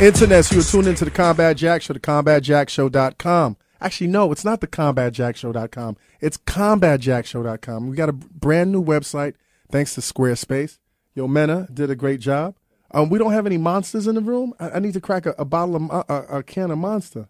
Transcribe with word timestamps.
Internet, 0.00 0.50
you 0.50 0.60
are 0.60 0.62
tuned 0.62 0.86
into 0.86 1.04
the 1.04 1.10
Combat 1.10 1.54
Jack 1.58 1.82
Show, 1.82 1.92
the 1.92 2.00
combatjackshow.com. 2.00 3.58
Actually, 3.82 4.06
no, 4.06 4.32
it's 4.32 4.46
not 4.46 4.62
the 4.62 4.66
combatjackshow.com. 4.66 5.96
It's 6.22 6.38
combatjackshow.com. 6.38 7.90
We 7.90 7.96
got 7.96 8.08
a 8.08 8.14
brand 8.14 8.72
new 8.72 8.82
website 8.82 9.34
thanks 9.70 9.94
to 9.96 10.00
Squarespace. 10.00 10.78
Yo, 11.14 11.28
Mena 11.28 11.68
did 11.74 11.90
a 11.90 11.94
great 11.94 12.20
job. 12.20 12.54
Um, 12.92 13.10
we 13.10 13.18
don't 13.18 13.32
have 13.32 13.44
any 13.44 13.58
monsters 13.58 14.06
in 14.06 14.14
the 14.14 14.22
room. 14.22 14.54
I, 14.58 14.70
I 14.70 14.78
need 14.78 14.94
to 14.94 15.02
crack 15.02 15.26
a, 15.26 15.34
a 15.36 15.44
bottle 15.44 15.76
of 15.76 15.82
mo- 15.82 16.04
a, 16.08 16.38
a 16.38 16.42
can 16.42 16.70
of 16.70 16.78
Monster. 16.78 17.28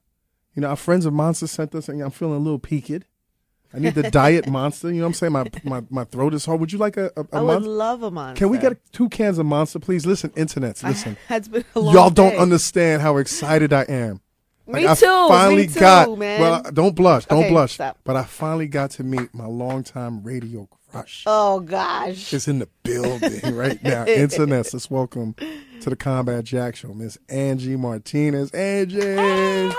You 0.55 0.63
know, 0.63 0.69
our 0.69 0.77
friends 0.77 1.07
of 1.07 1.13
Monster 1.13 1.49
sent 1.49 1.75
us, 1.75 1.89
and 1.89 2.01
I'm 2.01 2.13
feeling 2.13 2.37
a 2.37 2.39
little 2.39 2.61
peaked. 2.61 3.05
I 3.73 3.79
need 3.79 3.95
the 3.95 4.11
diet 4.11 4.49
Monster. 4.49 4.89
You 4.89 4.97
know 4.97 5.03
what 5.03 5.07
I'm 5.09 5.15
saying? 5.15 5.33
My 5.33 5.45
my, 5.65 5.83
my 5.91 6.05
throat 6.05 6.35
is 6.35 6.45
hard. 6.45 6.61
Would 6.61 6.73
you 6.73 6.79
like 6.79 6.97
a, 6.97 7.11
a, 7.17 7.21
a 7.21 7.27
I 7.33 7.41
would 7.41 7.47
Monster? 7.47 7.71
love 7.71 8.03
a 8.03 8.11
monster. 8.11 8.39
Can 8.45 8.49
we 8.51 8.59
get 8.59 8.77
two 8.93 9.09
cans 9.09 9.39
of 9.39 9.47
Monster, 9.47 9.79
please? 9.79 10.05
Listen, 10.07 10.31
internets, 10.31 10.83
listen. 10.89 11.17
It's 11.29 11.49
been 11.49 11.65
a 11.75 11.81
long 11.81 11.95
Y'all 11.95 12.11
don't 12.11 12.31
day. 12.31 12.37
understand 12.39 13.03
how 13.03 13.17
excited 13.19 13.73
I 13.73 13.83
am. 13.83 14.21
Me 14.67 14.87
I 14.87 14.95
too, 14.95 15.07
me 15.07 15.29
finally 15.29 15.67
too, 15.67 15.81
got. 15.81 16.17
man. 16.19 16.41
Well, 16.41 16.63
don't 16.73 16.95
blush. 16.95 17.25
Don't 17.27 17.41
Okay, 17.41 17.49
blush. 17.51 17.73
stop. 17.75 17.99
But 18.05 18.15
I 18.17 18.23
finally 18.23 18.69
got 18.69 18.91
to 18.93 19.03
meet 19.05 19.35
my 19.35 19.47
longtime 19.47 20.23
radio 20.23 20.69
crush. 20.93 21.25
Oh 21.27 21.59
gosh. 21.61 22.33
Is 22.33 22.47
in 22.47 22.61
the 22.61 22.69
building 22.85 23.41
right 23.57 23.83
now. 23.83 24.05
Internets, 24.05 24.73
let's 24.73 24.89
welcome 24.89 25.35
to 25.81 25.91
the 25.91 25.97
Combat 25.97 26.45
Jack 26.45 26.77
Show, 26.77 26.95
Miss 26.95 27.19
Angie 27.29 27.75
Martinez. 27.77 28.51
Angie. 28.53 29.75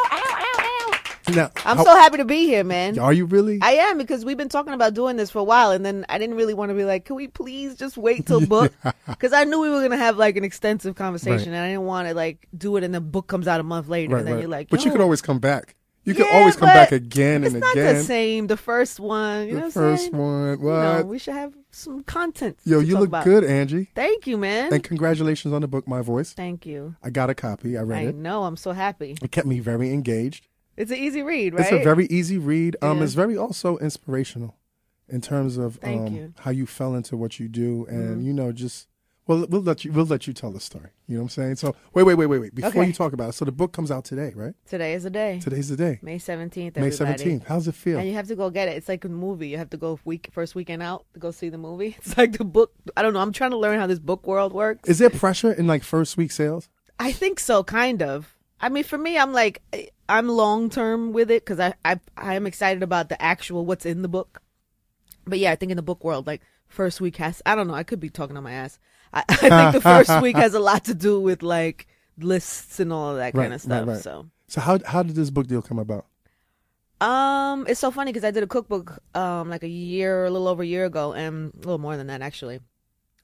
Now, 1.35 1.51
I'm 1.65 1.77
how- 1.77 1.83
so 1.83 1.95
happy 1.95 2.17
to 2.17 2.25
be 2.25 2.45
here, 2.47 2.63
man. 2.63 2.97
Are 2.99 3.13
you 3.13 3.25
really? 3.25 3.59
I 3.61 3.71
am 3.73 3.97
because 3.97 4.23
we've 4.25 4.37
been 4.37 4.49
talking 4.49 4.73
about 4.73 4.93
doing 4.93 5.17
this 5.17 5.29
for 5.31 5.39
a 5.39 5.43
while, 5.43 5.71
and 5.71 5.85
then 5.85 6.05
I 6.09 6.17
didn't 6.17 6.35
really 6.35 6.53
want 6.53 6.69
to 6.69 6.75
be 6.75 6.83
like, 6.83 7.05
"Can 7.05 7.15
we 7.15 7.27
please 7.27 7.75
just 7.75 7.97
wait 7.97 8.25
till 8.25 8.41
book?" 8.45 8.73
Because 9.07 9.33
I 9.33 9.43
knew 9.43 9.59
we 9.59 9.69
were 9.69 9.81
gonna 9.81 9.97
have 9.97 10.17
like 10.17 10.37
an 10.37 10.43
extensive 10.43 10.95
conversation, 10.95 11.51
Right. 11.51 11.57
and 11.57 11.65
I 11.65 11.67
didn't 11.69 11.85
want 11.85 12.07
to 12.07 12.13
like 12.13 12.47
do 12.57 12.77
it, 12.77 12.83
and 12.83 12.93
the 12.93 13.01
book 13.01 13.27
comes 13.27 13.47
out 13.47 13.59
a 13.59 13.63
month 13.63 13.87
later, 13.87 14.13
right, 14.13 14.19
and 14.19 14.27
then 14.27 14.33
right. 14.35 14.41
you're 14.41 14.49
like, 14.49 14.69
but 14.69 14.81
you 14.83 14.87
"Yo, 14.87 14.91
could 14.93 15.01
always 15.01 15.21
come 15.21 15.39
back. 15.39 15.75
You 16.03 16.15
could 16.15 16.25
yeah, 16.31 16.39
always 16.39 16.55
come 16.55 16.67
back 16.67 16.91
again 16.91 17.43
and 17.43 17.55
again. 17.55 17.61
It's 17.63 17.75
not 17.75 17.93
the 17.93 18.03
same. 18.03 18.47
The 18.47 18.57
first 18.57 18.99
one, 18.99 19.47
you 19.47 19.53
know 19.53 19.59
The 19.59 19.59
what 19.59 19.65
I'm 19.65 19.71
first 19.71 20.01
saying? 20.05 20.17
one. 20.17 20.59
You 20.59 20.65
know, 20.65 21.03
we 21.05 21.19
should 21.19 21.35
have 21.35 21.53
some 21.69 22.01
content. 22.01 22.57
Yo, 22.65 22.79
you 22.79 22.97
look 22.97 23.09
about. 23.09 23.23
good, 23.23 23.43
Angie. 23.43 23.87
Thank 23.93 24.25
you, 24.25 24.35
man. 24.35 24.73
And 24.73 24.83
congratulations 24.83 25.53
on 25.53 25.61
the 25.61 25.67
book, 25.67 25.87
My 25.87 26.01
Voice. 26.01 26.33
Thank 26.33 26.65
you. 26.65 26.95
I 27.03 27.11
got 27.11 27.29
a 27.29 27.35
copy. 27.35 27.77
I 27.77 27.83
read 27.83 27.99
I 27.99 28.01
it. 28.07 28.15
know. 28.15 28.45
I'm 28.45 28.57
so 28.57 28.71
happy. 28.71 29.15
It 29.21 29.31
kept 29.31 29.45
me 29.45 29.59
very 29.59 29.93
engaged. 29.93 30.47
It's 30.81 30.91
an 30.91 30.97
easy 30.97 31.21
read, 31.21 31.53
right? 31.53 31.61
It's 31.61 31.71
a 31.71 31.83
very 31.83 32.05
easy 32.07 32.37
read. 32.37 32.75
Um, 32.81 32.97
Yeah. 32.97 33.03
it's 33.03 33.13
very 33.13 33.37
also 33.37 33.77
inspirational 33.77 34.55
in 35.07 35.21
terms 35.21 35.57
of 35.57 35.77
um, 35.83 35.91
you. 35.91 35.97
Mm-hmm. 35.99 36.41
how 36.41 36.51
you 36.51 36.65
fell 36.65 36.95
into 36.95 37.15
what 37.15 37.39
you 37.39 37.47
do, 37.47 37.85
and 37.87 38.25
you 38.25 38.33
know, 38.33 38.51
just 38.51 38.87
well, 39.27 39.45
we'll 39.47 39.61
let 39.61 39.85
you 39.85 39.91
we'll 39.91 40.05
let 40.05 40.25
you 40.25 40.33
tell 40.33 40.51
the 40.51 40.59
story. 40.59 40.89
You 41.07 41.15
know 41.17 41.21
what 41.21 41.25
I'm 41.25 41.29
saying? 41.29 41.55
So 41.57 41.75
wait, 41.93 42.03
wait, 42.03 42.15
wait, 42.15 42.25
wait, 42.25 42.39
wait. 42.39 42.55
Before 42.55 42.69
Okay. 42.81 42.87
you 42.87 42.93
talk 42.93 43.13
about 43.13 43.29
it, 43.29 43.33
so 43.33 43.45
the 43.45 43.51
book 43.51 43.73
comes 43.73 43.91
out 43.91 44.05
today, 44.05 44.33
right? 44.35 44.55
Today 44.65 44.93
is 44.93 45.03
the 45.03 45.11
day. 45.11 45.39
Today's 45.39 45.69
the 45.69 45.77
day, 45.77 45.99
May 46.01 46.17
17th. 46.17 46.75
May 46.77 46.87
everybody. 46.87 47.23
17th. 47.23 47.43
How's 47.45 47.67
it 47.67 47.75
feel? 47.75 47.99
And 47.99 48.07
you 48.07 48.15
have 48.15 48.27
to 48.29 48.35
go 48.35 48.49
get 48.49 48.67
it. 48.67 48.75
It's 48.77 48.89
like 48.89 49.05
a 49.05 49.09
movie. 49.09 49.49
You 49.49 49.57
have 49.57 49.69
to 49.69 49.77
go 49.77 49.99
week 50.03 50.29
first 50.31 50.55
weekend 50.55 50.81
out 50.81 51.05
to 51.13 51.19
go 51.19 51.29
see 51.29 51.49
the 51.49 51.59
movie. 51.59 51.95
It's 52.01 52.17
like 52.17 52.37
the 52.39 52.43
book. 52.45 52.71
I 52.97 53.03
don't 53.03 53.13
know. 53.13 53.19
I'm 53.21 53.33
trying 53.33 53.51
to 53.51 53.57
learn 53.57 53.79
how 53.79 53.85
this 53.85 53.99
book 53.99 54.25
world 54.25 54.53
works. 54.53 54.89
Is 54.89 54.97
there 54.97 55.11
pressure 55.11 55.51
in 55.51 55.67
like 55.67 55.83
first 55.83 56.17
week 56.17 56.31
sales? 56.31 56.69
I 56.97 57.11
think 57.11 57.39
so, 57.39 57.63
kind 57.63 58.01
of. 58.01 58.35
I 58.63 58.69
mean, 58.69 58.83
for 58.83 58.97
me, 58.97 59.17
I'm 59.17 59.33
like, 59.33 59.61
I'm 60.11 60.27
long 60.27 60.69
term 60.69 61.13
with 61.13 61.31
it 61.31 61.43
because 61.45 61.59
I, 61.59 61.73
I, 61.85 61.99
I 62.17 62.35
am 62.35 62.45
excited 62.47 62.83
about 62.83 63.09
the 63.09 63.21
actual 63.21 63.65
what's 63.65 63.85
in 63.85 64.01
the 64.01 64.07
book. 64.09 64.41
But 65.25 65.39
yeah, 65.39 65.51
I 65.51 65.55
think 65.55 65.71
in 65.71 65.77
the 65.77 65.81
book 65.83 66.03
world, 66.03 66.27
like 66.27 66.41
first 66.67 67.01
week 67.01 67.17
has, 67.17 67.41
I 67.45 67.55
don't 67.55 67.67
know, 67.67 67.73
I 67.73 67.83
could 67.83 67.99
be 67.99 68.09
talking 68.09 68.37
on 68.37 68.43
my 68.43 68.53
ass. 68.53 68.79
I, 69.13 69.23
I 69.29 69.51
think 69.51 69.71
the 69.71 69.81
first 69.81 70.15
week 70.17 70.37
has 70.37 70.53
a 70.53 70.59
lot 70.59 70.85
to 70.85 70.93
do 70.93 71.19
with 71.19 71.43
like 71.43 71.87
lists 72.17 72.79
and 72.79 72.91
all 72.93 73.11
of 73.11 73.17
that 73.17 73.33
Right, 73.33 73.43
kind 73.43 73.53
of 73.53 73.61
stuff. 73.61 73.87
right, 73.87 73.95
right. 73.95 74.03
So, 74.03 74.27
So 74.47 74.61
how 74.61 74.79
how 74.85 75.03
did 75.03 75.15
this 75.15 75.29
book 75.31 75.47
deal 75.47 75.61
come 75.61 75.79
about? 75.79 76.05
um, 76.99 77.65
it's 77.67 77.79
so 77.79 77.89
funny 77.91 78.11
because 78.11 78.23
I 78.23 78.31
did 78.31 78.43
a 78.43 78.47
cookbook, 78.47 78.99
um, 79.15 79.49
like 79.49 79.63
a 79.63 79.67
year, 79.67 80.25
a 80.25 80.29
little 80.29 80.47
over 80.47 80.61
a 80.63 80.65
year 80.67 80.85
ago, 80.85 81.13
and 81.13 81.51
a 81.53 81.57
little 81.57 81.79
more 81.79 81.97
than 81.97 82.07
that 82.07 82.21
actually. 82.21 82.59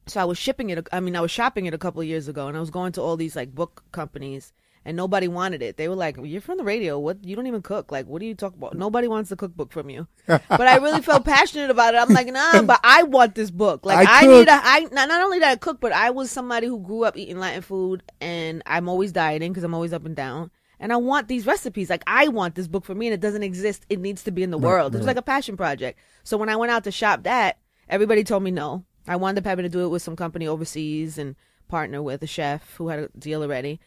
So 0.07 0.21
I 0.21 0.25
was 0.25 0.37
shipping 0.37 0.69
it. 0.71 0.87
I 0.91 0.99
mean, 0.99 1.15
I 1.15 1.21
was 1.21 1.31
shopping 1.31 1.65
it 1.67 1.73
a 1.73 1.77
couple 1.77 2.01
of 2.01 2.07
years 2.07 2.27
ago, 2.27 2.47
and 2.47 2.57
I 2.57 2.59
was 2.59 2.71
going 2.71 2.93
to 2.93 3.01
all 3.01 3.17
these 3.17 3.35
like 3.35 3.53
book 3.53 3.83
companies, 3.91 4.53
and 4.87 4.95
nobody 4.95 5.27
wanted 5.27 5.61
it. 5.61 5.75
They 5.75 5.89
were 5.89 5.95
like, 5.95 6.15
"You're 6.23 6.39
from 6.39 6.57
the 6.57 6.63
radio. 6.63 6.97
What? 6.97 7.21
You 7.21 7.35
don't 7.35 7.45
even 7.45 7.61
cook. 7.61 7.91
Like, 7.91 8.07
what 8.07 8.21
do 8.21 8.25
you 8.25 8.33
talk 8.33 8.53
about? 8.53 8.73
Nobody 8.73 9.09
wants 9.09 9.29
the 9.29 9.35
cookbook 9.35 9.73
from 9.73 9.89
you." 9.89 10.07
but 10.27 10.41
I 10.49 10.77
really 10.77 11.01
felt 11.01 11.25
passionate 11.25 11.69
about 11.69 11.93
it. 11.93 11.97
I'm 11.97 12.07
like, 12.13 12.27
"Nah, 12.27 12.61
but 12.63 12.79
I 12.85 13.03
want 13.03 13.35
this 13.35 13.51
book. 13.51 13.85
Like, 13.85 14.07
I 14.07 14.23
I, 14.23 14.27
need 14.27 14.47
a. 14.47 14.53
I 14.53 14.87
not, 14.93 15.09
not 15.09 15.21
only 15.21 15.39
that 15.39 15.51
I 15.51 15.55
cook, 15.57 15.81
but 15.81 15.91
I 15.91 16.11
was 16.11 16.31
somebody 16.31 16.67
who 16.67 16.79
grew 16.79 17.03
up 17.03 17.17
eating 17.17 17.37
Latin 17.37 17.63
food, 17.63 18.01
and 18.21 18.63
I'm 18.65 18.87
always 18.87 19.11
dieting 19.11 19.51
because 19.51 19.65
I'm 19.65 19.73
always 19.73 19.91
up 19.91 20.05
and 20.05 20.15
down." 20.15 20.51
And 20.79 20.93
I 20.93 20.97
want 20.97 21.27
these 21.27 21.45
recipes. 21.45 21.89
Like 21.89 22.03
I 22.07 22.29
want 22.29 22.55
this 22.55 22.69
book 22.69 22.85
for 22.85 22.95
me, 22.95 23.07
and 23.07 23.13
it 23.13 23.19
doesn't 23.19 23.43
exist. 23.43 23.85
It 23.89 23.99
needs 23.99 24.23
to 24.23 24.31
be 24.31 24.41
in 24.41 24.51
the 24.51 24.57
world. 24.57 24.95
It 24.95 24.99
was 24.99 25.05
right. 25.05 25.15
like 25.15 25.19
a 25.19 25.21
passion 25.21 25.57
project. 25.57 25.99
So 26.23 26.37
when 26.37 26.47
I 26.47 26.55
went 26.55 26.71
out 26.71 26.85
to 26.85 26.91
shop 26.91 27.23
that, 27.23 27.59
everybody 27.89 28.23
told 28.23 28.41
me 28.41 28.51
no. 28.51 28.85
I 29.05 29.17
wound 29.17 29.37
up 29.37 29.43
having 29.43 29.63
to 29.63 29.69
do 29.69 29.83
it 29.83 29.89
with 29.89 30.01
some 30.01 30.15
company 30.15 30.47
overseas 30.47 31.17
and 31.17 31.35
partner 31.67 32.01
with 32.01 32.23
a 32.23 32.27
chef 32.27 32.75
who 32.75 32.87
had 32.87 32.99
a 32.99 33.09
deal 33.17 33.41
already. 33.41 33.81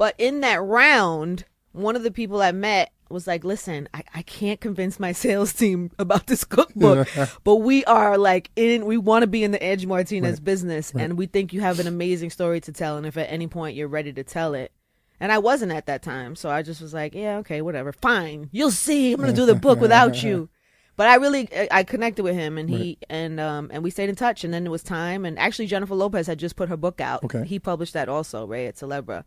But 0.00 0.14
in 0.16 0.40
that 0.40 0.62
round, 0.62 1.44
one 1.72 1.94
of 1.94 2.02
the 2.02 2.10
people 2.10 2.40
I 2.40 2.52
met 2.52 2.90
was 3.10 3.26
like, 3.26 3.44
listen, 3.44 3.86
I, 3.92 4.02
I 4.14 4.22
can't 4.22 4.58
convince 4.58 4.98
my 4.98 5.12
sales 5.24 5.52
team 5.52 5.90
about 5.98 6.26
this 6.26 6.42
cookbook, 6.42 7.06
but 7.44 7.56
we 7.56 7.84
are 7.84 8.16
like 8.16 8.50
in, 8.56 8.86
we 8.86 8.96
want 8.96 9.24
to 9.24 9.26
be 9.26 9.44
in 9.44 9.50
the 9.50 9.62
Angie 9.62 9.84
Martinez 9.84 10.40
business 10.40 10.90
and 10.92 11.18
we 11.18 11.26
think 11.26 11.52
you 11.52 11.60
have 11.60 11.80
an 11.80 11.86
amazing 11.86 12.30
story 12.30 12.62
to 12.62 12.72
tell. 12.72 12.96
And 12.96 13.04
if 13.04 13.18
at 13.18 13.30
any 13.30 13.46
point 13.46 13.76
you're 13.76 13.88
ready 13.88 14.10
to 14.14 14.24
tell 14.24 14.54
it, 14.54 14.72
and 15.20 15.30
I 15.30 15.36
wasn't 15.36 15.72
at 15.72 15.84
that 15.84 16.02
time. 16.02 16.34
So 16.34 16.48
I 16.48 16.62
just 16.62 16.80
was 16.80 16.94
like, 16.94 17.14
yeah, 17.14 17.36
okay, 17.40 17.60
whatever. 17.60 17.92
Fine. 17.92 18.48
You'll 18.52 18.70
see. 18.70 19.12
I'm 19.12 19.20
going 19.20 19.28
to 19.28 19.36
do 19.36 19.44
the 19.44 19.54
book 19.54 19.80
without 19.80 20.22
you. 20.22 20.48
But 20.96 21.08
I 21.08 21.14
really 21.14 21.48
I- 21.70 21.84
connected 21.84 22.24
with 22.24 22.34
him 22.34 22.58
and 22.58 22.68
he 22.68 22.98
and 23.08 23.40
um 23.40 23.70
and 23.72 23.82
we 23.82 23.88
stayed 23.88 24.10
in 24.10 24.16
touch 24.16 24.44
and 24.44 24.52
then 24.52 24.66
it 24.66 24.70
was 24.70 24.82
time 24.82 25.24
and 25.24 25.38
actually 25.38 25.66
Jennifer 25.66 25.94
Lopez 25.94 26.26
had 26.26 26.38
just 26.38 26.56
put 26.56 26.68
her 26.68 26.76
book 26.76 27.00
out. 27.00 27.24
Okay. 27.24 27.44
He 27.46 27.58
published 27.58 27.94
that 27.94 28.10
also, 28.10 28.46
right, 28.46 28.66
at 28.66 28.76
Celebra. 28.76 29.24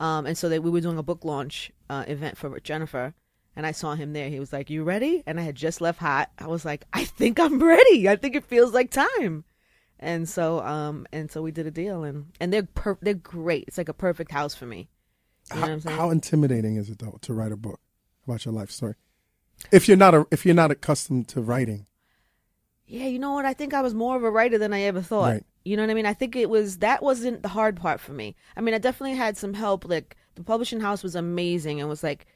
Um 0.00 0.26
and 0.26 0.36
so 0.38 0.48
that 0.48 0.62
we 0.62 0.70
were 0.70 0.80
doing 0.80 0.98
a 0.98 1.02
book 1.02 1.24
launch 1.24 1.72
uh, 1.90 2.04
event 2.06 2.36
for 2.38 2.58
Jennifer 2.60 3.14
and 3.56 3.66
I 3.66 3.72
saw 3.72 3.94
him 3.94 4.12
there. 4.12 4.28
He 4.28 4.38
was 4.38 4.52
like, 4.52 4.70
"You 4.70 4.84
ready?" 4.84 5.24
And 5.26 5.40
I 5.40 5.42
had 5.42 5.56
just 5.56 5.80
left 5.80 5.98
hot. 5.98 6.30
I 6.38 6.46
was 6.46 6.64
like, 6.64 6.84
"I 6.92 7.04
think 7.04 7.40
I'm 7.40 7.62
ready. 7.62 8.08
I 8.08 8.14
think 8.16 8.36
it 8.36 8.44
feels 8.44 8.72
like 8.72 8.90
time." 8.90 9.44
And 9.98 10.28
so 10.28 10.60
um 10.60 11.06
and 11.12 11.30
so 11.30 11.42
we 11.42 11.50
did 11.50 11.66
a 11.66 11.72
deal 11.72 12.04
and 12.04 12.26
and 12.38 12.52
they're 12.52 12.62
per- 12.62 12.98
they're 13.02 13.14
great. 13.14 13.64
It's 13.66 13.78
like 13.78 13.88
a 13.88 13.94
perfect 13.94 14.30
house 14.30 14.54
for 14.54 14.66
me. 14.66 14.88
You 15.52 15.56
know 15.56 15.62
what 15.62 15.68
How, 15.68 15.72
I'm 15.72 15.80
saying? 15.80 15.96
how 15.96 16.10
intimidating 16.10 16.76
is 16.76 16.88
it 16.90 16.98
though 17.00 17.18
to 17.22 17.34
write 17.34 17.52
a 17.52 17.56
book 17.56 17.80
about 18.24 18.44
your 18.44 18.54
life 18.54 18.70
story? 18.70 18.94
If 19.72 19.88
you're 19.88 19.96
not 19.96 20.14
a, 20.14 20.26
if 20.30 20.46
you're 20.46 20.54
not 20.54 20.70
accustomed 20.70 21.26
to 21.28 21.40
writing, 21.40 21.86
Yeah, 22.86 23.06
you 23.06 23.18
know 23.18 23.32
what? 23.32 23.44
I 23.44 23.54
think 23.54 23.74
I 23.74 23.82
was 23.82 23.94
more 23.94 24.16
of 24.16 24.22
a 24.22 24.30
writer 24.30 24.58
than 24.58 24.72
I 24.72 24.82
ever 24.82 25.02
thought. 25.02 25.32
Right. 25.32 25.44
You 25.68 25.76
know 25.76 25.82
what 25.82 25.90
I 25.90 25.94
mean? 25.94 26.06
I 26.06 26.14
think 26.14 26.34
it 26.34 26.48
was 26.48 26.78
that 26.78 27.02
wasn't 27.02 27.42
the 27.42 27.48
hard 27.48 27.76
part 27.76 28.00
for 28.00 28.12
me. 28.12 28.34
I 28.56 28.62
mean, 28.62 28.74
I 28.74 28.78
definitely 28.78 29.16
had 29.16 29.36
some 29.36 29.52
help. 29.52 29.86
Like 29.86 30.16
the 30.34 30.42
publishing 30.42 30.80
house 30.80 31.02
was 31.02 31.14
amazing 31.14 31.78
and 31.78 31.90
was 31.90 32.02
like, 32.02 32.26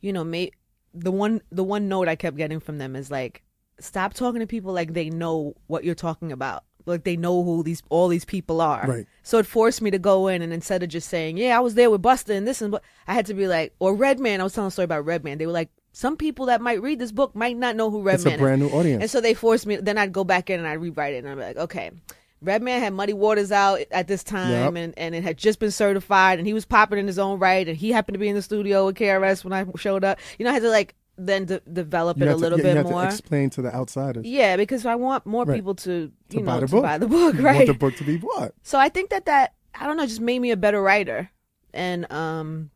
you 0.00 0.12
know, 0.12 0.22
may, 0.22 0.52
the 0.94 1.10
one 1.10 1.40
the 1.50 1.64
one 1.64 1.88
note 1.88 2.06
I 2.06 2.14
kept 2.14 2.36
getting 2.36 2.60
from 2.60 2.78
them 2.78 2.94
is 2.94 3.10
like, 3.10 3.42
stop 3.80 4.14
talking 4.14 4.38
to 4.38 4.46
people 4.46 4.72
like 4.72 4.94
they 4.94 5.10
know 5.10 5.56
what 5.66 5.82
you're 5.82 5.96
talking 5.96 6.30
about. 6.30 6.62
Like 6.86 7.02
they 7.02 7.16
know 7.16 7.42
who 7.42 7.64
these 7.64 7.82
all 7.88 8.06
these 8.06 8.24
people 8.24 8.60
are. 8.60 8.86
Right. 8.86 9.06
So 9.24 9.38
it 9.38 9.46
forced 9.46 9.82
me 9.82 9.90
to 9.90 9.98
go 9.98 10.28
in 10.28 10.40
and 10.40 10.52
instead 10.52 10.84
of 10.84 10.88
just 10.88 11.08
saying, 11.08 11.36
"Yeah, 11.36 11.56
I 11.56 11.60
was 11.60 11.74
there 11.74 11.90
with 11.90 12.00
Busta 12.00 12.30
and 12.30 12.46
this 12.46 12.62
and 12.62 12.72
what," 12.72 12.84
I 13.08 13.14
had 13.14 13.26
to 13.26 13.34
be 13.34 13.48
like, 13.48 13.74
or 13.80 13.92
Redman. 13.92 14.40
I 14.40 14.44
was 14.44 14.54
telling 14.54 14.68
a 14.68 14.70
story 14.70 14.84
about 14.84 15.04
Redman. 15.04 15.38
They 15.38 15.46
were 15.46 15.52
like, 15.52 15.70
some 15.92 16.16
people 16.16 16.46
that 16.46 16.60
might 16.60 16.80
read 16.80 17.00
this 17.00 17.10
book 17.10 17.34
might 17.34 17.56
not 17.56 17.74
know 17.74 17.90
who 17.90 18.02
Redman 18.02 18.14
it's 18.14 18.26
a 18.26 18.34
is. 18.34 18.40
brand 18.40 18.62
new 18.62 18.68
audience. 18.68 19.02
And 19.02 19.10
so 19.10 19.20
they 19.20 19.34
forced 19.34 19.66
me. 19.66 19.76
Then 19.76 19.98
I'd 19.98 20.12
go 20.12 20.22
back 20.22 20.48
in 20.48 20.60
and 20.60 20.68
I'd 20.68 20.74
rewrite 20.74 21.14
it, 21.14 21.24
and 21.24 21.28
I'd 21.28 21.34
be 21.34 21.40
like, 21.42 21.56
okay. 21.56 21.90
Redman 22.40 22.80
had 22.80 22.92
Muddy 22.92 23.12
Waters 23.12 23.50
out 23.50 23.80
at 23.90 24.06
this 24.08 24.22
time, 24.22 24.74
Yep. 24.74 24.74
and, 24.84 24.94
and 24.98 25.14
it 25.14 25.22
had 25.24 25.36
just 25.36 25.58
been 25.58 25.70
certified, 25.70 26.38
and 26.38 26.46
he 26.46 26.54
was 26.54 26.64
popping 26.64 26.98
in 26.98 27.06
his 27.06 27.18
own 27.18 27.38
right, 27.38 27.66
and 27.66 27.76
he 27.76 27.90
happened 27.90 28.14
to 28.14 28.18
be 28.18 28.28
in 28.28 28.34
the 28.36 28.42
studio 28.42 28.86
with 28.86 28.96
KRS 28.96 29.42
when 29.44 29.52
I 29.52 29.66
showed 29.76 30.04
up. 30.04 30.18
You 30.38 30.44
know, 30.44 30.50
I 30.50 30.54
had 30.54 30.62
to 30.62 30.68
like 30.70 30.94
then 31.20 31.46
de- 31.46 31.60
develop 31.60 32.16
you 32.18 32.24
it 32.24 32.28
a 32.28 32.30
to, 32.30 32.36
little 32.36 32.60
yeah, 32.60 32.68
you 32.74 32.74
bit 32.84 32.86
more. 32.92 33.02
to 33.02 33.08
explain 33.08 33.50
to 33.50 33.62
the 33.62 33.74
outsiders. 33.74 34.24
yeah, 34.24 34.56
because 34.56 34.86
I 34.86 34.94
want 34.94 35.26
more 35.26 35.44
Right. 35.44 35.56
people 35.56 35.74
to 35.76 35.90
you 35.90 36.12
To 36.30 36.36
know 36.40 36.42
buy 36.44 36.60
the 36.60 36.66
to 36.66 36.72
book. 36.72 36.82
buy 36.82 36.98
the 36.98 37.08
book, 37.08 37.34
right? 37.40 37.56
want 37.56 37.66
the 37.66 37.74
book 37.74 37.96
to 37.96 38.04
be 38.04 38.18
what? 38.18 38.54
So 38.62 38.78
I 38.78 38.88
think 38.88 39.10
that 39.10 39.26
that 39.26 39.54
I 39.74 39.86
don't 39.86 39.96
know 39.96 40.06
just 40.06 40.20
made 40.20 40.38
me 40.38 40.52
a 40.52 40.56
better 40.56 40.80
writer, 40.80 41.30
and 41.74 42.10
um 42.12 42.70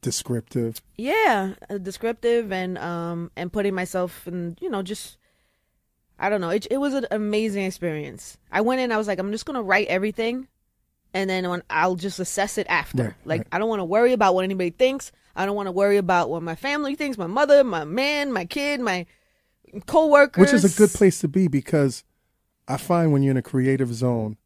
Descriptive. 0.00 0.80
yeah 0.96 1.54
uh, 1.70 1.78
descriptive 1.78 2.50
and 2.52 2.76
um 2.78 3.30
and 3.36 3.52
putting 3.52 3.72
myself 3.74 4.26
in 4.26 4.56
you 4.60 4.68
know 4.68 4.82
just 4.82 5.16
i 6.22 6.30
don't 6.30 6.40
know 6.40 6.48
it, 6.48 6.66
it 6.70 6.78
was 6.78 6.94
an 6.94 7.06
amazing 7.10 7.64
experience 7.64 8.38
i 8.50 8.60
went 8.62 8.80
in 8.80 8.90
i 8.90 8.96
was 8.96 9.06
like 9.06 9.18
i'm 9.18 9.30
just 9.32 9.44
gonna 9.44 9.62
write 9.62 9.86
everything 9.88 10.48
and 11.12 11.28
then 11.28 11.46
when 11.50 11.62
i'll 11.68 11.96
just 11.96 12.18
assess 12.18 12.56
it 12.56 12.66
after 12.70 13.02
Right, 13.04 13.14
like 13.26 13.38
right. 13.40 13.48
i 13.52 13.58
don't 13.58 13.68
want 13.68 13.80
to 13.80 13.84
worry 13.84 14.14
about 14.14 14.34
what 14.34 14.44
anybody 14.44 14.70
thinks 14.70 15.12
i 15.36 15.44
don't 15.44 15.56
want 15.56 15.66
to 15.66 15.72
worry 15.72 15.98
about 15.98 16.30
what 16.30 16.42
my 16.42 16.54
family 16.54 16.94
thinks 16.94 17.18
my 17.18 17.26
mother 17.26 17.62
my 17.64 17.84
man 17.84 18.32
my 18.32 18.46
kid 18.46 18.80
my 18.80 19.04
co-workers 19.86 20.40
Which 20.40 20.52
is 20.52 20.64
a 20.64 20.76
good 20.78 20.90
place 20.90 21.18
to 21.20 21.28
be 21.28 21.48
because 21.48 22.04
I 22.68 22.76
find 22.76 23.12
when 23.12 23.22
you're 23.22 23.30
in 23.32 23.36
a 23.36 23.42
creative 23.42 23.92
zone, 23.92 24.36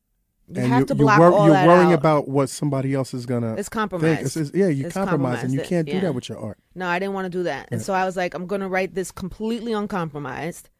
You 0.49 0.63
and 0.63 0.69
have 0.69 0.79
you're, 0.81 0.87
to 0.87 0.95
you're 0.95 1.05
block 1.05 1.19
wor- 1.19 1.33
all 1.33 1.45
you're 1.47 1.55
that 1.55 1.67
worrying 1.67 1.89
out. 1.93 1.99
about 1.99 2.29
what 2.29 2.49
somebody 2.49 2.95
else 2.95 3.13
is 3.13 3.27
gonna 3.27 3.55
It's 3.55 3.69
think. 3.69 3.73
compromised. 3.73 4.23
It's, 4.23 4.37
it's- 4.37 4.53
yeah, 4.55 4.69
you 4.69 4.87
It's 4.87 4.95
compromise, 4.95 5.43
and 5.43 5.53
you 5.53 5.61
can't 5.61 5.87
do 5.87 5.95
yeah. 5.95 6.01
that 6.01 6.15
with 6.15 6.29
your 6.29 6.39
art. 6.39 6.59
No, 6.75 6.87
I 6.87 6.99
didn't 6.99 7.15
want 7.15 7.27
to 7.27 7.31
do 7.39 7.43
that. 7.43 7.69
And 7.73 7.83
so 7.83 7.93
I 7.93 8.05
was 8.05 8.17
like, 8.17 8.35
I'm 8.35 8.47
going 8.47 8.61
to 8.63 8.69
write 8.69 8.95
this 8.95 9.11
completely 9.11 9.73
uncompromised. 9.73 10.71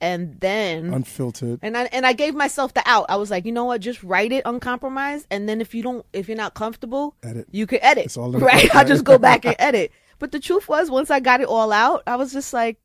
And 0.00 0.40
then 0.40 0.94
Unfiltered. 0.94 1.58
and 1.62 1.76
I 1.76 1.84
and 1.92 2.06
I 2.06 2.14
gave 2.14 2.34
myself 2.34 2.72
the 2.72 2.82
out. 2.86 3.06
I 3.08 3.16
was 3.16 3.30
like, 3.30 3.44
you 3.44 3.52
know 3.52 3.66
what? 3.66 3.80
Just 3.82 4.02
write 4.02 4.32
it 4.32 4.42
uncompromised 4.46 5.26
and 5.30 5.48
then 5.48 5.60
if 5.60 5.74
you 5.74 5.82
don't 5.82 6.06
if 6.12 6.26
you're 6.28 6.36
not 6.36 6.54
comfortable, 6.54 7.14
Edit. 7.22 7.46
you 7.50 7.66
could 7.66 7.80
edit. 7.82 8.06
It's 8.06 8.16
all 8.16 8.32
right? 8.50 8.74
I 8.74 8.84
just 8.84 9.04
go 9.04 9.18
back 9.18 9.44
and 9.46 9.56
edit. 9.58 9.92
But 10.18 10.32
the 10.32 10.40
truth 10.40 10.68
was 10.68 10.90
once 10.90 11.10
I 11.10 11.20
got 11.20 11.40
it 11.40 11.48
all 11.48 11.70
out, 11.72 12.02
I 12.06 12.16
was 12.16 12.32
just 12.32 12.52
like 12.52 12.78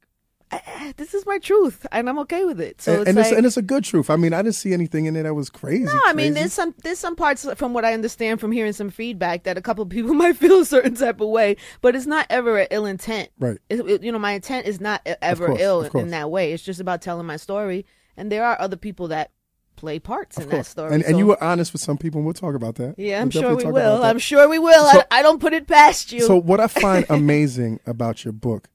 this 0.97 1.13
is 1.13 1.25
my 1.25 1.39
truth 1.39 1.85
and 1.91 2.07
I'm 2.07 2.19
okay 2.19 2.45
with 2.45 2.61
it. 2.61 2.81
So 2.81 2.91
and, 2.91 3.01
it's 3.01 3.09
and 3.09 3.17
like 3.17 3.25
it's 3.27 3.37
and 3.37 3.45
it's 3.45 3.57
a 3.57 3.61
good 3.61 3.83
truth. 3.83 4.09
I 4.09 4.15
mean, 4.15 4.33
I 4.33 4.41
didn't 4.41 4.55
see 4.55 4.73
anything 4.73 5.05
in 5.05 5.15
it 5.15 5.23
that 5.23 5.33
was 5.33 5.49
crazy. 5.49 5.85
no, 5.85 5.99
I 6.05 6.13
mean, 6.13 6.27
crazy. 6.27 6.33
there's 6.33 6.53
some 6.53 6.75
there's 6.83 6.99
some 6.99 7.15
parts 7.15 7.45
from 7.55 7.73
what 7.73 7.85
I 7.85 7.93
understand 7.93 8.39
from 8.39 8.51
hearing 8.51 8.73
some 8.73 8.89
feedback 8.89 9.43
that 9.43 9.57
a 9.57 9.61
couple 9.61 9.83
of 9.83 9.89
people 9.89 10.13
might 10.15 10.37
feel 10.37 10.59
a 10.59 10.65
certain 10.65 10.95
type 10.95 11.21
of 11.21 11.29
way, 11.29 11.57
but 11.81 11.95
it's 11.95 12.05
not 12.05 12.27
ever 12.29 12.59
an 12.59 12.67
ill 12.71 12.85
intent. 12.85 13.29
Right. 13.39 13.57
It, 13.69 14.03
you 14.03 14.11
know, 14.11 14.19
my 14.19 14.33
intent 14.33 14.67
is 14.67 14.79
not 14.79 15.07
ever 15.21 15.47
course, 15.47 15.61
ill 15.61 15.81
in 15.83 16.09
that 16.11 16.29
way. 16.29 16.53
It's 16.53 16.63
just 16.63 16.79
about 16.79 17.01
telling 17.01 17.25
my 17.25 17.37
story, 17.37 17.85
and 18.15 18.31
there 18.31 18.45
are 18.45 18.59
other 18.59 18.77
people 18.77 19.07
that 19.09 19.31
play 19.75 19.99
parts 19.99 20.37
in 20.37 20.47
that 20.49 20.65
story. 20.65 20.93
And, 20.93 21.03
and 21.03 21.17
you 21.17 21.25
were 21.25 21.43
honest 21.43 21.73
with 21.73 21.81
some 21.81 21.97
people, 21.97 22.19
and 22.19 22.25
we'll 22.25 22.33
talk 22.33 22.55
about 22.55 22.75
that. 22.75 22.95
yeah, 22.97 23.15
We'll 23.15 23.21
I'm 23.23 23.29
sure 23.31 23.55
we 23.55 23.65
will. 23.65 24.03
I'm 24.03 24.19
sure 24.19 24.47
we 24.47 24.59
will. 24.59 24.89
So- 24.91 25.01
I, 25.11 25.19
I 25.19 25.21
don't 25.21 25.39
put 25.39 25.53
it 25.53 25.67
past 25.67 26.11
you. 26.11 26.21
So 26.21 26.37
what 26.37 26.59
I 26.59 26.67
find 26.67 27.05
amazing 27.09 27.79
about 27.85 28.23
your 28.23 28.31
book 28.31 28.69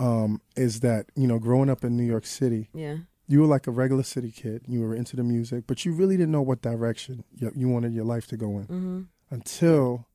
um, 0.00 0.40
is 0.56 0.80
that 0.80 1.06
you 1.14 1.28
know, 1.28 1.38
growing 1.38 1.70
up 1.70 1.84
in 1.84 1.96
New 1.96 2.04
York 2.04 2.26
City, 2.26 2.70
yeah, 2.74 2.96
you 3.28 3.40
were 3.40 3.46
like 3.46 3.66
a 3.68 3.70
regular 3.70 4.02
city 4.02 4.32
kid. 4.32 4.62
You 4.66 4.80
were 4.80 4.94
into 4.94 5.14
the 5.14 5.22
music, 5.22 5.64
but 5.68 5.84
you 5.84 5.92
really 5.92 6.16
didn't 6.16 6.32
know 6.32 6.42
what 6.42 6.62
direction 6.62 7.22
you, 7.36 7.52
you 7.54 7.68
wanted 7.68 7.92
your 7.92 8.04
life 8.04 8.26
to 8.28 8.36
go 8.36 8.58
in 8.58 8.64
hmm 8.64 9.00
until 9.30 10.08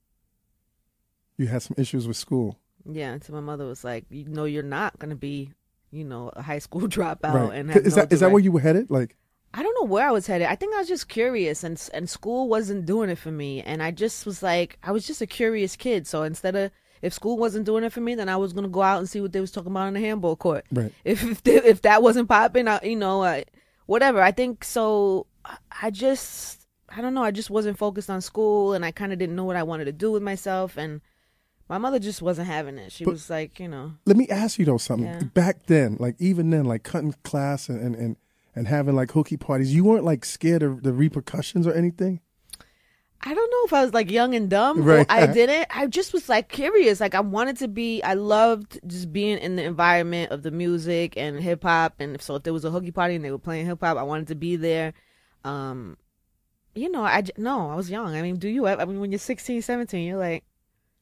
you 1.38 1.48
had 1.48 1.62
some 1.62 1.76
issues 1.78 2.08
with 2.08 2.18
school. 2.18 2.60
yeah. 2.86 3.12
Until 3.14 3.36
my 3.36 3.42
mother 3.42 3.66
was 3.66 3.84
like, 3.84 4.06
"You 4.10 4.26
know, 4.26 4.46
you're 4.46 4.64
not 4.64 4.98
gonna 5.00 5.16
be, 5.16 5.52
you 5.92 6.04
know, 6.04 6.30
a 6.36 6.42
high 6.42 6.60
school 6.60 6.82
dropout." 6.96 7.34
right? 7.34 7.54
And 7.60 7.70
Is 7.72 7.96
no 7.96 8.02
that 8.02 8.14
is 8.14 8.20
that 8.22 8.32
where 8.32 8.42
you 8.42 8.52
were 8.52 8.60
headed? 8.60 8.90
Like, 8.90 9.16
I 9.54 9.64
don't 9.64 9.76
know 9.80 9.88
where 9.88 10.08
I 10.08 10.12
was 10.12 10.28
headed. 10.28 10.48
I 10.48 10.56
think 10.56 10.74
I 10.76 10.80
was 10.80 10.88
just 10.88 11.08
curious, 11.08 11.64
and 11.64 11.82
and 11.94 12.10
school 12.10 12.50
wasn't 12.50 12.86
doing 12.86 13.10
it 13.10 13.18
for 13.18 13.32
me. 13.32 13.62
And 13.62 13.82
I 13.84 13.92
just 13.92 14.26
was 14.26 14.42
like, 14.44 14.78
I 14.84 14.92
was 14.92 15.06
just 15.08 15.22
a 15.22 15.28
curious 15.28 15.76
kid. 15.76 16.08
So 16.08 16.24
instead 16.24 16.56
of 16.56 16.72
if 17.02 17.14
school 17.14 17.38
wasn't 17.38 17.66
doing 17.66 17.84
it 17.84 17.92
for 17.94 18.02
me, 18.02 18.16
then 18.16 18.30
I 18.30 18.38
was 18.38 18.54
gonna 18.54 18.68
go 18.70 18.82
out 18.82 19.00
and 19.00 19.10
see 19.10 19.22
what 19.22 19.32
they 19.34 19.42
was 19.42 19.52
talking 19.52 19.72
about 19.72 19.88
on 19.88 19.94
the 19.94 20.00
handball 20.00 20.36
court. 20.36 20.66
right? 20.72 20.92
If 21.04 21.24
if, 21.24 21.44
they- 21.44 21.56
if 21.64 21.82
that 21.84 22.02
wasn't 22.02 22.30
popping, 22.30 22.68
I, 22.68 22.80
you 22.84 22.96
know, 22.96 23.24
I, 23.24 23.46
whatever. 23.86 24.22
I 24.22 24.32
think 24.32 24.64
so. 24.64 25.28
I- 25.82 25.92
just 25.92 26.68
I 26.90 27.02
don't 27.02 27.14
know. 27.14 27.24
I 27.24 27.32
just 27.32 27.50
wasn't 27.50 27.78
focused 27.78 28.10
on 28.10 28.22
school, 28.22 28.74
and 28.74 28.86
I 28.86 28.92
kind 28.92 29.12
of 29.12 29.20
didn't 29.20 29.36
know 29.36 29.44
what 29.44 29.56
I 29.58 29.64
wanted 29.64 29.86
to 29.86 29.92
do 29.92 30.12
with 30.12 30.24
myself. 30.24 30.78
And 30.78 31.02
my 31.68 31.78
mother 31.78 32.00
just 32.00 32.22
wasn't 32.22 32.48
having 32.48 32.78
it. 32.78 32.92
She 32.92 33.04
But- 33.06 33.12
was 33.12 33.30
like, 33.30 33.60
you 33.60 33.68
know, 33.68 33.94
Let 34.06 34.16
me 34.18 34.28
ask 34.30 34.58
you 34.60 34.66
though 34.66 34.78
something. 34.78 35.08
Yeah. 35.08 35.20
Back 35.34 35.66
then, 35.66 35.98
like 36.00 36.16
even 36.20 36.50
then, 36.52 36.66
like 36.66 36.84
cutting 36.84 37.14
class 37.24 37.68
and, 37.70 37.80
and, 37.82 37.96
and, 37.96 38.16
and 38.56 38.68
having 38.68 38.96
like 38.96 39.12
hooky 39.12 39.36
parties, 39.36 39.74
you 39.76 39.84
weren't 39.84 40.06
like 40.06 40.24
scared 40.24 40.64
of 40.64 40.84
the 40.84 40.94
repercussions 40.94 41.68
or 41.68 41.74
anything. 41.74 42.22
I 43.28 43.34
don't 43.34 43.50
know 43.50 43.66
if 43.66 43.74
I 43.74 43.84
was 43.84 43.94
like 43.94 44.12
young 44.12 44.36
and 44.36 44.50
dumb. 44.50 44.84
Right. 44.84 45.06
I 45.10 45.26
didn't. 45.26 45.68
I 45.76 45.88
just 45.88 46.14
was 46.14 46.30
like 46.30 46.48
curious. 46.48 47.00
Like 47.00 47.16
I 47.16 47.22
wanted 47.22 47.58
to 47.58 47.68
be. 47.68 48.04
I 48.04 48.14
loved 48.14 48.80
just 48.86 49.12
being 49.12 49.40
in 49.40 49.56
the 49.56 49.64
environment 49.64 50.32
of 50.32 50.44
the 50.44 50.52
music 50.52 51.18
and 51.18 51.40
hip 51.42 51.64
hop. 51.64 51.96
And 52.00 52.22
so 52.22 52.36
if 52.36 52.44
there 52.44 52.54
was 52.54 52.66
a 52.66 52.70
hooky 52.70 52.92
party 52.92 53.16
and 53.16 53.26
they 53.26 53.32
were 53.32 53.40
playing 53.40 53.66
hip 53.66 53.80
hop, 53.82 53.98
I 53.98 54.04
wanted 54.04 54.28
to 54.28 54.36
be 54.36 54.58
there. 54.58 54.94
Um, 55.44 55.98
you 56.76 56.92
know, 56.92 57.04
I 57.04 57.24
no, 57.36 57.72
I 57.72 57.76
was 57.76 57.90
young. 57.90 58.16
I 58.16 58.22
mean, 58.22 58.36
do 58.36 58.48
you? 58.48 58.68
I 58.68 58.86
mean, 58.86 59.00
when 59.00 59.12
you're 59.12 59.18
16, 59.18 59.64
17, 59.64 60.08
you're 60.08 60.20
like, 60.20 60.44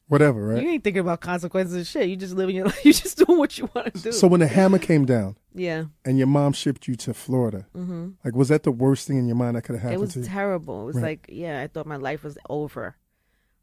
Whatever, 0.08 0.48
right? 0.48 0.62
you 0.62 0.68
ain't 0.68 0.84
thinking 0.84 1.00
about 1.00 1.20
consequences 1.22 1.74
and 1.74 1.86
shit. 1.86 2.08
You 2.08 2.16
just 2.16 2.34
living 2.34 2.54
your 2.56 2.66
life. 2.66 2.84
You 2.84 2.92
just 2.92 3.16
doing 3.24 3.38
what 3.38 3.56
you 3.56 3.70
want 3.74 3.94
to 3.94 4.00
do. 4.02 4.12
So 4.12 4.26
when 4.28 4.40
the 4.40 4.46
hammer 4.46 4.78
came 4.78 5.06
down 5.06 5.36
yeah. 5.54 5.84
and 6.04 6.18
your 6.18 6.26
mom 6.26 6.52
shipped 6.52 6.86
you 6.86 6.94
to 6.96 7.14
Florida, 7.14 7.66
hmm 7.74 8.10
like 8.24 8.34
was 8.36 8.48
that 8.48 8.64
the 8.64 8.70
worst 8.72 9.06
thing 9.08 9.16
in 9.16 9.26
your 9.26 9.36
mind 9.36 9.56
that 9.56 9.62
could 9.62 9.76
have 9.76 9.82
happened? 9.82 9.94
It 9.98 10.00
was 10.00 10.12
to 10.14 10.18
you? 10.20 10.24
terrible. 10.26 10.82
It 10.82 10.84
was 10.86 10.96
Right. 10.96 11.02
like, 11.04 11.26
yeah, 11.30 11.60
I 11.62 11.68
thought 11.68 11.86
my 11.86 11.96
life 11.96 12.22
was 12.22 12.36
over. 12.50 12.96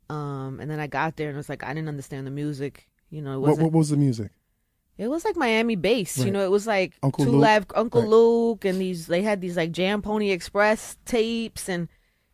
Um, 0.10 0.60
and 0.60 0.70
then 0.70 0.80
I 0.80 0.88
got 0.88 1.16
there 1.16 1.30
and 1.30 1.36
it 1.36 1.38
was 1.38 1.48
like 1.50 1.64
I 1.64 1.74
didn't 1.74 1.90
understand 1.90 2.26
the 2.28 2.32
music. 2.32 2.90
You 3.10 3.22
know, 3.22 3.34
it 3.34 3.40
What, 3.40 3.50
wasn't. 3.52 3.66
what 3.72 3.78
was 3.78 3.90
the 3.90 3.98
music? 3.98 4.32
It 4.98 5.08
was 5.10 5.24
like 5.26 5.36
Miami 5.36 5.76
bass. 5.76 6.18
You 6.18 6.32
know, 6.32 6.44
it 6.44 6.52
was 6.52 6.68
like 6.68 6.94
Uncle 7.02 7.26
Two 7.26 7.32
Luke? 7.32 7.42
Live 7.42 7.66
Uncle 7.76 8.02
Right. 8.02 8.10
Luke 8.10 8.66
and 8.66 8.80
these 8.82 9.08
they 9.08 9.22
had 9.22 9.42
these 9.42 9.58
like 9.58 9.72
Jam 9.72 10.02
Pony 10.02 10.32
Express 10.32 10.98
tapes 11.06 11.70
and 11.70 11.88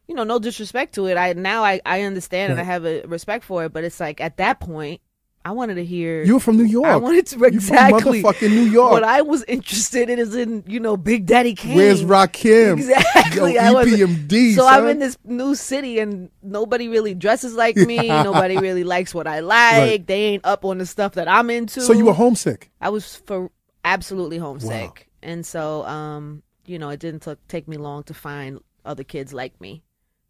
you 0.08 0.16
know, 0.16 0.24
no 0.24 0.40
disrespect 0.40 0.96
to 0.96 1.08
it. 1.08 1.18
I 1.18 1.34
now 1.34 1.64
I, 1.64 1.82
I 1.86 2.02
understand 2.04 2.52
and 2.52 2.62
I 2.62 2.64
have 2.64 2.86
a 2.86 3.02
respect 3.04 3.44
for 3.44 3.66
it, 3.66 3.74
but 3.74 3.84
it's 3.84 4.00
like 4.00 4.22
at 4.22 4.38
that 4.38 4.60
point 4.60 5.02
I 5.48 5.52
wanted 5.52 5.76
to 5.76 5.86
hear 5.86 6.24
You 6.24 6.34
were 6.34 6.40
from 6.42 6.58
New 6.58 6.66
York. 6.66 6.88
I 6.88 6.98
wanted 6.98 7.26
to 7.28 7.44
exactly. 7.46 8.20
You're 8.20 8.32
from 8.34 8.48
motherfucking 8.50 8.50
New 8.50 8.70
York. 8.70 8.92
What 8.92 9.06
I 9.06 9.22
was 9.22 9.46
interested 9.46 10.10
in 10.10 10.20
is 10.20 10.36
in, 10.36 10.66
you 10.68 10.80
know, 10.80 10.98
Big 10.98 11.26
Daddy 11.26 11.56
Kane. 11.56 11.76
Where's 11.78 12.04
Rakim? 12.04 12.78
Exactly. 12.78 13.54
Yo, 13.54 13.62
EPMD. 13.62 14.56
so 14.56 14.64
son. 14.64 14.74
I'm 14.74 14.88
in 14.90 15.00
this 15.00 15.18
new 15.24 15.56
city 15.56 16.00
and 16.00 16.30
nobody 16.44 16.90
really 16.90 17.14
dresses 17.14 17.54
like 17.54 17.78
me. 17.78 18.08
nobody 18.08 18.58
really 18.58 18.84
likes 18.96 19.14
what 19.14 19.26
I 19.26 19.40
like. 19.40 19.78
Right. 19.78 20.08
They 20.08 20.24
ain't 20.24 20.46
up 20.46 20.66
on 20.66 20.80
the 20.80 20.86
stuff 20.86 21.14
that 21.14 21.30
I'm 21.30 21.50
into. 21.50 21.80
So 21.80 21.94
you 21.94 22.06
were 22.06 22.14
homesick. 22.14 22.70
I 22.82 22.90
was 22.90 23.16
for 23.16 23.50
absolutely 23.86 24.40
homesick. 24.40 25.08
And 25.24 25.46
so 25.46 25.86
um, 25.86 26.44
you 26.66 26.78
know, 26.78 26.90
it 26.90 27.00
didn't 27.00 27.22
t- 27.22 27.36
take 27.48 27.70
me 27.70 27.78
long 27.78 28.04
to 28.04 28.14
find 28.14 28.60
other 28.84 29.06
kids 29.06 29.34
like 29.34 29.60
me. 29.62 29.84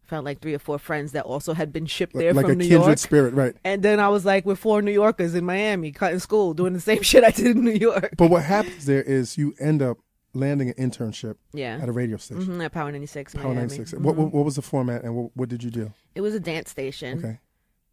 Found 0.08 0.24
like 0.24 0.40
three 0.40 0.54
or 0.54 0.58
four 0.58 0.78
friends 0.78 1.12
that 1.12 1.24
also 1.24 1.52
had 1.54 1.72
been 1.72 1.86
shipped 1.86 2.14
there 2.14 2.32
like 2.32 2.44
from 2.46 2.52
a 2.52 2.54
New 2.56 2.68
kindred 2.68 2.86
York. 2.86 2.98
spirit, 2.98 3.34
right? 3.34 3.54
And 3.64 3.82
then 3.82 4.00
I 4.00 4.08
was 4.08 4.24
like 4.24 4.44
with 4.46 4.58
four 4.58 4.80
New 4.82 4.90
Yorkers 4.92 5.34
in 5.34 5.44
Miami, 5.44 5.92
cutting 5.92 6.18
school, 6.18 6.54
doing 6.54 6.72
the 6.72 6.80
same 6.80 7.02
shit 7.10 7.24
I 7.24 7.30
did 7.30 7.56
in 7.56 7.64
New 7.64 7.72
York. 7.72 8.14
But 8.16 8.30
what 8.30 8.42
happens 8.44 8.86
there 8.86 9.02
is 9.02 9.36
you 9.36 9.54
end 9.60 9.82
up 9.82 9.98
landing 10.34 10.70
an 10.70 10.74
internship 10.90 11.36
Yeah. 11.52 11.78
at 11.82 11.88
a 11.88 11.92
radio 11.92 12.16
station. 12.16 12.44
hmm 12.44 12.60
at 12.62 12.72
Power 12.72 12.90
96 12.90 13.34
Power 13.34 13.44
Miami. 13.44 13.60
96. 13.60 13.92
What, 13.94 14.14
Mhm. 14.14 14.18
what, 14.18 14.32
what 14.34 14.44
was 14.44 14.56
the 14.56 14.62
format 14.62 15.02
and 15.04 15.14
what, 15.14 15.30
what 15.36 15.48
did 15.50 15.62
you 15.62 15.70
do? 15.70 15.92
It 16.14 16.20
was 16.22 16.34
a 16.34 16.40
dance 16.40 16.70
station. 16.70 17.18
Okay. 17.18 17.38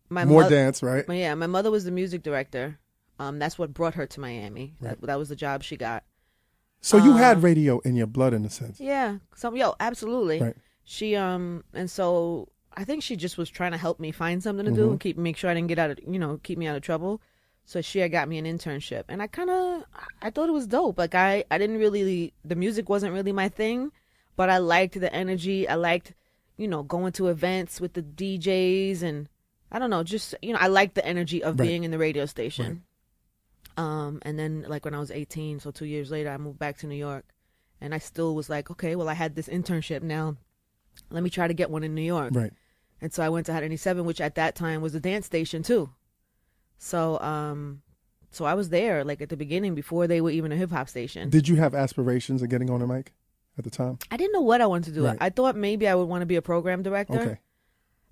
My 0.09 0.23
More 0.23 0.43
mo- 0.43 0.49
dance, 0.49 0.81
right? 0.83 1.03
Yeah, 1.09 1.33
my 1.35 1.47
mother 1.47 1.71
was 1.71 1.83
the 1.83 1.91
music 1.91 2.23
director. 2.23 2.77
Um, 3.19 3.39
that's 3.39 3.57
what 3.59 3.73
brought 3.73 3.95
her 3.95 4.05
to 4.05 4.19
Miami. 4.19 4.75
Right. 4.79 4.91
That, 5.01 5.07
that 5.07 5.17
was 5.19 5.29
the 5.29 5.35
job 5.35 5.63
she 5.63 5.75
got. 5.77 6.03
So 6.81 6.97
you 6.97 7.11
Uh, 7.13 7.17
had 7.17 7.41
radio 7.43 7.79
in 7.79 7.95
your 7.95 8.05
blood 8.07 8.33
in 8.33 8.45
a 8.45 8.49
sense. 8.49 8.79
Yeah, 8.79 9.17
some 9.35 9.55
yo, 9.57 9.73
absolutely. 9.79 10.39
Right. 10.41 10.55
She 10.85 11.15
um, 11.15 11.63
and 11.73 11.89
so 11.89 12.49
I 12.77 12.83
think 12.83 13.01
she 13.03 13.15
just 13.15 13.37
was 13.37 13.49
trying 13.49 13.71
to 13.71 13.77
help 13.77 13.99
me 13.99 14.11
find 14.11 14.41
something 14.43 14.65
to 14.65 14.71
do 14.71 14.87
Mhm. 14.87 14.91
and 14.91 14.99
keep 14.99 15.17
make 15.17 15.35
sure 15.35 15.49
I 15.49 15.53
didn't 15.55 15.67
get 15.69 15.79
out 15.79 15.89
of 15.91 15.99
you 16.07 16.19
know 16.19 16.39
keep 16.43 16.57
me 16.57 16.67
out 16.67 16.75
of 16.75 16.81
trouble. 16.83 17.21
So 17.65 17.81
she 17.81 17.97
had 17.99 18.11
got 18.11 18.27
me 18.29 18.37
an 18.37 18.45
internship, 18.45 19.05
and 19.09 19.21
I 19.21 19.27
kind 19.27 19.49
of 19.49 19.83
I 20.21 20.29
thought 20.29 20.49
it 20.49 20.53
was 20.53 20.67
dope. 20.67 20.97
Like 20.99 21.15
I 21.15 21.43
I 21.49 21.57
didn't 21.57 21.79
really 21.79 22.33
the 22.43 22.55
music 22.55 22.87
wasn't 22.89 23.13
really 23.13 23.31
my 23.31 23.49
thing, 23.49 23.91
but 24.35 24.49
I 24.49 24.59
liked 24.59 24.99
the 24.99 25.11
energy. 25.13 25.67
I 25.67 25.73
liked 25.75 26.13
you 26.57 26.67
know 26.67 26.83
going 26.83 27.11
to 27.13 27.27
events 27.29 27.81
with 27.81 27.93
the 27.93 28.03
DJs 28.03 29.01
and 29.01 29.27
I 29.71 29.79
don't 29.79 29.89
know 29.89 30.03
just 30.03 30.35
you 30.43 30.53
know 30.53 30.59
I 30.61 30.67
liked 30.67 30.93
the 30.93 31.05
energy 31.05 31.41
of 31.43 31.57
Right. 31.59 31.65
being 31.67 31.83
in 31.83 31.89
the 31.91 31.97
radio 31.97 32.27
station. 32.27 32.83
Um, 33.77 34.19
and 34.21 34.37
then 34.39 34.65
like 34.67 34.85
when 34.85 34.93
I 34.93 34.99
was 34.99 35.11
18, 35.11 35.59
so 35.59 35.71
two 35.71 35.85
years 35.85 36.09
later, 36.11 36.29
I 36.29 36.37
moved 36.37 36.59
back 36.59 36.77
to 36.77 36.87
New 36.87 36.95
York, 36.95 37.25
and 37.81 37.93
I 37.93 37.97
still 37.97 38.33
was 38.35 38.49
like, 38.49 38.69
okay, 38.71 38.95
well 38.95 39.09
I 39.09 39.13
had 39.15 39.35
this 39.35 39.49
internship 39.49 40.01
now, 40.01 40.37
let 41.09 41.23
me 41.23 41.29
try 41.29 41.47
to 41.47 41.53
get 41.53 41.69
one 41.69 41.83
in 41.83 41.93
New 41.95 42.01
York. 42.01 42.31
Right. 42.33 42.51
And 43.01 43.13
so 43.13 43.23
I 43.23 43.29
went 43.29 43.45
to 43.47 43.53
Hot 43.53 43.61
97, 43.61 44.05
which 44.05 44.21
at 44.21 44.35
that 44.35 44.55
time 44.55 44.81
was 44.81 44.95
a 44.95 44.99
dance 44.99 45.25
station 45.25 45.63
too. 45.63 45.89
So 46.77 47.19
um, 47.19 47.81
so 48.31 48.45
I 48.45 48.53
was 48.53 48.69
there 48.69 49.03
like 49.03 49.21
at 49.21 49.29
the 49.29 49.37
beginning 49.37 49.75
before 49.75 50.07
they 50.07 50.21
were 50.21 50.29
even 50.31 50.51
a 50.51 50.55
hip 50.55 50.71
hop 50.71 50.89
station. 50.89 51.29
Did 51.29 51.47
you 51.47 51.55
have 51.55 51.73
aspirations 51.73 52.41
of 52.41 52.49
getting 52.49 52.69
on 52.69 52.81
a 52.81 52.87
mic 52.87 53.13
at 53.57 53.63
the 53.63 53.69
time? 53.69 53.99
I 54.11 54.17
didn't 54.17 54.33
know 54.33 54.41
what 54.41 54.61
I 54.61 54.65
wanted 54.65 54.93
to 54.93 54.99
do. 54.99 55.05
Right. 55.05 55.17
I 55.19 55.29
thought 55.29 55.55
maybe 55.55 55.87
I 55.87 55.95
would 55.95 56.07
want 56.07 56.21
to 56.21 56.25
be 56.25 56.35
a 56.35 56.41
program 56.41 56.83
director 56.83 57.19
Okay. 57.19 57.37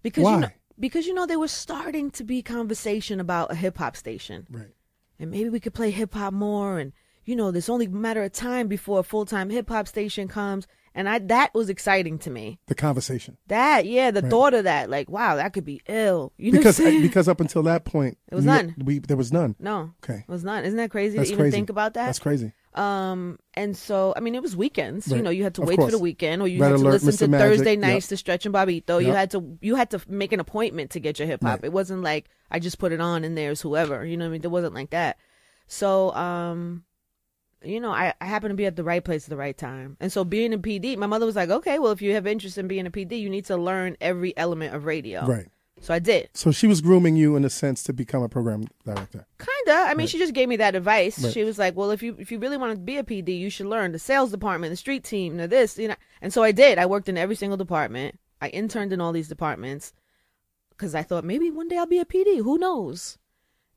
because 0.01 0.23
Why? 0.23 0.33
you 0.35 0.39
know 0.41 0.49
because 0.79 1.05
you 1.05 1.13
know 1.13 1.25
there 1.25 1.39
was 1.39 1.51
starting 1.51 2.09
to 2.11 2.23
be 2.23 2.41
conversation 2.41 3.19
about 3.19 3.51
a 3.51 3.55
hip 3.55 3.77
hop 3.77 3.95
station. 3.95 4.47
Right. 4.49 4.73
and 5.19 5.29
maybe 5.31 5.49
we 5.49 5.59
could 5.59 5.73
play 5.73 5.91
hip 5.91 6.13
hop 6.13 6.33
more 6.33 6.79
and 6.79 6.93
you 7.25 7.35
know 7.35 7.51
there's 7.51 7.69
only 7.69 7.85
a 7.85 7.89
matter 7.89 8.23
of 8.23 8.31
time 8.31 8.67
before 8.67 8.99
a 8.99 9.03
full-time 9.03 9.49
hip 9.49 9.69
hop 9.69 9.87
station 9.87 10.27
comes 10.27 10.67
and 10.95 11.09
I 11.09 11.19
that 11.19 11.53
was 11.53 11.69
exciting 11.69 12.19
to 12.19 12.29
me. 12.29 12.59
The 12.67 12.75
conversation. 12.75 13.37
That 13.47 13.85
yeah, 13.85 14.11
the 14.11 14.21
Right. 14.21 14.29
thought 14.29 14.53
of 14.53 14.63
that 14.65 14.89
like 14.89 15.09
wow, 15.09 15.35
that 15.35 15.53
could 15.53 15.65
be 15.65 15.81
ill. 15.87 16.33
You 16.37 16.51
know 16.51 16.59
Because 16.59 16.77
because 16.79 17.27
up 17.27 17.39
until 17.39 17.63
that 17.63 17.85
point, 17.85 18.17
It 18.31 18.35
was 18.35 18.45
none. 18.45 18.75
We, 18.83 18.99
there 18.99 19.17
was 19.17 19.31
none. 19.33 19.55
no, 19.59 19.93
Okay. 20.03 20.19
it 20.27 20.31
was 20.31 20.43
none. 20.43 20.63
Isn't 20.65 20.77
that 20.77 20.91
crazy 20.91 21.17
That's 21.17 21.29
to 21.29 21.33
even 21.33 21.43
crazy. 21.43 21.55
think 21.57 21.69
about 21.69 21.93
that? 21.95 22.05
That's 22.05 22.19
crazy. 22.19 22.53
Um, 22.75 23.37
and 23.53 23.77
so 23.77 24.13
I 24.17 24.19
mean, 24.19 24.33
it 24.33 24.41
was 24.41 24.55
weekends. 24.55 25.07
You 25.07 25.21
know, 25.21 25.29
you 25.29 25.43
had 25.43 25.53
to 25.55 25.61
Of 25.61 25.67
wait 25.67 25.75
course. 25.77 25.91
for 25.91 25.97
the 25.97 26.01
weekend, 26.01 26.41
or 26.41 26.47
you 26.47 26.59
Red 26.59 26.71
had 26.71 26.77
to 26.77 26.83
Alert, 26.83 27.03
listen 27.03 27.11
Mr. 27.11 27.19
to 27.19 27.27
Magic, 27.27 27.47
Thursday 27.47 27.71
yep. 27.73 27.79
nights 27.79 28.07
to 28.07 28.17
Stretch 28.17 28.45
and 28.47 28.55
Bobbito. 28.55 28.99
You 28.99 29.07
Yep. 29.09 29.15
had 29.15 29.31
to 29.31 29.57
you 29.61 29.75
had 29.75 29.89
to 29.91 30.01
make 30.07 30.31
an 30.31 30.39
appointment 30.39 30.89
to 30.91 30.99
get 30.99 31.19
your 31.19 31.27
hip 31.27 31.43
hop. 31.43 31.59
Right. 31.59 31.65
It 31.65 31.71
wasn't 31.73 32.01
like 32.01 32.29
I 32.49 32.57
just 32.59 32.79
put 32.79 32.91
it 32.91 32.99
on 32.99 33.23
and 33.23 33.37
there's 33.37 33.61
whoever. 33.61 34.03
You 34.05 34.17
know 34.17 34.25
what 34.25 34.29
I 34.29 34.31
mean? 34.31 34.41
There 34.41 34.49
wasn't 34.49 34.73
like 34.73 34.89
that. 34.89 35.17
So 35.67 36.13
um, 36.15 36.83
you 37.63 37.79
know, 37.79 37.91
I, 37.91 38.13
I 38.19 38.25
happened 38.25 38.51
to 38.51 38.55
be 38.55 38.65
at 38.65 38.75
the 38.75 38.83
right 38.83 39.03
place 39.03 39.25
at 39.25 39.29
the 39.29 39.37
right 39.37 39.57
time. 39.57 39.97
And 39.99 40.11
so 40.11 40.23
being 40.23 40.53
a 40.53 40.57
PD, 40.57 40.97
my 40.97 41.07
mother 41.07 41.25
was 41.25 41.35
like, 41.35 41.49
okay, 41.49 41.79
well, 41.79 41.91
if 41.91 42.01
you 42.01 42.13
have 42.13 42.27
interest 42.27 42.57
in 42.57 42.67
being 42.67 42.85
a 42.85 42.91
PD, 42.91 43.19
you 43.19 43.29
need 43.29 43.45
to 43.45 43.57
learn 43.57 43.97
every 44.01 44.35
element 44.37 44.75
of 44.75 44.85
radio. 44.85 45.25
Right. 45.25 45.47
So 45.81 45.93
I 45.93 45.99
did. 45.99 46.29
So 46.33 46.51
she 46.51 46.65
was 46.65 46.79
grooming 46.79 47.17
you 47.17 47.35
in 47.35 47.43
a 47.43 47.49
sense 47.49 47.83
to 47.83 47.93
become 47.93 48.23
a 48.23 48.29
program 48.29 48.65
director. 48.85 49.25
Kinda. 49.37 49.81
I 49.89 49.93
mean, 49.95 50.07
she 50.07 50.17
just 50.17 50.33
gave 50.33 50.47
me 50.47 50.55
that 50.57 50.75
advice. 50.75 51.21
Right. 51.21 51.33
She 51.33 51.43
was 51.43 51.59
like, 51.59 51.75
"Well, 51.75 51.91
if 51.91 52.01
you 52.01 52.15
if 52.17 52.31
you 52.31 52.39
really 52.39 52.55
want 52.55 52.73
to 52.73 52.79
be 52.79 52.97
a 52.97 53.03
PD, 53.03 53.37
you 53.37 53.49
should 53.49 53.65
learn 53.65 53.91
the 53.91 53.99
sales 53.99 54.31
department, 54.31 54.71
the 54.71 54.77
street 54.77 55.03
team, 55.03 55.35
the 55.35 55.47
this, 55.47 55.77
you 55.77 55.89
know." 55.89 55.95
And 56.21 56.31
so 56.31 56.41
I 56.41 56.53
did. 56.53 56.77
I 56.77 56.85
worked 56.85 57.09
in 57.09 57.17
every 57.17 57.35
single 57.35 57.57
department. 57.57 58.17
I 58.39 58.47
interned 58.49 58.93
in 58.93 59.01
all 59.01 59.11
these 59.11 59.27
departments 59.27 59.91
because 60.69 60.95
I 60.95 61.03
thought 61.03 61.25
maybe 61.25 61.51
one 61.51 61.67
day 61.67 61.77
I'll 61.77 61.85
be 61.85 61.99
a 61.99 62.05
PD. 62.05 62.37
Who 62.41 62.57
knows? 62.57 63.17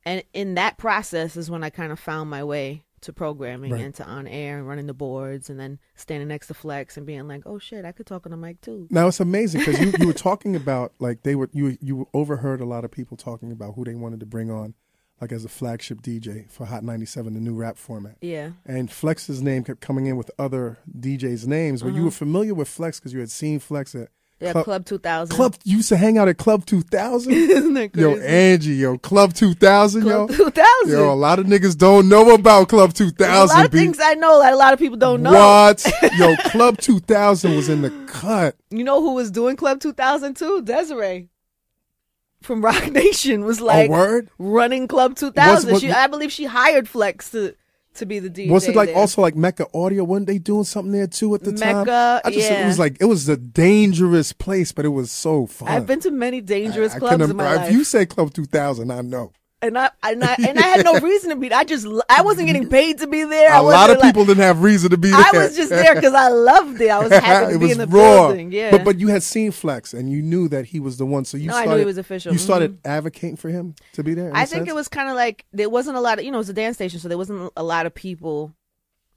And 0.05 0.23
in 0.33 0.55
that 0.55 0.79
process 0.79 1.37
is 1.37 1.51
when 1.51 1.65
I 1.65 1.71
kind 1.71 1.91
of 1.91 1.99
found 1.99 2.31
my 2.31 2.45
way 2.45 2.85
to 3.03 3.13
programming 3.13 3.73
Right. 3.73 3.83
and 3.85 3.95
to 3.97 4.05
on 4.05 4.27
air 4.27 4.59
and 4.59 4.67
running 4.67 4.87
the 4.87 4.95
boards 4.95 5.51
and 5.51 5.59
then 5.61 5.79
standing 5.95 6.29
next 6.29 6.47
to 6.49 6.55
Flex 6.55 6.97
and 6.97 7.07
being 7.07 7.29
like, 7.29 7.43
"Oh 7.47 7.59
shit, 7.59 7.85
I 7.85 7.93
could 7.93 8.07
talk 8.07 8.27
on 8.27 8.31
the 8.31 8.37
mic 8.37 8.61
too." 8.61 8.87
Now 8.91 9.09
it's 9.09 9.21
amazing 9.21 9.61
because 9.61 9.79
you, 9.81 9.93
you 10.01 10.07
were 10.07 10.13
talking 10.13 10.57
about 10.57 10.93
like 10.99 11.23
they 11.23 11.35
were 11.35 11.51
you 11.53 11.77
you 11.81 12.09
overheard 12.15 12.61
a 12.61 12.65
lot 12.67 12.85
of 12.85 12.91
people 12.91 13.17
talking 13.17 13.53
about 13.53 13.75
who 13.75 13.85
they 13.85 13.95
wanted 13.95 14.21
to 14.21 14.27
bring 14.27 14.51
on 14.51 14.75
like 15.21 15.33
as 15.33 15.45
a 15.47 15.49
flagship 15.49 16.03
DJ 16.03 16.51
for 16.51 16.67
Hot 16.67 16.85
97, 16.85 17.33
the 17.33 17.41
new 17.41 17.55
rap 17.55 17.79
format. 17.79 18.17
Yeah. 18.21 18.51
And 18.67 18.91
Flex's 18.93 19.41
name 19.41 19.65
kept 19.65 19.81
coming 19.81 20.05
in 20.05 20.17
with 20.19 20.31
other 20.39 20.77
DJs' 20.99 21.47
names, 21.47 21.83
but 21.83 21.95
you 21.95 22.05
were 22.05 22.11
familiar 22.11 22.53
with 22.53 22.69
Flex 22.69 23.01
because 23.01 23.15
you 23.15 23.21
had 23.21 23.31
seen 23.31 23.59
Flex 23.59 23.95
at 23.95 24.01
Uh-huh. 24.03 24.09
Yeah, 24.39 24.53
Club- 24.53 24.65
Club 24.67 24.85
2000. 24.85 25.35
Club. 25.35 25.55
You 25.65 25.79
used 25.79 25.89
to 25.89 25.97
hang 25.97 26.19
out 26.19 26.29
at 26.29 26.37
Club 26.37 26.67
2000. 26.67 27.33
Isn't 27.33 27.73
that 27.75 27.93
crazy? 27.95 28.07
yo, 28.07 28.17
Angie, 28.19 28.75
yo, 28.75 28.99
Club 28.99 29.33
2000, 29.33 30.03
Club 30.03 30.31
yo. 30.31 30.37
2000. 30.37 30.89
Yo, 30.93 31.11
a 31.11 31.15
lot 31.15 31.39
of 31.39 31.47
niggas 31.47 31.77
don't 31.77 32.09
know 32.09 32.35
about 32.35 32.69
Club 32.69 32.93
2000. 32.93 33.33
a 33.35 33.45
lot 33.59 33.65
of 33.65 33.71
B. 33.71 33.79
things 33.79 33.99
I 33.99 34.13
know 34.15 34.41
that 34.43 34.53
a 34.53 34.57
lot 34.57 34.75
of 34.75 34.79
people 34.79 34.99
don't 34.99 35.23
know. 35.23 35.33
What? 35.33 35.85
Yo, 36.19 36.37
Club 36.51 36.77
2000 36.79 37.57
was 37.57 37.71
in 37.71 37.81
the 37.81 37.91
cut. 38.09 38.57
You 38.71 38.85
know 38.85 39.01
who 39.01 39.15
was 39.15 39.31
doing 39.31 39.57
Club 39.57 39.81
2000 39.81 40.37
too? 40.37 40.61
Desiree 40.63 41.31
from 42.43 42.63
Roc 42.63 42.91
Nation 42.93 43.45
was 43.45 43.61
like 43.63 43.91
word? 43.91 44.29
running 44.39 44.87
Club 44.87 45.17
2000. 45.17 45.73
was- 45.73 45.81
she, 45.81 45.91
I 45.91 46.07
believe 46.09 46.31
she 46.31 46.45
hired 46.45 46.89
Flex 46.89 47.31
to 47.31 47.55
to 47.97 48.07
be 48.07 48.19
the 48.19 48.31
DJ. 48.31 48.51
Was 48.51 48.67
it 48.69 48.77
like 48.77 48.89
there. 48.89 48.97
also 48.97 49.21
like 49.23 49.35
Mecca 49.37 49.67
Audio? 49.75 50.05
Weren't 50.05 50.27
they 50.27 50.39
doing 50.39 50.65
something 50.65 50.93
there 50.93 51.07
too 51.07 51.35
at 51.35 51.43
the 51.43 51.53
time? 51.53 51.79
Mecca, 51.79 52.21
I 52.25 52.31
just 52.31 52.51
it 52.51 52.67
was 52.67 52.79
like 52.79 52.97
it 53.01 53.05
was 53.07 53.29
a 53.29 53.37
dangerous 53.37 54.33
place, 54.33 54.73
but 54.73 54.85
it 54.85 54.89
was 54.91 55.11
so 55.11 55.47
fun. 55.47 55.69
I've 55.69 55.87
been 55.87 56.01
to 56.01 56.11
many 56.11 56.41
dangerous 56.41 56.93
I- 56.93 56.97
I 56.97 56.99
clubs 56.99 57.13
couldn't- 57.13 57.31
in 57.31 57.37
my 57.37 57.53
if 57.53 57.57
life, 57.59 57.73
you 57.73 57.85
say 57.85 58.07
Club 58.07 58.33
2000, 58.33 58.91
I 58.91 59.01
know. 59.03 59.33
And 59.67 59.79
I 59.79 59.91
and 60.03 60.25
I 60.25 60.37
and 60.39 60.59
I 60.59 60.63
had 60.63 60.85
no 60.85 60.99
reason 61.01 61.31
to 61.31 61.37
be. 61.37 61.53
I 61.53 61.65
just 61.65 61.87
I 62.09 62.23
wasn't 62.23 62.47
getting 62.47 62.69
paid 62.69 62.99
to 62.99 63.07
be 63.07 63.25
there. 63.25 63.55
A 63.55 63.63
lot 63.63 63.91
of 63.91 63.99
like- 63.99 64.09
people 64.09 64.25
didn't 64.25 64.43
have 64.43 64.63
reason 64.63 64.91
to 64.91 64.97
be 64.97 65.11
there. 65.11 65.19
I 65.19 65.31
was 65.33 65.57
just 65.57 65.71
there 65.71 65.95
because 65.95 66.15
I 66.15 66.29
loved 66.29 66.81
it. 66.81 66.89
I 66.89 66.99
was 67.01 67.11
happy 67.13 67.51
to 67.51 67.57
it 67.57 67.59
be 67.59 67.67
was 67.67 67.73
in 67.73 67.79
the 67.79 67.87
raw. 67.87 68.29
building. 68.29 68.53
Yeah, 68.53 68.71
But 68.71 68.85
but 68.85 69.01
you 69.01 69.09
had 69.09 69.23
seen 69.23 69.51
Flex 69.51 69.93
and 69.93 70.11
you 70.11 70.23
knew 70.23 70.49
that 70.49 70.67
he 70.67 70.81
was 70.81 70.97
the 70.97 71.07
one. 71.07 71.25
So 71.25 71.37
you 71.37 71.49
No, 71.49 71.57
I 71.57 71.61
knew 71.61 71.67
started, 71.67 71.81
he 71.81 71.87
was 71.87 71.99
official. 71.99 72.33
You 72.33 72.39
started 72.39 72.79
mm-hmm. 72.79 72.89
advocating 72.89 73.37
for 73.37 73.49
him 73.49 73.75
to 73.93 74.03
be 74.03 74.15
there. 74.15 74.31
I 74.35 74.47
think 74.47 74.61
sense? 74.61 74.71
it 74.71 74.75
was 74.75 74.89
kind 74.89 75.09
of 75.09 75.17
like 75.17 75.45
there 75.53 75.69
wasn't 75.69 75.97
a 75.97 76.01
lot 76.01 76.19
of 76.19 76.25
you 76.25 76.31
know 76.31 76.39
it 76.39 76.47
was 76.47 76.49
a 76.49 76.55
dance 76.55 76.77
station, 76.77 77.01
so 77.01 77.09
there 77.09 77.19
wasn't 77.19 77.53
a 77.57 77.63
lot 77.63 77.87
of 77.87 77.95
people, 77.95 78.55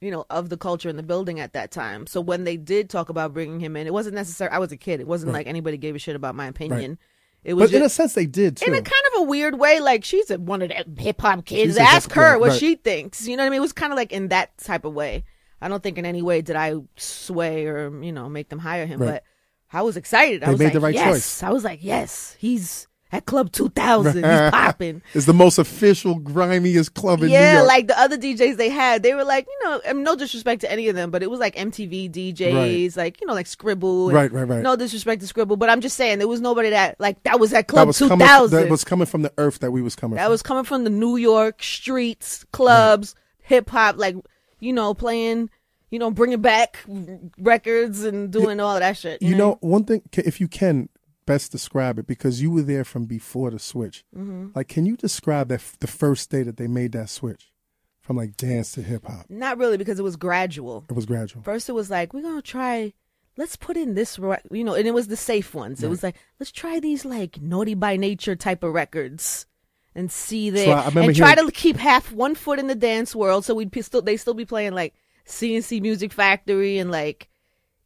you 0.02 0.12
know, 0.12 0.26
of 0.30 0.50
the 0.50 0.58
culture 0.58 0.90
in 0.90 0.98
the 0.98 1.04
building 1.04 1.40
at 1.40 1.54
that 1.54 1.72
time. 1.72 2.08
So 2.08 2.22
when 2.22 2.44
they 2.44 2.58
did 2.58 2.90
talk 2.90 3.10
about 3.10 3.34
bringing 3.34 3.60
him 3.60 3.76
in, 3.76 3.88
it 3.88 3.94
wasn't 3.94 4.16
necessary. 4.16 4.52
I 4.52 4.60
was 4.60 4.72
a 4.72 4.78
kid. 4.78 5.00
It 5.00 5.08
wasn't 5.08 5.34
like 5.34 5.48
anybody 5.48 5.78
gave 5.78 5.96
a 5.96 6.00
shit 6.00 6.16
about 6.16 6.36
my 6.36 6.48
opinion. 6.48 6.98
It 7.44 7.54
was 7.54 7.72
But 7.72 7.78
in 7.78 7.84
a 7.84 7.90
sense, 7.90 8.14
they 8.14 8.26
did 8.26 8.58
too. 8.58 8.66
in 8.66 8.74
a 8.74 8.82
kind 8.82 9.04
of 9.16 9.22
a 9.22 9.24
weird 9.24 9.58
way. 9.58 9.80
Like 9.80 10.04
she's 10.04 10.30
one 10.30 10.62
of 10.62 10.70
the 10.70 11.02
hip 11.02 11.22
hop 11.22 11.46
kids. 11.46 11.72
She's 11.72 11.78
Ask 11.78 12.12
her 12.14 12.38
what 12.38 12.50
right. 12.50 12.60
she 12.60 12.76
thinks. 12.76 13.28
You 13.28 13.38
know 13.38 13.44
what 13.44 13.48
I 13.48 13.50
mean? 13.52 13.58
It 13.58 13.62
was 13.62 13.74
kind 13.74 13.94
of 13.94 13.98
like 13.98 14.12
in 14.12 14.28
that 14.28 14.58
type 14.58 14.84
of 14.86 14.94
way. 14.94 15.24
I 15.62 15.68
don't 15.70 15.82
think 15.82 15.98
in 15.98 16.06
any 16.06 16.22
way 16.22 16.42
did 16.42 16.56
I 16.58 16.76
sway 16.98 17.66
or 17.68 18.04
you 18.04 18.12
know 18.12 18.28
make 18.30 18.50
them 18.50 18.60
hire 18.60 18.86
him, 18.86 19.00
Right. 19.00 19.08
but 19.08 19.24
I 19.72 19.84
was 19.84 19.96
excited. 19.98 20.44
I 20.44 20.50
was 20.52 20.60
made 20.60 20.66
like, 20.66 20.74
the 20.74 20.80
right 20.82 20.94
yes. 20.96 21.08
choice. 21.14 21.44
I 21.44 21.52
was 21.52 21.64
like, 21.64 21.80
yes, 21.82 22.36
he's 22.40 22.88
at 23.12 23.26
Club 23.26 23.52
2000. 23.52 24.14
He's 24.16 24.24
popping. 24.24 25.02
It's 25.14 25.26
the 25.26 25.34
most 25.34 25.58
official, 25.58 26.20
grimiest 26.20 26.94
club 26.94 27.22
in 27.22 27.28
New 27.28 27.34
York. 27.34 27.42
Yeah, 27.42 27.62
like 27.62 27.88
the 27.88 28.00
other 28.00 28.18
DJs 28.18 28.58
they 28.58 28.70
had, 28.70 29.02
they 29.04 29.14
were 29.14 29.24
like, 29.24 29.48
you 29.48 29.68
know, 29.68 29.82
and 29.86 30.04
no 30.04 30.16
disrespect 30.16 30.62
to 30.62 30.72
any 30.72 30.88
of 30.88 30.96
them, 30.96 31.10
but 31.10 31.24
it 31.24 31.30
was 31.30 31.40
like 31.40 31.56
MTV 31.56 32.12
DJs, 32.12 32.96
like 32.96 33.20
you 33.20 33.28
know, 33.28 33.34
like 33.34 33.48
Scribble. 33.48 34.12
Right, 34.12 34.32
right, 34.32 34.44
right. 34.44 34.62
No 34.62 34.76
disrespect 34.76 35.22
to 35.22 35.28
Scribble, 35.28 35.58
but 35.58 35.70
I'm 35.70 35.82
just 35.82 35.98
saying 35.98 36.20
there 36.20 36.28
was 36.28 36.42
nobody 36.42 36.70
that 36.70 37.00
like 37.00 37.22
that 37.24 37.40
was 37.40 37.54
at 37.54 37.68
that 37.68 37.68
Club 37.68 37.88
was 37.88 37.98
2000. 37.98 38.20
coming. 38.20 38.50
That 38.50 38.70
was 38.70 38.84
coming 38.84 39.06
from 39.06 39.24
the 39.24 39.34
earth 39.38 39.60
that 39.60 39.72
we 39.72 39.82
was 39.82 39.96
coming. 39.96 40.18
That 40.18 40.26
from. 40.26 40.32
was 40.32 40.44
coming 40.44 40.64
from 40.64 40.84
the 40.84 40.90
New 40.90 41.18
York 41.18 41.64
streets, 41.64 42.46
clubs, 42.52 43.16
hip 43.40 43.70
hop, 43.70 43.98
like 43.98 44.16
you 44.60 44.74
know, 44.74 44.94
playing, 44.94 45.50
you 45.90 46.00
know, 46.00 46.12
bringing 46.12 46.42
back 46.42 46.78
records 47.40 48.04
and 48.04 48.32
doing 48.32 48.60
all 48.60 48.80
that 48.80 48.98
shit. 48.98 49.22
You 49.22 49.36
know, 49.36 49.58
one 49.62 49.86
thing, 49.86 50.04
if 50.14 50.40
you 50.40 50.48
can 50.48 50.90
best 51.34 51.52
describe 51.52 52.00
it, 52.00 52.08
because 52.08 52.42
you 52.42 52.50
were 52.52 52.62
there 52.64 52.84
from 52.84 53.06
before 53.06 53.52
the 53.52 53.60
switch. 53.60 54.04
Mm-hmm. 54.16 54.48
Like, 54.56 54.68
can 54.68 54.86
you 54.86 54.98
describe 54.98 55.48
that 55.50 55.62
f- 55.62 55.78
the 55.80 55.88
first 55.88 56.30
day 56.30 56.44
that 56.44 56.58
they 56.58 56.68
made 56.68 56.92
that 56.94 57.10
switch 57.10 57.52
from 58.02 58.18
like 58.18 58.36
dance 58.36 58.72
to 58.74 58.82
hip 58.82 59.06
hop? 59.06 59.26
not 59.30 59.58
really 59.58 59.78
because 59.78 60.00
it 60.00 60.04
was 60.04 60.16
gradual. 60.16 60.86
It 60.90 60.96
was 60.96 61.06
gradual. 61.06 61.44
First, 61.44 61.70
it 61.70 61.74
was 61.74 61.90
like 61.90 62.14
we're 62.14 62.24
gonna 62.24 62.42
try. 62.42 62.94
Let's 63.38 63.56
put 63.56 63.78
in 63.78 63.94
this, 63.94 64.20
re- 64.20 64.38
you 64.52 64.64
know, 64.66 64.74
and 64.74 64.86
it 64.88 64.94
was 64.94 65.08
the 65.08 65.16
safe 65.16 65.54
ones. 65.54 65.82
It 65.84 65.90
was 65.90 66.04
like 66.04 66.16
let's 66.40 66.52
try 66.52 66.80
these 66.82 67.06
like 67.06 67.40
naughty 67.42 67.74
by 67.76 67.96
nature 67.96 68.36
type 68.36 68.64
of 68.64 68.74
records 68.74 69.46
and 69.96 70.12
see 70.12 70.50
there, 70.50 70.66
Try- 70.66 70.74
I 70.82 70.88
remember 70.90 71.10
and 71.10 71.16
try 71.16 71.34
hearing- 71.36 71.46
to 71.48 71.52
keep 71.52 71.78
half 71.78 72.12
one 72.12 72.36
foot 72.36 72.60
in 72.60 72.68
the 72.68 72.76
dance 72.76 73.16
world. 73.16 73.46
So 73.46 73.54
we'd 73.56 73.72
be 73.72 73.82
still 73.82 74.02
they 74.02 74.18
still 74.18 74.34
be 74.34 74.46
playing 74.46 74.74
like 74.74 74.94
CNC 75.26 75.82
Music 75.82 76.12
Factory 76.12 76.80
and 76.80 76.92
like 76.92 77.30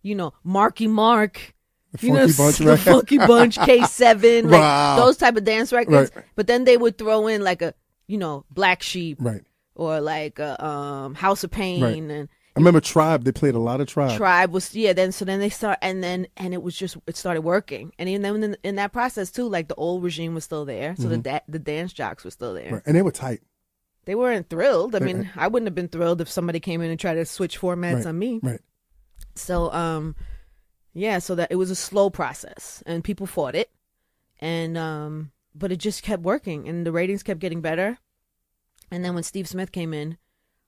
you 0.02 0.16
know 0.16 0.34
Marky 0.44 0.88
Mark. 0.88 1.54
The 2.00 2.08
you 2.08 2.14
know, 2.14 2.28
Bunch 2.38 2.58
the 2.58 2.66
record. 2.66 2.80
Funky 2.84 3.18
Bunch, 3.18 3.58
K 3.60 3.84
Seven, 3.84 4.50
like 4.50 4.62
Wow. 4.62 4.96
those 4.98 5.18
type 5.18 5.36
of 5.38 5.44
dance 5.44 5.72
records. 5.72 6.12
Right. 6.16 6.26
But 6.36 6.48
then 6.48 6.64
they 6.66 6.78
would 6.78 6.98
throw 6.98 7.28
in 7.28 7.42
like 7.44 7.62
a, 7.62 7.74
you 8.08 8.18
know, 8.18 8.46
Black 8.52 8.82
Sheep 8.84 9.18
Right. 9.22 9.44
or 9.76 10.02
like 10.02 10.40
a, 10.40 10.64
um, 10.66 11.14
House 11.16 11.44
of 11.44 11.52
Pain 11.52 11.82
Right. 11.84 11.98
and 11.98 12.30
I 12.56 12.60
remember 12.60 12.82
Tribe. 12.82 13.24
They 13.24 13.32
played 13.32 13.56
a 13.56 13.60
lot 13.60 13.82
of 13.82 13.88
Tribe. 13.88 14.16
tribe 14.16 14.52
was 14.52 14.76
yeah 14.76 14.94
then 14.94 15.12
so 15.12 15.26
then 15.26 15.40
they 15.40 15.50
start 15.50 15.80
and 15.82 16.04
then 16.04 16.28
and 16.38 16.54
it 16.54 16.62
was 16.62 16.78
just 16.78 16.98
it 17.08 17.18
started 17.18 17.42
working 17.42 17.92
and 17.98 18.08
even 18.08 18.22
then 18.22 18.44
in, 18.44 18.58
in 18.64 18.76
that 18.76 18.92
process 18.94 19.32
too 19.32 19.48
like 19.50 19.70
the 19.70 19.76
old 19.76 20.04
regime 20.04 20.36
was 20.36 20.44
still 20.44 20.64
there 20.64 20.96
so 20.96 21.08
the 21.08 21.18
da- 21.18 21.40
the 21.48 21.58
dance 21.58 21.92
jocks 21.94 22.24
were 22.24 22.30
still 22.30 22.54
there 22.54 22.66
Mm-hmm. 22.66 22.74
Right. 22.76 22.84
And 22.86 22.96
they 22.96 23.02
were 23.02 23.12
tight. 23.12 23.42
they 24.06 24.14
weren't 24.14 24.52
thrilled 24.52 24.94
i 24.94 25.00
Right, 25.00 25.06
mean 25.16 25.30
i 25.36 25.48
wouldn't 25.48 25.66
have 25.66 25.74
been 25.74 25.88
thrilled 25.88 26.22
if 26.22 26.30
somebody 26.30 26.60
came 26.60 26.82
in 26.82 26.92
and 26.92 27.00
tried 27.00 27.16
to 27.16 27.26
switch 27.26 27.60
formats 27.60 27.96
Right. 27.96 28.06
on 28.06 28.20
me 28.20 28.40
Right. 28.44 28.60
so 29.34 29.72
um 29.74 30.16
yeah 30.94 31.20
so 31.20 31.36
that 31.36 31.52
it 31.52 31.56
was 31.56 31.72
a 31.72 31.76
slow 31.76 32.10
process 32.10 32.84
and 32.86 33.04
people 33.04 33.26
fought 33.28 33.56
it 33.56 33.72
and 34.40 34.78
um 34.78 35.32
but 35.56 35.72
it 35.72 35.78
just 35.78 36.04
kept 36.04 36.24
working 36.24 36.68
and 36.68 36.86
the 36.86 36.92
ratings 36.92 37.22
kept 37.24 37.40
getting 37.40 37.62
better. 37.62 37.98
And 38.92 39.04
then 39.06 39.14
when 39.14 39.24
steve 39.24 39.48
smith 39.48 39.72
came 39.72 39.94
in 39.94 40.18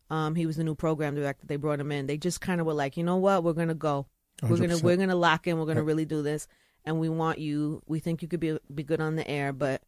um 0.10 0.36
he 0.36 0.46
was 0.46 0.58
the 0.58 0.64
new 0.64 0.76
program 0.76 1.16
director 1.16 1.46
they 1.48 1.56
brought 1.56 1.80
him 1.80 1.92
in. 1.92 2.06
They 2.08 2.18
just 2.18 2.42
kind 2.42 2.60
of 2.62 2.68
were 2.68 2.74
like 2.74 2.98
you 2.98 3.04
know 3.04 3.18
what? 3.18 3.44
We're 3.44 3.54
gonna 3.54 3.74
go. 3.76 4.08
We're 4.44 4.58
gonna 4.58 4.78
we're 4.80 4.98
gonna 4.98 5.16
lock 5.16 5.48
in. 5.48 5.58
We're 5.58 5.66
gonna 5.66 5.82
Right. 5.82 5.88
really 5.88 6.06
do 6.06 6.22
this 6.22 6.48
and 6.86 7.00
we 7.00 7.10
want 7.10 7.40
you 7.40 7.82
we 7.88 8.00
think 8.00 8.22
you 8.22 8.28
could 8.28 8.40
be 8.40 8.58
be 8.74 8.84
good 8.84 9.02
on 9.02 9.16
the 9.16 9.28
air 9.28 9.52
but 9.54 9.82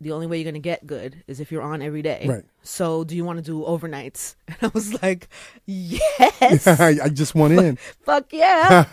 the 0.00 0.12
only 0.12 0.26
way 0.26 0.38
you're 0.38 0.50
gonna 0.50 0.58
get 0.60 0.86
good 0.86 1.22
is 1.26 1.40
if 1.40 1.52
you're 1.52 1.62
on 1.62 1.82
every 1.82 2.02
day 2.02 2.24
Right. 2.26 2.44
so 2.62 3.04
do 3.04 3.14
you 3.14 3.24
want 3.24 3.38
to 3.38 3.42
do 3.42 3.60
overnights 3.64 4.34
and 4.48 4.56
i 4.62 4.66
was 4.72 5.02
like 5.02 5.28
yes 5.66 6.66
I, 6.66 7.08
just 7.08 7.34
want 7.34 7.52
in. 7.54 7.76
fuck 8.04 8.32
yeah 8.32 8.84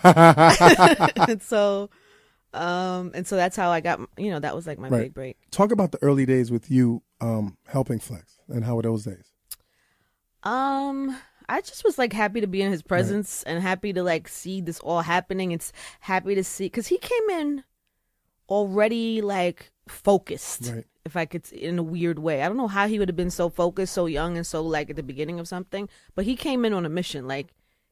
and 1.27 1.41
so 1.41 1.89
um 2.53 3.11
and 3.13 3.25
so 3.27 3.35
that's 3.35 3.55
how 3.55 3.69
i 3.69 3.79
got 3.81 3.99
you 4.17 4.29
know 4.31 4.39
that 4.39 4.55
was 4.55 4.65
like 4.67 4.79
my 4.79 4.89
Right. 4.89 5.03
big 5.03 5.13
break 5.13 5.37
Talk 5.51 5.71
about 5.71 5.91
the 5.91 6.01
early 6.01 6.25
days 6.25 6.51
with 6.51 6.69
you 6.71 7.01
um, 7.21 7.57
helping 7.67 7.99
Flex 7.99 8.39
and 8.47 8.63
how 8.63 8.75
were 8.75 8.83
those 8.83 9.03
days? 9.03 9.31
um 10.43 11.17
i 11.49 11.61
just 11.61 11.83
was 11.83 11.97
like 11.97 12.13
happy 12.13 12.41
to 12.41 12.47
be 12.47 12.61
in 12.61 12.71
his 12.71 12.81
presence 12.81 13.43
and 13.43 13.61
happy 13.61 13.91
to 13.93 14.03
like 14.03 14.27
see 14.27 14.61
this 14.61 14.79
all 14.81 15.01
happening 15.01 15.51
it's 15.51 15.71
happy 16.01 16.35
to 16.35 16.43
see 16.43 16.65
because 16.65 16.87
he 16.87 16.97
came 16.97 17.29
in 17.31 17.63
already 18.49 19.21
like 19.21 19.71
focused 19.87 20.71
Right. 20.73 20.85
If 21.07 21.15
i 21.17 21.25
could 21.25 21.45
in 21.51 21.79
a 21.79 21.83
weird 21.95 22.19
way 22.19 22.41
i 22.43 22.47
don't 22.47 22.57
know 22.57 22.67
how 22.77 22.85
he 22.87 22.99
would 22.99 23.09
have 23.09 23.15
been 23.23 23.31
so 23.41 23.49
focused 23.49 23.93
so 23.93 24.05
young 24.05 24.37
and 24.37 24.45
so 24.45 24.61
like 24.61 24.89
at 24.91 24.95
the 24.95 25.03
beginning 25.11 25.39
of 25.39 25.47
something 25.47 25.89
but 26.15 26.25
he 26.25 26.35
came 26.35 26.63
in 26.65 26.73
on 26.73 26.85
a 26.85 26.89
mission 26.89 27.27
like 27.27 27.47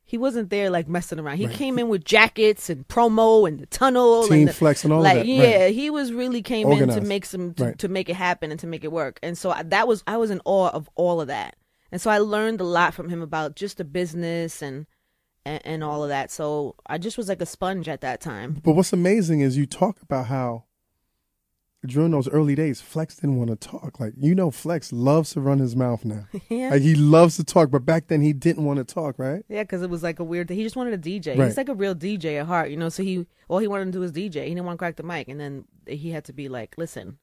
he 0.08 0.20
wasn't 0.20 0.52
there 0.52 0.70
like 0.70 0.88
messing 0.88 1.20
around. 1.20 1.38
He 1.38 1.48
Right. 1.48 1.56
came 1.56 1.80
in 1.80 1.88
with 1.90 2.04
jackets 2.06 2.70
and 2.70 2.88
promo 2.88 3.48
and 3.48 3.60
the 3.60 3.66
tunnel 3.66 4.28
Team 4.28 4.34
and 4.42 4.48
the, 4.50 4.54
Flex 4.54 4.84
and 4.84 4.94
all 4.94 5.02
like 5.02 5.16
that. 5.18 5.26
yeah 5.26 5.64
Right. 5.64 5.74
he 5.74 5.90
was 5.90 6.14
really 6.14 6.44
came 6.44 6.72
in 6.72 6.90
to 6.90 7.02
make 7.02 7.26
some 7.26 7.56
to, 7.56 7.64
Right. 7.64 7.80
to 7.80 7.88
make 7.88 8.08
it 8.08 8.16
happen 8.16 8.52
and 8.52 8.60
to 8.60 8.68
make 8.68 8.84
it 8.84 8.92
work 8.92 9.18
and 9.24 9.36
so 9.36 9.50
I- 9.50 9.64
that 9.64 9.88
was 9.88 10.04
i 10.06 10.16
was 10.18 10.30
in 10.30 10.42
awe 10.46 10.70
of 10.70 10.88
all 10.94 11.22
of 11.22 11.28
that 11.30 11.56
and 11.92 12.00
so 12.00 12.12
i 12.12 12.20
learned 12.20 12.62
a 12.62 12.70
lot 12.80 12.94
from 12.94 13.10
him 13.10 13.24
about 13.24 13.56
just 13.56 13.78
the 13.78 13.84
business 13.84 14.62
and 14.62 14.86
and, 15.44 15.60
and 15.66 15.84
all 15.84 16.04
of 16.04 16.10
that 16.10 16.30
so 16.30 16.76
i 16.86 17.00
just 17.00 17.18
was 17.18 17.28
like 17.28 17.42
a 17.42 17.46
sponge 17.48 17.90
at 17.90 18.02
that 18.02 18.22
time 18.22 18.62
But 18.64 18.74
what's 18.74 18.94
amazing 18.94 19.40
is 19.42 19.58
you 19.58 19.66
talk 19.66 20.04
about 20.04 20.28
how 20.28 20.66
during 21.88 22.12
those 22.12 22.28
early 22.30 22.56
days, 22.56 22.82
Flex 22.82 23.16
didn't 23.16 23.38
want 23.38 23.50
to 23.50 23.56
talk. 23.56 24.00
Like 24.00 24.14
you 24.20 24.36
know, 24.36 24.52
Flex 24.52 24.92
loves 24.94 25.32
to 25.32 25.42
run 25.42 25.60
his 25.60 25.76
mouth 25.76 26.04
now. 26.06 26.28
Yeah. 26.50 26.70
Like 26.70 26.82
he 26.82 26.96
loves 26.96 27.38
to 27.38 27.44
talk, 27.44 27.72
but 27.72 27.86
back 27.86 28.08
then 28.08 28.22
he 28.22 28.32
didn't 28.32 28.66
want 28.66 28.78
to 28.78 28.84
talk, 28.84 29.18
right? 29.18 29.44
Yeah, 29.50 29.64
because 29.64 29.82
it 29.82 29.90
was 29.90 30.04
like 30.04 30.20
a 30.20 30.24
weird 30.24 30.48
thing. 30.48 30.58
He 30.58 30.64
just 30.64 30.76
wanted 30.76 30.94
a 30.94 30.98
DJ. 30.98 31.38
Right. 31.38 31.46
He's 31.46 31.58
like 31.58 31.70
a 31.70 31.74
real 31.74 31.96
DJ 31.96 32.40
at 32.40 32.46
heart, 32.46 32.70
you 32.70 32.78
know. 32.78 32.90
So 32.90 33.04
he 33.04 33.26
all 33.48 33.58
he 33.60 33.68
wanted 33.68 33.86
to 33.86 33.92
do 33.92 34.00
was 34.00 34.12
DJ. 34.12 34.44
He 34.44 34.50
didn't 34.50 34.66
want 34.66 34.78
to 34.78 34.80
crack 34.80 34.96
the 34.96 35.04
mic, 35.04 35.28
and 35.28 35.40
then 35.40 35.66
he 35.88 36.12
had 36.12 36.26
to 36.26 36.34
be 36.34 36.50
like, 36.50 36.76
"Listen, 36.78 37.18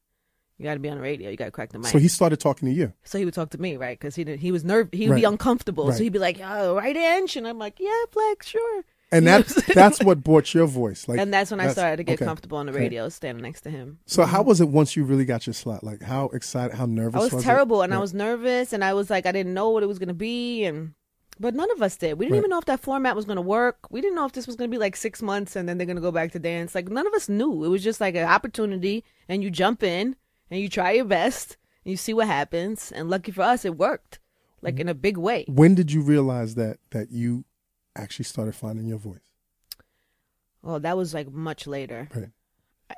you 0.58 0.64
got 0.64 0.74
to 0.74 0.80
be 0.80 0.88
on 0.88 0.96
the 0.96 1.02
radio. 1.02 1.30
You 1.30 1.36
got 1.36 1.46
to 1.46 1.50
crack 1.50 1.70
the 1.72 1.78
mic." 1.78 1.88
So 1.88 1.98
he 1.98 2.08
started 2.08 2.40
talking 2.40 2.68
to 2.68 2.74
you. 2.74 2.92
So 3.04 3.18
he 3.18 3.24
would 3.24 3.34
talk 3.34 3.50
to 3.50 3.58
me, 3.58 3.76
right? 3.76 3.98
Because 3.98 4.14
he 4.16 4.24
did, 4.24 4.40
he 4.40 4.50
was 4.52 4.64
nerve. 4.64 4.88
He 4.92 5.08
would 5.08 5.16
be 5.16 5.24
uncomfortable. 5.24 5.88
Right. 5.88 5.96
So 5.96 6.02
he'd 6.02 6.12
be 6.12 6.18
like, 6.18 6.40
"Oh, 6.42 6.74
right, 6.76 6.96
Ange," 6.96 7.36
and 7.36 7.46
I'm 7.46 7.58
like, 7.58 7.78
"Yeah, 7.78 8.04
Flex, 8.10 8.48
sure." 8.48 8.84
And 9.12 9.24
You 9.26 9.30
know 9.30 9.38
that 9.38 9.46
what 9.48 9.56
I'm 9.56 9.62
saying? 9.62 9.74
that's 9.74 10.02
what 10.02 10.22
brought 10.24 10.54
your 10.54 10.66
voice. 10.66 11.06
Like 11.06 11.18
and 11.20 11.32
that's 11.32 11.50
when 11.50 11.60
I 11.60 11.64
that's- 11.64 11.74
started 11.76 11.98
to 11.98 12.02
get 12.04 12.14
okay. 12.14 12.24
comfortable 12.24 12.58
on 12.58 12.66
the 12.66 12.72
Okay. 12.72 12.80
radio, 12.80 13.08
standing 13.10 13.42
next 13.42 13.60
to 13.62 13.70
him. 13.70 13.98
So 14.06 14.24
how 14.24 14.38
mm-hmm. 14.40 14.48
was 14.48 14.60
it 14.60 14.68
once 14.68 14.96
you 14.96 15.04
really 15.04 15.24
got 15.26 15.46
your 15.46 15.54
slot? 15.54 15.84
Like 15.84 16.02
how 16.02 16.26
excited, 16.28 16.74
how 16.76 16.86
nervous 16.86 17.20
I 17.20 17.24
was, 17.24 17.34
it? 17.34 17.46
terrible, 17.46 17.82
and 17.82 17.92
I 17.92 17.96
Right. 17.96 18.00
was 18.00 18.14
nervous, 18.14 18.72
and 18.72 18.82
I 18.82 18.94
was 18.94 19.10
like, 19.10 19.26
I 19.26 19.32
didn't 19.32 19.54
know 19.54 19.70
what 19.70 19.82
it 19.82 19.86
was 19.86 19.98
going 19.98 20.08
to 20.08 20.14
be, 20.14 20.64
and 20.64 20.94
but 21.40 21.54
none 21.54 21.70
of 21.72 21.82
us 21.82 21.96
did. 21.96 22.18
We 22.18 22.26
didn't 22.26 22.32
Right. 22.34 22.38
even 22.38 22.50
know 22.50 22.58
if 22.58 22.66
that 22.66 22.80
format 22.80 23.16
was 23.16 23.24
going 23.24 23.36
to 23.36 23.42
work. 23.42 23.78
We 23.90 24.00
didn't 24.00 24.14
know 24.16 24.26
if 24.26 24.32
this 24.32 24.46
was 24.46 24.56
going 24.56 24.70
to 24.70 24.74
be 24.74 24.78
like 24.78 24.96
six 24.96 25.20
months, 25.22 25.56
and 25.56 25.68
then 25.68 25.76
they're 25.78 25.86
going 25.86 25.96
to 25.96 26.02
go 26.02 26.12
back 26.12 26.32
to 26.32 26.38
dance. 26.38 26.74
Like 26.74 26.88
none 26.88 27.06
of 27.06 27.12
us 27.14 27.28
knew. 27.28 27.64
It 27.64 27.68
was 27.68 27.82
just 27.82 28.00
like 28.00 28.14
an 28.14 28.26
opportunity, 28.28 29.04
and 29.28 29.42
you 29.42 29.50
jump 29.50 29.82
in, 29.82 30.16
and 30.50 30.60
you 30.60 30.68
try 30.68 30.92
your 30.92 31.04
best, 31.04 31.56
and 31.84 31.90
you 31.90 31.96
see 31.96 32.14
what 32.14 32.26
happens. 32.28 32.92
And 32.92 33.10
lucky 33.10 33.32
for 33.32 33.42
us, 33.42 33.64
it 33.64 33.76
worked, 33.76 34.20
like 34.62 34.78
in 34.80 34.88
a 34.88 34.94
big 34.94 35.16
way. 35.16 35.44
When 35.48 35.74
did 35.74 35.90
you 35.92 36.00
realize 36.02 36.54
that 36.54 36.78
that 36.90 37.10
you 37.10 37.44
actually 37.96 38.24
started 38.24 38.54
finding 38.54 38.86
your 38.86 38.98
voice? 38.98 39.20
Well, 40.62 40.80
that 40.80 40.96
was 40.96 41.12
like 41.14 41.30
much 41.30 41.66
later. 41.66 42.08
Right. 42.14 42.30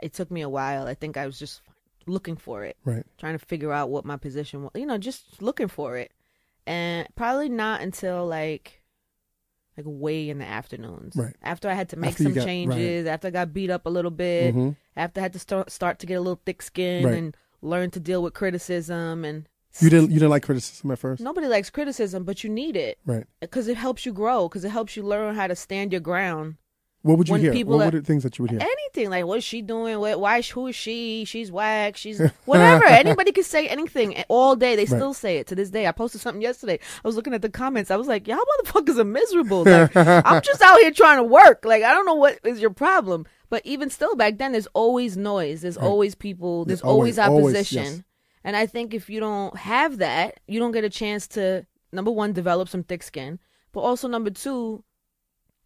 It 0.03 0.13
took 0.13 0.31
me 0.31 0.43
a 0.43 0.49
while. 0.49 0.87
I 0.87 0.95
think 0.95 1.17
I 1.17 1.27
was 1.27 1.39
just 1.39 1.63
looking 2.07 2.37
for 2.37 2.65
it. 2.65 2.77
Right. 2.85 3.05
trying 3.19 3.39
to 3.39 3.45
figure 3.47 3.73
out 3.73 3.91
what 3.91 4.05
my 4.05 4.17
position 4.17 4.63
was. 4.63 4.73
You 4.75 4.87
know, 4.87 4.99
just 4.99 5.41
looking 5.41 5.69
for 5.69 5.97
it, 5.97 6.13
and 6.67 7.07
probably 7.15 7.49
not 7.49 7.81
until 7.81 8.27
like, 8.27 8.83
like 9.77 9.87
way 9.89 10.29
in 10.29 10.39
the 10.39 10.45
afternoons. 10.47 11.17
Right. 11.17 11.35
After 11.43 11.69
I 11.69 11.75
had 11.75 11.89
to 11.91 11.97
make 11.97 12.11
After 12.13 12.23
some 12.25 12.35
got- 12.35 12.45
changes. 12.45 13.07
After 13.07 13.29
I 13.29 13.31
got 13.31 13.53
beat 13.55 13.71
up 13.71 13.87
a 13.87 13.91
little 13.91 14.11
bit. 14.11 14.55
mm-hmm. 14.55 14.71
After 14.97 15.21
I 15.21 15.23
had 15.23 15.33
to 15.33 15.39
start 15.39 15.71
start 15.71 15.99
to 16.01 16.07
get 16.07 16.15
a 16.15 16.21
little 16.21 16.41
thick 16.45 16.61
skin 16.63 17.05
Right. 17.05 17.15
and 17.15 17.37
learn 17.63 17.91
to 17.93 18.01
deal 18.01 18.23
with 18.23 18.35
criticism. 18.35 19.25
And 19.25 19.49
You 19.81 19.91
didn't 19.91 20.11
you 20.11 20.19
didn't 20.21 20.31
like 20.31 20.45
criticism 20.45 20.91
at 20.93 20.99
first? 20.99 21.21
nobody 21.23 21.47
likes 21.49 21.69
criticism, 21.71 22.25
but 22.25 22.45
you 22.45 22.51
need 22.51 22.77
it. 22.77 22.99
Right. 23.05 23.25
because 23.41 23.67
it 23.69 23.77
helps 23.77 24.07
you 24.07 24.13
grow. 24.13 24.49
Because 24.49 24.65
it 24.65 24.71
helps 24.71 24.97
you 24.97 25.03
learn 25.03 25.35
how 25.35 25.47
to 25.49 25.57
stand 25.57 25.93
your 25.93 26.01
ground. 26.01 26.57
What 27.03 27.19
would 27.19 27.29
you 27.29 27.33
When 27.33 27.41
hear? 27.43 27.53
people 27.53 27.77
What 27.77 27.83
are- 27.83 27.85
were 27.91 28.01
the 28.01 28.07
things 28.07 28.23
that 28.23 28.39
you 28.39 28.45
would 28.45 28.51
hear? 28.53 28.61
anything 28.63 29.11
like 29.11 29.27
what 29.27 29.37
is 29.39 29.45
she 29.45 29.61
doing? 29.61 29.99
What 29.99 30.21
why 30.21 30.41
who 30.41 30.69
is 30.69 30.77
she? 30.77 31.25
She's 31.27 31.51
whack. 31.53 31.97
She's 31.99 32.19
whatever. 32.47 32.85
Anybody 32.87 33.33
can 33.33 33.45
say 33.45 33.67
anything 33.69 34.25
all 34.29 34.57
day. 34.57 34.75
They 34.77 34.87
still 34.87 35.13
say 35.13 35.37
it 35.39 35.47
to 35.49 35.55
this 35.55 35.69
day. 35.71 35.87
I 35.87 35.93
posted 35.93 36.21
something 36.23 36.41
yesterday. 36.41 36.79
I 37.05 37.07
was 37.09 37.17
looking 37.17 37.35
at 37.35 37.43
the 37.43 37.51
comments. 37.51 37.91
I 37.91 37.97
was 37.97 38.07
like 38.09 38.27
y'all 38.29 38.39
motherfuckers 38.63 38.97
are 38.99 39.05
miserable 39.05 39.65
like 39.65 39.95
i'm 39.97 40.41
just 40.43 40.63
out 40.63 40.79
here 40.79 40.93
trying 40.93 41.19
to 41.19 41.25
work. 41.25 41.65
Like 41.65 41.83
i 41.83 41.93
don't 41.93 42.07
know 42.07 42.15
what 42.15 42.39
is 42.45 42.61
your 42.61 42.71
problem 42.71 43.27
but 43.51 43.61
even 43.67 43.91
still 43.91 44.17
back 44.17 44.39
then 44.39 44.53
there's 44.53 44.69
always 44.69 45.17
noise. 45.17 45.61
There's 45.63 45.77
always 45.77 46.15
people. 46.15 46.65
There's 46.65 46.81
always, 46.81 47.19
always, 47.19 47.29
always, 47.39 47.55
opposition. 47.55 47.85
yes. 47.85 48.03
And 48.45 48.57
i 48.57 48.67
think 48.67 48.95
if 48.95 49.09
you 49.11 49.19
don't 49.19 49.57
have 49.57 49.99
that 49.99 50.39
you 50.47 50.61
don't 50.61 50.73
get 50.73 50.85
a 50.85 50.91
chance 50.91 51.27
to 51.27 51.67
number 51.93 52.11
one 52.11 52.33
develop 52.33 52.69
some 52.69 52.83
thick 52.85 53.03
skin 53.03 53.39
but 53.73 53.81
also 53.81 54.07
number 54.07 54.31
two 54.31 54.85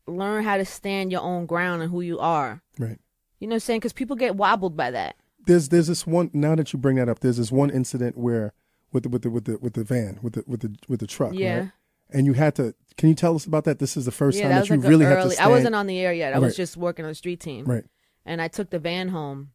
learn 0.07 0.43
how 0.43 0.57
to 0.57 0.65
stand 0.65 1.13
your 1.13 1.21
own 1.21 1.45
ground 1.47 1.83
and 1.83 1.91
who 1.91 2.01
you 2.01 2.19
are 2.19 2.63
Right. 2.79 2.99
you 3.41 3.47
know 3.47 3.53
what 3.53 3.57
I'm 3.57 3.61
saying? 3.61 3.81
Because 3.81 3.93
people 3.93 4.17
get 4.17 4.37
wobbled 4.37 4.77
by 4.77 4.91
that. 4.93 5.17
There's 5.47 5.69
there's 5.69 5.87
this 5.89 6.07
one 6.07 6.31
now 6.33 6.55
that 6.55 6.73
you 6.73 6.79
bring 6.79 6.97
that 6.97 7.09
up. 7.09 7.21
There's 7.21 7.37
this 7.37 7.51
one 7.53 7.71
incident 7.71 8.17
where 8.17 8.53
with 8.93 9.03
the 9.03 9.09
with 9.09 9.23
the 9.23 9.31
with 9.31 9.45
the 9.45 9.59
with 9.59 9.75
the 9.75 9.85
van 9.85 10.19
with 10.23 10.35
the 10.35 10.45
with 10.47 10.61
the 10.61 10.75
with 10.89 11.01
the 11.01 11.07
truck. 11.07 11.33
Yeah. 11.35 11.59
Right? 11.59 11.71
And 12.11 12.27
you 12.27 12.33
had 12.35 12.55
to. 12.57 12.75
Can 12.97 13.09
you 13.11 13.15
tell 13.15 13.35
us 13.35 13.45
about 13.45 13.65
that? 13.65 13.79
This 13.79 13.97
is 13.97 14.05
the 14.07 14.11
first 14.11 14.39
yeah, 14.39 14.45
time 14.45 14.53
that 14.53 14.69
that, 14.69 14.75
you 14.75 14.81
like 14.81 14.89
really 14.89 15.05
had 15.05 15.23
to 15.23 15.31
stand. 15.31 15.47
I 15.47 15.51
wasn't 15.51 15.75
on 15.75 15.87
the 15.87 15.99
air 15.99 16.13
yet. 16.13 16.33
I 16.35 16.39
was 16.39 16.57
just 16.57 16.77
working 16.77 17.05
on 17.05 17.11
the 17.11 17.15
street 17.15 17.41
team. 17.41 17.65
Right. 17.67 17.85
And 18.25 18.41
I 18.41 18.49
took 18.49 18.71
the 18.71 18.79
van 18.79 19.09
home. 19.09 19.51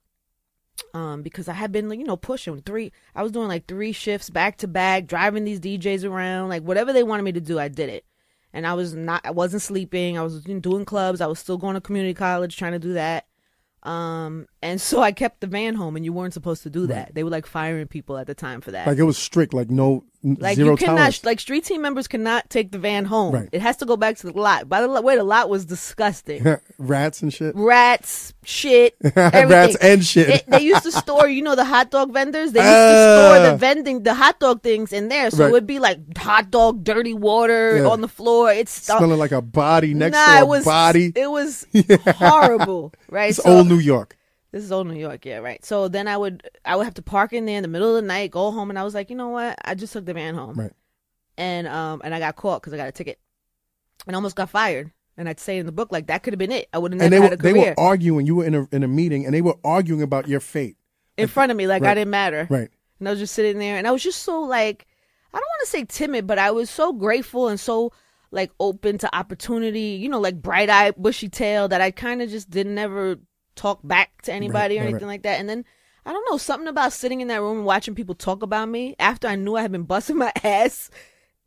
Um, 0.93 1.21
because 1.21 1.47
I 1.47 1.53
had 1.53 1.71
been, 1.71 1.91
you 1.91 2.05
know, 2.05 2.17
pushing 2.17 2.62
three. 2.62 2.91
I 3.15 3.23
was 3.23 3.31
doing 3.31 3.47
like 3.47 3.67
three 3.67 3.91
shifts 3.91 4.29
back 4.29 4.57
to 4.57 4.67
back, 4.67 5.05
driving 5.05 5.45
these 5.45 5.59
DJs 5.59 6.03
around, 6.03 6.49
like 6.49 6.63
whatever 6.63 6.93
they 6.93 7.03
wanted 7.03 7.23
me 7.23 7.31
to 7.33 7.41
do, 7.41 7.59
I 7.59 7.67
did 7.67 7.89
it. 7.89 8.05
And 8.53 8.67
I 8.67 8.73
was 8.73 8.93
not, 8.93 9.21
I 9.23 9.31
wasn't 9.31 9.62
sleeping. 9.62 10.17
I 10.17 10.23
was 10.23 10.43
doing 10.43 10.86
clubs. 10.86 11.21
I 11.21 11.27
was 11.27 11.39
still 11.39 11.57
going 11.57 11.75
to 11.75 11.81
community 11.81 12.13
college, 12.13 12.55
trying 12.57 12.73
to 12.73 12.79
do 12.79 12.93
that. 12.93 13.25
Um, 13.83 14.47
and 14.62 14.79
so 14.79 15.01
I 15.01 15.12
kept 15.12 15.41
the 15.41 15.47
van 15.47 15.75
home, 15.75 15.95
and 15.95 16.05
you 16.05 16.13
weren't 16.13 16.33
supposed 16.33 16.63
to 16.63 16.69
do 16.69 16.88
that. 16.88 17.13
They 17.13 17.23
were 17.23 17.29
like 17.29 17.45
firing 17.45 17.88
people 17.88 18.17
at 18.17 18.27
the 18.27 18.36
time 18.36 18.62
for 18.62 18.71
that. 18.71 18.88
Like 18.88 18.97
it 18.97 19.03
was 19.03 19.17
strict. 19.17 19.53
Like 19.53 19.69
no 19.69 20.05
Like 20.25 20.55
zero 20.55 20.71
you 20.71 20.77
cannot, 20.77 20.95
tolerance. 20.95 21.23
like 21.25 21.39
street 21.41 21.65
team 21.65 21.81
members 21.81 22.07
cannot 22.07 22.49
take 22.49 22.71
the 22.71 22.79
van 22.79 23.03
home. 23.03 23.33
Right. 23.33 23.49
It 23.51 23.62
has 23.62 23.75
to 23.77 23.86
go 23.86 23.97
back 23.97 24.15
to 24.19 24.27
the 24.31 24.39
lot. 24.39 24.69
By 24.69 24.79
the 24.81 24.89
way, 25.01 25.17
the 25.17 25.23
lot 25.23 25.49
was 25.49 25.65
disgusting. 25.65 26.45
Rats 26.77 27.21
and 27.21 27.33
shit. 27.33 27.53
Rats, 27.55 28.33
shit, 28.45 28.95
Rats 29.15 29.75
and 29.81 30.05
shit. 30.05 30.29
It- 30.29 30.43
they 30.47 30.62
used 30.62 30.83
to 30.83 30.91
store, 31.03 31.27
you 31.27 31.41
know, 31.41 31.55
the 31.55 31.65
hot 31.65 31.91
dog 31.91 32.13
vendors. 32.13 32.53
They 32.53 32.62
used 32.62 32.71
Ah. 32.73 32.91
to 32.93 33.38
store 33.41 33.51
the 33.51 33.57
vending, 33.57 34.03
the 34.03 34.13
hot 34.13 34.39
dog 34.39 34.63
things 34.63 34.93
in 34.93 35.09
there, 35.09 35.29
so 35.29 35.39
Right. 35.43 35.49
it 35.49 35.51
would 35.51 35.67
be 35.67 35.79
like 35.79 35.99
hot 36.17 36.49
dog, 36.51 36.86
dirty 36.86 37.13
water 37.13 37.77
Yeah. 37.79 37.88
on 37.89 37.99
the 37.99 38.07
floor. 38.07 38.49
It's 38.51 38.71
stuff. 38.71 38.99
Smelling 38.99 39.19
like 39.19 39.33
a 39.33 39.41
body 39.41 39.93
next 39.93 40.13
nah, 40.13 40.25
to 40.25 40.31
a 40.36 40.39
it 40.39 40.47
was 40.47 40.63
body. 40.65 41.12
It 41.15 41.29
was 41.29 41.65
horrible, 42.17 42.93
right? 43.09 43.29
It's 43.31 43.43
So- 43.43 43.57
old 43.57 43.67
New 43.67 43.79
York. 43.79 44.15
This 44.54 44.63
is 44.63 44.72
old 44.72 44.88
New 44.88 44.98
York, 45.00 45.26
yeah, 45.26 45.39
right. 45.39 45.63
So 45.66 45.88
then 45.89 46.08
I 46.08 46.16
would 46.16 46.48
I 46.63 46.76
would 46.78 46.86
have 46.86 46.94
to 46.94 47.02
park 47.02 47.34
in 47.34 47.46
there 47.46 47.58
in 47.58 47.63
the 47.63 47.68
middle 47.68 47.89
of 47.96 48.02
the 48.02 48.08
night, 48.08 48.32
go 48.32 48.52
home, 48.52 48.70
and 48.70 48.80
I 48.80 48.84
was 48.84 48.94
like, 48.94 49.10
you 49.10 49.16
know 49.18 49.30
what? 49.30 49.58
I 49.66 49.74
just 49.76 49.92
took 49.94 50.06
the 50.06 50.13
van 50.13 50.36
home, 50.36 50.56
Right. 50.56 50.72
and 51.38 51.68
um 51.68 52.02
and 52.06 52.13
I 52.16 52.20
got 52.20 52.36
caught 52.38 52.62
because 52.62 52.72
I 52.74 52.78
got 52.78 52.88
a 52.88 52.92
ticket, 52.94 53.20
and 54.08 54.16
almost 54.16 54.36
got 54.36 54.50
fired. 54.50 54.92
And 55.18 55.28
I'd 55.30 55.39
say 55.39 55.58
in 55.58 55.66
the 55.66 55.72
book 55.72 55.92
like 55.92 56.08
that 56.08 56.24
could 56.24 56.34
have 56.34 56.39
been 56.39 56.52
it. 56.52 56.70
I 56.74 56.78
would 56.78 56.94
have 56.94 57.02
And 57.02 57.12
never 57.12 57.22
they 57.22 57.30
had 57.30 57.44
were 57.44 57.50
a 57.50 57.54
they 57.54 57.60
were 57.60 57.76
arguing. 57.78 58.26
You 58.26 58.36
were 58.38 58.46
in 58.46 58.56
a 58.56 58.68
in 58.72 58.84
a 58.84 58.88
meeting, 58.88 59.26
and 59.26 59.34
they 59.34 59.42
were 59.42 59.58
arguing 59.63 60.02
about 60.02 60.28
your 60.28 60.39
fate. 60.39 60.78
in 61.18 61.28
front 61.28 61.52
of 61.52 61.58
me 61.58 61.68
like 61.68 61.84
I 61.84 61.94
didn't 61.94 62.10
matter. 62.12 62.48
Right. 62.50 62.70
And 63.00 63.08
I 63.08 63.12
was 63.12 63.20
just 63.20 63.34
sitting 63.34 63.60
there, 63.60 63.78
and 63.78 63.88
I 63.88 63.92
was 63.92 64.02
just 64.04 64.24
so 64.24 64.42
like 64.42 64.86
I 65.34 65.38
don't 65.38 65.48
want 65.48 65.62
to 65.66 65.70
say 65.70 65.84
timid, 65.86 66.28
but 66.28 66.38
I 66.39 66.52
was 66.52 66.70
so 66.70 66.94
grateful 66.94 67.48
and 67.48 67.60
so 67.60 67.92
like 68.32 68.52
open 68.60 68.98
to 69.00 69.16
opportunity. 69.16 69.98
You 70.02 70.10
know, 70.10 70.20
like 70.20 70.42
bright 70.42 70.70
eyed, 70.70 70.96
bushy 70.96 71.28
tail 71.30 71.68
that 71.70 71.82
I 71.82 71.89
kind 71.92 72.22
of 72.22 72.30
just 72.30 72.50
didn't 72.52 72.78
ever 72.78 73.18
talk 73.56 73.80
back 73.84 74.22
to 74.24 74.34
anybody 74.34 74.76
Right, 74.76 74.82
or 74.82 74.86
right, 74.86 74.89
anything 74.89 75.08
like 75.08 75.24
that. 75.24 75.39
And 75.39 75.50
then 75.50 75.66
I 76.06 76.12
don't 76.12 76.28
know 76.30 76.38
something 76.38 76.68
about 76.68 76.94
sitting 76.94 77.22
in 77.22 77.28
that 77.30 77.42
room 77.42 77.58
and 77.58 77.66
watching 77.66 77.96
people 77.96 78.16
talk 78.16 78.44
about 78.44 78.70
me 78.70 78.96
after 79.00 79.28
I 79.28 79.36
knew 79.36 79.56
I 79.56 79.62
had 79.62 79.72
been 79.72 79.84
busting 79.84 80.18
my 80.18 80.32
ass. 80.44 80.89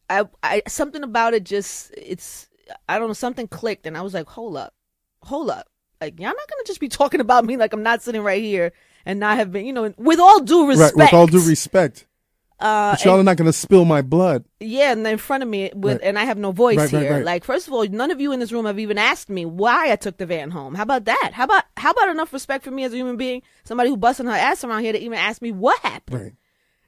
I, 0.09 0.25
I 0.42 0.62
something 0.69 1.03
about 1.03 1.35
it 1.35 1.45
just 1.45 1.92
it's 1.97 2.49
I 2.88 2.99
don't 2.99 3.09
know 3.09 3.14
something 3.14 3.49
clicked 3.49 3.87
and 3.87 3.97
I 3.97 4.03
was 4.03 4.14
like, 4.14 4.29
hold 4.29 4.57
up, 4.57 4.75
hold 5.23 5.51
up, 5.51 5.69
like 6.01 6.19
y'all 6.19 6.29
not 6.29 6.37
gonna 6.37 6.64
just 6.66 6.81
be 6.81 6.88
talking 6.90 7.21
about 7.21 7.45
me 7.45 7.57
like 7.57 7.73
I'm 7.73 7.83
not 7.83 8.03
sitting 8.03 8.23
right 8.23 8.42
here 8.42 8.73
and 9.05 9.21
not 9.21 9.38
have 9.38 9.53
been, 9.53 9.66
you 9.66 9.73
know, 9.73 9.92
with 9.97 10.19
all 10.21 10.40
due 10.40 10.69
respect. 10.69 10.97
Right. 10.97 11.07
With 11.07 11.14
all 11.14 11.27
due 11.27 11.47
respect, 11.47 12.07
uh, 12.61 12.92
but 12.92 13.05
y'all 13.05 13.19
are 13.21 13.23
not 13.23 13.37
going 13.37 13.47
to 13.47 13.53
spill 13.53 13.85
my 13.85 14.01
blood. 14.03 14.45
yeah, 14.61 14.92
and 14.92 15.07
in 15.07 15.19
front 15.19 15.42
of 15.42 15.49
me 15.49 15.71
with, 15.75 15.95
Right. 15.95 16.01
and 16.03 16.19
I 16.19 16.25
have 16.25 16.38
no 16.38 16.53
voice 16.53 16.79
Right, 16.79 16.88
here. 16.90 17.12
right. 17.12 17.25
Like, 17.25 17.45
first 17.45 17.66
of 17.69 17.73
all, 17.75 17.85
none 17.87 18.11
of 18.11 18.21
you 18.21 18.33
in 18.33 18.40
this 18.40 18.51
room 18.53 18.64
have 18.66 18.79
even 18.79 18.97
asked 18.99 19.29
me 19.29 19.45
why 19.45 19.92
I 19.92 19.97
took 19.97 20.16
the 20.16 20.27
van 20.27 20.51
home. 20.51 20.75
How 20.75 20.83
about 20.85 21.05
that? 21.05 21.31
How 21.35 21.45
about 21.45 21.64
how 21.77 21.90
about 21.90 22.09
enough 22.09 22.33
respect 22.33 22.64
for 22.64 22.71
me 22.71 22.85
as 22.85 22.92
a 22.92 22.97
human 22.97 23.16
being? 23.16 23.42
Somebody 23.64 23.90
who 23.90 23.97
busting 23.97 24.27
her 24.27 24.33
ass 24.33 24.64
around 24.64 24.83
here 24.83 24.92
to 24.92 24.99
even 25.01 25.19
ask 25.19 25.42
me 25.42 25.53
what 25.53 25.79
happened. 25.81 26.37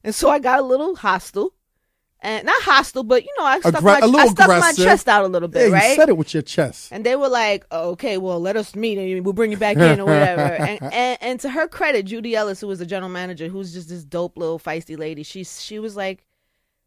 And 0.04 0.14
so 0.14 0.30
I 0.30 0.38
got 0.38 0.60
a 0.60 0.62
little 0.62 0.96
hostile, 0.96 1.52
and 2.20 2.46
not 2.46 2.62
hostile, 2.62 3.04
but 3.04 3.24
you 3.24 3.32
know, 3.38 3.44
I 3.44 3.60
stuck, 3.60 3.72
Aggra- 3.72 3.84
my, 3.84 4.00
I 4.16 4.26
stuck 4.26 4.48
my 4.48 4.72
chest 4.72 5.08
out 5.08 5.24
a 5.24 5.28
little 5.28 5.48
Yeah, 5.52 5.52
bit, 5.62 5.66
you 5.66 5.72
right? 5.72 5.94
said 5.96 6.08
it 6.08 6.16
with 6.16 6.34
your 6.34 6.42
chest. 6.42 6.90
And 6.92 7.04
they 7.04 7.16
were 7.16 7.28
like, 7.28 7.66
oh, 7.70 7.90
okay, 7.90 8.18
well, 8.18 8.40
let 8.40 8.56
us 8.56 8.74
meet 8.74 8.98
and 8.98 9.24
we'll 9.24 9.34
bring 9.34 9.50
you 9.50 9.56
back 9.58 9.82
in 9.82 10.00
or 10.00 10.06
whatever. 10.06 10.54
and, 10.54 10.80
and 10.90 11.18
and 11.20 11.40
to 11.40 11.50
her 11.50 11.68
credit, 11.68 12.06
Judy 12.06 12.34
Ellis, 12.34 12.60
who 12.60 12.66
was 12.66 12.78
the 12.78 12.86
general 12.86 13.10
manager, 13.10 13.48
who's 13.48 13.72
just 13.72 13.88
this 13.88 14.04
dope 14.04 14.36
little 14.38 14.58
feisty 14.58 14.96
lady, 14.98 15.22
she 15.22 15.44
she 15.44 15.78
was 15.78 15.96
like, 15.96 16.24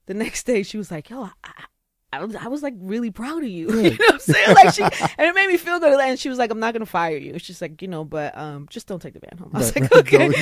the 0.07 0.13
next 0.13 0.45
day 0.45 0.63
she 0.63 0.77
was 0.77 0.91
like, 0.91 1.09
yo, 1.09 1.23
I, 1.23 1.31
I, 1.43 1.51
I 2.13 2.25
was, 2.25 2.35
I 2.35 2.47
was 2.47 2.63
like 2.63 2.73
really 2.79 3.11
proud 3.11 3.43
of 3.43 3.49
you. 3.49 3.69
you 3.81 3.91
know 3.91 3.97
what 3.99 4.13
I'm 4.15 4.19
saying? 4.19 4.53
Like 4.53 4.71
she, 4.71 4.83
and 5.17 5.27
it 5.27 5.35
made 5.35 5.47
me 5.47 5.57
feel 5.57 5.79
good. 5.79 5.99
And 5.99 6.19
she 6.19 6.29
was 6.29 6.37
like, 6.39 6.51
I'm 6.51 6.59
not 6.59 6.73
gonna 6.73 6.85
fire 6.85 7.17
you. 7.17 7.33
It's 7.33 7.45
just 7.45 7.61
like 7.61 7.81
you 7.81 7.87
know, 7.87 8.03
but 8.03 8.37
um, 8.37 8.67
just 8.69 8.87
don't 8.87 9.01
take 9.01 9.13
the 9.13 9.19
van 9.21 9.37
home. 9.37 9.51
I 9.53 9.59
was 9.59 9.71
Right, 9.75 9.75
like, 9.75 9.91
okay. 9.93 10.33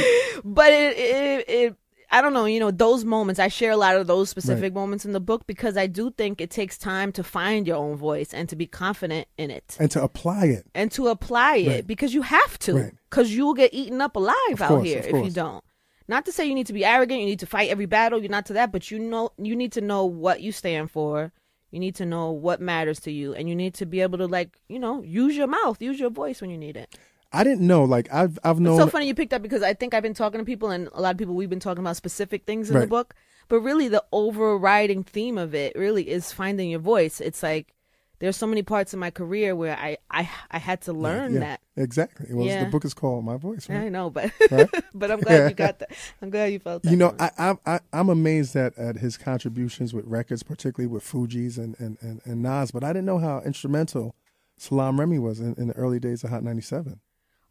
But 0.43 0.71
it, 0.73 0.97
it, 0.97 1.49
it, 1.49 1.75
I 2.11 2.21
don't 2.21 2.33
know. 2.33 2.45
You 2.45 2.59
know, 2.59 2.71
those 2.71 3.05
moments. 3.05 3.39
I 3.39 3.49
share 3.49 3.71
a 3.71 3.77
lot 3.77 3.95
of 3.95 4.07
those 4.07 4.29
specific 4.29 4.73
moments 4.73 5.05
in 5.05 5.11
the 5.13 5.19
book 5.19 5.45
because 5.45 5.77
I 5.77 5.85
do 5.87 6.09
think 6.11 6.41
it 6.41 6.49
takes 6.49 6.77
time 6.77 7.11
to 7.13 7.23
find 7.23 7.67
your 7.67 7.77
own 7.77 7.95
voice 7.97 8.33
and 8.33 8.49
to 8.49 8.55
be 8.55 8.65
confident 8.65 9.27
in 9.37 9.51
it 9.51 9.77
And 9.79 9.91
to 9.91 10.03
apply 10.03 10.45
it. 10.45 10.65
and 10.73 10.91
to 10.93 11.07
apply 11.07 11.57
it 11.57 11.85
because 11.87 12.13
you 12.13 12.23
have 12.23 12.57
to 12.59 12.73
Right. 12.75 12.93
because 13.09 13.31
you 13.35 13.45
will 13.45 13.53
get 13.53 13.73
eaten 13.73 14.01
up 14.01 14.15
alive 14.15 14.59
out 14.61 14.83
here 14.83 14.99
if 15.05 15.13
you 15.25 15.31
don't 15.31 15.63
not 16.07 16.25
to 16.25 16.31
say 16.31 16.45
you 16.47 16.55
need 16.55 16.65
to 16.67 16.73
be 16.73 16.83
arrogant 16.83 17.19
you 17.19 17.25
need 17.27 17.39
to 17.39 17.45
fight 17.45 17.69
every 17.69 17.85
battle 17.85 18.19
you're 18.19 18.31
not 18.31 18.45
to 18.47 18.53
that 18.53 18.71
but 18.71 18.89
you 18.89 18.97
know 18.97 19.31
you 19.37 19.55
need 19.55 19.71
to 19.73 19.81
know 19.81 20.05
what 20.05 20.41
you 20.41 20.51
stand 20.51 20.89
for 20.89 21.31
you 21.71 21.79
need 21.79 21.93
to 21.95 22.05
know 22.05 22.31
what 22.31 22.59
matters 22.59 22.99
to 23.01 23.11
you 23.11 23.33
and 23.35 23.47
you 23.47 23.55
need 23.55 23.75
to 23.75 23.85
be 23.85 24.01
able 24.01 24.17
to 24.17 24.25
like 24.25 24.59
you 24.67 24.79
know 24.79 25.03
use 25.03 25.35
your 25.37 25.45
mouth 25.47 25.79
use 25.81 25.99
your 25.99 26.09
voice 26.09 26.41
when 26.41 26.49
you 26.49 26.57
need 26.57 26.75
it 26.75 26.97
I 27.31 27.43
didn't 27.43 27.65
know. 27.67 27.83
Like 27.83 28.11
I've 28.11 28.39
I've 28.43 28.59
known. 28.59 28.75
It's 28.75 28.83
so 28.85 28.89
funny 28.89 29.07
you 29.07 29.13
picked 29.15 29.33
up 29.33 29.41
because 29.41 29.61
I 29.63 29.73
think 29.73 29.93
I've 29.93 30.03
been 30.03 30.13
talking 30.13 30.39
to 30.39 30.45
people 30.45 30.71
and 30.71 30.89
a 30.93 31.01
lot 31.01 31.11
of 31.11 31.17
people 31.17 31.35
we've 31.35 31.49
been 31.49 31.59
talking 31.59 31.83
about 31.83 31.95
specific 31.95 32.45
things 32.45 32.69
in 32.71 32.79
the 32.79 32.87
book, 32.87 33.13
but 33.47 33.59
really 33.59 33.87
the 33.87 34.03
overriding 34.11 35.03
theme 35.03 35.37
of 35.37 35.53
it 35.53 35.75
really 35.75 36.09
is 36.09 36.31
finding 36.31 36.69
your 36.71 36.79
voice. 36.79 37.21
It's 37.21 37.43
like 37.43 37.73
there's 38.17 38.35
so 38.35 38.47
many 38.47 38.63
parts 38.63 38.93
of 38.93 38.99
my 38.99 39.11
career 39.11 39.55
where 39.55 39.77
I 39.77 39.97
I, 40.09 40.29
I 40.51 40.57
had 40.57 40.81
to 40.81 40.93
learn 40.93 41.35
yeah, 41.35 41.39
that. 41.41 41.61
exactly. 41.77 42.27
Well, 42.31 42.47
Yeah. 42.47 42.63
the 42.65 42.69
book 42.71 42.83
is 42.83 42.93
called 42.93 43.23
My 43.23 43.37
Voice. 43.37 43.69
Right? 43.69 43.83
I 43.83 43.89
know, 43.89 44.09
but 44.09 44.31
Right? 44.51 44.67
but 44.93 45.11
I'm 45.11 45.21
glad 45.21 45.49
you 45.49 45.55
got 45.55 45.79
that. 45.79 45.91
I'm 46.21 46.29
glad 46.31 46.51
you 46.51 46.59
felt 46.59 46.83
that. 46.83 46.89
You 46.91 46.97
know. 46.97 47.15
I, 47.19 47.29
I, 47.37 47.57
I, 47.65 47.79
I'm 47.93 48.09
amazed 48.09 48.55
at, 48.55 48.77
at 48.77 48.97
his 48.97 49.17
contributions 49.17 49.93
with 49.93 50.05
records, 50.05 50.43
particularly 50.43 50.87
with 50.91 51.03
Fugees 51.03 51.57
and, 51.57 51.79
and, 51.79 51.97
and, 52.01 52.21
and 52.25 52.41
Nas, 52.41 52.71
but 52.71 52.83
I 52.83 52.89
didn't 52.89 53.05
know 53.05 53.19
how 53.19 53.41
instrumental 53.45 54.15
Salaam 54.57 54.99
Remi 54.99 55.19
was 55.19 55.39
in, 55.39 55.53
in 55.57 55.67
the 55.69 55.75
early 55.75 55.99
days 55.99 56.23
of 56.25 56.31
Hot 56.31 56.43
97. 56.43 56.99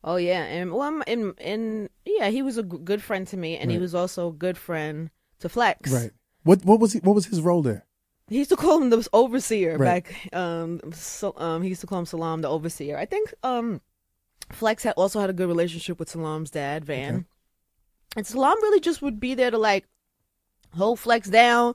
Oh 0.04 0.16
yeah, 0.16 0.44
and 0.44 0.70
well, 0.72 0.82
I'm- 0.82 1.02
in 1.06 1.34
in 1.40 1.90
yeah, 2.04 2.28
he 2.30 2.42
was 2.42 2.56
a 2.56 2.62
g- 2.62 2.78
good 2.84 3.02
friend 3.02 3.26
to 3.28 3.36
me, 3.36 3.56
and 3.56 3.70
he 3.70 3.76
Right. 3.76 3.82
was 3.82 3.94
also 3.94 4.28
a 4.28 4.32
good 4.32 4.56
friend 4.56 5.10
to 5.40 5.48
Flex. 5.48 5.90
Right. 5.90 6.12
What 6.44 6.64
what 6.64 6.78
was 6.80 6.92
he, 6.92 7.00
what 7.00 7.14
was 7.14 7.26
his 7.26 7.40
role 7.42 7.62
there? 7.62 7.84
He 8.28 8.38
used 8.38 8.50
to 8.50 8.56
call 8.56 8.80
him 8.80 8.90
the 8.90 9.08
overseer 9.12 9.76
Right. 9.78 10.04
back. 10.04 10.34
Um, 10.34 10.80
so, 10.92 11.32
um, 11.38 11.62
he 11.62 11.70
used 11.70 11.80
to 11.80 11.86
call 11.86 11.98
him 12.00 12.06
Salaam 12.06 12.42
the 12.42 12.48
overseer. 12.48 12.96
I 12.98 13.06
think 13.06 13.32
um, 13.42 13.80
Flex 14.50 14.82
had 14.84 14.94
also 14.96 15.18
had 15.20 15.30
a 15.30 15.32
good 15.32 15.48
relationship 15.48 15.98
with 15.98 16.10
Salaam's 16.10 16.50
dad, 16.50 16.84
Van, 16.84 17.26
and 18.16 18.26
Salaam 18.26 18.56
really 18.62 18.80
just 18.80 19.02
would 19.02 19.18
be 19.18 19.34
there 19.34 19.50
to 19.50 19.58
like 19.58 19.86
hold 20.76 21.00
Flex 21.00 21.28
down. 21.28 21.74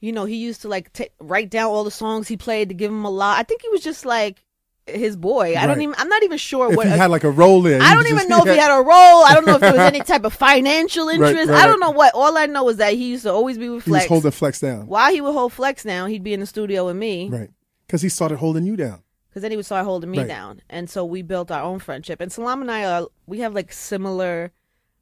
You 0.00 0.12
know, 0.12 0.26
he 0.26 0.36
used 0.36 0.60
to 0.62 0.68
like 0.68 0.92
ta 0.92 1.04
write 1.18 1.48
down 1.48 1.70
all 1.70 1.84
the 1.84 1.90
songs 1.90 2.28
he 2.28 2.36
played 2.36 2.68
to 2.68 2.74
give 2.74 2.90
him 2.90 3.04
a 3.06 3.10
lot. 3.10 3.38
I 3.38 3.42
think 3.42 3.62
he 3.62 3.68
was 3.70 3.80
just 3.82 4.04
like 4.04 4.43
his 4.86 5.16
boy. 5.16 5.56
I 5.56 5.66
don't 5.66 5.80
even. 5.80 5.94
I'm 5.98 6.08
not 6.08 6.22
even 6.24 6.36
sure 6.38 6.70
If 6.70 6.76
what. 6.76 6.86
he 6.86 6.92
had 6.92 7.10
like 7.10 7.24
a 7.24 7.30
role 7.30 7.62
there. 7.62 7.80
I 7.82 7.94
don't 7.94 8.06
even 8.06 8.18
just- 8.18 8.28
know 8.28 8.38
if 8.44 8.52
he 8.52 8.56
had 8.58 8.70
a 8.70 8.82
role. 8.82 9.24
I 9.24 9.32
don't 9.34 9.46
know 9.46 9.54
if 9.54 9.60
there 9.60 9.72
was 9.72 9.80
any 9.94 10.00
type 10.00 10.24
of 10.24 10.32
financial 10.34 11.08
interest. 11.08 11.48
right, 11.50 11.62
I 11.64 11.66
don't 11.66 11.80
know 11.80 11.90
what. 11.90 12.12
All 12.14 12.36
I 12.36 12.46
know 12.46 12.68
is 12.68 12.76
that 12.78 12.92
he 12.94 13.10
used 13.10 13.22
to 13.24 13.32
always 13.32 13.56
be 13.58 13.68
with 13.68 13.84
He 13.84 13.90
was 13.90 14.00
Flex. 14.00 14.08
holding 14.08 14.30
Flex 14.30 14.60
down. 14.60 14.86
While 14.86 15.12
he 15.12 15.20
would 15.20 15.32
hold 15.32 15.52
Flex 15.52 15.82
down, 15.84 16.10
he'd 16.10 16.22
be 16.22 16.34
in 16.34 16.40
the 16.40 16.46
studio 16.46 16.86
with 16.86 16.96
me 16.96 17.28
Right. 17.30 17.50
Because 17.86 18.02
he 18.02 18.08
started 18.08 18.38
holding 18.38 18.64
you 18.64 18.76
down. 18.76 19.02
because 19.30 19.42
then 19.42 19.50
he 19.50 19.56
would 19.56 19.66
start 19.66 19.84
holding 19.84 20.10
me 20.10 20.18
Right. 20.18 20.28
down, 20.28 20.60
and 20.70 20.88
so 20.90 21.04
we 21.04 21.22
built 21.22 21.50
our 21.50 21.62
own 21.62 21.78
friendship. 21.78 22.20
And 22.20 22.30
Salaam 22.32 22.60
and 22.62 22.70
I 22.70 22.84
are 22.84 23.08
we 23.26 23.38
have 23.40 23.54
like 23.54 23.72
similar, 23.72 24.52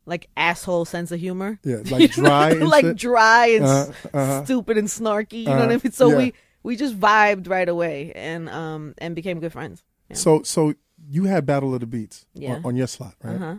like 0.06 0.28
asshole 0.36 0.84
sense 0.84 1.10
of 1.12 1.20
humor. 1.20 1.58
Yeah, 1.64 1.78
like 1.90 2.10
dry 2.12 2.50
and 2.52 2.68
like 2.68 2.94
dry 2.96 3.46
and 3.48 3.64
Uh-huh, 3.64 3.92
uh-huh. 4.14 4.44
stupid 4.44 4.78
and 4.78 4.88
snarky. 4.88 5.40
You 5.40 5.44
know 5.46 5.52
Uh-huh, 5.52 5.60
what 5.66 5.72
I 5.72 5.80
mean? 5.82 5.92
So 5.92 6.10
yeah. 6.10 6.16
we 6.16 6.34
we 6.62 6.76
just 6.76 6.98
vibed 6.98 7.48
right 7.48 7.68
away 7.68 8.12
and 8.14 8.48
um 8.48 8.94
and 8.98 9.14
became 9.14 9.40
good 9.40 9.52
friends. 9.52 9.82
Yeah. 10.08 10.16
So 10.16 10.42
so 10.42 10.74
you 11.08 11.24
had 11.24 11.46
Battle 11.46 11.74
of 11.74 11.80
the 11.80 11.86
Beats 11.86 12.26
Yeah. 12.34 12.54
on, 12.56 12.66
on 12.66 12.76
your 12.76 12.86
slot, 12.86 13.14
right? 13.22 13.34
Uh-huh. 13.36 13.56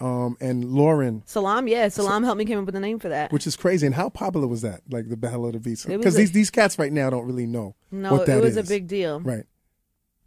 Um, 0.00 0.36
and 0.40 0.64
Lauren, 0.64 1.22
Salaam, 1.24 1.68
yeah, 1.68 1.88
Salaam 1.88 2.24
helped 2.24 2.38
me 2.38 2.44
come 2.44 2.58
up 2.58 2.66
with 2.66 2.74
the 2.74 2.80
name 2.80 2.98
for 2.98 3.08
that. 3.08 3.32
which 3.32 3.46
is 3.46 3.54
crazy. 3.56 3.86
And 3.86 3.94
how 3.94 4.08
popular 4.08 4.46
was 4.48 4.62
that? 4.62 4.82
Like 4.90 5.08
the 5.08 5.16
Battle 5.16 5.46
of 5.46 5.52
the 5.52 5.60
Beats? 5.60 5.86
Because 5.86 6.16
these 6.16 6.32
these 6.32 6.50
cats 6.50 6.78
right 6.78 6.92
now 6.92 7.10
don't 7.10 7.26
really 7.26 7.46
know 7.46 7.76
no, 7.92 8.12
what 8.12 8.26
that 8.26 8.38
it 8.38 8.42
was 8.42 8.56
is. 8.56 8.66
a 8.68 8.68
big 8.68 8.86
deal. 8.88 9.20
right. 9.20 9.44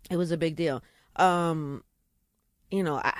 It 0.10 0.16
was 0.16 0.32
a 0.32 0.38
big 0.38 0.56
deal. 0.56 0.82
Um, 1.18 1.84
you 2.72 2.82
know, 2.82 2.96
I, 3.04 3.13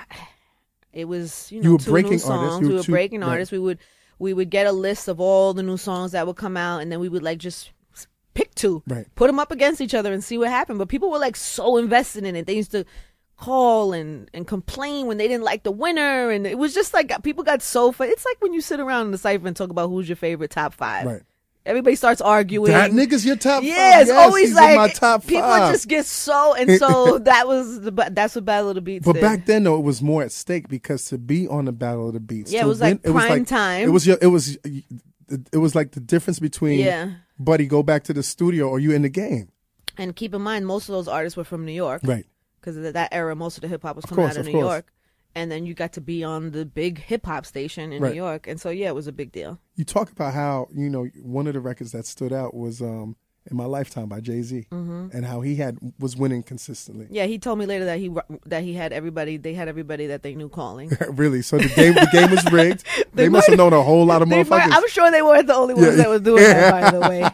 it 0.92 1.04
was 1.04 1.52
you 1.52 1.60
know 1.60 1.64
You 1.64 1.72
were 1.74 1.78
two 1.78 1.90
breaking 1.90 2.10
new 2.12 2.14
artists. 2.16 2.26
songs. 2.28 2.60
You 2.62 2.68
we 2.68 2.72
were 2.74 2.78
were 2.80 2.84
two- 2.84 2.92
breaking 2.92 3.20
right. 3.20 3.28
artists. 3.28 3.52
We 3.52 3.58
would 3.58 3.78
we 4.18 4.32
would 4.32 4.48
get 4.50 4.66
a 4.66 4.72
list 4.72 5.06
of 5.06 5.20
all 5.20 5.52
the 5.54 5.62
new 5.62 5.76
songs 5.76 6.12
that 6.12 6.26
would 6.26 6.36
come 6.36 6.56
out, 6.56 6.80
and 6.80 6.90
then 6.90 6.98
we 6.98 7.08
would 7.10 7.22
like 7.22 7.38
just 7.38 7.70
pick 8.38 8.54
two, 8.54 8.82
Right. 8.86 9.06
put 9.16 9.26
them 9.26 9.38
up 9.38 9.50
against 9.50 9.80
each 9.80 9.94
other, 9.94 10.12
and 10.12 10.22
see 10.22 10.38
what 10.38 10.48
happened. 10.48 10.78
But 10.78 10.88
people 10.88 11.10
were 11.10 11.18
like 11.18 11.36
so 11.36 11.76
invested 11.76 12.24
in 12.24 12.36
it. 12.36 12.46
They 12.46 12.54
used 12.56 12.70
to 12.72 12.84
call 13.36 13.92
and 13.92 14.28
and 14.34 14.46
complain 14.46 15.06
when 15.06 15.16
they 15.18 15.28
didn't 15.28 15.44
like 15.44 15.62
the 15.62 15.70
winner, 15.70 16.30
and 16.30 16.46
it 16.46 16.58
was 16.58 16.74
just 16.74 16.92
like 16.94 17.10
people 17.22 17.44
got 17.44 17.62
so. 17.62 17.92
Fa- 17.92 18.04
it's 18.04 18.24
like 18.24 18.36
when 18.40 18.52
you 18.52 18.60
sit 18.60 18.80
around 18.80 19.06
in 19.06 19.12
the 19.12 19.18
cipher 19.18 19.46
and 19.46 19.56
talk 19.56 19.70
about 19.70 19.88
who's 19.88 20.08
your 20.08 20.16
favorite 20.16 20.50
top 20.50 20.74
five. 20.74 21.06
Right. 21.06 21.22
Everybody 21.66 21.96
starts 21.96 22.22
arguing. 22.22 22.72
That 22.72 22.92
nigga's 22.92 23.26
your 23.26 23.36
top 23.36 23.62
Yeah, 23.62 23.92
five. 23.92 24.00
it's 24.02 24.08
Yes, 24.08 24.26
always 24.26 24.54
like 24.54 24.76
my 24.76 24.88
top 24.88 25.26
people 25.26 25.48
just 25.70 25.86
get 25.86 26.06
so 26.06 26.54
and 26.54 26.78
so 26.78 27.18
that 27.30 27.46
was 27.46 27.80
the 27.82 27.90
that's 28.10 28.34
what 28.34 28.44
Battle 28.46 28.70
of 28.70 28.74
the 28.76 28.80
Beats. 28.80 29.04
But 29.04 29.14
did. 29.14 29.20
back 29.22 29.44
then, 29.44 29.64
though, 29.64 29.76
it 29.78 29.82
was 29.82 30.00
more 30.00 30.22
at 30.22 30.32
stake 30.32 30.68
because 30.68 31.04
to 31.06 31.18
be 31.18 31.46
on 31.46 31.66
the 31.66 31.72
Battle 31.72 32.08
of 32.08 32.14
the 32.14 32.20
Beats, 32.20 32.50
Yeah, 32.52 32.62
it 32.62 32.66
was 32.66 32.80
like 32.80 33.04
win- 33.04 33.12
prime 33.12 33.44
time. 33.44 33.82
It 33.86 33.90
was 33.92 34.06
your, 34.06 34.16
it 34.22 34.28
was 34.28 34.56
it 35.52 35.58
was 35.58 35.74
like 35.74 35.90
the 35.90 36.00
difference 36.00 36.38
between 36.38 36.80
Yeah. 36.80 37.10
Buddy, 37.38 37.66
go 37.66 37.82
back 37.82 38.04
to 38.04 38.12
the 38.12 38.22
studio 38.22 38.68
or 38.68 38.78
you 38.80 38.92
in 38.92 39.02
the 39.02 39.08
game. 39.08 39.48
and 39.96 40.14
keep 40.14 40.34
in 40.34 40.42
mind 40.42 40.66
most 40.66 40.88
of 40.88 40.94
those 40.94 41.08
artists 41.08 41.36
were 41.36 41.44
from 41.44 41.64
New 41.64 41.72
York 41.72 42.02
Right. 42.04 42.24
because 42.60 42.76
that 42.92 43.08
era. 43.12 43.34
Most 43.36 43.56
of 43.58 43.62
the 43.62 43.68
hip 43.68 43.82
hop 43.82 43.96
was 43.96 44.04
coming 44.04 44.24
course, 44.24 44.36
out 44.36 44.40
of 44.40 44.46
of 44.46 44.52
New 44.52 44.60
course. 44.60 44.72
York, 44.72 44.92
and 45.34 45.50
then 45.50 45.66
you 45.66 45.74
got 45.74 45.92
to 45.94 46.00
be 46.00 46.22
on 46.24 46.50
the 46.52 46.64
big 46.64 46.98
hip 46.98 47.26
hop 47.26 47.44
station 47.46 47.92
in 47.92 48.02
Right. 48.02 48.10
New 48.12 48.16
York, 48.16 48.46
and 48.46 48.60
so 48.60 48.70
yeah, 48.70 48.88
it 48.88 48.94
was 48.94 49.06
a 49.06 49.12
big 49.12 49.32
deal. 49.32 49.58
You 49.76 49.84
talk 49.84 50.10
about 50.12 50.34
how 50.34 50.68
you 50.74 50.88
know 50.90 51.06
one 51.22 51.46
of 51.46 51.54
the 51.54 51.60
records 51.60 51.92
that 51.92 52.06
stood 52.06 52.32
out 52.32 52.54
was 52.54 52.80
um 52.80 53.16
in 53.50 53.56
my 53.56 53.64
lifetime 53.64 54.08
by 54.08 54.20
Jay 54.20 54.42
Z, 54.42 54.66
Mm-hmm. 54.70 55.08
and 55.16 55.24
how 55.24 55.40
he 55.40 55.56
had 55.56 55.78
was 55.98 56.16
winning 56.16 56.42
consistently. 56.42 57.06
Yeah, 57.10 57.24
he 57.26 57.38
told 57.38 57.58
me 57.58 57.66
later 57.66 57.84
that 57.86 57.98
he 57.98 58.10
that 58.46 58.62
he 58.62 58.74
had 58.74 58.92
everybody. 58.92 59.36
They 59.36 59.54
had 59.54 59.68
everybody 59.68 60.06
that 60.08 60.22
they 60.22 60.34
knew 60.34 60.48
calling. 60.48 60.90
really, 61.10 61.42
so 61.42 61.58
the 61.58 61.68
game 61.68 61.94
the 61.94 62.08
game 62.12 62.30
was 62.30 62.44
rigged. 62.52 62.84
they, 63.14 63.24
They 63.24 63.28
must 63.28 63.48
have 63.48 63.56
known 63.58 63.72
a 63.72 63.82
whole 63.82 64.04
lot 64.06 64.22
of 64.22 64.28
motherfuckers. 64.28 64.50
weren't- 64.50 64.74
I'm 64.74 64.88
sure 64.88 65.10
they 65.10 65.22
weren't 65.22 65.46
the 65.46 65.54
only 65.54 65.74
ones 65.74 65.86
Yeah. 65.88 65.94
that 65.96 66.08
was 66.08 66.20
doing 66.20 66.42
that, 66.42 66.70
by 66.70 66.90
the 66.90 67.00
way. 67.08 67.28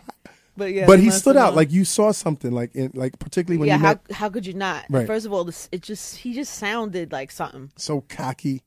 But 0.57 0.73
yeah, 0.73 0.87
but 0.87 1.01
he 1.01 1.11
stood 1.11 1.37
out 1.37 1.47
known. 1.49 1.57
like 1.57 1.73
you 1.73 1.85
saw 1.85 2.13
something 2.13 2.53
like 2.53 2.75
in 2.77 2.93
like 2.95 3.19
particularly 3.19 3.59
when 3.59 3.67
yeah. 3.69 3.75
you 3.77 3.81
How 3.83 3.89
met 3.89 4.01
how 4.13 4.29
could 4.31 4.47
you 4.47 4.55
not? 4.55 4.85
Right. 4.89 5.05
First 5.07 5.27
of 5.27 5.33
all, 5.33 5.43
this, 5.45 5.69
it 5.73 5.83
just 5.83 6.19
he 6.19 6.33
just 6.33 6.55
sounded 6.55 7.11
like 7.11 7.33
something. 7.33 7.73
so 7.77 8.03
cocky. 8.03 8.63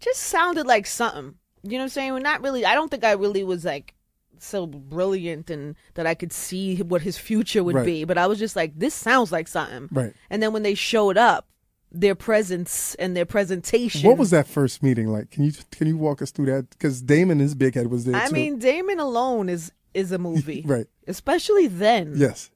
just 0.00 0.20
sounded 0.20 0.66
like 0.66 0.86
something. 0.86 1.36
You 1.62 1.72
know 1.72 1.78
what 1.78 1.82
I'm 1.84 1.88
saying? 1.90 2.12
Well, 2.12 2.22
not 2.22 2.42
really. 2.42 2.66
I 2.66 2.74
don't 2.74 2.90
think 2.90 3.04
I 3.04 3.12
really 3.12 3.42
was 3.42 3.64
like 3.64 3.94
so 4.42 4.66
brilliant 4.66 5.50
and 5.50 5.76
that 5.94 6.06
I 6.06 6.14
could 6.14 6.32
see 6.32 6.76
what 6.82 7.02
his 7.02 7.18
future 7.18 7.62
would 7.64 7.74
Right. 7.76 7.86
be. 7.86 8.04
But 8.04 8.18
I 8.18 8.26
was 8.26 8.38
just 8.38 8.56
like, 8.56 8.78
this 8.78 8.94
sounds 8.94 9.30
like 9.32 9.48
something. 9.48 9.88
Right. 9.92 10.12
And 10.30 10.42
then 10.42 10.52
when 10.52 10.62
they 10.62 10.74
showed 10.74 11.16
up, 11.16 11.46
their 11.92 12.14
presence 12.14 12.94
and 12.96 13.16
their 13.16 13.26
presentation. 13.26 14.08
What 14.08 14.16
was 14.16 14.30
that 14.30 14.46
first 14.46 14.80
meeting 14.80 15.08
like? 15.08 15.32
Can 15.32 15.42
you 15.42 15.52
can 15.72 15.88
you 15.88 15.96
walk 15.96 16.22
us 16.22 16.30
through 16.30 16.46
that? 16.46 16.70
Because 16.70 17.02
Damon, 17.02 17.40
his 17.40 17.56
big 17.56 17.74
head, 17.74 17.88
was 17.88 18.04
there 18.04 18.14
I 18.14 18.28
too. 18.28 18.32
mean, 18.34 18.58
Damon 18.60 19.00
alone 19.00 19.48
is 19.48 19.72
is 19.92 20.12
a 20.12 20.18
movie, 20.28 20.62
right? 20.64 20.86
Especially 21.08 21.66
then. 21.66 22.12
Yes. 22.16 22.50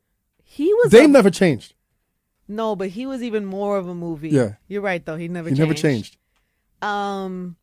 He 0.45 0.73
was 0.75 0.93
Dame 0.93 1.11
a- 1.11 1.13
never 1.15 1.31
changed. 1.31 1.75
no, 2.47 2.77
but 2.77 2.91
he 2.91 3.07
was 3.07 3.25
even 3.25 3.45
more 3.45 3.77
of 3.77 3.89
a 3.89 3.95
movie. 3.95 4.29
Yeah. 4.29 4.53
you're 4.69 4.83
right 4.83 5.05
though. 5.05 5.17
He 5.17 5.27
never 5.27 5.49
He 5.49 5.57
changed. 5.57 5.61
never 5.69 5.75
changed. 5.75 6.17
um 6.81 7.57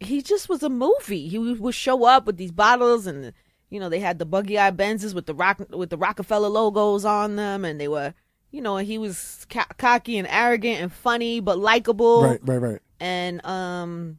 he 0.00 0.22
just 0.22 0.48
was 0.48 0.62
a 0.62 0.68
movie. 0.68 1.28
He 1.28 1.38
would, 1.38 1.74
show 1.74 2.04
up 2.04 2.26
with 2.26 2.36
these 2.36 2.52
bottles 2.52 3.06
and 3.06 3.32
you 3.70 3.80
know, 3.80 3.88
they 3.88 4.00
had 4.00 4.18
the 4.18 4.26
buggy 4.26 4.58
eye 4.58 4.70
Benzes 4.70 5.14
with 5.14 5.26
the 5.26 5.34
rock 5.34 5.60
with 5.70 5.90
the 5.90 5.96
Roc-A-Fella 5.96 6.46
logos 6.46 7.04
on 7.04 7.36
them 7.36 7.64
and 7.64 7.80
they 7.80 7.88
were 7.88 8.14
you 8.50 8.60
know, 8.60 8.76
he 8.76 8.98
was 8.98 9.46
cocky 9.78 10.16
and 10.16 10.28
arrogant 10.30 10.80
and 10.80 10.92
funny 10.92 11.40
but 11.40 11.58
likable 11.58 12.22
Right, 12.22 12.40
right, 12.44 12.58
right. 12.58 12.80
and 13.00 13.44
um 13.44 14.18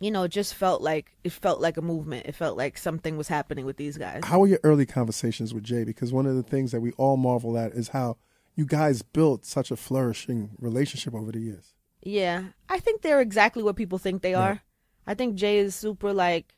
you 0.00 0.10
know, 0.10 0.22
it 0.22 0.28
just 0.28 0.54
felt 0.54 0.80
like 0.80 1.16
it 1.24 1.32
felt 1.32 1.60
like 1.60 1.76
a 1.76 1.82
movement. 1.82 2.26
It 2.26 2.34
felt 2.34 2.56
like 2.56 2.78
something 2.78 3.16
was 3.16 3.28
happening 3.28 3.64
with 3.64 3.76
these 3.78 3.98
guys. 3.98 4.20
How 4.24 4.38
were 4.38 4.46
your 4.46 4.60
early 4.62 4.86
conversations 4.86 5.52
with 5.52 5.64
Jay? 5.64 5.82
Because 5.84 6.12
one 6.12 6.26
of 6.26 6.36
the 6.36 6.42
things 6.42 6.70
that 6.72 6.80
we 6.80 6.92
all 6.92 7.16
marvel 7.16 7.58
at 7.58 7.72
is 7.72 7.88
how 7.88 8.16
you 8.54 8.64
guys 8.64 9.02
built 9.02 9.44
such 9.44 9.70
a 9.70 9.76
flourishing 9.76 10.50
relationship 10.60 11.14
over 11.14 11.32
the 11.32 11.40
years. 11.40 11.74
Yeah, 12.02 12.44
I 12.68 12.78
think 12.78 13.02
they're 13.02 13.20
exactly 13.20 13.62
what 13.62 13.76
people 13.76 13.98
think 13.98 14.22
they 14.22 14.34
are. 14.34 14.62
I 15.08 15.14
think 15.14 15.34
Jay 15.34 15.56
is 15.58 15.74
super 15.74 16.12
like, 16.12 16.54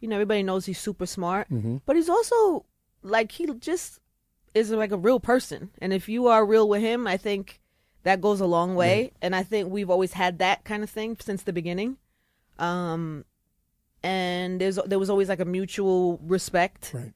you 0.00 0.08
know, 0.08 0.16
everybody 0.16 0.42
knows 0.42 0.64
he's 0.66 0.78
super 0.78 1.04
smart, 1.06 1.50
Mm-hmm. 1.50 1.78
but 1.84 1.96
he's 1.96 2.08
also 2.08 2.64
like 3.02 3.32
he 3.32 3.46
just 3.58 3.98
is 4.54 4.70
like 4.70 4.92
a 4.92 4.96
real 4.96 5.20
person. 5.20 5.70
And 5.82 5.92
if 5.92 6.08
you 6.08 6.28
are 6.28 6.46
real 6.46 6.68
with 6.68 6.80
him, 6.80 7.06
I 7.06 7.16
think 7.18 7.60
that 8.04 8.20
goes 8.20 8.40
a 8.40 8.46
long 8.46 8.74
way. 8.76 9.10
And 9.20 9.34
I 9.34 9.42
think 9.42 9.68
we've 9.70 9.90
always 9.90 10.12
had 10.12 10.38
that 10.38 10.64
kind 10.64 10.82
of 10.84 10.90
thing 10.90 11.16
since 11.20 11.42
the 11.42 11.52
beginning. 11.52 11.98
Um, 12.58 13.24
and 14.02 14.60
there's 14.60 14.76
there 14.86 14.98
was 14.98 15.10
always 15.10 15.28
like 15.28 15.40
a 15.40 15.44
mutual 15.44 16.18
respect. 16.22 16.92
Right. 16.94 17.12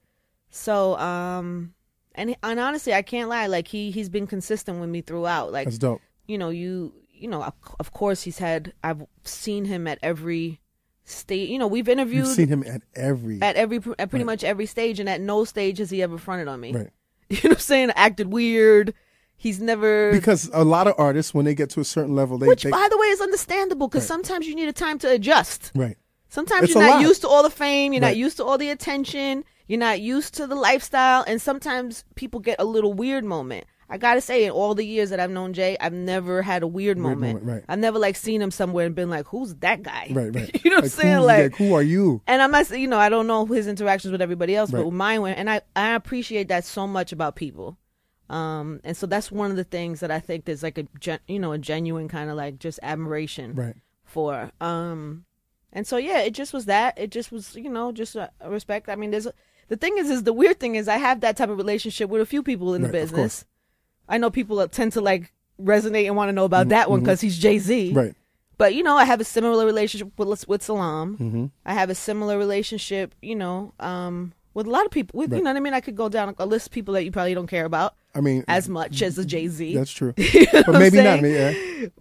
So 0.50 0.96
um, 0.98 1.74
and 2.14 2.34
and 2.42 2.58
honestly, 2.60 2.92
I 2.92 3.02
can't 3.02 3.28
lie. 3.28 3.46
Like 3.46 3.68
he 3.68 3.90
he's 3.90 4.08
been 4.08 4.26
consistent 4.26 4.80
with 4.80 4.88
me 4.90 5.00
throughout. 5.00 5.52
Like 5.52 5.66
That's 5.66 5.78
dope. 5.78 6.00
you 6.26 6.38
know, 6.38 6.50
you 6.50 6.92
you 7.20 7.28
know, 7.28 7.42
of, 7.78 7.92
course 7.92 8.22
he's 8.22 8.38
had 8.38 8.72
I've 8.82 9.02
seen 9.24 9.64
him 9.66 9.86
at 9.86 9.98
every 10.02 10.60
stage. 11.04 11.48
You 11.50 11.58
know, 11.58 11.66
we've 11.66 11.88
interviewed 11.88 12.26
You've 12.26 12.34
seen 12.34 12.48
him 12.48 12.64
at 12.66 12.82
every 12.94 13.40
at 13.42 13.56
every 13.56 13.78
at 13.98 14.10
pretty 14.10 14.24
Right. 14.24 14.26
much 14.26 14.44
every 14.44 14.66
stage 14.66 15.00
and 15.00 15.08
at 15.08 15.20
no 15.20 15.44
stage 15.44 15.78
has 15.78 15.90
he 15.90 16.02
ever 16.02 16.18
fronted 16.18 16.48
on 16.48 16.60
me. 16.60 16.72
right. 16.72 16.90
You 17.30 17.36
know 17.44 17.50
what 17.50 17.58
I'm 17.58 17.60
saying? 17.60 17.90
Acted 17.94 18.32
weird. 18.32 18.94
He's 19.36 19.60
never 19.60 20.12
Because 20.12 20.50
a 20.52 20.64
lot 20.64 20.86
of 20.86 20.94
artists, 20.98 21.32
when 21.32 21.44
they 21.46 21.54
get 21.54 21.70
to 21.70 21.80
a 21.80 21.84
certain 21.84 22.14
level, 22.14 22.36
they, 22.38 22.46
which 22.46 22.62
they 22.64 22.70
by 22.70 22.88
the 22.90 22.98
way 22.98 23.06
is 23.06 23.20
understandable 23.20 23.88
because 23.88 24.02
Right. 24.02 24.08
sometimes 24.08 24.46
you 24.46 24.54
need 24.54 24.68
a 24.68 24.72
time 24.72 24.98
to 25.00 25.10
adjust. 25.10 25.72
right. 25.74 25.96
Sometimes 26.28 26.64
It's 26.64 26.74
you're 26.74 26.82
not 26.84 26.90
lot. 26.96 27.02
used 27.02 27.22
to 27.22 27.28
all 27.28 27.42
the 27.42 27.50
fame, 27.50 27.92
you're 27.92 28.02
Right. 28.02 28.08
not 28.10 28.16
used 28.16 28.36
to 28.36 28.44
all 28.44 28.56
the 28.58 28.68
attention, 28.70 29.44
you're 29.66 29.80
not 29.80 30.00
used 30.00 30.34
to 30.34 30.46
the 30.46 30.54
lifestyle, 30.54 31.24
and 31.26 31.40
sometimes 31.42 32.04
people 32.14 32.38
get 32.38 32.56
a 32.60 32.64
little 32.64 32.92
weird 32.92 33.24
moment. 33.24 33.64
I 33.92 33.98
gotta 33.98 34.20
say, 34.20 34.44
in 34.44 34.52
all 34.52 34.76
the 34.76 34.84
years 34.86 35.10
that 35.10 35.18
I've 35.18 35.30
known 35.32 35.52
Jay, 35.52 35.76
I've 35.80 35.92
never 35.92 36.42
had 36.42 36.62
a 36.62 36.66
weird, 36.66 36.96
moment. 36.96 37.20
moment, 37.40 37.44
right. 37.44 37.64
I've 37.68 37.80
never 37.80 37.98
like 37.98 38.14
seen 38.14 38.40
him 38.40 38.52
somewhere 38.52 38.86
and 38.86 38.94
been 38.94 39.10
like, 39.10 39.26
"Who's 39.26 39.54
that 39.56 39.82
guy?" 39.82 40.06
Right, 40.12 40.32
right. 40.34 40.60
you 40.64 40.70
know 40.70 40.76
what 40.76 40.84
I'm 40.84 40.90
saying? 40.90 41.14
who's- 41.16 41.26
Like, 41.26 41.56
who 41.56 41.74
are 41.74 41.82
you? 41.82 42.22
and 42.28 42.40
I'm 42.40 42.52
not, 42.52 42.70
you 42.70 42.86
know, 42.86 42.98
I 42.98 43.08
don't 43.08 43.26
know 43.26 43.44
his 43.46 43.66
interactions 43.66 44.12
with 44.12 44.22
everybody 44.22 44.54
else, 44.54 44.70
Right. 44.72 44.84
but 44.84 44.90
mine 44.92 45.22
went, 45.22 45.38
and 45.38 45.50
I, 45.50 45.60
I 45.74 45.94
appreciate 45.96 46.46
that 46.48 46.64
so 46.64 46.86
much 46.86 47.10
about 47.12 47.34
people. 47.34 47.76
Um, 48.28 48.80
and 48.84 48.96
so 48.96 49.06
that's 49.06 49.32
one 49.32 49.50
of 49.50 49.56
the 49.56 49.64
things 49.64 49.98
that 50.00 50.10
I 50.12 50.20
think 50.20 50.44
there's 50.44 50.62
like 50.62 50.78
a, 50.78 50.84
gen, 51.00 51.18
you 51.26 51.40
know, 51.40 51.50
a 51.52 51.58
genuine 51.58 52.06
kind 52.06 52.30
of 52.30 52.36
like 52.36 52.60
just 52.60 52.78
admiration 52.82 53.54
Right. 53.56 53.74
for. 54.04 54.52
Um, 54.60 55.24
and 55.72 55.84
so 55.86 55.96
yeah, 55.96 56.20
it 56.20 56.32
just 56.32 56.52
was 56.52 56.66
that. 56.66 56.96
It 56.96 57.10
just 57.10 57.32
was, 57.32 57.56
you 57.56 57.68
know, 57.68 57.90
just 57.90 58.14
a, 58.14 58.30
a 58.40 58.48
respect. 58.48 58.88
I 58.88 58.94
mean, 58.94 59.10
there's 59.10 59.26
a, 59.26 59.32
the 59.68 59.76
thing 59.76 59.98
is, 59.98 60.10
is 60.10 60.22
the 60.22 60.32
weird 60.32 60.60
thing 60.60 60.76
is 60.76 60.86
I 60.86 60.96
have 60.98 61.20
that 61.22 61.36
type 61.36 61.48
of 61.48 61.56
relationship 61.56 62.08
with 62.08 62.22
a 62.22 62.26
few 62.26 62.42
people 62.44 62.74
in 62.74 62.82
the 62.82 62.88
Right, 62.88 63.02
of 63.02 63.10
business. 63.10 63.44
I 64.10 64.18
know 64.18 64.28
people 64.30 64.56
that 64.56 64.72
tend 64.72 64.92
to 64.92 65.00
like 65.00 65.32
resonate 65.60 66.06
and 66.06 66.16
want 66.16 66.28
to 66.28 66.32
know 66.32 66.44
about 66.44 66.68
that 66.68 66.90
one 66.90 67.00
because 67.00 67.20
he's 67.22 67.38
Jay 67.38 67.58
Z. 67.58 67.88
Mm-hmm. 67.90 67.96
Right. 67.98 68.14
But 68.58 68.74
you 68.74 68.82
know, 68.82 68.96
I 68.96 69.04
have 69.04 69.20
a 69.20 69.24
similar 69.24 69.64
relationship 69.64 70.10
with 70.18 70.46
with 70.48 70.62
Salaam. 70.62 71.16
Mm-hmm. 71.16 71.46
I 71.64 71.72
have 71.74 71.88
a 71.88 71.94
similar 71.94 72.36
relationship, 72.36 73.14
you 73.22 73.34
know, 73.36 73.72
um, 73.80 74.32
with 74.52 74.66
a 74.66 74.70
lot 74.70 74.84
of 74.84 74.90
people. 74.90 75.16
With 75.18 75.30
you 75.30 75.36
Right. 75.36 75.44
know 75.44 75.50
what 75.50 75.56
I 75.56 75.60
mean? 75.60 75.72
I 75.74 75.80
could 75.80 75.96
go 75.96 76.08
down 76.10 76.34
a 76.38 76.44
list 76.44 76.66
of 76.66 76.72
people 76.72 76.92
that 76.94 77.04
you 77.04 77.10
probably 77.12 77.32
don't 77.34 77.46
care 77.46 77.64
about 77.64 77.94
I 78.14 78.20
mean, 78.20 78.44
as 78.48 78.68
much 78.68 79.00
as 79.00 79.16
a 79.16 79.24
Jay 79.24 79.48
Z. 79.48 79.74
that's 79.74 79.90
true. 79.92 80.12
But 80.52 80.72
maybe 80.78 81.00
not 81.02 81.22
me. 81.22 81.32
Yeah. 81.34 81.52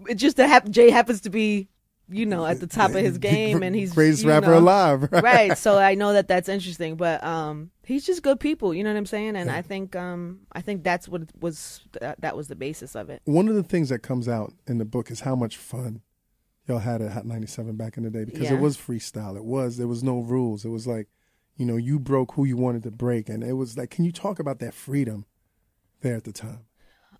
It 0.09 0.15
just 0.15 0.35
that 0.37 0.47
hap- 0.49 0.69
Jay 0.69 0.89
happens 0.89 1.21
to 1.21 1.29
be, 1.29 1.69
you 2.09 2.25
know, 2.25 2.45
at 2.45 2.59
the 2.59 2.67
top 2.67 2.91
of 2.91 2.97
his 2.97 3.17
game, 3.17 3.63
and 3.63 3.75
he's 3.75 3.93
greatest 3.93 4.25
rapper 4.25 4.47
know, 4.51 4.59
alive. 4.59 5.09
right. 5.11 5.57
So 5.57 5.77
I 5.91 5.95
know 5.95 6.13
that 6.13 6.27
that's 6.27 6.49
interesting, 6.49 6.95
but 6.95 7.23
um, 7.23 7.71
he's 7.83 8.05
just 8.05 8.23
good 8.23 8.39
people. 8.39 8.73
You 8.73 8.83
know 8.83 8.91
what 8.91 8.97
I'm 8.97 9.05
saying? 9.05 9.35
And 9.35 9.49
I 9.51 9.61
think 9.61 9.95
um, 9.95 10.41
I 10.51 10.61
think 10.61 10.83
that's 10.83 11.07
what 11.07 11.23
was 11.39 11.81
that, 11.99 12.19
that 12.21 12.35
was 12.35 12.47
the 12.47 12.55
basis 12.55 12.95
of 12.95 13.09
it. 13.09 13.21
One 13.25 13.47
of 13.47 13.55
the 13.55 13.63
things 13.63 13.89
that 13.89 13.99
comes 13.99 14.27
out 14.27 14.53
in 14.67 14.77
the 14.77 14.85
book 14.85 15.11
is 15.11 15.21
how 15.21 15.35
much 15.35 15.57
fun 15.57 16.01
y'all 16.67 16.79
had 16.79 17.01
at 17.01 17.11
Hot 17.11 17.25
97 17.25 17.75
back 17.75 17.97
in 17.97 18.03
the 18.03 18.09
day 18.11 18.25
because 18.25 18.49
Yeah. 18.49 18.53
it 18.53 18.59
was 18.59 18.77
freestyle. 18.77 19.35
It 19.35 19.43
was 19.45 19.77
there 19.77 19.87
was 19.87 20.03
no 20.03 20.19
rules. 20.19 20.65
It 20.65 20.69
was 20.69 20.85
like, 20.85 21.07
you 21.57 21.65
know, 21.65 21.77
you 21.77 21.99
broke 21.99 22.33
who 22.33 22.45
you 22.45 22.57
wanted 22.57 22.83
to 22.83 22.91
break, 22.91 23.27
and 23.27 23.43
it 23.43 23.53
was 23.53 23.77
like, 23.77 23.89
can 23.89 24.05
you 24.05 24.11
talk 24.11 24.39
about 24.39 24.59
that 24.59 24.73
freedom 24.73 25.25
there 26.01 26.15
at 26.15 26.23
the 26.23 26.31
time? 26.31 26.65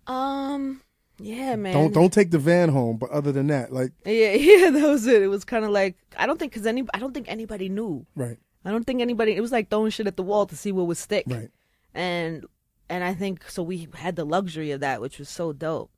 Um, 0.06 0.82
yeah, 1.20 1.56
man. 1.56 1.74
Don't 1.74 1.92
don't 1.92 2.12
take 2.12 2.30
the 2.30 2.38
van 2.38 2.68
home, 2.68 2.96
but 2.96 3.10
other 3.10 3.32
than 3.32 3.48
that, 3.48 3.72
like, 3.72 3.92
Yeah, 4.04 4.32
yeah, 4.32 4.70
that 4.70 4.88
was 4.88 5.06
it. 5.06 5.22
It 5.22 5.28
was 5.28 5.44
kind 5.44 5.64
of 5.64 5.70
like 5.70 5.96
I 6.16 6.26
don't 6.26 6.38
think 6.38 6.52
because 6.52 6.66
any 6.66 6.84
I 6.94 6.98
don't 6.98 7.12
think 7.14 7.28
anybody 7.28 7.68
knew. 7.68 8.06
right, 8.14 8.38
I 8.64 8.70
don't 8.70 8.84
think 8.84 9.00
anybody. 9.00 9.36
It 9.36 9.40
was 9.40 9.52
like 9.52 9.70
throwing 9.70 9.90
shit 9.90 10.06
at 10.06 10.16
the 10.16 10.22
wall 10.22 10.46
to 10.46 10.56
see 10.56 10.72
what 10.72 10.86
would 10.86 10.96
stick. 10.96 11.24
right, 11.28 11.50
And 11.94 12.44
and 12.88 13.04
I 13.04 13.14
think 13.14 13.48
so. 13.48 13.62
We 13.62 13.88
had 13.94 14.16
the 14.16 14.24
luxury 14.24 14.70
of 14.72 14.80
that, 14.80 15.00
which 15.00 15.18
was 15.18 15.28
so 15.28 15.52
dope. 15.52 15.90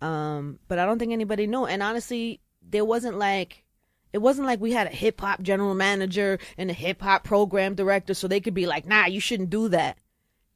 Um, 0.00 0.58
but 0.66 0.78
I 0.78 0.86
don't 0.86 0.98
think 0.98 1.12
anybody 1.12 1.46
knew. 1.46 1.64
And 1.64 1.82
honestly, 1.82 2.40
there 2.60 2.84
wasn't 2.84 3.18
like 3.18 3.64
it 4.12 4.18
wasn't 4.18 4.46
like 4.46 4.60
we 4.60 4.72
had 4.72 4.86
a 4.86 4.90
hip 4.90 5.20
hop 5.20 5.42
general 5.42 5.74
manager 5.74 6.38
and 6.58 6.70
a 6.70 6.74
hip 6.74 7.00
hop 7.02 7.24
program 7.24 7.74
director, 7.74 8.14
so 8.14 8.28
they 8.28 8.40
could 8.40 8.54
be 8.54 8.66
like, 8.66 8.86
"Nah, 8.86 9.06
you 9.06 9.20
shouldn't 9.20 9.50
do 9.50 9.68
that." 9.68 9.98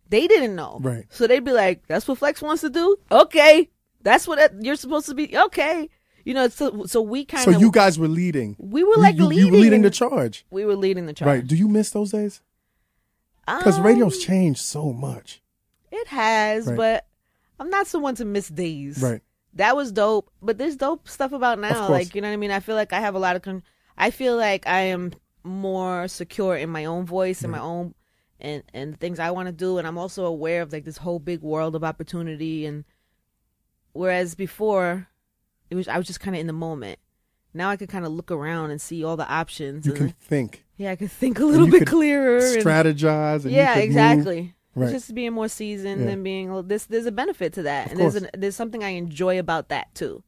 They 0.08 0.28
didn't 0.28 0.54
know, 0.54 0.78
Right. 0.82 1.04
So 1.10 1.26
they'd 1.26 1.44
be 1.44 1.52
like, 1.52 1.86
"That's 1.88 2.06
what 2.06 2.18
Flex 2.18 2.40
wants 2.40 2.60
to 2.62 2.70
do. 2.70 2.96
Okay, 3.10 3.70
that's 4.06 4.26
what 4.28 4.38
it- 4.38 4.54
you're 4.62 4.76
supposed 4.76 5.06
to 5.06 5.14
be. 5.14 5.36
Okay." 5.36 5.88
You 6.24 6.34
know, 6.34 6.48
so 6.48 6.86
so 6.86 7.00
we 7.02 7.24
kind 7.24 7.46
of. 7.46 7.54
So 7.54 7.60
you 7.60 7.70
guys 7.70 7.98
were 7.98 8.08
leading. 8.08 8.56
we 8.58 8.82
were 8.82 8.96
like 8.96 9.14
you, 9.16 9.22
you 9.24 9.28
leading, 9.28 9.52
were 9.52 9.58
leading 9.58 9.82
the 9.82 9.90
charge, 9.90 10.44
we 10.50 10.64
were 10.64 10.74
leading 10.76 11.06
the 11.06 11.12
charge. 11.12 11.26
right? 11.28 11.46
Do 11.46 11.54
you 11.54 11.68
miss 11.68 11.90
those 11.90 12.10
days? 12.10 12.40
Because 13.46 13.78
Um, 13.78 13.86
radio's 13.86 14.18
changed 14.18 14.58
so 14.60 14.92
much, 14.92 15.40
It 15.92 16.08
has, 16.08 16.66
Right. 16.66 16.76
but 16.76 17.06
I'm 17.60 17.70
not 17.70 17.86
someone 17.86 18.16
to 18.16 18.24
miss 18.24 18.48
days. 18.48 19.00
right? 19.00 19.22
That 19.54 19.76
was 19.76 19.92
dope, 19.92 20.30
but 20.42 20.58
there's 20.58 20.76
dope 20.76 21.08
stuff 21.08 21.32
about 21.32 21.58
now. 21.60 21.88
Like 21.88 22.14
you 22.14 22.20
know 22.20 22.28
what 22.28 22.34
I 22.34 22.38
mean. 22.38 22.50
I 22.50 22.60
feel 22.60 22.74
like 22.74 22.92
I 22.92 23.00
have 23.00 23.14
a 23.14 23.18
lot 23.20 23.36
of. 23.36 23.42
Con- 23.42 23.62
I 23.96 24.10
feel 24.10 24.36
like 24.36 24.66
I 24.66 24.80
am 24.80 25.12
more 25.44 26.08
secure 26.08 26.56
in 26.56 26.68
my 26.70 26.84
own 26.86 27.06
voice 27.06 27.42
and 27.42 27.52
my 27.52 27.60
own 27.60 27.94
and 28.40 28.62
and 28.74 28.98
things 28.98 29.18
I 29.20 29.30
want 29.30 29.46
to 29.46 29.52
do, 29.52 29.78
and 29.78 29.86
I'm 29.86 29.96
also 29.96 30.26
aware 30.26 30.60
of 30.62 30.72
like 30.72 30.84
this 30.84 30.98
whole 30.98 31.20
big 31.20 31.40
world 31.40 31.74
of 31.76 31.84
opportunity. 31.84 32.66
And 32.66 32.84
whereas 33.96 34.34
before, 34.34 35.08
it 35.70 35.74
was 35.74 35.88
I 35.88 35.96
was 35.98 36.06
just 36.06 36.20
kind 36.20 36.36
of 36.36 36.40
in 36.40 36.46
the 36.46 36.52
moment. 36.52 36.98
Now 37.54 37.70
I 37.70 37.76
could 37.76 37.88
kind 37.88 38.04
of 38.04 38.12
look 38.12 38.30
around 38.30 38.70
and 38.70 38.80
see 38.80 39.02
all 39.02 39.16
the 39.16 39.28
options. 39.28 39.86
You 39.86 39.92
and, 39.92 39.98
can 39.98 40.08
think, 40.10 40.64
yeah, 40.76 40.90
I 40.90 40.96
could 40.96 41.10
think 41.10 41.38
a 41.38 41.44
little 41.44 41.68
bit 41.68 41.86
clearer. 41.86 42.40
strategize, 42.40 43.42
and 43.44 43.52
you 43.52 43.56
yeah, 43.58 43.74
could 43.74 43.80
move. 43.80 43.84
exactly. 43.86 44.54
Right. 44.74 44.92
Just 44.92 45.14
being 45.14 45.32
more 45.32 45.48
seasoned 45.48 46.02
Yeah. 46.04 46.10
and 46.10 46.22
being 46.22 46.50
a- 46.50 46.62
this. 46.62 46.84
There's 46.84 47.06
a 47.06 47.12
benefit 47.12 47.54
to 47.54 47.62
that, 47.62 47.86
Of 47.86 47.92
and 47.92 48.00
there's 48.00 48.14
an, 48.16 48.28
there's 48.36 48.56
something 48.56 48.84
I 48.84 48.90
enjoy 48.90 49.38
about 49.38 49.70
that 49.70 49.94
too. 49.94 50.22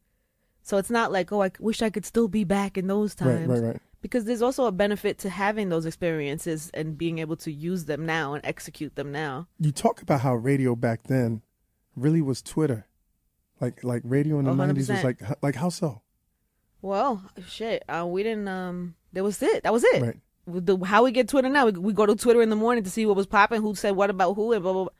So 0.63 0.77
it's 0.77 0.89
not 0.89 1.11
like 1.11 1.31
oh, 1.31 1.43
I 1.43 1.51
wish 1.59 1.81
I 1.83 1.89
could 1.91 2.05
still 2.05 2.27
be 2.27 2.43
back 2.43 2.77
in 2.77 2.87
those 2.87 3.15
Right, 3.21 3.33
times, 3.35 3.47
right, 3.47 3.61
right. 3.73 3.77
because 4.01 4.25
there's 4.25 4.41
also 4.41 4.65
a 4.65 4.71
benefit 4.71 5.19
to 5.19 5.29
having 5.29 5.69
those 5.69 5.85
experiences 5.85 6.71
and 6.73 6.97
being 6.97 7.19
able 7.19 7.35
to 7.37 7.51
use 7.51 7.85
them 7.85 8.07
now 8.07 8.33
and 8.33 8.43
execute 8.43 8.95
them 8.95 9.11
now. 9.11 9.47
You 9.59 9.71
talk 9.71 10.01
about 10.01 10.21
how 10.21 10.33
radio 10.33 10.75
back 10.75 11.03
then 11.03 11.43
really 11.95 12.21
was 12.21 12.41
Twitter, 12.41 12.87
like 13.61 13.83
like 13.83 14.01
radio 14.05 14.39
in 14.39 14.45
the 14.45 14.51
Oh, 14.51 14.55
nineties 14.55 14.89
was 14.89 15.03
like 15.03 15.19
like 15.41 15.55
how 15.55 15.69
so? 15.69 16.01
Well, 16.81 17.21
shit, 17.47 17.83
uh, 17.89 18.05
we 18.07 18.23
didn't. 18.23 18.47
Um, 18.47 18.95
that 19.13 19.23
was 19.23 19.41
it. 19.43 19.63
That 19.63 19.73
was 19.73 19.83
it. 19.83 20.01
Right. 20.01 20.17
The, 20.47 20.77
how 20.85 21.03
we 21.03 21.11
get 21.11 21.27
Twitter 21.27 21.49
now? 21.49 21.65
We, 21.65 21.71
we 21.73 21.93
go 21.93 22.05
to 22.05 22.15
Twitter 22.15 22.41
in 22.41 22.49
the 22.49 22.55
morning 22.55 22.83
to 22.85 22.89
see 22.89 23.05
what 23.05 23.15
was 23.15 23.27
popping, 23.27 23.61
who 23.61 23.75
said 23.75 23.91
what 23.95 24.09
about 24.09 24.33
who, 24.35 24.53
and 24.53 24.63
blah 24.63 24.73
blah. 24.73 24.83
blah. 24.83 24.93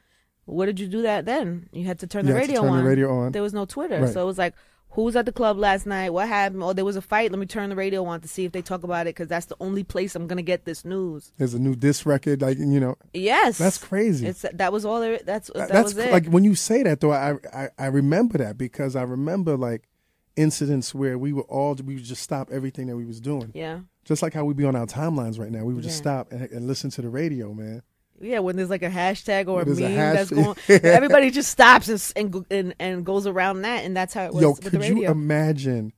What 0.46 0.66
did 0.66 0.80
you 0.80 0.88
do 0.88 1.04
that 1.04 1.26
then? 1.26 1.70
You 1.72 1.86
had 1.86 2.00
to 2.00 2.08
turn 2.08 2.26
You 2.26 2.34
the 2.34 2.40
radio 2.40 2.62
turn 2.62 2.72
the 2.72 2.78
on. 2.80 2.84
radio 2.84 3.18
on. 3.20 3.32
There 3.32 3.42
was 3.44 3.54
no 3.54 3.66
Twitter, 3.66 4.02
Right. 4.02 4.12
so 4.14 4.22
it 4.22 4.26
was 4.26 4.40
like, 4.40 4.56
who 4.94 5.04
was 5.04 5.16
at 5.16 5.26
the 5.26 5.32
club 5.32 5.58
last 5.58 5.86
night? 5.86 6.10
What 6.12 6.28
happened? 6.28 6.64
Oh, 6.64 6.74
there 6.74 6.84
was 6.86 6.96
a 6.96 7.02
fight. 7.02 7.32
Let 7.32 7.40
me 7.40 7.46
turn 7.46 7.70
the 7.70 7.76
radio 7.76 8.04
on 8.06 8.22
to 8.22 8.28
see 8.28 8.44
if 8.46 8.52
they 8.52 8.62
talk 8.62 8.84
about 8.84 9.06
it 9.08 9.16
because 9.16 9.28
that's 9.28 9.46
the 9.46 9.56
only 9.60 9.84
place 9.84 10.16
I'm 10.16 10.26
gonna 10.28 10.42
get 10.42 10.66
this 10.66 10.84
news. 10.84 11.32
There's 11.38 11.54
a 11.54 11.60
new 11.60 11.76
disc 11.76 12.06
record, 12.06 12.42
like 12.42 12.58
you 12.58 12.80
know, 12.80 12.96
Yes, 13.14 13.58
that's 13.58 13.78
crazy. 13.78 14.26
It's 14.28 14.46
that 14.54 14.74
was 14.74 14.86
all 14.86 15.00
there. 15.00 15.20
That's 15.24 15.50
that 15.54 15.70
that's 15.70 15.94
was 15.94 15.98
it. 16.06 16.12
like 16.12 16.26
when 16.28 16.44
you 16.44 16.56
say 16.56 16.84
that 16.84 17.02
though, 17.02 17.12
I, 17.12 17.36
I 17.54 17.70
I 17.78 17.86
remember 17.88 18.38
that 18.40 18.58
because 18.58 18.96
I 18.96 19.04
remember 19.04 19.56
like 19.56 19.88
incidents 20.36 20.96
where 20.96 21.18
we 21.18 21.34
were 21.34 21.44
all 21.44 21.76
we 21.76 21.96
would 21.96 22.04
just 22.04 22.24
stop 22.24 22.50
everything 22.52 22.88
that 22.88 22.96
we 22.96 23.06
was 23.06 23.20
doing, 23.20 23.52
yeah, 23.54 23.80
just 24.06 24.22
like 24.22 24.34
how 24.34 24.46
we 24.46 24.54
be 24.54 24.66
on 24.66 24.76
our 24.76 24.86
timelines 24.86 25.40
right 25.40 25.52
now. 25.52 25.64
We 25.66 25.74
would 25.74 25.84
just 25.84 25.98
Yeah. 25.98 26.24
stop 26.24 26.32
and, 26.32 26.50
and 26.50 26.68
listen 26.68 26.90
to 26.92 27.02
the 27.02 27.10
radio, 27.10 27.54
man. 27.54 27.84
Yeah. 28.22 28.40
When 28.40 28.56
there's 28.56 28.70
like 28.70 28.84
a 28.84 28.90
hashtag 28.90 29.48
or 29.48 29.62
a 29.62 29.66
When 29.66 29.78
a 29.78 29.82
meme 29.82 29.96
that's 29.96 30.30
going, 30.32 30.56
everybody 30.70 31.32
just 31.32 31.52
stops 31.52 31.88
and, 31.90 32.02
and 32.34 32.46
and 32.52 32.76
and 32.80 33.06
goes 33.06 33.28
around 33.28 33.62
that, 33.64 33.86
and 33.86 33.96
that's 33.96 34.14
how 34.14 34.26
it 34.26 34.34
was 34.34 34.42
Yo, 34.42 34.50
with 34.52 34.62
the 34.62 34.70
could 34.72 34.84
you 34.86 35.08
imagine 35.08 35.94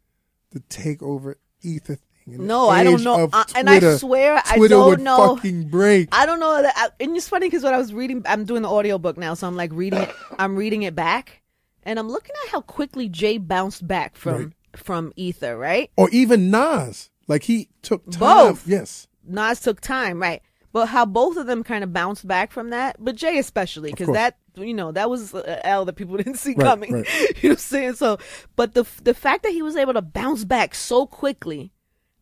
the 0.52 0.60
takeover 0.62 1.36
ether 1.62 1.96
thing? 1.96 2.34
in 2.34 2.38
the 2.38 2.44
No, 2.46 2.70
I 2.70 2.84
don't 2.84 3.04
know. 3.04 3.30
Uh, 3.34 3.44
and 3.56 3.70
I 3.70 3.80
Twitter? 3.80 3.98
swear 3.98 4.42
I 4.46 4.58
Twitter 4.58 4.76
don't 4.76 4.90
would 4.90 5.02
know. 5.02 5.36
fucking 5.36 5.70
break. 5.70 6.10
I 6.12 6.26
don't 6.28 6.40
know 6.40 6.62
that, 6.62 6.74
I, 6.78 6.90
and 7.04 7.16
it's 7.18 7.28
funny 7.28 7.48
because 7.48 7.64
when 7.64 7.74
I 7.74 7.78
was 7.78 7.94
reading, 7.94 8.22
I'm 8.28 8.46
doing 8.46 8.62
the 8.62 8.70
audiobook 8.70 9.18
now, 9.18 9.34
so 9.34 9.48
I'm 9.48 9.56
like 9.56 9.72
reading 9.74 10.00
it. 10.02 10.10
I'm 10.38 10.56
reading 10.56 10.84
it 10.84 10.94
back, 10.96 11.42
and 11.84 11.98
I'm 11.98 12.10
looking 12.10 12.36
at 12.46 12.52
how 12.52 12.62
quickly 12.62 13.10
Jay 13.10 13.38
bounced 13.40 13.88
back 13.88 14.16
from 14.16 14.36
Right. 14.36 14.52
from 14.76 15.14
Ether. 15.16 15.58
Right, 15.58 15.90
or 15.98 16.10
even 16.12 16.52
Nas, 16.52 17.10
like 17.28 17.44
he 17.44 17.70
took 17.82 18.10
time. 18.12 18.20
Both. 18.20 18.68
Yes, 18.68 19.08
Nas 19.28 19.60
took 19.60 19.82
time, 19.82 20.22
right, 20.22 20.42
but 20.74 20.88
how 20.88 21.06
both 21.06 21.38
of 21.38 21.48
them 21.48 21.64
kind 21.64 21.84
of 21.84 21.92
bounced 21.94 22.28
back 22.28 22.52
from 22.52 22.70
that, 22.70 22.96
but 23.00 23.16
Jay 23.16 23.38
especially 23.38 23.92
because 23.92 24.10
that 24.10 24.38
you 24.56 24.74
know 24.74 24.92
that 24.92 25.10
was 25.10 25.34
L 25.64 25.86
that 25.86 25.94
people 25.94 26.18
didn't 26.22 26.36
see 26.36 26.54
Right, 26.56 26.66
coming. 26.66 26.94
right. 26.94 27.08
you 27.42 27.50
know 27.50 27.50
what 27.50 27.52
I'm 27.52 27.58
saying? 27.58 27.94
So, 27.96 28.18
but 28.56 28.74
the 28.74 28.86
the 29.04 29.14
fact 29.14 29.44
that 29.44 29.52
he 29.52 29.62
was 29.62 29.76
able 29.76 29.94
to 29.94 30.02
bounce 30.02 30.44
back 30.46 30.74
so 30.76 31.06
quickly, 31.06 31.72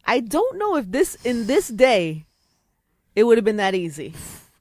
I 0.05 0.19
don't 0.19 0.57
know 0.57 0.75
if 0.77 0.91
this 0.91 1.15
in 1.23 1.47
this 1.47 1.67
day, 1.69 2.25
it 3.15 3.23
would 3.23 3.37
have 3.37 3.45
been 3.45 3.57
that 3.57 3.75
easy. 3.75 4.13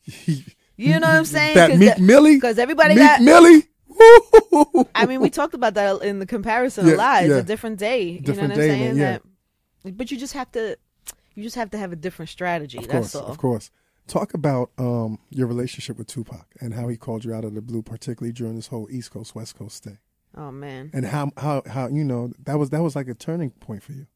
You 0.80 1.00
know 1.00 1.08
what 1.08 1.16
I'm 1.16 1.24
saying? 1.24 1.56
That 1.56 1.76
Meek 1.76 1.98
Millie, 1.98 2.36
because 2.36 2.56
everybody 2.56 2.94
Meek 2.94 3.02
got. 3.02 3.20
Millie. 3.20 3.64
I 4.94 5.06
mean, 5.06 5.20
we 5.20 5.28
talked 5.28 5.54
about 5.54 5.74
that 5.74 6.02
in 6.02 6.20
the 6.20 6.26
comparison 6.26 6.86
Yeah, 6.86 6.94
a 6.94 6.96
lot. 6.96 7.22
It's 7.24 7.30
yeah. 7.30 7.36
a 7.38 7.42
different 7.42 7.80
day. 7.80 8.02
You 8.02 8.20
Different 8.20 8.50
know 8.50 8.54
what 8.54 8.60
day, 8.60 8.70
I'm 8.70 8.78
saying? 8.78 8.86
man, 8.86 8.96
yeah. 8.96 9.18
That, 9.82 9.96
but 9.96 10.12
you 10.12 10.16
just 10.18 10.34
have 10.34 10.52
to, 10.52 10.78
you 11.34 11.42
just 11.42 11.56
have 11.56 11.70
to 11.70 11.78
have 11.78 11.92
a 11.92 11.96
different 11.96 12.28
strategy. 12.28 12.78
Of 12.78 12.86
that's 12.86 13.10
course, 13.12 13.14
all. 13.16 13.28
of 13.30 13.38
course. 13.38 13.70
Talk 14.08 14.34
about 14.34 14.70
um, 14.78 15.18
your 15.30 15.46
relationship 15.46 15.98
with 15.98 16.06
Tupac 16.08 16.46
and 16.60 16.74
how 16.74 16.88
he 16.88 16.96
called 16.96 17.24
you 17.24 17.32
out 17.34 17.44
of 17.44 17.54
the 17.54 17.60
blue, 17.62 17.82
particularly 17.82 18.32
during 18.32 18.56
this 18.56 18.66
whole 18.68 18.88
East 18.90 19.10
Coast 19.12 19.34
West 19.34 19.56
Coast 19.56 19.84
thing, 19.84 19.98
Oh 20.36 20.50
man, 20.50 20.90
and 20.92 21.04
how 21.06 21.30
how 21.36 21.62
how 21.66 21.88
you 21.88 22.02
know 22.04 22.32
that 22.44 22.58
was 22.58 22.70
that 22.70 22.82
was 22.82 22.96
like 22.96 23.08
a 23.08 23.14
turning 23.14 23.50
point 23.50 23.82
for 23.82 23.92
you. 23.92 24.06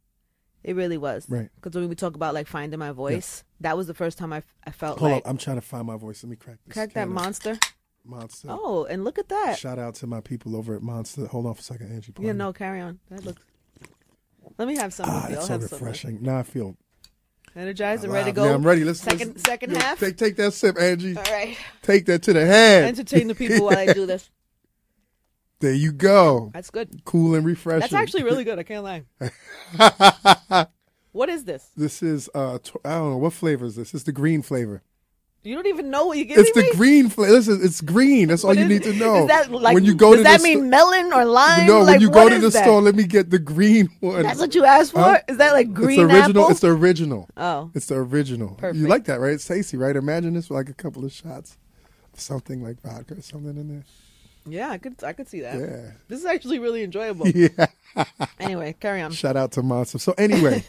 it 0.64 0.74
really 0.76 0.96
was. 0.98 1.26
Right. 1.28 1.50
Because 1.56 1.74
when 1.78 1.88
we 1.88 1.94
talk 1.94 2.14
about 2.16 2.32
like 2.34 2.46
finding 2.46 2.78
my 2.78 2.90
voice, 2.92 3.44
that 3.60 3.76
was 3.76 3.86
the 3.86 3.94
first 3.94 4.16
time 4.18 4.32
I, 4.32 4.42
I 4.66 4.70
felt 4.70 4.98
Hold 4.98 5.12
like 5.12 5.22
up, 5.24 5.28
I'm 5.30 5.36
trying 5.38 5.56
to 5.56 5.62
find 5.62 5.86
my 5.86 5.96
voice. 5.96 6.22
Let 6.24 6.30
me 6.30 6.36
crack 6.36 6.58
this. 6.66 6.72
crack 6.72 6.92
that 6.94 7.04
of 7.08 7.10
monster. 7.10 7.58
monster. 8.04 8.48
Oh, 8.50 8.84
and 8.84 9.04
look 9.04 9.18
at 9.18 9.28
that. 9.28 9.58
Shout 9.58 9.78
out 9.78 9.94
to 9.96 10.06
my 10.06 10.20
people 10.20 10.56
over 10.56 10.74
at 10.74 10.82
Monster. 10.82 11.26
Hold 11.26 11.46
on 11.46 11.54
for 11.54 11.60
a 11.60 11.62
second, 11.64 11.92
Angie. 11.92 12.12
Yeah, 12.16 12.22
pardon. 12.22 12.36
no, 12.38 12.52
carry 12.52 12.80
on. 12.80 12.98
That 13.10 13.24
looks. 13.24 13.42
Let 14.58 14.68
me 14.68 14.76
have 14.76 14.92
some. 14.94 15.06
Ah, 15.08 15.20
with 15.22 15.30
you. 15.30 15.36
that's 15.36 15.50
I'll 15.50 15.60
so 15.60 15.76
refreshing. 15.76 16.22
Now 16.22 16.38
I 16.38 16.42
feel 16.44 16.76
Energized 17.54 18.04
and 18.04 18.12
ready 18.12 18.30
to 18.30 18.34
go. 18.34 18.44
Yeah, 18.46 18.54
I'm 18.54 18.62
ready. 18.62 18.82
Let's 18.84 19.00
Second- 19.00 19.32
let's- 19.32 19.42
second 19.44 19.72
yo, 19.72 19.78
half? 19.78 20.00
Take 20.00 20.16
take 20.16 20.36
that 20.36 20.52
sip, 20.54 20.78
Angie. 20.80 21.16
All 21.16 21.22
right. 21.24 21.56
Take 21.82 22.06
that 22.06 22.22
to 22.22 22.32
the 22.32 22.44
head. 22.46 22.84
Entertain 22.84 23.28
the 23.28 23.34
people 23.34 23.66
while 23.66 23.76
I 23.76 23.92
do 23.92 24.06
this. 24.06 24.30
There 25.60 25.72
you 25.72 25.92
go. 25.92 26.50
That's 26.52 26.70
good. 26.70 27.04
Cool 27.04 27.36
and 27.36 27.46
refreshing. 27.46 27.82
That's 27.82 27.92
actually 27.92 28.24
really 28.24 28.42
good. 28.42 28.58
I 28.58 28.64
can't 28.64 28.82
lie. 28.82 29.04
what 31.12 31.28
is 31.28 31.44
this? 31.44 31.70
This 31.76 32.02
is 32.02 32.28
uh, 32.34 32.58
I 32.84 32.90
don't 32.90 33.10
know 33.10 33.16
what 33.18 33.32
flavor 33.32 33.66
is 33.66 33.76
this. 33.76 33.94
It's 33.94 34.02
the 34.02 34.10
green 34.10 34.42
flavor. 34.42 34.82
You 35.44 35.56
don't 35.56 35.66
even 35.66 35.90
know 35.90 36.06
what 36.06 36.18
you're 36.18 36.26
giving 36.26 36.44
It's 36.44 36.52
the 36.54 36.62
me? 36.62 36.70
green 36.76 37.08
flavor. 37.08 37.32
Listen, 37.32 37.58
it's 37.62 37.80
green. 37.80 38.28
That's 38.28 38.44
all 38.44 38.50
What 38.50 38.58
you 38.58 38.64
need 38.68 38.84
to 38.84 38.92
know. 38.92 39.22
Is 39.22 39.26
that 39.28 39.50
like 39.50 39.74
when 39.74 39.84
you 39.84 39.94
go 39.96 40.10
does 40.12 40.20
to 40.20 40.22
that 40.24 40.38
the 40.40 40.44
mean 40.44 40.70
melon 40.70 41.12
or 41.12 41.24
lime? 41.24 41.66
no, 41.66 41.80
like, 41.80 41.94
when 41.94 42.00
you 42.00 42.10
go 42.10 42.28
to 42.28 42.38
the 42.38 42.48
that? 42.48 42.62
store, 42.62 42.80
let 42.80 42.94
me 42.94 43.02
get 43.04 43.30
the 43.30 43.40
green 43.40 43.86
one. 44.00 44.22
That's 44.22 44.38
what 44.38 44.54
you 44.54 44.64
asked 44.64 44.92
for? 44.92 45.00
Huh? 45.00 45.18
Is 45.28 45.38
that 45.38 45.52
like 45.52 45.74
green 45.74 45.98
it's 46.00 46.08
the 46.08 46.14
original. 46.16 46.42
apple? 46.44 46.50
It's 46.52 46.60
the 46.60 46.68
original. 46.68 47.28
oh. 47.36 47.70
It's 47.74 47.86
the 47.86 47.96
original. 47.96 48.54
Perfect. 48.54 48.76
You 48.76 48.86
like 48.86 49.04
that, 49.06 49.18
right? 49.18 49.32
It's 49.32 49.44
tasty, 49.44 49.76
right? 49.76 49.96
Imagine 49.96 50.34
this 50.34 50.48
with 50.48 50.56
like 50.58 50.68
a 50.68 50.74
couple 50.74 51.04
of 51.04 51.10
shots, 51.12 51.58
something 52.14 52.62
like 52.62 52.80
vodka 52.80 53.14
or 53.18 53.22
something 53.22 53.56
in 53.56 53.68
there. 53.68 53.84
Yeah, 54.46 54.70
I 54.70 54.78
could 54.78 55.02
I 55.02 55.12
could 55.12 55.28
see 55.28 55.40
that. 55.40 55.58
Yeah. 55.58 55.90
This 56.06 56.20
is 56.20 56.24
actually 56.24 56.60
really 56.60 56.84
enjoyable. 56.84 57.26
Yeah. 57.34 57.66
Anyway, 58.40 58.74
carry 58.80 59.00
on. 59.02 59.10
Shout 59.12 59.36
out 59.36 59.52
to 59.52 59.62
Monster. 59.62 59.98
So 59.98 60.14
anyway, 60.16 60.64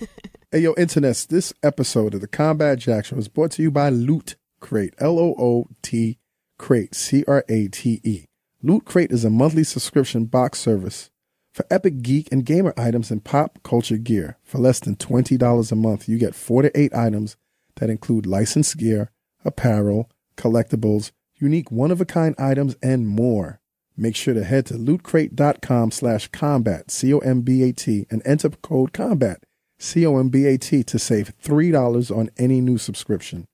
hey 0.51 0.59
yo, 0.59 0.73
internets. 0.73 1.27
This 1.27 1.53
episode 1.63 2.13
of 2.15 2.21
the 2.21 2.27
Combat 2.27 2.79
Jack 2.79 3.05
Show 3.05 3.15
was 3.15 3.27
brought 3.27 3.51
to 3.51 3.62
you 3.62 3.71
by 3.71 3.89
Loot 3.89 4.36
Crate. 4.63 4.95
L 4.97 5.19
O 5.19 5.36
O 5.38 5.67
T 5.84 6.17
Crate. 6.58 6.95
C 6.95 7.23
R 7.28 7.45
A 7.47 7.67
T 7.67 8.02
E. 8.04 8.26
Loot 8.63 8.86
Crate 8.86 9.12
is 9.12 9.26
a 9.26 9.30
monthly 9.30 9.65
subscription 9.65 10.26
box 10.26 10.58
service 10.58 11.12
for 11.54 11.65
epic 11.69 12.02
geek 12.02 12.32
and 12.32 12.45
gamer 12.45 12.73
items 12.76 13.12
and 13.12 13.23
pop 13.23 13.60
culture 13.62 13.97
gear. 13.97 14.38
For 14.41 14.58
less 14.58 14.80
than 14.80 14.95
twenty 14.95 15.38
dollars 15.38 15.71
a 15.71 15.76
month, 15.76 16.08
you 16.10 16.17
get 16.17 16.34
four 16.34 16.62
to 16.63 16.80
eight 16.80 16.95
items 16.95 17.36
that 17.76 17.89
include 17.89 18.26
licensed 18.26 18.78
gear, 18.78 19.12
apparel, 19.43 20.10
collectibles, 20.38 21.12
unique 21.36 21.69
one-of-a-kind 21.69 22.36
items, 22.39 22.76
and 22.82 23.08
more. 23.08 23.60
Make 23.97 24.15
sure 24.15 24.34
to 24.34 24.43
head 24.43 24.65
to 24.67 24.76
lootcrate.com 24.76 25.91
slash 25.91 26.28
combat, 26.30 26.89
C-O-M-B-A-T, 26.89 28.08
and 28.10 28.21
enter 28.26 28.49
code 28.49 28.93
combat, 28.93 29.43
C-O-M-B-A-T, 29.78 30.84
to 30.84 30.99
save 30.99 31.34
$3 31.43 32.15
on 32.15 32.30
any 32.38 32.62
new 32.62 32.78
subscription. 32.78 33.45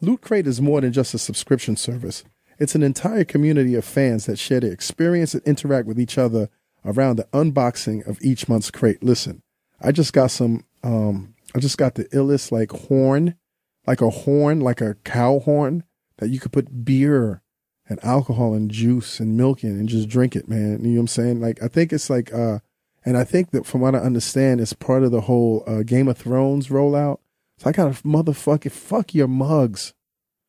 Loot 0.00 0.20
Crate 0.20 0.46
is 0.46 0.60
more 0.60 0.80
than 0.80 0.92
just 0.92 1.14
a 1.14 1.18
subscription 1.18 1.76
service. 1.76 2.24
It's 2.58 2.74
an 2.74 2.82
entire 2.82 3.24
community 3.24 3.74
of 3.74 3.84
fans 3.84 4.26
that 4.26 4.38
share 4.38 4.60
their 4.60 4.72
experience 4.72 5.34
and 5.34 5.42
interact 5.44 5.86
with 5.86 6.00
each 6.00 6.18
other 6.18 6.48
around 6.84 7.16
the 7.16 7.28
unboxing 7.32 8.06
of 8.06 8.18
each 8.22 8.48
month's 8.48 8.70
crate. 8.70 9.02
Listen, 9.02 9.42
I 9.80 9.92
just 9.92 10.12
got 10.12 10.30
some, 10.30 10.64
um, 10.82 11.34
I 11.54 11.58
just 11.58 11.78
got 11.78 11.94
the 11.94 12.04
illest 12.06 12.52
like 12.52 12.70
horn, 12.70 13.34
like 13.86 14.00
a 14.00 14.10
horn, 14.10 14.60
like 14.60 14.80
a 14.80 14.94
cow 15.04 15.40
horn 15.40 15.84
that 16.18 16.28
you 16.28 16.40
could 16.40 16.52
put 16.52 16.84
beer 16.84 17.42
and 17.88 18.02
alcohol 18.04 18.54
and 18.54 18.70
juice 18.70 19.20
and 19.20 19.36
milk 19.36 19.62
in 19.62 19.70
and 19.70 19.88
just 19.88 20.08
drink 20.08 20.34
it, 20.34 20.48
man. 20.48 20.84
You 20.84 20.90
know 20.90 20.94
what 20.94 21.00
I'm 21.00 21.06
saying? 21.08 21.40
Like, 21.40 21.62
I 21.62 21.68
think 21.68 21.92
it's 21.92 22.10
like, 22.10 22.32
uh, 22.32 22.60
and 23.04 23.16
I 23.16 23.24
think 23.24 23.50
that 23.50 23.66
from 23.66 23.80
what 23.82 23.94
I 23.94 23.98
understand, 23.98 24.60
it's 24.60 24.72
part 24.72 25.04
of 25.04 25.12
the 25.12 25.22
whole 25.22 25.62
uh, 25.66 25.82
Game 25.82 26.08
of 26.08 26.18
Thrones 26.18 26.68
rollout. 26.68 27.18
So 27.58 27.70
I 27.70 27.72
got 27.72 27.88
a 27.88 28.02
motherfucking 28.02 28.72
fuck 28.72 29.14
your 29.14 29.28
mugs, 29.28 29.94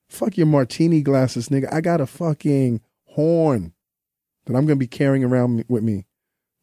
fuck 0.10 0.38
your 0.38 0.48
martini 0.48 1.02
glasses, 1.02 1.50
nigga. 1.50 1.72
I 1.72 1.82
got 1.82 2.02
a 2.02 2.06
fucking 2.06 2.82
horn 3.06 3.74
that 4.46 4.56
I'm 4.56 4.66
gonna 4.66 4.76
be 4.76 4.88
carrying 4.88 5.24
around 5.24 5.64
with 5.68 5.84
me 5.84 6.06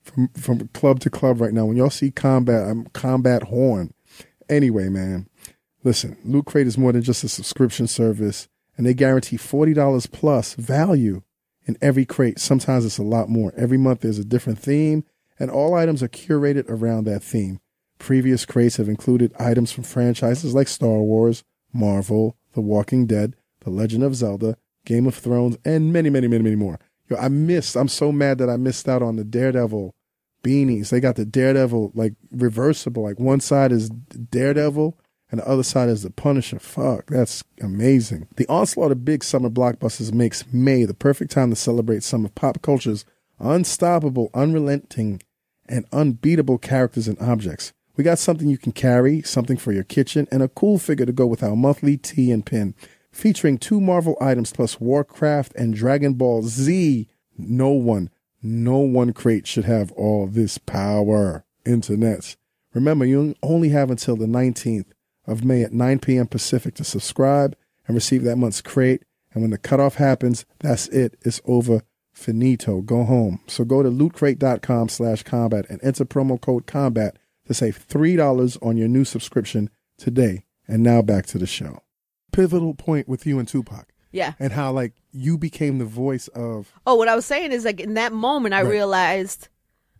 from 0.02 0.28
from 0.28 0.68
club 0.68 1.00
to 1.00 1.10
club 1.10 1.40
right 1.40 1.52
now. 1.52 1.64
When 1.64 1.76
y'all 1.76 1.90
see 1.90 2.10
combat, 2.10 2.68
I'm 2.68 2.86
combat 2.88 3.44
horn. 3.44 3.94
Anyway, 4.48 4.88
man, 4.88 5.28
listen, 5.82 6.16
Loot 6.24 6.46
Crate 6.46 6.66
is 6.66 6.78
more 6.78 6.92
than 6.92 7.02
just 7.02 7.24
a 7.24 7.28
subscription 7.28 7.86
service, 7.86 8.48
and 8.76 8.86
they 8.86 8.94
guarantee 8.94 9.38
forty 9.38 9.72
dollars 9.72 10.06
plus 10.06 10.54
value 10.54 11.22
in 11.66 11.78
every 11.80 12.04
crate. 12.04 12.38
Sometimes 12.38 12.84
it's 12.84 12.98
a 12.98 13.02
lot 13.02 13.28
more. 13.30 13.54
Every 13.56 13.78
month 13.78 14.00
there's 14.00 14.18
a 14.18 14.24
different 14.24 14.58
theme, 14.58 15.04
and 15.38 15.50
all 15.50 15.74
items 15.74 16.02
are 16.02 16.08
curated 16.08 16.68
around 16.68 17.04
that 17.04 17.22
theme. 17.22 17.60
Previous 17.98 18.44
crates 18.44 18.76
have 18.76 18.88
included 18.88 19.32
items 19.38 19.72
from 19.72 19.84
franchises 19.84 20.54
like 20.54 20.68
Star 20.68 20.98
Wars, 20.98 21.44
Marvel, 21.72 22.36
The 22.52 22.60
Walking 22.60 23.06
Dead, 23.06 23.36
The 23.60 23.70
Legend 23.70 24.02
of 24.02 24.14
Zelda, 24.14 24.56
Game 24.84 25.06
of 25.06 25.14
Thrones, 25.14 25.56
and 25.64 25.92
many, 25.92 26.10
many, 26.10 26.28
many, 26.28 26.42
many 26.42 26.56
more. 26.56 26.78
Yo, 27.08 27.16
I 27.16 27.28
missed. 27.28 27.76
I'm 27.76 27.88
so 27.88 28.12
mad 28.12 28.38
that 28.38 28.50
I 28.50 28.56
missed 28.56 28.88
out 28.88 29.02
on 29.02 29.16
the 29.16 29.24
Daredevil 29.24 29.94
beanies. 30.42 30.90
They 30.90 31.00
got 31.00 31.16
the 31.16 31.24
Daredevil 31.24 31.92
like 31.94 32.14
reversible. 32.30 33.02
Like 33.02 33.18
one 33.18 33.40
side 33.40 33.72
is 33.72 33.90
Daredevil 33.90 34.98
and 35.30 35.40
the 35.40 35.48
other 35.48 35.62
side 35.62 35.88
is 35.88 36.02
the 36.02 36.10
Punisher. 36.10 36.58
Fuck, 36.58 37.06
that's 37.08 37.42
amazing. 37.60 38.28
The 38.36 38.46
onslaught 38.46 38.92
of 38.92 39.04
big 39.04 39.24
summer 39.24 39.50
blockbusters 39.50 40.12
makes 40.12 40.44
May 40.52 40.84
the 40.84 40.94
perfect 40.94 41.32
time 41.32 41.50
to 41.50 41.56
celebrate 41.56 42.02
some 42.02 42.24
of 42.24 42.34
pop 42.34 42.62
culture's 42.62 43.04
unstoppable, 43.40 44.30
unrelenting, 44.32 45.20
and 45.68 45.86
unbeatable 45.92 46.58
characters 46.58 47.08
and 47.08 47.18
objects. 47.18 47.72
We 47.96 48.02
got 48.04 48.18
something 48.18 48.48
you 48.48 48.58
can 48.58 48.72
carry, 48.72 49.22
something 49.22 49.56
for 49.56 49.72
your 49.72 49.84
kitchen, 49.84 50.26
and 50.30 50.42
a 50.42 50.48
cool 50.48 50.78
figure 50.78 51.06
to 51.06 51.12
go 51.12 51.26
with 51.26 51.42
our 51.42 51.54
monthly 51.54 51.96
tee 51.96 52.32
and 52.32 52.44
pin. 52.44 52.74
Featuring 53.12 53.58
two 53.58 53.80
Marvel 53.80 54.16
items 54.20 54.52
plus 54.52 54.80
Warcraft 54.80 55.54
and 55.54 55.74
Dragon 55.74 56.14
Ball 56.14 56.42
Z. 56.42 57.08
No 57.38 57.70
one, 57.70 58.10
no 58.42 58.78
one 58.78 59.12
crate 59.12 59.46
should 59.46 59.64
have 59.64 59.92
all 59.92 60.26
this 60.26 60.58
power. 60.58 61.44
Internets. 61.64 62.36
Remember, 62.74 63.04
you 63.04 63.34
only 63.42 63.68
have 63.70 63.90
until 63.90 64.16
the 64.16 64.26
19th 64.26 64.86
of 65.26 65.44
May 65.44 65.62
at 65.62 65.72
9 65.72 66.00
p.m. 66.00 66.26
Pacific 66.26 66.74
to 66.74 66.84
subscribe 66.84 67.56
and 67.86 67.94
receive 67.94 68.24
that 68.24 68.36
month's 68.36 68.60
crate. 68.60 69.04
And 69.32 69.42
when 69.42 69.50
the 69.50 69.58
cutoff 69.58 69.94
happens, 69.94 70.44
that's 70.58 70.88
it. 70.88 71.16
It's 71.22 71.40
over. 71.44 71.82
Finito. 72.12 72.80
Go 72.80 73.04
home. 73.04 73.40
So 73.46 73.64
go 73.64 73.82
to 73.82 73.90
lootcrate.com 73.90 74.88
slash 74.88 75.22
combat 75.24 75.66
and 75.68 75.82
enter 75.82 76.04
promo 76.04 76.40
code 76.40 76.66
combat 76.66 77.16
to 77.46 77.54
save 77.54 77.86
$3 77.88 78.58
on 78.62 78.76
your 78.76 78.88
new 78.88 79.04
subscription 79.04 79.70
today. 79.98 80.44
And 80.66 80.82
now 80.82 81.02
back 81.02 81.26
to 81.26 81.38
the 81.38 81.46
show. 81.46 81.80
Pivotal 82.32 82.74
point 82.74 83.06
with 83.08 83.26
you 83.26 83.38
and 83.38 83.46
Tupac 83.46 83.92
Yeah. 84.12 84.32
and 84.40 84.52
how 84.52 84.72
like 84.72 84.94
you 85.12 85.36
became 85.38 85.78
the 85.78 85.84
voice 85.84 86.26
of 86.28 86.72
Oh, 86.86 86.94
what 86.96 87.08
I 87.08 87.14
was 87.14 87.26
saying 87.26 87.52
is 87.52 87.64
like 87.64 87.80
in 87.80 87.94
that 87.94 88.12
moment 88.12 88.54
I 88.54 88.62
Right. 88.62 88.70
realized 88.70 89.48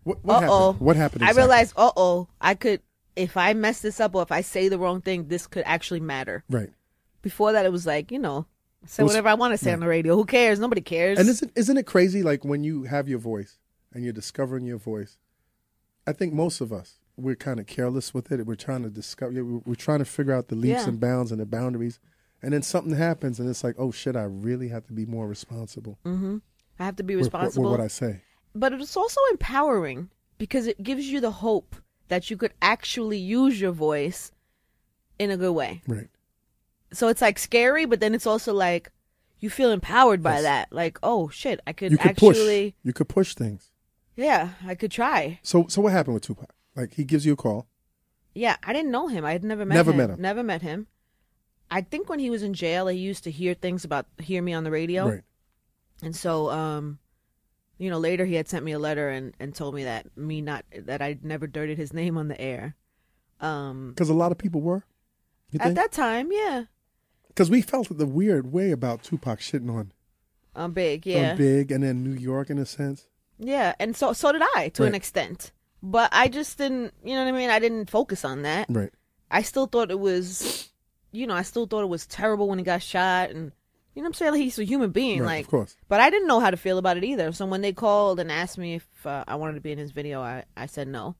what, 0.02 0.24
what 0.24 0.42
uh 0.42 0.46
oh. 0.50 0.66
happened? 0.72 0.86
What 0.86 0.96
happened? 0.96 1.24
I 1.24 1.32
realized 1.32 1.74
uh 1.76 1.92
oh, 1.96 2.28
I 2.40 2.54
could 2.54 2.80
if 3.14 3.36
I 3.36 3.52
mess 3.52 3.80
this 3.82 4.00
up 4.00 4.14
or 4.16 4.22
if 4.22 4.32
I 4.32 4.40
say 4.40 4.68
the 4.68 4.78
wrong 4.78 5.00
thing, 5.00 5.28
this 5.28 5.46
could 5.46 5.62
actually 5.66 6.00
matter. 6.00 6.42
right. 6.50 6.70
Before 7.22 7.52
that 7.52 7.64
it 7.64 7.70
was 7.72 7.86
like, 7.86 8.10
you 8.10 8.18
know, 8.18 8.46
say 8.86 9.02
was- 9.04 9.10
whatever 9.12 9.28
I 9.28 9.34
want 9.34 9.52
to 9.52 9.58
say 9.58 9.72
on 9.72 9.80
the 9.80 9.86
radio. 9.86 10.16
Who 10.16 10.24
cares? 10.24 10.58
Nobody 10.58 10.80
cares. 10.80 11.18
And 11.18 11.28
isn't 11.28 11.52
isn't 11.54 11.76
it 11.76 11.86
crazy? 11.86 12.22
Like 12.22 12.44
when 12.44 12.64
you 12.64 12.84
have 12.84 13.08
your 13.08 13.18
voice 13.20 13.58
and 13.92 14.02
you're 14.02 14.12
discovering 14.12 14.66
your 14.66 14.78
voice, 14.78 15.18
I 16.06 16.12
think 16.12 16.32
most 16.32 16.60
of 16.60 16.72
us 16.72 16.98
we're 17.16 17.36
kind 17.36 17.60
of 17.60 17.66
careless 17.66 18.12
with 18.12 18.32
it. 18.32 18.44
We're 18.46 18.54
trying 18.56 18.82
to 18.82 18.90
discover. 18.90 19.44
We're, 19.44 19.60
we're 19.64 19.74
trying 19.74 20.00
to 20.00 20.04
figure 20.04 20.32
out 20.32 20.48
the 20.48 20.56
leaps 20.56 20.82
Yeah. 20.82 20.88
and 20.88 21.00
bounds 21.00 21.30
and 21.32 21.40
the 21.40 21.46
boundaries, 21.46 22.00
and 22.42 22.52
then 22.52 22.62
something 22.62 22.94
happens, 22.96 23.38
and 23.40 23.48
it's 23.48 23.62
like, 23.64 23.76
oh 23.78 23.90
shit, 23.92 24.16
I 24.16 24.24
really 24.24 24.68
have 24.68 24.86
to 24.88 24.92
be 24.92 25.06
more 25.06 25.26
responsible 25.28 25.98
mm-hmm. 26.04 26.38
I 26.78 26.84
have 26.84 26.96
to 26.96 27.02
be 27.04 27.14
with- 27.14 27.26
with, 27.26 27.32
responsible. 27.34 27.64
with 27.70 27.78
what 27.78 27.84
I 27.84 27.88
say. 27.88 28.22
but 28.54 28.72
it's 28.72 28.96
also 28.96 29.20
empowering 29.30 30.10
because 30.38 30.66
it 30.66 30.82
gives 30.82 31.06
you 31.06 31.20
the 31.20 31.30
hope 31.30 31.76
that 32.08 32.30
you 32.30 32.36
could 32.36 32.52
actually 32.60 33.18
use 33.18 33.60
your 33.60 33.72
voice 33.72 34.32
in 35.18 35.30
a 35.30 35.36
good 35.36 35.52
way. 35.52 35.82
Right. 35.86 36.08
So 36.92 37.08
it's 37.08 37.22
like 37.22 37.38
scary, 37.38 37.84
but 37.86 38.00
then 38.00 38.14
it's 38.14 38.26
also 38.26 38.52
like 38.52 38.90
you 39.40 39.50
feel 39.50 39.70
empowered 39.70 40.22
by 40.22 40.34
Yes. 40.34 40.42
that. 40.42 40.72
Like, 40.72 40.98
oh 41.02 41.28
shit, 41.28 41.60
I 41.66 41.72
could, 41.72 41.92
You 41.92 41.98
could 41.98 42.10
actually, 42.10 42.72
push. 42.72 42.78
You 42.84 42.92
could 42.92 43.08
push 43.08 43.34
things. 43.34 43.70
yeah, 44.16 44.50
I 44.66 44.74
could 44.74 44.90
try. 44.90 45.38
So 45.42 45.66
so 45.68 45.80
what 45.82 45.92
happened 45.92 46.14
with 46.14 46.24
Tupac? 46.24 46.52
Like 46.76 46.94
he 46.94 47.04
gives 47.04 47.24
you 47.26 47.32
a 47.34 47.36
call. 47.36 47.66
Yeah, 48.34 48.56
I 48.64 48.72
didn't 48.72 48.90
know 48.90 49.06
him. 49.08 49.24
I 49.24 49.32
had 49.32 49.44
never 49.44 49.64
met 49.64 49.74
Never 49.74 49.90
him. 49.92 49.96
met 49.96 50.10
him. 50.10 50.20
Never 50.20 50.42
met 50.42 50.62
him. 50.62 50.86
I 51.70 51.80
think 51.82 52.08
when 52.08 52.18
he 52.18 52.30
was 52.30 52.42
in 52.42 52.52
jail, 52.54 52.86
he 52.88 52.98
used 52.98 53.24
to 53.24 53.30
hear 53.30 53.54
things 53.54 53.84
about 53.84 54.06
hear 54.18 54.42
me 54.42 54.52
on 54.52 54.64
the 54.64 54.70
radio, 54.70 55.08
Right. 55.08 55.22
and 56.02 56.14
so 56.14 56.50
um, 56.50 56.98
you 57.78 57.90
know, 57.90 57.98
later 57.98 58.24
he 58.24 58.34
had 58.34 58.48
sent 58.48 58.64
me 58.64 58.72
a 58.72 58.78
letter 58.78 59.08
and 59.08 59.34
and 59.40 59.54
told 59.54 59.74
me 59.74 59.84
that 59.84 60.16
me 60.16 60.40
not 60.40 60.64
that 60.76 61.00
I'd 61.00 61.24
never 61.24 61.46
dirted 61.46 61.78
his 61.78 61.92
name 61.92 62.18
on 62.18 62.28
the 62.28 62.40
air. 62.40 62.76
Um, 63.40 63.90
Because 63.90 64.08
a 64.10 64.14
lot 64.14 64.30
of 64.32 64.38
people 64.38 64.60
were. 64.60 64.84
At 65.60 65.74
that 65.76 65.92
time, 65.92 66.30
yeah, 66.32 66.64
Because 67.28 67.48
we 67.50 67.62
felt 67.62 67.96
the 67.96 68.06
weird 68.06 68.52
way 68.52 68.72
about 68.72 69.04
Tupac 69.04 69.38
shitting 69.38 69.72
on, 69.72 69.92
I'm 70.56 70.72
big, 70.72 71.06
on 71.06 71.12
yeah, 71.12 71.34
Big 71.34 71.70
and 71.70 71.84
then 71.84 72.02
New 72.02 72.14
York 72.18 72.50
in 72.50 72.58
a 72.58 72.66
sense. 72.66 73.06
yeah, 73.38 73.74
and 73.78 73.94
so 73.96 74.12
so 74.12 74.32
did 74.32 74.42
I 74.56 74.68
to 74.74 74.82
an 74.84 74.94
extent, 74.94 75.52
but 75.84 76.08
I 76.12 76.28
just 76.28 76.58
didn't, 76.58 76.94
you 77.04 77.14
know 77.14 77.24
what 77.24 77.34
I 77.34 77.36
mean? 77.38 77.50
I 77.50 77.58
didn't 77.58 77.90
focus 77.90 78.24
on 78.24 78.42
that. 78.42 78.66
Right. 78.68 78.90
I 79.30 79.42
still 79.42 79.66
thought 79.66 79.90
it 79.90 80.00
was, 80.00 80.68
you 81.12 81.26
know, 81.26 81.34
I 81.34 81.42
still 81.42 81.66
thought 81.66 81.82
it 81.82 81.88
was 81.88 82.06
terrible 82.06 82.48
when 82.48 82.58
he 82.58 82.64
got 82.64 82.82
shot, 82.82 83.30
and 83.30 83.52
you 83.94 84.02
know 84.02 84.06
what 84.06 84.06
I'm 84.08 84.14
saying? 84.14 84.32
Like, 84.32 84.40
he's 84.40 84.58
a 84.58 84.64
human 84.64 84.90
being, 84.90 85.20
right. 85.20 85.26
like 85.26 85.44
of 85.44 85.50
course. 85.50 85.76
But 85.88 86.00
I 86.00 86.10
didn't 86.10 86.26
know 86.26 86.40
how 86.40 86.50
to 86.50 86.56
feel 86.56 86.78
about 86.78 86.96
it 86.96 87.04
either. 87.04 87.30
So 87.32 87.46
when 87.46 87.60
they 87.60 87.72
called 87.72 88.18
and 88.18 88.32
asked 88.32 88.58
me 88.58 88.74
if 88.76 89.06
uh, 89.06 89.22
I 89.28 89.36
wanted 89.36 89.54
to 89.54 89.60
be 89.60 89.70
in 89.72 89.78
his 89.78 89.92
video, 89.92 90.20
I, 90.20 90.44
I 90.56 90.66
said 90.66 90.88
no. 90.88 91.14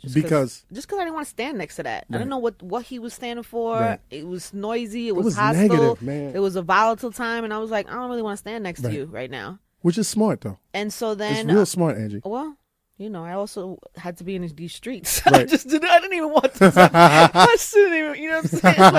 Just 0.00 0.14
Because- 0.16 0.64
just 0.72 0.88
because 0.88 0.98
I 0.98 1.02
didn't 1.04 1.14
want 1.14 1.26
to 1.26 1.30
stand 1.30 1.58
next 1.58 1.76
to 1.76 1.84
that. 1.84 2.06
I 2.10 2.12
Right. 2.14 2.18
didn't 2.18 2.30
know 2.30 2.38
what, 2.38 2.60
what 2.60 2.84
he 2.86 2.98
was 2.98 3.14
standing 3.14 3.44
for. 3.44 3.74
Right. 3.78 4.00
It 4.10 4.26
was 4.26 4.52
noisy. 4.52 5.06
It 5.06 5.14
was, 5.14 5.26
was 5.26 5.36
hostile. 5.36 5.68
negative, 5.68 6.02
man. 6.02 6.34
It 6.34 6.40
was 6.40 6.56
a 6.56 6.62
volatile 6.62 7.12
time, 7.12 7.44
and 7.44 7.54
I 7.54 7.58
was 7.58 7.70
like, 7.70 7.88
I 7.88 7.94
don't 7.94 8.10
really 8.10 8.22
want 8.22 8.34
to 8.34 8.38
stand 8.40 8.64
next 8.64 8.82
to 8.82 8.92
you 8.92 9.04
right 9.04 9.30
now. 9.30 9.60
which 9.82 9.96
is 9.98 10.08
smart 10.08 10.40
though. 10.40 10.58
And 10.74 10.92
so 10.92 11.14
then, 11.14 11.46
it's 11.48 11.54
real 11.54 11.66
smart, 11.66 11.98
Angie. 11.98 12.20
well, 12.24 12.56
you 13.02 13.10
know, 13.10 13.24
I 13.24 13.32
also 13.34 13.78
had 13.96 14.16
to 14.18 14.24
be 14.24 14.36
in 14.36 14.46
these 14.54 14.74
streets. 14.74 15.20
I 15.26 15.44
just 15.44 15.68
didn't. 15.68 15.90
I 15.90 16.00
didn't 16.00 16.16
even 16.16 16.30
want 16.30 16.54
to. 16.54 16.72
I 16.94 17.56
didn't 17.72 17.94
even. 17.98 18.22
You 18.22 18.30
know 18.30 18.40
what 18.42 18.52
I'm 18.52 18.60
saying? 18.60 18.92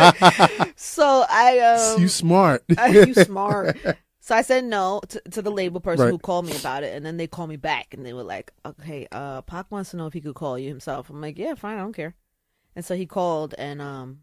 Like, 0.59 0.73
so 0.75 1.25
I 1.29 1.59
um. 1.59 2.01
you 2.01 2.07
smart. 2.07 2.63
I- 2.77 2.87
you 2.89 3.13
smart. 3.13 3.77
So 4.19 4.33
I 4.35 4.41
said 4.41 4.63
no 4.63 5.01
to, 5.09 5.19
to 5.31 5.41
the 5.41 5.51
label 5.51 5.81
person 5.81 6.05
Right. 6.05 6.11
who 6.11 6.17
called 6.17 6.45
me 6.45 6.55
about 6.55 6.83
it, 6.83 6.95
and 6.95 7.05
then 7.05 7.17
they 7.17 7.27
called 7.27 7.49
me 7.49 7.57
back, 7.57 7.93
and 7.93 8.05
they 8.05 8.13
were 8.13 8.23
like, 8.23 8.53
"Okay, 8.65 9.05
uh, 9.11 9.41
Pac 9.41 9.69
wants 9.69 9.91
to 9.91 9.97
know 9.97 10.07
if 10.07 10.13
he 10.13 10.21
could 10.21 10.35
call 10.35 10.57
you 10.57 10.69
himself." 10.69 11.09
I'm 11.09 11.19
like, 11.19 11.37
"Yeah, 11.37 11.55
fine, 11.55 11.77
I 11.77 11.81
don't 11.81 11.91
care." 11.95 12.15
And 12.75 12.85
so 12.85 12.95
he 12.95 13.05
called, 13.05 13.53
and 13.57 13.81
um, 13.81 14.19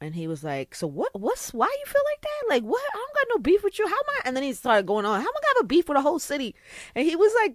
and 0.00 0.12
he 0.14 0.26
was 0.26 0.42
like, 0.42 0.74
"So 0.74 0.88
what? 0.88 1.10
What's 1.18 1.54
why 1.54 1.66
you 1.66 1.86
feel 1.86 2.02
like 2.12 2.20
that? 2.22 2.52
Like 2.54 2.62
what? 2.64 2.82
I 2.92 2.96
don't 2.96 3.14
got 3.14 3.36
no 3.36 3.38
beef 3.40 3.62
with 3.62 3.78
you. 3.78 3.86
How 3.86 3.94
am 3.94 4.04
I?" 4.08 4.20
And 4.24 4.36
then 4.36 4.42
he 4.42 4.52
started 4.54 4.86
going 4.86 5.06
on, 5.06 5.14
"How 5.20 5.28
am 5.28 5.36
I 5.36 5.40
gonna 5.40 5.54
have 5.58 5.64
a 5.64 5.68
beef 5.68 5.88
with 5.88 5.98
a 5.98 6.02
whole 6.02 6.18
city?" 6.18 6.54
And 6.96 7.06
he 7.06 7.14
was 7.14 7.32
like. 7.42 7.54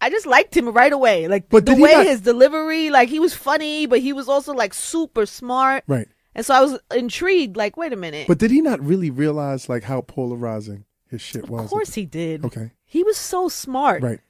I 0.00 0.08
just 0.10 0.26
liked 0.26 0.56
him 0.56 0.68
right 0.70 0.92
away. 0.92 1.28
Like 1.28 1.48
But 1.48 1.66
the 1.66 1.74
way 1.76 1.92
not- 1.92 2.06
his 2.06 2.20
delivery, 2.22 2.90
like 2.90 3.08
he 3.08 3.18
was 3.18 3.34
funny, 3.34 3.86
but 3.86 4.00
he 4.00 4.12
was 4.12 4.28
also 4.28 4.52
like 4.54 4.72
super 4.74 5.26
smart. 5.26 5.84
right. 5.86 6.08
And 6.34 6.46
so 6.46 6.54
I 6.54 6.60
was 6.60 6.78
intrigued, 6.94 7.56
like, 7.56 7.76
wait 7.76 7.92
a 7.92 7.96
minute. 7.96 8.28
But 8.28 8.38
did 8.38 8.52
he 8.52 8.60
not 8.60 8.80
really 8.80 9.10
realize 9.10 9.68
like 9.68 9.82
how 9.82 10.00
polarizing 10.02 10.84
his 11.08 11.20
shit 11.20 11.48
was? 11.50 11.64
of 11.64 11.70
course 11.70 11.94
he 11.94 12.06
did. 12.06 12.44
Okay. 12.44 12.70
He 12.84 13.02
was 13.02 13.16
so 13.16 13.48
smart. 13.48 14.02
Right. 14.02 14.20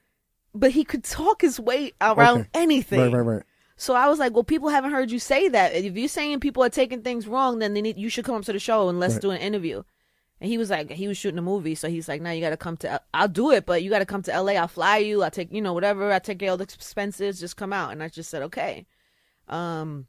but 0.54 0.72
he 0.72 0.82
could 0.82 1.04
talk 1.04 1.42
his 1.42 1.60
way 1.60 1.92
around 2.00 2.40
Okay. 2.40 2.48
anything. 2.54 3.00
Right. 3.00 3.12
Right. 3.12 3.34
Right. 3.36 3.42
So 3.76 3.94
I 3.94 4.08
was 4.08 4.18
like, 4.18 4.32
well, 4.34 4.44
people 4.44 4.68
haven't 4.70 4.90
heard 4.90 5.10
you 5.10 5.18
say 5.18 5.48
that. 5.48 5.74
If 5.74 5.96
you're 5.96 6.08
saying 6.08 6.40
people 6.40 6.62
are 6.64 6.68
taking 6.70 7.02
things 7.02 7.26
wrong, 7.28 7.60
then 7.60 7.72
they 7.74 7.80
need 7.82 7.96
you 7.96 8.08
should 8.08 8.24
come 8.24 8.34
up 8.34 8.44
to 8.44 8.52
the 8.52 8.58
show 8.58 8.88
and 8.88 8.98
let's 8.98 9.14
Right. 9.14 9.22
do 9.22 9.30
an 9.30 9.40
interview. 9.40 9.82
And 10.41 10.49
he 10.51 10.57
was 10.57 10.70
like, 10.70 10.91
he 10.91 11.07
was 11.07 11.18
shooting 11.18 11.38
a 11.38 11.43
movie, 11.43 11.74
so 11.74 11.88
he's 11.88 12.09
like, 12.09 12.22
now 12.22 12.30
you 12.30 12.41
got 12.41 12.51
to 12.51 12.57
come 12.57 12.76
to. 12.78 12.93
L- 12.93 13.05
I'll 13.12 13.28
do 13.28 13.51
it, 13.51 13.66
but 13.66 13.82
you 13.82 13.91
got 13.91 13.99
to 13.99 14.07
come 14.07 14.22
to 14.22 14.32
L.A. 14.32 14.57
I'll 14.57 14.68
fly 14.68 14.97
you. 14.97 15.22
I'll 15.22 15.30
take 15.30 15.53
you 15.53 15.61
know 15.61 15.74
whatever. 15.74 16.11
I 16.11 16.18
take 16.18 16.38
care 16.38 16.53
of 16.53 16.59
the 16.59 16.64
expenses. 16.64 17.38
Just 17.41 17.57
come 17.59 17.72
out. 17.74 17.93
And 17.93 18.03
I 18.03 18.09
just 18.09 18.30
said 18.30 18.43
okay. 18.45 18.86
Um, 19.49 20.07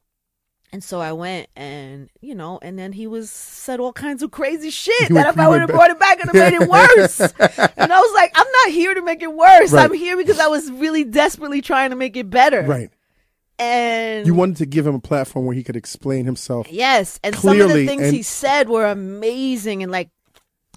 and 0.71 0.81
so 0.81 1.01
I 1.01 1.11
went, 1.11 1.49
and 1.57 2.09
you 2.21 2.33
know, 2.33 2.59
and 2.61 2.79
then 2.79 2.93
he 2.93 3.07
was 3.07 3.29
said 3.29 3.81
all 3.81 3.91
kinds 3.91 4.23
of 4.23 4.31
crazy 4.31 4.69
shit 4.69 5.09
You 5.09 5.15
that 5.15 5.25
went- 5.25 5.35
if 5.35 5.39
I 5.39 5.49
would 5.49 5.59
have 5.59 5.69
brought 5.69 5.89
it 5.89 5.99
back, 5.99 6.19
it'd 6.19 6.33
have 6.33 6.51
made 6.53 6.61
it 6.61 6.69
worse. 6.69 7.19
and 7.77 7.91
I 7.91 7.99
was 7.99 8.13
like, 8.15 8.31
I'm 8.33 8.47
not 8.63 8.71
here 8.71 8.93
to 8.93 9.01
make 9.01 9.21
it 9.21 9.33
worse. 9.33 9.73
Right. 9.73 9.83
I'm 9.83 9.93
here 9.93 10.15
because 10.15 10.39
I 10.39 10.47
was 10.47 10.71
really 10.71 11.03
desperately 11.03 11.61
trying 11.61 11.89
to 11.89 11.97
make 11.97 12.15
it 12.15 12.29
better. 12.29 12.61
Right. 12.61 12.89
And 13.59 14.25
You 14.25 14.33
wanted 14.33 14.55
to 14.57 14.65
give 14.65 14.87
him 14.87 14.95
a 14.95 14.99
platform 15.01 15.45
where 15.45 15.55
he 15.55 15.63
could 15.63 15.75
explain 15.75 16.23
himself. 16.25 16.67
Yes, 16.71 17.19
and 17.23 17.35
some 17.35 17.51
of 17.59 17.65
Clearly, 17.67 17.81
the 17.81 17.87
things 17.87 18.03
and- 18.03 18.13
he 18.15 18.23
said 18.23 18.69
were 18.69 18.85
amazing 18.85 19.83
and 19.83 19.91
like 19.91 20.09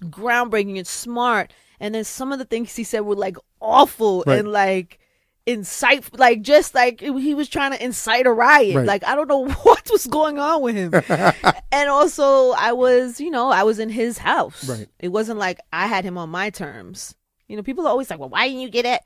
groundbreaking 0.01 0.77
and 0.77 0.87
smart. 0.87 1.51
And 1.79 1.93
then 1.95 2.03
some 2.03 2.31
of 2.31 2.39
the 2.39 2.45
things 2.45 2.75
he 2.75 2.83
said 2.83 3.01
were 3.01 3.15
like 3.15 3.37
awful 3.59 4.23
Right. 4.25 4.39
and 4.39 4.51
like 4.51 4.99
insightful, 5.45 6.17
like 6.17 6.41
just 6.41 6.73
like 6.73 7.01
he 7.01 7.33
was 7.35 7.47
trying 7.49 7.71
to 7.71 7.83
incite 7.83 8.25
a 8.25 8.31
riot. 8.31 8.75
Right. 8.77 8.85
Like 8.87 9.05
I 9.05 9.15
don't 9.15 9.27
know 9.27 9.47
what 9.63 9.89
was 9.91 10.07
going 10.07 10.39
on 10.39 10.61
with 10.61 10.75
him. 10.75 10.93
and 11.71 11.89
also, 11.89 12.51
I 12.51 12.71
was, 12.71 13.19
you 13.19 13.29
know, 13.29 13.49
I 13.49 13.63
was 13.63 13.79
in 13.79 13.89
his 13.89 14.17
house. 14.17 14.67
Right. 14.67 14.87
It 14.99 15.09
wasn't 15.09 15.39
like 15.39 15.59
I 15.73 15.87
had 15.87 16.03
him 16.05 16.17
on 16.17 16.29
my 16.29 16.49
terms. 16.49 17.15
You 17.47 17.55
know, 17.57 17.63
people 17.63 17.85
are 17.85 17.89
always 17.91 18.09
like, 18.09 18.17
"Well, 18.19 18.29
why 18.29 18.47
didn't 18.47 18.61
you 18.61 18.69
get 18.69 18.85
it?" 18.85 19.01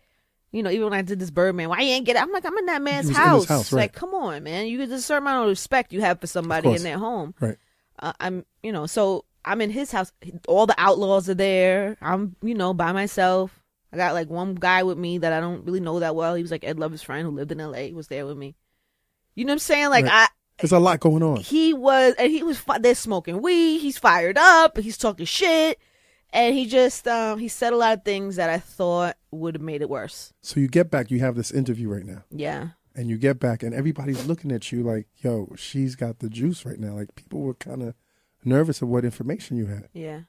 You 0.53 0.63
know, 0.63 0.69
even 0.69 0.85
when 0.85 0.93
I 0.93 1.01
did 1.01 1.19
this 1.19 1.29
Birdman, 1.29 1.69
why 1.69 1.81
you 1.81 1.91
ain't 1.91 2.05
get 2.05 2.15
it? 2.15 2.21
I'm 2.23 2.31
like, 2.31 2.45
I'm 2.45 2.57
in 2.57 2.65
that 2.67 2.81
man's 2.81 3.07
was 3.07 3.17
in 3.17 3.21
his 3.21 3.27
house. 3.29 3.45
house, 3.45 3.71
Like, 3.73 3.93
come 3.93 4.13
on, 4.15 4.43
man. 4.43 4.65
You 4.67 4.77
get 4.79 4.89
a 4.89 4.99
certain 5.01 5.23
amount 5.23 5.43
of 5.43 5.49
respect 5.49 5.91
you 5.93 6.01
have 6.01 6.19
for 6.21 6.25
somebody 6.27 6.73
in 6.73 6.81
their 6.81 6.97
home. 6.97 7.35
Right. 7.39 7.57
Uh, 7.99 8.13
I'm, 8.19 8.45
you 8.63 8.71
know, 8.71 8.87
so 8.87 9.25
I'm 9.45 9.61
in 9.61 9.69
his 9.69 9.91
house. 9.91 10.11
All 10.47 10.65
the 10.67 10.75
outlaws 10.77 11.29
are 11.29 11.33
there. 11.35 11.97
I'm, 12.01 12.35
you 12.41 12.53
know, 12.55 12.73
by 12.73 12.91
myself. 12.91 13.55
I 13.91 13.97
got 13.97 14.13
like 14.13 14.29
one 14.29 14.53
guy 14.55 14.83
with 14.83 14.97
me 14.97 15.17
that 15.19 15.33
I 15.33 15.39
don't 15.39 15.65
really 15.65 15.79
know 15.79 15.99
that 15.99 16.15
well. 16.15 16.35
He 16.35 16.41
was 16.43 16.51
like 16.51 16.63
Ed 16.63 16.77
Lover's 16.77 17.01
friend 17.01 17.25
who 17.25 17.31
lived 17.31 17.51
in 17.51 17.59
L.A. 17.59 17.87
He 17.87 17.93
was 17.93 18.07
there 18.07 18.25
with 18.25 18.37
me. 18.37 18.55
You 19.35 19.45
know 19.45 19.51
what 19.51 19.55
I'm 19.55 19.59
saying? 19.59 19.89
Like 19.89 20.05
Right. 20.05 20.29
There's 20.59 20.71
a 20.73 20.79
lot 20.79 20.99
going 20.99 21.23
on. 21.23 21.37
He 21.37 21.73
was, 21.73 22.13
and 22.19 22.29
he 22.31 22.43
was. 22.43 22.61
They're 22.81 22.93
smoking 22.93 23.41
weed. 23.41 23.79
He's 23.79 23.97
fired 23.97 24.37
up. 24.37 24.77
He's 24.77 24.97
talking 24.97 25.25
shit, 25.25 25.79
and 26.33 26.53
he 26.53 26.65
just, 26.65 27.07
um, 27.07 27.39
he 27.39 27.47
said 27.47 27.71
a 27.71 27.77
lot 27.77 27.97
of 27.97 28.03
things 28.03 28.35
that 28.35 28.49
I 28.49 28.59
thought 28.59 29.15
would 29.31 29.55
have 29.55 29.61
made 29.61 29.81
it 29.81 29.89
worse. 29.89 30.33
So 30.41 30.59
you 30.59 30.67
get 30.67 30.91
back, 30.91 31.11
you 31.11 31.19
have 31.21 31.35
this 31.37 31.49
interview 31.51 31.87
right 31.87 32.05
now, 32.05 32.23
Yeah. 32.29 32.67
and 32.93 33.09
you 33.09 33.17
get 33.17 33.39
back, 33.39 33.63
and 33.63 33.73
everybody's 33.73 34.25
looking 34.25 34.51
at 34.51 34.69
you 34.73 34.83
like, 34.83 35.07
"Yo, 35.15 35.53
she's 35.55 35.95
got 35.95 36.19
the 36.19 36.27
juice 36.29 36.65
right 36.65 36.77
now." 36.79 36.93
Like 36.93 37.15
people 37.15 37.39
were 37.39 37.53
kind 37.53 37.81
of 37.81 37.95
nervous 38.43 38.81
of 38.81 38.87
what 38.87 39.03
information 39.05 39.57
you 39.57 39.65
had, 39.67 39.89
Yeah. 39.93 40.21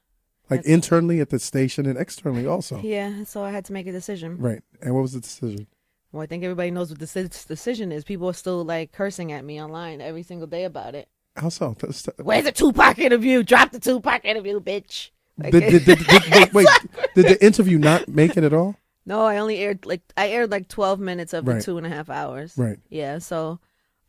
like 0.48 0.60
That's- 0.62 0.66
internally 0.66 1.20
at 1.20 1.30
the 1.30 1.38
station 1.38 1.86
and 1.86 1.98
externally 1.98 2.46
also. 2.46 2.80
Yeah. 2.82 3.24
So 3.24 3.42
I 3.44 3.50
had 3.50 3.64
to 3.66 3.72
make 3.72 3.86
a 3.86 3.92
decision. 3.92 4.38
Right. 4.38 4.62
And 4.82 4.94
what 4.94 5.02
was 5.02 5.12
the 5.12 5.20
decision? 5.20 5.66
Well, 6.12 6.22
I 6.22 6.26
think 6.26 6.42
everybody 6.42 6.70
knows 6.72 6.90
what 6.90 6.98
the 6.98 7.06
deci- 7.06 7.46
decision 7.46 7.92
is. 7.92 8.02
People 8.04 8.28
are 8.28 8.32
still 8.34 8.64
like 8.64 8.90
cursing 8.92 9.30
at 9.32 9.44
me 9.44 9.62
online 9.62 10.00
every 10.00 10.22
single 10.24 10.48
day 10.48 10.64
about 10.64 10.94
it. 10.94 11.08
How 11.36 11.48
so? 11.50 11.76
Where's 12.16 12.44
the 12.44 12.52
Tupac 12.52 12.98
interview? 12.98 13.44
Drop 13.44 13.70
the 13.70 13.78
Tupac 13.78 14.24
interview, 14.24 14.58
bitch. 14.60 15.10
Like- 15.38 15.52
Did, 15.52 15.70
did, 15.70 15.84
did, 15.84 15.98
did- 16.06 16.32
wait, 16.34 16.52
wait, 16.52 16.68
did 17.14 17.26
the 17.26 17.44
interview 17.44 17.78
not 17.78 18.08
make 18.08 18.36
it 18.36 18.42
at 18.44 18.52
all? 18.52 18.76
no, 19.06 19.22
I 19.24 19.38
only 19.38 19.58
aired 19.58 19.86
like 19.86 20.02
I 20.16 20.28
aired 20.28 20.50
like 20.50 20.68
twelve 20.68 21.00
minutes 21.00 21.32
of 21.32 21.46
Right. 21.48 21.56
the 21.56 21.62
two 21.62 21.78
and 21.78 21.86
a 21.86 21.88
half 21.88 22.10
hours. 22.10 22.52
Right. 22.58 22.78
Yeah. 22.90 23.18
So, 23.18 23.58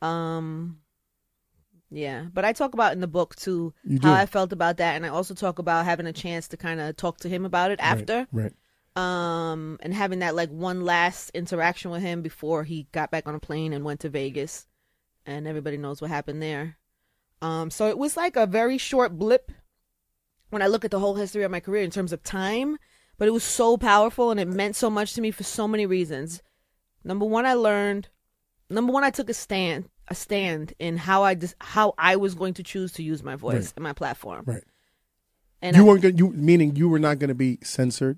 um, 0.02 0.80
yeah. 1.92 2.26
But 2.34 2.46
I 2.46 2.54
talk 2.54 2.74
about 2.74 2.94
in 2.94 3.02
the 3.02 3.08
book 3.08 3.36
too 3.36 3.74
how 4.02 4.14
I 4.14 4.26
felt 4.26 4.54
about 4.54 4.78
that, 4.78 4.96
and 4.96 5.06
I 5.06 5.10
also 5.10 5.34
talk 5.34 5.60
about 5.60 5.86
having 5.86 6.08
a 6.08 6.14
chance 6.14 6.48
to 6.50 6.58
kind 6.58 6.80
of 6.80 6.96
talk 6.96 7.18
to 7.20 7.30
him 7.30 7.46
about 7.46 7.70
it 7.72 7.80
after. 7.82 8.28
Right. 8.32 8.54
um 8.96 9.78
and 9.82 9.94
having 9.94 10.20
that 10.20 10.36
like 10.36 10.50
one 10.50 10.82
last 10.82 11.30
interaction 11.34 11.92
with 11.92 12.02
him 12.02 12.22
before 12.22 12.64
he 12.66 12.88
got 12.92 13.10
back 13.12 13.26
on 13.28 13.36
a 13.36 13.40
plane 13.40 13.72
and 13.74 13.86
went 13.86 14.02
to 14.02 14.10
Vegas 14.10 14.68
and 15.26 15.48
everybody 15.48 15.78
knows 15.78 16.02
what 16.02 16.10
happened 16.12 16.42
there 16.42 16.78
um 17.42 17.70
so 17.72 17.88
it 17.88 17.98
was 17.98 18.18
like 18.18 18.36
a 18.36 18.46
very 18.46 18.78
short 18.78 19.18
blip 19.18 19.50
when 20.50 20.62
I 20.62 20.68
look 20.68 20.84
at 20.84 20.92
the 20.92 21.00
whole 21.00 21.16
history 21.16 21.44
of 21.44 21.52
my 21.52 21.62
career 21.62 21.84
in 21.84 21.90
terms 21.92 22.12
of 22.12 22.22
time 22.22 22.78
but 23.18 23.30
it 23.30 23.32
was 23.32 23.46
so 23.46 23.78
powerful 23.78 24.30
and 24.30 24.40
it 24.42 24.48
meant 24.50 24.76
so 24.76 24.90
much 24.90 25.14
to 25.14 25.22
me 25.22 25.32
for 25.32 25.44
so 25.44 25.70
many 25.70 25.86
reasons 25.86 26.42
number 27.06 27.26
1 27.26 27.46
I 27.46 27.54
learned 27.54 28.10
number 28.70 28.92
1 28.92 29.06
I 29.06 29.10
took 29.10 29.30
a 29.30 29.34
stand 29.34 29.88
a 30.12 30.16
stand 30.16 30.74
in 30.80 30.98
how 30.98 31.24
I 31.24 31.34
dis- 31.34 31.56
how 31.60 31.94
I 31.98 32.16
was 32.18 32.34
going 32.36 32.54
to 32.56 32.64
choose 32.64 32.92
to 32.94 33.04
use 33.04 33.22
my 33.24 33.36
voice 33.36 33.54
Right. 33.68 33.74
and 33.78 33.84
my 33.84 33.94
platform 33.94 34.44
Right. 34.46 34.64
and 35.62 35.76
you 35.76 35.84
I- 35.84 35.88
weren't 35.88 36.02
going. 36.04 36.18
You 36.18 36.28
meaning 36.32 36.76
you 36.76 36.88
were 36.90 37.00
not 37.08 37.20
going 37.20 37.30
to 37.30 37.36
be 37.48 37.58
censored. 37.64 38.18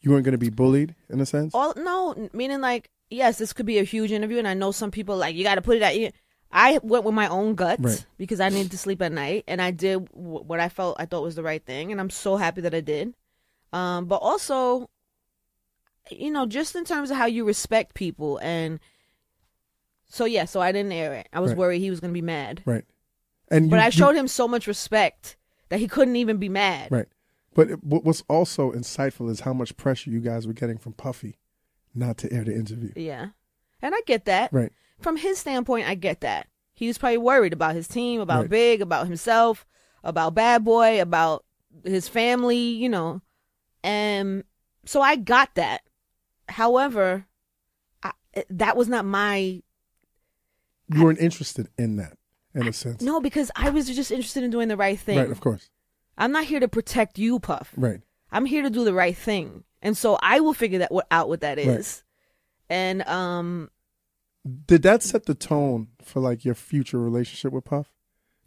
You 0.00 0.10
weren't 0.12 0.24
going 0.24 0.38
to 0.40 0.44
be 0.48 0.50
bullied 0.50 0.94
in 1.10 1.20
a 1.20 1.26
sense. 1.26 1.54
all 1.54 1.74
no 1.76 1.98
meaning 2.32 2.60
like 2.60 2.90
yes 3.10 3.38
this 3.38 3.52
could 3.52 3.66
be 3.66 3.78
a 3.78 3.84
huge 3.94 4.12
interview 4.12 4.38
and 4.38 4.46
i 4.46 4.54
know 4.54 4.70
some 4.70 4.90
people 4.92 5.16
like 5.16 5.34
you 5.34 5.42
got 5.42 5.56
to 5.56 5.62
put 5.62 5.76
it 5.78 5.82
at 5.82 5.98
you 5.98 6.10
i 6.52 6.78
went 6.82 7.04
with 7.04 7.14
my 7.14 7.26
own 7.28 7.54
guts 7.56 7.80
Right. 7.80 8.06
because 8.18 8.38
i 8.38 8.48
needed 8.50 8.70
to 8.70 8.78
sleep 8.78 9.00
at 9.02 9.10
night 9.12 9.44
and 9.48 9.60
i 9.62 9.70
did 9.72 10.04
w- 10.12 10.44
what 10.44 10.60
i 10.60 10.68
felt 10.68 10.96
i 11.00 11.06
thought 11.06 11.22
was 11.22 11.34
the 11.34 11.42
right 11.42 11.64
thing 11.64 11.90
and 11.90 12.00
i'm 12.02 12.10
so 12.10 12.36
happy 12.36 12.60
that 12.60 12.74
i 12.74 12.80
did 12.82 13.14
um 13.72 14.04
but 14.06 14.16
also 14.30 14.88
you 16.10 16.30
know 16.30 16.46
just 16.46 16.76
in 16.76 16.84
terms 16.84 17.10
of 17.10 17.16
how 17.16 17.26
you 17.26 17.44
respect 17.44 17.94
people 17.94 18.38
and 18.38 18.78
so 20.08 20.24
yeah 20.24 20.44
so 20.44 20.60
i 20.60 20.72
didn't 20.72 20.92
air 20.92 21.14
it 21.14 21.28
i 21.32 21.40
was 21.40 21.50
Right. 21.50 21.58
worried 21.58 21.78
he 21.80 21.90
was 21.90 22.00
going 22.00 22.10
to 22.12 22.14
be 22.18 22.22
mad 22.22 22.62
Right. 22.64 22.84
And 23.50 23.70
but 23.70 23.76
you, 23.76 23.82
i 23.82 23.86
you- 23.86 23.92
showed 23.92 24.16
him 24.16 24.28
so 24.28 24.46
much 24.48 24.66
respect 24.66 25.36
that 25.68 25.80
he 25.80 25.88
couldn't 25.88 26.16
even 26.16 26.36
be 26.38 26.48
mad 26.48 26.90
Right. 26.90 27.06
But 27.54 27.70
it- 27.70 27.84
what 27.84 28.04
was 28.04 28.22
also 28.28 28.72
insightful 28.72 29.30
is 29.30 29.40
how 29.40 29.52
much 29.52 29.76
pressure 29.76 30.10
you 30.10 30.20
guys 30.20 30.46
were 30.46 30.52
getting 30.52 30.78
from 30.78 30.92
Puffy 30.94 31.38
not 31.94 32.16
to 32.18 32.32
air 32.32 32.44
the 32.44 32.54
interview. 32.54 32.92
yeah 32.96 33.28
and 33.82 33.94
i 33.94 34.00
get 34.06 34.24
that 34.26 34.52
Right. 34.52 34.72
from 35.00 35.16
his 35.16 35.38
standpoint, 35.38 35.88
I 35.88 35.94
get 35.94 36.20
that. 36.22 36.48
He 36.74 36.86
was 36.88 36.98
probably 36.98 37.18
worried 37.18 37.52
about 37.52 37.74
his 37.74 37.88
team, 37.88 38.20
about 38.20 38.42
Right. 38.42 38.50
Big, 38.50 38.82
about 38.82 39.06
himself, 39.06 39.66
about 40.04 40.34
Bad 40.34 40.64
Boy, 40.64 41.00
about 41.02 41.44
his 41.84 42.06
family, 42.08 42.56
you 42.56 42.88
know. 42.88 43.20
And 43.82 44.44
so 44.84 45.00
I 45.00 45.16
got 45.16 45.54
that. 45.56 45.82
However, 46.48 47.26
I, 48.02 48.12
that 48.50 48.76
was 48.76 48.88
not 48.88 49.04
my 49.04 49.62
You 50.92 51.04
weren't 51.04 51.18
interested 51.18 51.68
in 51.78 51.96
that 51.96 52.16
in 52.54 52.66
a 52.66 52.72
sense. 52.72 53.02
no 53.02 53.20
because 53.20 53.50
I 53.56 53.70
was 53.70 53.86
just 53.88 54.10
interested 54.10 54.42
in 54.42 54.50
doing 54.50 54.68
the 54.68 54.76
right 54.76 54.98
thing. 54.98 55.18
Right. 55.18 55.30
Of 55.30 55.40
course. 55.40 55.68
I'm 56.16 56.32
not 56.32 56.44
here 56.44 56.60
to 56.60 56.68
protect 56.68 57.18
you, 57.18 57.38
Puff. 57.38 57.72
Right. 57.76 58.00
I'm 58.32 58.44
here 58.46 58.62
to 58.62 58.70
do 58.70 58.84
the 58.84 58.92
right 58.94 59.16
thing, 59.16 59.64
and 59.82 59.96
so 59.96 60.18
I 60.22 60.40
will 60.40 60.54
figure 60.54 60.80
that 60.80 60.90
what 60.92 61.06
out 61.10 61.28
what 61.28 61.40
that 61.42 61.58
is. 61.58 62.02
And 62.70 63.02
um, 63.08 63.70
Did 64.66 64.82
that 64.82 65.02
set 65.02 65.26
the 65.26 65.34
tone 65.34 65.88
for 66.02 66.20
like 66.20 66.44
your 66.44 66.54
future 66.54 66.98
relationship 66.98 67.52
with 67.52 67.64
Puff? 67.64 67.90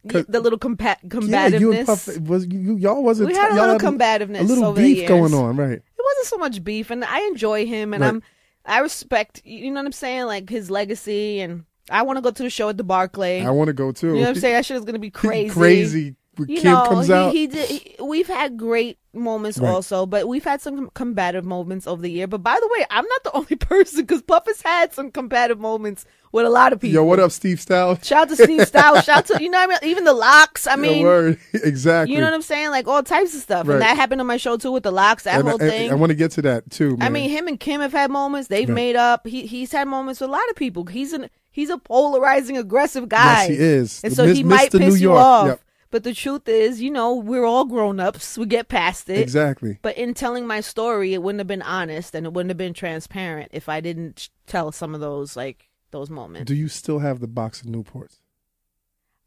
the 0.04 0.40
little 0.40 0.58
compa- 0.58 0.98
Yeah, 1.30 1.48
you 1.48 1.72
and 1.74 1.86
Puff 1.86 2.18
was 2.20 2.48
you, 2.48 2.76
y'all 2.78 3.04
wasn't 3.04 3.30
we 3.30 3.36
had 3.36 3.52
a 3.52 3.56
little 3.56 3.78
combativeness. 3.80 4.40
a 4.42 4.44
little 4.44 4.74
beef 4.74 5.08
going 5.08 5.34
on, 5.34 5.56
right? 5.58 5.74
it 5.78 5.84
wasn't 6.04 6.26
so 6.28 6.38
much 6.38 6.64
beef 6.64 6.90
and 6.90 7.06
i 7.06 7.20
enjoy 7.28 7.66
him 7.68 7.94
and 7.94 8.02
Right. 8.02 8.10
i'm 8.10 8.24
i 8.66 8.80
respect 8.80 9.42
you 9.46 9.70
know 9.72 9.80
what 9.80 9.86
i'm 9.86 9.92
saying 9.92 10.26
like 10.26 10.50
his 10.50 10.70
legacy 10.72 11.40
and 11.40 11.66
i 11.92 12.02
want 12.02 12.18
to 12.18 12.22
go 12.22 12.32
to 12.32 12.44
the 12.44 12.50
show 12.50 12.70
at 12.70 12.78
the 12.78 12.84
barclay 12.84 13.42
I 13.42 13.52
want 13.52 13.68
to 13.68 13.74
go 13.74 13.92
too. 13.92 14.08
you 14.08 14.14
know 14.16 14.20
what 14.22 14.30
i'm 14.30 14.36
saying 14.36 14.56
that 14.56 14.66
shit 14.68 14.78
is 14.78 14.86
gonna 14.86 15.00
be 15.00 15.12
crazy 15.12 15.50
crazy 15.54 16.16
you 16.48 16.62
Kim 16.62 16.64
know, 16.72 16.86
comes 16.88 17.08
he, 17.08 17.14
out. 17.14 17.34
he 17.34 17.46
did. 17.46 17.70
He, 17.70 17.96
we've 18.02 18.28
had 18.28 18.58
great 18.58 18.98
moments 19.14 19.60
Right. 19.60 19.70
also, 19.70 20.06
but 20.06 20.28
we've 20.30 20.46
had 20.46 20.62
some 20.62 20.90
combative 20.94 21.44
moments 21.46 21.86
over 21.86 22.02
the 22.02 22.10
year. 22.10 22.26
But 22.26 22.42
by 22.42 22.58
the 22.60 22.70
way, 22.74 22.86
I'm 22.90 23.06
not 23.06 23.24
the 23.26 23.32
only 23.36 23.58
person 23.58 24.02
because 24.04 24.22
Puff 24.22 24.46
has 24.48 24.62
had 24.62 24.94
some 24.94 25.12
combative 25.12 25.60
moments 25.60 26.06
with 26.32 26.46
a 26.46 26.50
lot 26.50 26.72
of 26.72 26.80
people. 26.80 26.96
Yo, 26.96 27.04
what 27.04 27.20
up, 27.20 27.32
Steve 27.32 27.58
Stoute? 27.58 28.04
Shout 28.06 28.24
out 28.24 28.30
to 28.30 28.44
Steve 28.44 28.62
Stoute. 28.68 29.04
Shout 29.04 29.10
out 29.10 29.26
to 29.28 29.44
you 29.44 29.50
know 29.50 29.60
what 29.60 29.82
I 29.82 29.86
mean. 29.86 29.92
Even 29.92 30.06
the 30.06 30.14
LOX. 30.14 30.66
I 30.68 30.78
mean, 30.78 31.04
word. 31.04 31.38
exactly. 31.54 32.16
you 32.16 32.22
know 32.22 32.28
what 32.28 32.34
I'm 32.34 32.42
saying? 32.42 32.70
Like 32.70 32.88
all 32.88 33.04
types 33.04 33.36
of 33.36 33.42
stuff. 33.42 33.68
Right. 33.68 33.74
And 33.76 33.82
that 33.82 33.98
happened 33.98 34.22
on 34.22 34.28
my 34.28 34.38
show 34.38 34.56
too 34.58 34.72
with 34.72 34.84
the 34.84 34.92
LOX. 34.92 35.24
That 35.24 35.40
and 35.40 35.48
whole 35.48 35.62
I, 35.62 35.70
thing. 35.70 35.92
I, 35.92 35.96
want 35.96 36.12
to 36.12 36.16
get 36.16 36.32
to 36.32 36.42
that 36.44 36.72
too. 36.72 36.92
Man. 36.98 37.02
I 37.02 37.10
mean, 37.10 37.30
him 37.30 37.48
and 37.50 37.60
Kim 37.60 37.82
have 37.82 37.92
had 37.92 38.10
moments. 38.10 38.48
They've 38.48 38.70
Right. 38.70 38.74
made 38.76 38.96
up. 38.96 39.28
He 39.28 39.46
he's 39.46 39.74
had 39.74 39.88
moments 39.90 40.22
with 40.22 40.30
a 40.30 40.32
lot 40.34 40.50
of 40.50 40.56
people. 40.56 40.86
He's 40.86 41.12
an 41.12 41.30
he's 41.52 41.70
a 41.70 41.78
polarizing, 41.78 42.58
aggressive 42.58 43.10
guy. 43.10 43.44
yes, 43.44 43.48
he 43.50 43.54
is. 43.56 44.02
And 44.04 44.12
The 44.12 44.16
so 44.16 44.26
Mis- 44.26 44.38
he 44.38 44.44
might 44.44 44.72
Mr. 44.72 44.80
piss 44.80 44.96
New 44.96 45.00
you 45.02 45.14
off. 45.14 45.48
Yep, 45.48 45.62
But 45.92 46.04
the 46.04 46.14
truth 46.14 46.48
is, 46.48 46.82
you 46.82 46.90
know, 46.92 47.16
we're 47.16 47.46
all 47.46 47.66
grown 47.66 48.00
ups. 48.00 48.38
We 48.38 48.46
get 48.46 48.68
past 48.70 49.10
it. 49.10 49.20
exactly. 49.20 49.78
But 49.82 49.98
in 49.98 50.14
telling 50.14 50.48
my 50.48 50.62
story, 50.62 51.14
it 51.14 51.22
wouldn't 51.22 51.40
have 51.40 51.48
been 51.48 51.62
honest 51.62 52.16
and 52.16 52.26
it 52.26 52.34
wouldn't 52.34 52.50
have 52.50 52.58
been 52.58 52.74
transparent 52.74 53.50
if 53.54 53.68
I 53.70 53.82
didn't 53.82 54.30
tell 54.48 54.72
some 54.72 54.96
of 54.96 55.02
those 55.02 55.36
like 55.36 55.70
those 55.92 56.10
moments. 56.10 56.48
Do 56.48 56.56
you 56.56 56.70
still 56.70 57.00
have 57.00 57.20
the 57.20 57.28
box 57.28 57.62
of 57.62 57.68
Newports? 57.68 58.20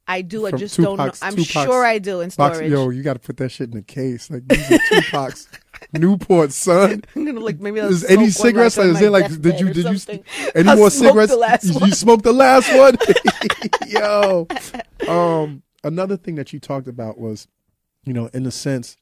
I 0.06 0.20
do. 0.22 0.46
I 0.46 0.50
From 0.50 0.58
just 0.58 0.76
don't 0.78 0.98
know. 0.98 1.10
I'm 1.22 1.34
Tupac's 1.34 1.46
sure 1.50 1.84
I 1.84 1.98
do 1.98 2.20
in 2.20 2.28
Box, 2.36 2.56
storage. 2.56 2.70
yo, 2.70 2.90
you 2.90 3.02
got 3.02 3.14
to 3.14 3.18
put 3.20 3.38
that 3.38 3.50
shit 3.50 3.70
in 3.72 3.78
a 3.78 3.82
case. 3.82 4.30
Like 4.30 4.46
these 4.48 4.70
are 4.72 4.78
Tupac's 4.88 5.48
Newport, 5.92 6.52
son. 6.52 7.02
I'm 7.16 7.24
gonna 7.24 7.40
like 7.40 7.60
maybe 7.60 7.80
I'll 7.80 7.88
Is 7.88 8.04
any 8.04 8.30
cigarettes? 8.30 8.76
like, 8.76 8.86
is 8.88 9.00
there 9.00 9.10
like 9.10 9.28
did 9.40 9.60
you 9.60 9.72
did 9.72 9.86
you 10.08 10.22
any 10.54 10.68
I'll 10.68 10.76
more 10.76 10.90
smoke 10.90 11.08
cigarettes? 11.10 11.32
the 11.32 11.38
last 11.38 11.64
you, 11.86 11.92
smoked 11.92 12.24
the 12.24 12.32
last 12.32 12.72
one. 12.76 12.96
Yo, 13.86 14.46
um, 15.08 15.62
another 15.82 16.16
thing 16.16 16.34
that 16.36 16.52
you 16.52 16.60
talked 16.60 16.88
about 16.88 17.18
was, 17.18 17.48
you 18.04 18.12
know, 18.12 18.26
in 18.32 18.46
a 18.46 18.50
sense, 18.50 18.96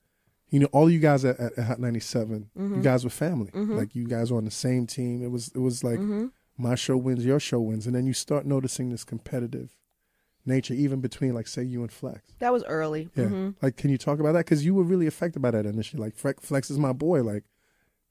you 0.51 0.61
know, 0.61 0.67
all 0.73 0.91
you 0.91 0.99
guys 0.99 1.25
at, 1.25 1.39
at 1.41 1.59
Hot 1.59 1.81
97, 1.81 2.51
Mm-hmm. 2.59 2.75
you 2.77 2.83
guys 2.83 3.05
were 3.05 3.11
family. 3.11 3.51
Like 3.55 3.95
you 3.95 4.07
guys 4.07 4.31
were 4.31 4.39
on 4.39 4.45
the 4.45 4.51
same 4.51 4.87
team. 4.87 5.23
It 5.23 5.31
was 5.31 5.49
it 5.55 5.59
was 5.61 5.83
like 5.85 5.99
Mm-hmm. 5.99 6.27
my 6.59 6.75
show 6.75 6.97
wins, 6.97 7.25
your 7.25 7.41
show 7.41 7.61
wins, 7.61 7.87
and 7.87 7.95
then 7.95 8.07
you 8.07 8.13
start 8.13 8.45
noticing 8.47 8.91
this 8.91 9.05
competitive 9.05 9.77
nature, 10.45 10.75
even 10.75 11.01
between 11.01 11.35
like 11.35 11.47
say 11.47 11.63
you 11.63 11.83
and 11.83 11.93
Flex. 11.93 12.21
That 12.41 12.53
was 12.53 12.65
early. 12.65 13.09
Yeah. 13.15 13.27
hmm 13.27 13.51
Like, 13.63 13.77
can 13.77 13.91
you 13.91 13.99
talk 13.99 14.19
about 14.21 14.33
that? 14.33 14.45
Because 14.45 14.65
you 14.65 14.75
were 14.75 14.83
really 14.85 15.07
affected 15.07 15.41
by 15.41 15.51
that 15.53 15.67
initially. 15.67 16.03
Like, 16.03 16.15
Flex, 16.17 16.45
Flex 16.45 16.71
is 16.71 16.79
my 16.79 16.93
boy. 16.93 17.23
Like, 17.23 17.45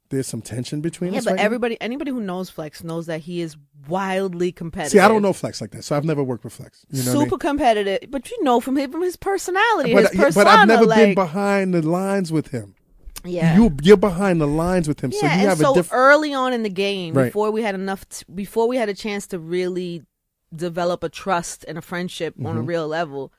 there's 0.10 0.28
some 0.28 0.42
tension 0.42 0.82
between 0.82 1.14
Yeah, 1.14 1.20
us. 1.20 1.26
but 1.26 1.32
right 1.32 1.38
now. 1.38 1.44
everybody, 1.46 1.78
anybody 1.82 2.12
who 2.12 2.20
knows 2.20 2.50
Flex 2.50 2.84
knows 2.84 3.06
that 3.06 3.22
he 3.22 3.40
is 3.42 3.56
wildly 3.88 4.52
competitive. 4.52 4.92
See, 4.92 5.00
I 5.00 5.08
don't 5.08 5.22
know 5.22 5.32
Flex 5.34 5.62
like 5.62 5.72
that, 5.72 5.84
so 5.86 5.96
I've 5.96 6.04
never 6.06 6.22
worked 6.24 6.44
with 6.44 6.54
Flex. 6.54 6.86
You 6.90 7.04
know 7.04 7.12
super 7.12 7.20
I 7.20 7.24
mean? 7.30 7.40
competitive, 7.40 8.12
but 8.12 8.30
you 8.30 8.44
know 8.44 8.60
from 8.60 8.78
him, 8.78 8.92
from 8.92 9.02
his 9.04 9.16
personality, 9.16 9.94
But, 9.94 10.12
his 10.12 10.20
persona. 10.20 10.46
but 10.46 10.48
I've 10.48 10.68
never 10.68 10.86
like, 10.86 10.98
been 10.98 11.16
behind 11.16 11.74
the 11.74 11.82
lines 11.82 12.32
with 12.32 12.48
him. 12.50 12.76
yeah. 13.24 13.56
You, 13.56 13.76
you're 13.82 13.96
behind 13.98 14.42
the 14.42 14.48
lines 14.48 14.88
with 14.90 15.00
him, 15.00 15.12
yeah, 15.14 15.20
so 15.20 15.26
you 15.42 15.48
have 15.48 15.58
so 15.60 15.72
a 15.72 15.76
different. 15.76 16.00
early 16.02 16.34
on 16.34 16.52
in 16.54 16.64
the 16.64 16.70
game, 16.70 17.14
Right. 17.14 17.26
before 17.26 17.52
we 17.52 17.62
had 17.62 17.76
enough, 17.76 18.08
t- 18.10 18.26
before 18.36 18.68
we 18.68 18.76
had 18.78 18.90
a 18.90 18.94
chance 18.94 19.28
to 19.28 19.40
really 19.40 20.04
develop 20.56 21.04
a 21.04 21.10
trust 21.10 21.64
and 21.68 21.78
a 21.78 21.82
friendship 21.82 22.36
on 22.40 22.46
Mm-hmm. 22.46 22.58
a 22.58 22.62
real 22.62 22.88
level, 22.88 23.32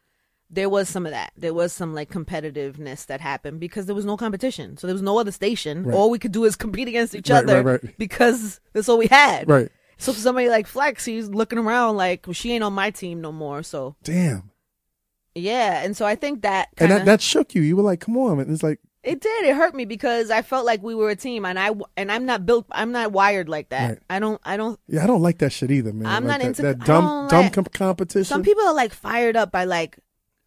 there 0.51 0.69
was 0.69 0.89
some 0.89 1.07
of 1.07 1.13
that. 1.13 1.33
There 1.37 1.55
was 1.55 1.73
some 1.73 1.95
like 1.95 2.11
competitiveness 2.11 3.07
that 3.07 3.21
happened 3.21 3.59
because 3.61 3.87
there 3.87 3.95
was 3.95 4.05
no 4.05 4.17
competition, 4.17 4.77
so 4.77 4.87
there 4.87 4.95
was 4.95 5.03
no 5.03 5.19
other 5.19 5.33
station. 5.33 5.85
Right. 5.85 5.95
All 5.95 6.11
we 6.11 6.19
could 6.19 6.33
do 6.33 6.45
is 6.45 6.57
compete 6.57 6.89
against 6.89 7.15
each 7.15 7.31
Right, 7.31 7.43
other 7.45 7.63
right, 7.63 7.99
because 7.99 8.61
that's 8.73 8.89
all 8.89 8.99
we 8.99 9.07
had. 9.07 9.49
Right. 9.49 9.71
So 9.99 10.13
for 10.13 10.19
somebody 10.21 10.49
like 10.49 10.67
Flex, 10.67 11.05
he's 11.05 11.29
looking 11.29 11.59
around 11.59 11.97
like 11.97 12.27
well, 12.27 12.35
she 12.35 12.53
ain't 12.53 12.65
on 12.65 12.73
my 12.73 12.91
team 12.91 13.21
no 13.21 13.31
more. 13.33 13.63
So 13.63 13.95
Damn. 14.03 14.51
yeah, 15.35 15.83
and 15.83 15.97
so 15.97 16.05
I 16.05 16.15
think 16.17 16.43
that 16.43 16.69
And 16.79 16.89
kinda, 16.91 16.95
that, 16.97 17.05
that 17.07 17.21
shook 17.23 17.55
you. 17.55 17.63
You 17.63 17.77
were 17.77 17.83
like, 17.83 18.01
come 18.01 18.17
on. 18.19 18.39
And 18.41 18.51
it's 18.51 18.63
like, 18.63 18.81
it 19.03 19.21
did. 19.21 19.45
It 19.47 19.57
hurt 19.57 19.75
me 19.75 19.85
because 19.85 20.31
I 20.31 20.43
felt 20.43 20.65
like 20.65 20.83
we 20.83 20.95
were 20.95 21.11
a 21.11 21.17
team, 21.17 21.45
and 21.45 21.59
I 21.59 21.71
and 21.97 22.11
I'm 22.13 22.25
not 22.27 22.47
built. 22.47 22.67
I'm 22.71 22.93
not 22.93 23.13
wired 23.13 23.49
like 23.49 23.71
that. 23.71 23.89
Right. 23.89 23.99
I 24.11 24.19
don't. 24.19 24.41
I 24.45 24.57
don't. 24.57 24.79
yeah, 24.89 25.03
I 25.05 25.07
don't 25.07 25.23
like 25.23 25.39
that 25.39 25.51
shit 25.53 25.71
either, 25.71 25.93
man. 25.93 26.07
I'm 26.07 26.25
Like 26.25 26.39
not 26.39 26.41
that, 26.41 26.47
into- 26.47 26.63
that 26.63 26.79
dumb, 26.81 27.29
dumb 27.29 27.43
like- 27.45 27.53
com- 27.53 27.65
competition. 27.65 28.25
Some 28.25 28.43
people 28.43 28.65
are 28.65 28.75
like 28.75 28.93
fired 28.93 29.37
up 29.37 29.51
by 29.51 29.65
like 29.65 29.99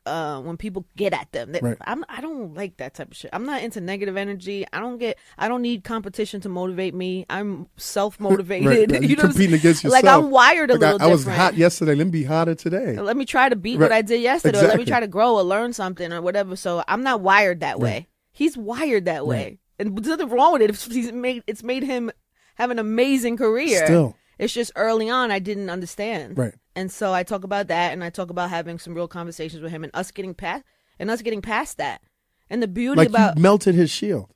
uh 0.07 0.39
when 0.41 0.55
people 0.55 0.85
get 0.95 1.13
at 1.13 1.31
them. 1.31 1.51
They- 1.51 1.59
Right. 1.61 1.77
I'm. 1.85 2.05
I 2.07 2.21
don't 2.21 2.53
like 2.53 2.77
that 2.77 2.93
type 2.93 3.09
of 3.11 3.17
shit. 3.17 3.31
I'm 3.33 3.45
not 3.45 3.63
into 3.63 3.81
negative 3.81 4.15
energy. 4.17 4.63
I 4.71 4.79
don't 4.79 4.99
get. 4.99 5.17
I 5.37 5.47
don't 5.47 5.63
need 5.63 5.83
competition 5.83 6.41
to 6.41 6.49
motivate 6.49 6.93
me. 6.93 7.25
I'm 7.29 7.67
self 7.75 8.19
motivated. 8.19 8.91
Right. 8.91 9.01
You 9.01 9.07
You're 9.09 9.17
know, 9.17 9.23
competing 9.23 9.55
against 9.55 9.83
Like. 9.83 10.05
I'm 10.05 10.29
wired 10.29 10.69
a 10.69 10.75
Like, 10.75 10.83
I, 10.83 10.91
little 10.93 11.07
I 11.07 11.11
was 11.11 11.21
different. 11.21 11.39
hot 11.39 11.55
yesterday. 11.57 11.95
Let 11.95 12.05
me 12.07 12.11
be 12.11 12.23
hotter 12.23 12.53
today. 12.55 12.97
let 12.99 13.17
me 13.17 13.25
try 13.25 13.49
to 13.49 13.55
beat 13.55 13.79
Right. 13.79 13.85
what 13.85 13.91
I 13.91 14.01
did 14.03 14.21
yesterday, 14.21 14.59
or 14.63 14.67
let 14.67 14.77
me 14.77 14.85
try 14.85 14.99
to 14.99 15.07
grow 15.07 15.35
or 15.35 15.41
learn 15.43 15.73
something 15.73 16.13
or 16.13 16.21
whatever. 16.21 16.55
So 16.55 16.83
I'm 16.87 17.01
not 17.03 17.21
wired 17.21 17.61
that 17.61 17.79
way. 17.79 18.07
He's 18.35 18.57
wired 18.57 19.05
that 19.05 19.25
way, 19.25 19.59
and 19.79 19.97
there's 19.97 20.17
nothing 20.19 20.29
wrong 20.35 20.51
with 20.53 20.61
it. 20.61 20.69
If 20.69 20.83
he's 20.83 21.11
made, 21.13 21.41
it's 21.47 21.63
made 21.63 21.83
him 21.83 22.11
have 22.55 22.69
an 22.69 22.79
amazing 22.79 23.37
career. 23.37 23.85
Still. 23.85 24.15
it's 24.37 24.53
just 24.53 24.73
early 24.75 25.09
on 25.09 25.31
I 25.31 25.39
didn't 25.39 25.69
understand. 25.69 26.37
Right. 26.37 26.53
And 26.75 26.91
so 26.91 27.13
I 27.13 27.23
talk 27.23 27.45
about 27.45 27.67
that, 27.69 27.93
and 27.93 28.03
I 28.03 28.09
talk 28.09 28.29
about 28.29 28.49
having 28.49 28.77
some 28.77 28.93
real 28.93 29.07
conversations 29.07 29.61
with 29.63 29.71
him, 29.71 29.85
and 29.85 29.95
us 29.95 30.11
getting 30.11 30.33
past, 30.33 30.65
and 30.99 31.09
us 31.09 31.21
getting 31.21 31.41
past 31.41 31.77
that, 31.77 32.01
and 32.49 32.61
the 32.61 32.67
beauty 32.67 32.97
Like, 32.97 33.07
about 33.09 33.37
you 33.37 33.41
melted 33.41 33.73
his 33.73 33.89
shield, 33.89 34.29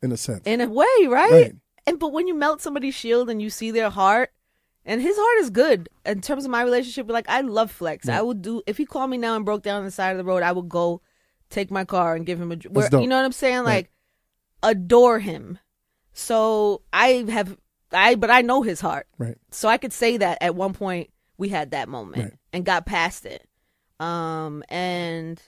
in 0.00 0.12
a 0.12 0.16
sense. 0.16 0.42
in 0.44 0.60
a 0.60 0.68
way, 0.68 0.86
right? 1.08 1.32
Right. 1.32 1.56
And 1.88 1.98
but 1.98 2.12
when 2.12 2.28
you 2.28 2.34
melt 2.34 2.60
somebody's 2.60 2.94
shield 2.94 3.28
and 3.28 3.42
you 3.42 3.50
see 3.50 3.72
their 3.72 3.90
heart, 3.90 4.30
and 4.86 5.02
his 5.02 5.16
heart 5.16 5.38
is 5.40 5.50
good 5.50 5.88
in 6.06 6.20
terms 6.20 6.44
of 6.44 6.50
my 6.52 6.62
relationship. 6.62 7.10
Like 7.10 7.28
I 7.28 7.40
love 7.40 7.70
Flex. 7.72 8.08
I 8.08 8.22
would 8.22 8.42
do 8.42 8.62
if 8.66 8.76
he 8.78 8.86
called 8.86 9.10
me 9.10 9.18
now 9.18 9.34
and 9.34 9.44
broke 9.44 9.62
down 9.62 9.80
on 9.80 9.84
the 9.84 9.90
side 9.90 10.12
of 10.12 10.18
the 10.18 10.24
road. 10.24 10.42
I 10.44 10.52
would 10.52 10.68
go 10.68 11.02
take 11.50 11.70
my 11.70 11.84
car 11.84 12.14
and 12.16 12.24
give 12.24 12.40
him 12.40 12.52
a. 12.52 12.56
Where, 12.68 12.88
you 12.92 13.06
know 13.06 13.16
what 13.16 13.24
I'm 13.24 13.32
saying? 13.32 13.58
Right. 13.58 13.64
Like 13.64 13.90
adore 14.62 15.18
him. 15.18 15.58
So 16.12 16.82
I 16.92 17.24
have 17.28 17.56
I, 17.92 18.14
but 18.14 18.30
I 18.30 18.42
know 18.42 18.62
his 18.62 18.80
heart. 18.80 19.06
right. 19.18 19.36
So 19.50 19.68
I 19.68 19.76
could 19.78 19.92
say 19.92 20.16
that 20.18 20.38
at 20.40 20.54
one 20.54 20.72
point 20.74 21.10
we 21.38 21.48
had 21.48 21.70
that 21.72 21.88
moment 21.88 22.22
Right. 22.22 22.32
and 22.52 22.64
got 22.64 22.86
past 22.86 23.26
it. 23.26 23.46
Um, 23.98 24.62
and 24.68 25.40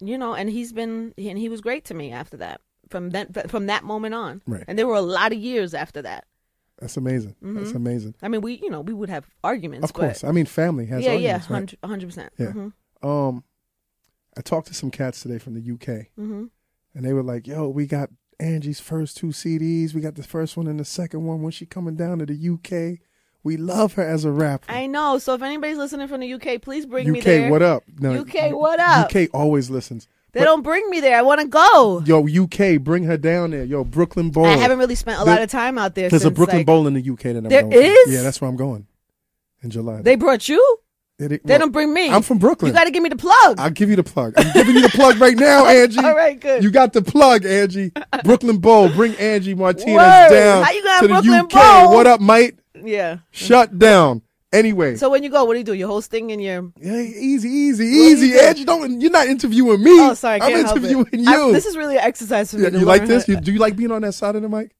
you 0.00 0.16
know, 0.18 0.34
and 0.34 0.48
he's 0.50 0.72
been 0.72 1.14
and 1.18 1.38
he 1.38 1.48
was 1.48 1.60
great 1.60 1.84
to 1.86 1.94
me 1.94 2.12
after 2.12 2.36
that. 2.38 2.60
From 2.88 3.10
that 3.10 3.50
from 3.50 3.66
that 3.66 3.84
moment 3.84 4.14
on, 4.14 4.42
Right. 4.46 4.64
and 4.66 4.78
there 4.78 4.86
were 4.86 4.94
a 4.96 5.00
lot 5.02 5.32
of 5.32 5.38
years 5.38 5.74
after 5.74 6.02
that. 6.02 6.24
That's 6.80 6.96
amazing. 6.96 7.36
That's 7.42 7.72
amazing. 7.72 8.14
I 8.22 8.28
mean, 8.28 8.40
we 8.40 8.54
you 8.54 8.70
know 8.70 8.80
we 8.80 8.92
would 8.94 9.10
have 9.10 9.26
arguments, 9.44 9.84
Of 9.84 9.92
course. 9.92 10.24
I 10.24 10.32
mean, 10.32 10.46
family 10.46 10.86
has 10.86 11.04
Mm-hmm. 11.04 11.12
yeah, 11.12 11.18
yeah, 11.18 11.32
arguments, 11.42 11.74
right? 11.82 11.88
hundred 11.88 12.06
percent. 12.06 12.32
Yeah. 12.38 12.46
Mm-hmm. 12.48 13.06
Um, 13.08 13.44
I 14.40 14.42
talked 14.42 14.68
to 14.68 14.74
some 14.74 14.90
cats 14.90 15.20
today 15.20 15.36
from 15.36 15.52
the 15.52 15.60
UK, 15.60 16.06
Mm-hmm. 16.18 16.44
and 16.94 17.04
they 17.04 17.12
were 17.12 17.22
like, 17.22 17.46
"Yo, 17.46 17.68
we 17.68 17.84
got 17.86 18.08
Angie's 18.40 18.80
first 18.80 19.18
two 19.18 19.32
CDs. 19.32 19.92
We 19.92 20.00
got 20.00 20.14
the 20.14 20.22
first 20.22 20.56
one 20.56 20.66
and 20.66 20.80
the 20.80 20.84
second 20.86 21.26
one. 21.26 21.42
When 21.42 21.52
she 21.52 21.66
coming 21.66 21.94
down 21.94 22.20
to 22.20 22.26
the 22.26 22.48
UK, 22.54 23.00
we 23.42 23.58
love 23.58 23.92
her 23.94 24.02
as 24.02 24.24
a 24.24 24.32
rapper. 24.32 24.72
I 24.72 24.86
know. 24.86 25.18
So 25.18 25.34
if 25.34 25.42
anybody's 25.42 25.76
listening 25.76 26.08
from 26.08 26.20
the 26.22 26.32
UK, 26.32 26.62
please 26.62 26.86
bring 26.86 27.12
me 27.12 27.20
there. 27.20 27.44
UK, 27.44 27.50
what 27.50 27.60
up? 27.60 27.82
No, 27.98 28.14
UK, 28.22 28.52
what 28.52 28.80
up? 28.80 29.14
UK 29.14 29.28
always 29.34 29.68
listens. 29.68 30.08
They 30.32 30.40
don't 30.40 30.62
bring 30.62 30.88
me 30.88 31.00
there. 31.00 31.18
I 31.18 31.22
want 31.22 31.42
to 31.42 31.46
go. 31.48 32.02
Yo, 32.06 32.26
UK, 32.44 32.80
bring 32.82 33.04
her 33.04 33.18
down 33.18 33.50
there. 33.50 33.64
Yo, 33.64 33.84
Brooklyn 33.84 34.30
Bowl. 34.30 34.46
I 34.46 34.56
haven't 34.56 34.78
really 34.78 34.94
spent 34.94 35.20
a 35.20 35.24
There- 35.26 35.34
lot 35.34 35.42
of 35.42 35.50
time 35.50 35.76
out 35.76 35.94
there. 35.94 36.08
There's 36.08 36.24
a 36.24 36.30
Brooklyn 36.30 36.60
like, 36.60 36.66
Bowl 36.66 36.86
in 36.86 36.94
the 36.94 37.02
UK 37.02 37.24
that 37.34 37.36
I'm 37.38 37.44
There 37.50 37.60
going. 37.62 37.72
to. 37.72 38.04
Yeah, 38.08 38.22
that's 38.22 38.40
where 38.40 38.48
I'm 38.48 38.56
going 38.56 38.86
in 39.62 39.68
July. 39.70 40.00
They 40.00 40.14
brought 40.16 40.48
you. 40.48 40.78
It- 41.20 41.32
it- 41.32 41.46
They 41.46 41.52
well, 41.52 41.58
don't 41.60 41.72
bring 41.72 41.92
me. 41.92 42.08
I'm 42.10 42.22
from 42.22 42.38
Brooklyn. 42.38 42.70
You 42.72 42.74
got 42.78 42.84
to 42.84 42.90
give 42.90 43.02
me 43.02 43.10
the 43.10 43.16
plug. 43.16 43.60
I'll 43.60 43.70
give 43.70 43.90
you 43.90 43.96
the 43.96 44.02
plug. 44.02 44.34
I'm 44.38 44.52
giving 44.54 44.74
you 44.74 44.80
the 44.82 44.88
plug 44.88 45.18
right 45.20 45.36
now, 45.48 45.66
Angie. 45.66 45.98
All 46.00 46.14
right, 46.16 46.40
good. 46.40 46.62
You 46.64 46.70
got 46.70 46.92
the 46.94 47.02
plug, 47.02 47.44
Angie. 47.44 47.92
Brooklyn 48.24 48.56
Bowl. 48.58 48.88
Bring 48.88 49.14
Angie 49.16 49.54
Martinez 49.54 49.94
Word. 49.96 50.28
down 50.30 50.64
How 50.64 50.70
you 50.72 50.82
got 50.82 51.00
to 51.02 51.06
the 51.08 51.14
Brooklyn 51.14 51.34
UK. 51.40 51.50
Bowl? 51.52 51.94
What 51.94 52.06
up, 52.06 52.20
mate? 52.20 52.58
yeah. 52.82 53.18
Shut 53.30 53.78
down. 53.78 54.22
Anyway, 54.52 54.96
So 54.96 55.08
when 55.08 55.22
you 55.22 55.30
go, 55.30 55.44
what 55.44 55.52
do 55.52 55.58
you 55.58 55.64
do? 55.64 55.74
You're 55.74 55.86
hosting 55.86 56.32
and 56.32 56.42
you're. 56.42 56.72
yeah, 56.80 56.96
easy, 56.96 57.48
easy, 57.48 57.84
you 57.86 58.02
easy. 58.08 58.36
Angie, 58.36 58.64
don't. 58.64 59.00
You're 59.00 59.12
not 59.12 59.28
interviewing 59.28 59.80
me. 59.80 59.92
Oh, 60.00 60.14
sorry, 60.14 60.40
I'm 60.40 60.50
can't 60.50 60.64
help 60.66 60.76
it. 60.78 60.84
interviewing 60.90 61.28
I- 61.28 61.36
you. 61.36 61.52
this 61.52 61.66
is 61.66 61.76
really 61.76 61.96
an 61.98 62.02
exercise 62.02 62.50
for 62.50 62.56
me. 62.56 62.64
Yeah, 62.64 62.70
you 62.70 62.84
like 62.84 63.06
this? 63.06 63.28
You, 63.28 63.36
do 63.40 63.52
you 63.52 63.60
like 63.60 63.76
being 63.76 63.92
on 63.92 64.02
that 64.02 64.14
side 64.14 64.34
of 64.34 64.42
the 64.42 64.48
mic? 64.48 64.72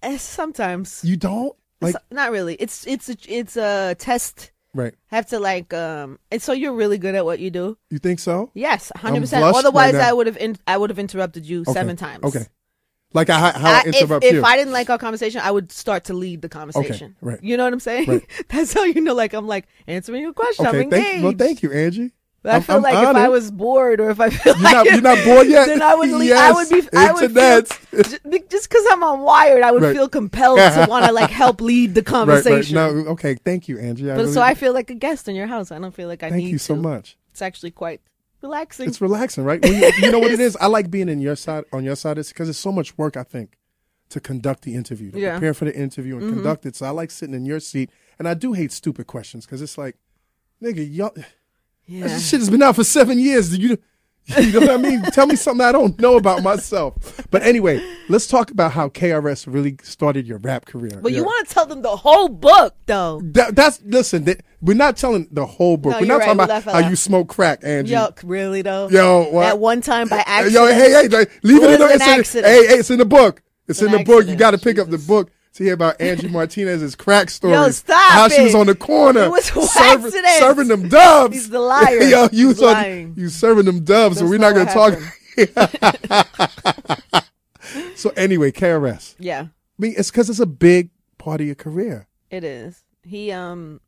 Uh, 0.00 0.16
Sometimes. 0.16 1.00
You 1.04 1.16
don't 1.16 1.56
like 1.80 1.96
not 2.12 2.30
really. 2.30 2.54
It's 2.54 2.86
it's 2.86 3.08
a, 3.08 3.16
it's 3.26 3.56
a 3.56 3.96
test. 3.98 4.52
Right? 4.76 4.94
Have 5.08 5.26
to 5.26 5.38
like 5.38 5.72
um. 5.74 6.18
And 6.30 6.40
so 6.40 6.52
you're 6.52 6.72
really 6.72 6.98
good 6.98 7.14
at 7.14 7.24
what 7.24 7.38
you 7.38 7.50
do. 7.50 7.76
You 7.90 7.98
think 7.98 8.20
so? 8.20 8.50
Yes, 8.54 8.92
hundred 8.94 9.16
I'm 9.16 9.22
percent. 9.22 9.44
Otherwise, 9.44 9.94
right. 9.94 10.04
I 10.04 10.12
would 10.12 10.26
have 10.26 10.36
in, 10.36 10.56
I 10.66 10.76
would 10.76 10.90
have 10.90 10.98
interrupted 10.98 11.46
you 11.46 11.62
Okay. 11.62 11.72
seven 11.72 11.96
times. 11.96 12.24
Okay. 12.24 12.46
Like 13.12 13.30
I, 13.30 13.38
how 13.52 13.70
I, 13.70 13.76
I, 13.76 13.82
if, 13.86 14.02
interrupt 14.02 14.24
if 14.24 14.34
you. 14.34 14.44
I 14.44 14.56
didn't 14.56 14.72
like 14.72 14.90
our 14.90 14.98
conversation, 14.98 15.40
I 15.42 15.50
would 15.50 15.72
start 15.72 16.04
to 16.04 16.14
lead 16.14 16.42
the 16.42 16.48
conversation. 16.48 17.16
right. 17.20 17.42
You 17.42 17.56
know 17.56 17.64
what 17.64 17.72
I'm 17.72 17.80
saying? 17.80 18.08
Right. 18.08 18.26
That's 18.48 18.72
how 18.72 18.84
you 18.84 19.00
know. 19.00 19.14
Like 19.14 19.32
I'm 19.32 19.46
like 19.46 19.66
answering 19.86 20.22
your 20.22 20.32
question. 20.32 20.66
I'm 20.66 20.74
okay, 20.74 20.82
engaged. 20.82 21.04
thank 21.04 21.24
well, 21.24 21.32
thank 21.36 21.62
you, 21.62 21.72
Angie. 21.72 22.12
But 22.46 22.52
I 22.52 22.54
I'm- 22.58 22.62
feel 22.62 22.76
I'm 22.76 22.82
like 22.82 22.94
if 22.94 23.16
I 23.16 23.28
was 23.28 23.50
bored 23.50 23.98
or 23.98 24.08
if 24.10 24.20
I 24.20 24.30
feel 24.30 24.54
You're 24.54 24.62
like 24.62 24.72
not, 24.72 24.86
you're 24.86 25.00
not 25.00 25.24
bored 25.24 25.48
yet. 25.48 25.66
then 25.66 25.82
I 25.82 25.96
would 25.96 26.10
leave. 26.12 26.28
Yes, 26.28 26.38
I 26.38 26.52
would 26.52 26.68
be. 26.68 26.88
I 26.96 27.12
would 27.12 27.32
feel, 27.32 28.40
just 28.48 28.70
because 28.70 28.84
I'm 28.88 29.02
unwired, 29.02 29.64
I 29.64 29.72
would 29.72 29.82
Right. 29.82 29.96
feel 29.96 30.08
compelled 30.08 30.58
to 30.58 30.86
want 30.88 31.06
to 31.06 31.12
like 31.12 31.30
help 31.30 31.60
lead 31.60 31.96
the 31.96 32.02
right, 32.02 32.06
right. 32.06 32.06
conversation. 32.06 32.76
No, 32.76 32.86
okay. 33.14 33.34
Thank 33.34 33.66
you, 33.68 33.80
Angie. 33.80 34.08
I 34.12 34.14
but 34.14 34.20
really, 34.20 34.32
so 34.32 34.42
I 34.42 34.54
feel 34.54 34.72
like 34.72 34.90
a 34.90 34.94
guest 34.94 35.26
in 35.26 35.34
your 35.34 35.48
house. 35.48 35.72
I 35.72 35.80
don't 35.80 35.92
feel 35.92 36.06
like 36.06 36.22
I 36.22 36.30
thank 36.30 36.44
need 36.44 36.50
you 36.52 36.58
so 36.58 36.76
to. 36.76 36.80
much. 36.80 37.16
It's 37.32 37.42
actually 37.42 37.72
quite 37.72 38.00
relaxing. 38.42 38.88
It's 38.88 39.00
relaxing, 39.00 39.42
right? 39.42 39.60
When 39.60 39.74
you, 39.74 39.90
you 40.02 40.12
know 40.12 40.20
what 40.20 40.30
it 40.30 40.38
is? 40.38 40.56
I 40.58 40.66
like 40.66 40.88
being 40.88 41.08
in 41.08 41.20
your 41.20 41.34
side 41.34 41.64
on 41.72 41.82
your 41.82 41.96
side. 41.96 42.16
It's 42.16 42.28
because 42.28 42.48
it's 42.48 42.60
so 42.60 42.70
much 42.70 42.96
work. 42.96 43.16
I 43.16 43.24
think 43.24 43.56
to 44.10 44.20
conduct 44.20 44.62
the 44.62 44.76
interview, 44.76 45.10
to 45.10 45.18
Yeah. 45.18 45.32
prepare 45.32 45.52
for 45.52 45.64
the 45.64 45.76
interview 45.76 46.14
and 46.14 46.26
mm-hmm. 46.26 46.34
conduct 46.34 46.64
it. 46.64 46.76
So 46.76 46.86
I 46.86 46.90
like 46.90 47.10
sitting 47.10 47.34
in 47.34 47.44
your 47.44 47.58
seat, 47.58 47.90
and 48.20 48.28
I 48.28 48.34
do 48.34 48.52
hate 48.52 48.70
stupid 48.70 49.08
questions 49.08 49.46
because 49.46 49.60
it's 49.60 49.76
like, 49.76 49.96
nigga, 50.62 50.86
y'all, 50.88 51.12
yeah. 51.86 52.04
this 52.04 52.28
shit 52.28 52.40
has 52.40 52.50
been 52.50 52.62
out 52.62 52.76
for 52.76 52.84
seven 52.84 53.18
years. 53.18 53.50
Do 53.50 53.56
you? 53.56 53.78
You 54.40 54.50
know 54.50 54.60
what 54.66 54.70
I 54.70 54.76
mean? 54.76 55.02
Tell 55.12 55.26
me 55.28 55.36
something 55.36 55.64
I 55.64 55.70
don't 55.70 55.96
know 56.00 56.16
about 56.16 56.42
myself. 56.42 57.24
But 57.30 57.44
anyway, 57.44 57.80
let's 58.08 58.26
talk 58.26 58.50
about 58.50 58.72
how 58.72 58.88
KRS 58.88 59.46
really 59.46 59.76
started 59.84 60.26
your 60.26 60.38
rap 60.38 60.64
career. 60.66 60.98
But 61.00 61.12
you 61.12 61.22
want 61.22 61.46
to 61.46 61.54
tell 61.54 61.64
them 61.64 61.80
the 61.82 61.94
whole 61.94 62.28
book, 62.28 62.74
though. 62.86 63.20
that, 63.22 63.54
that's 63.54 63.80
listen. 63.84 64.24
That, 64.24 64.40
we're 64.60 64.74
not 64.74 64.96
telling 64.96 65.28
the 65.30 65.46
whole 65.46 65.76
book. 65.76 65.92
No, 65.92 66.00
we're 66.00 66.06
not 66.06 66.18
right. 66.18 66.36
talking 66.36 66.40
about 66.40 66.64
how 66.64 66.88
you 66.88 66.96
smoke 66.96 67.28
crack, 67.28 67.60
Angie. 67.62 67.94
Yuck, 67.94 68.20
really 68.24 68.62
though. 68.62 68.88
Yo, 68.88 69.30
what? 69.30 69.46
At 69.46 69.60
one 69.60 69.80
time 69.80 70.08
by 70.08 70.24
accident. 70.26 70.54
Yo, 70.54 70.66
hey, 70.66 70.90
hey, 70.90 71.08
hey, 71.08 71.26
leave 71.44 71.62
It 71.62 71.70
it 71.70 71.74
in 71.74 71.78
the 71.78 71.86
was 71.86 71.94
it's 71.94 72.02
an 72.02 72.12
in- 72.14 72.18
accident. 72.18 72.46
Hey, 72.46 72.66
hey, 72.66 72.74
it's 72.80 72.90
in 72.90 72.98
the 72.98 73.04
book. 73.04 73.42
It's 73.68 73.80
An 73.80 73.86
in 73.86 73.98
the 73.98 74.04
book. 74.04 74.26
You 74.26 74.34
got 74.34 74.50
to 74.52 74.58
pick 74.58 74.80
up 74.80 74.88
the 74.90 74.98
book 74.98 75.30
to 75.56 75.64
hear 75.64 75.74
about 75.74 76.00
Angie 76.00 76.28
Martinez's 76.28 76.94
crack 76.94 77.30
story. 77.30 77.52
Yo, 77.54 77.70
stop 77.70 78.12
How 78.12 78.28
she 78.28 78.42
was 78.42 78.54
on 78.54 78.66
the 78.66 78.74
corner. 78.74 79.30
It 79.34 79.44
serving, 79.44 80.12
serving 80.38 80.68
them 80.68 80.88
dubs. 80.88 81.34
He's 81.34 81.50
the 81.50 81.60
liar. 81.60 82.02
Yo, 82.02 82.28
you 82.32 82.48
He's 82.48 82.60
was 82.60 82.62
on- 82.62 82.72
lying. 82.74 83.14
you 83.16 83.28
serving 83.28 83.64
them 83.64 83.84
dubs, 83.84 84.18
so 84.18 84.26
we're 84.26 84.38
not 84.38 84.54
not 84.54 84.66
going 84.66 84.68
to 84.68 84.72
talk. 84.72 84.98
so 87.94 88.10
anyway, 88.16 88.52
KRS. 88.52 89.14
Yeah, 89.18 89.40
I 89.42 89.48
mean, 89.78 89.94
it's 89.96 90.10
because 90.10 90.30
it's 90.30 90.40
a 90.40 90.46
big 90.46 90.90
part 91.18 91.40
of 91.40 91.46
your 91.46 91.56
career. 91.56 92.06
it 92.30 92.44
is. 92.44 92.82
He 93.02 93.30
um, 93.32 93.80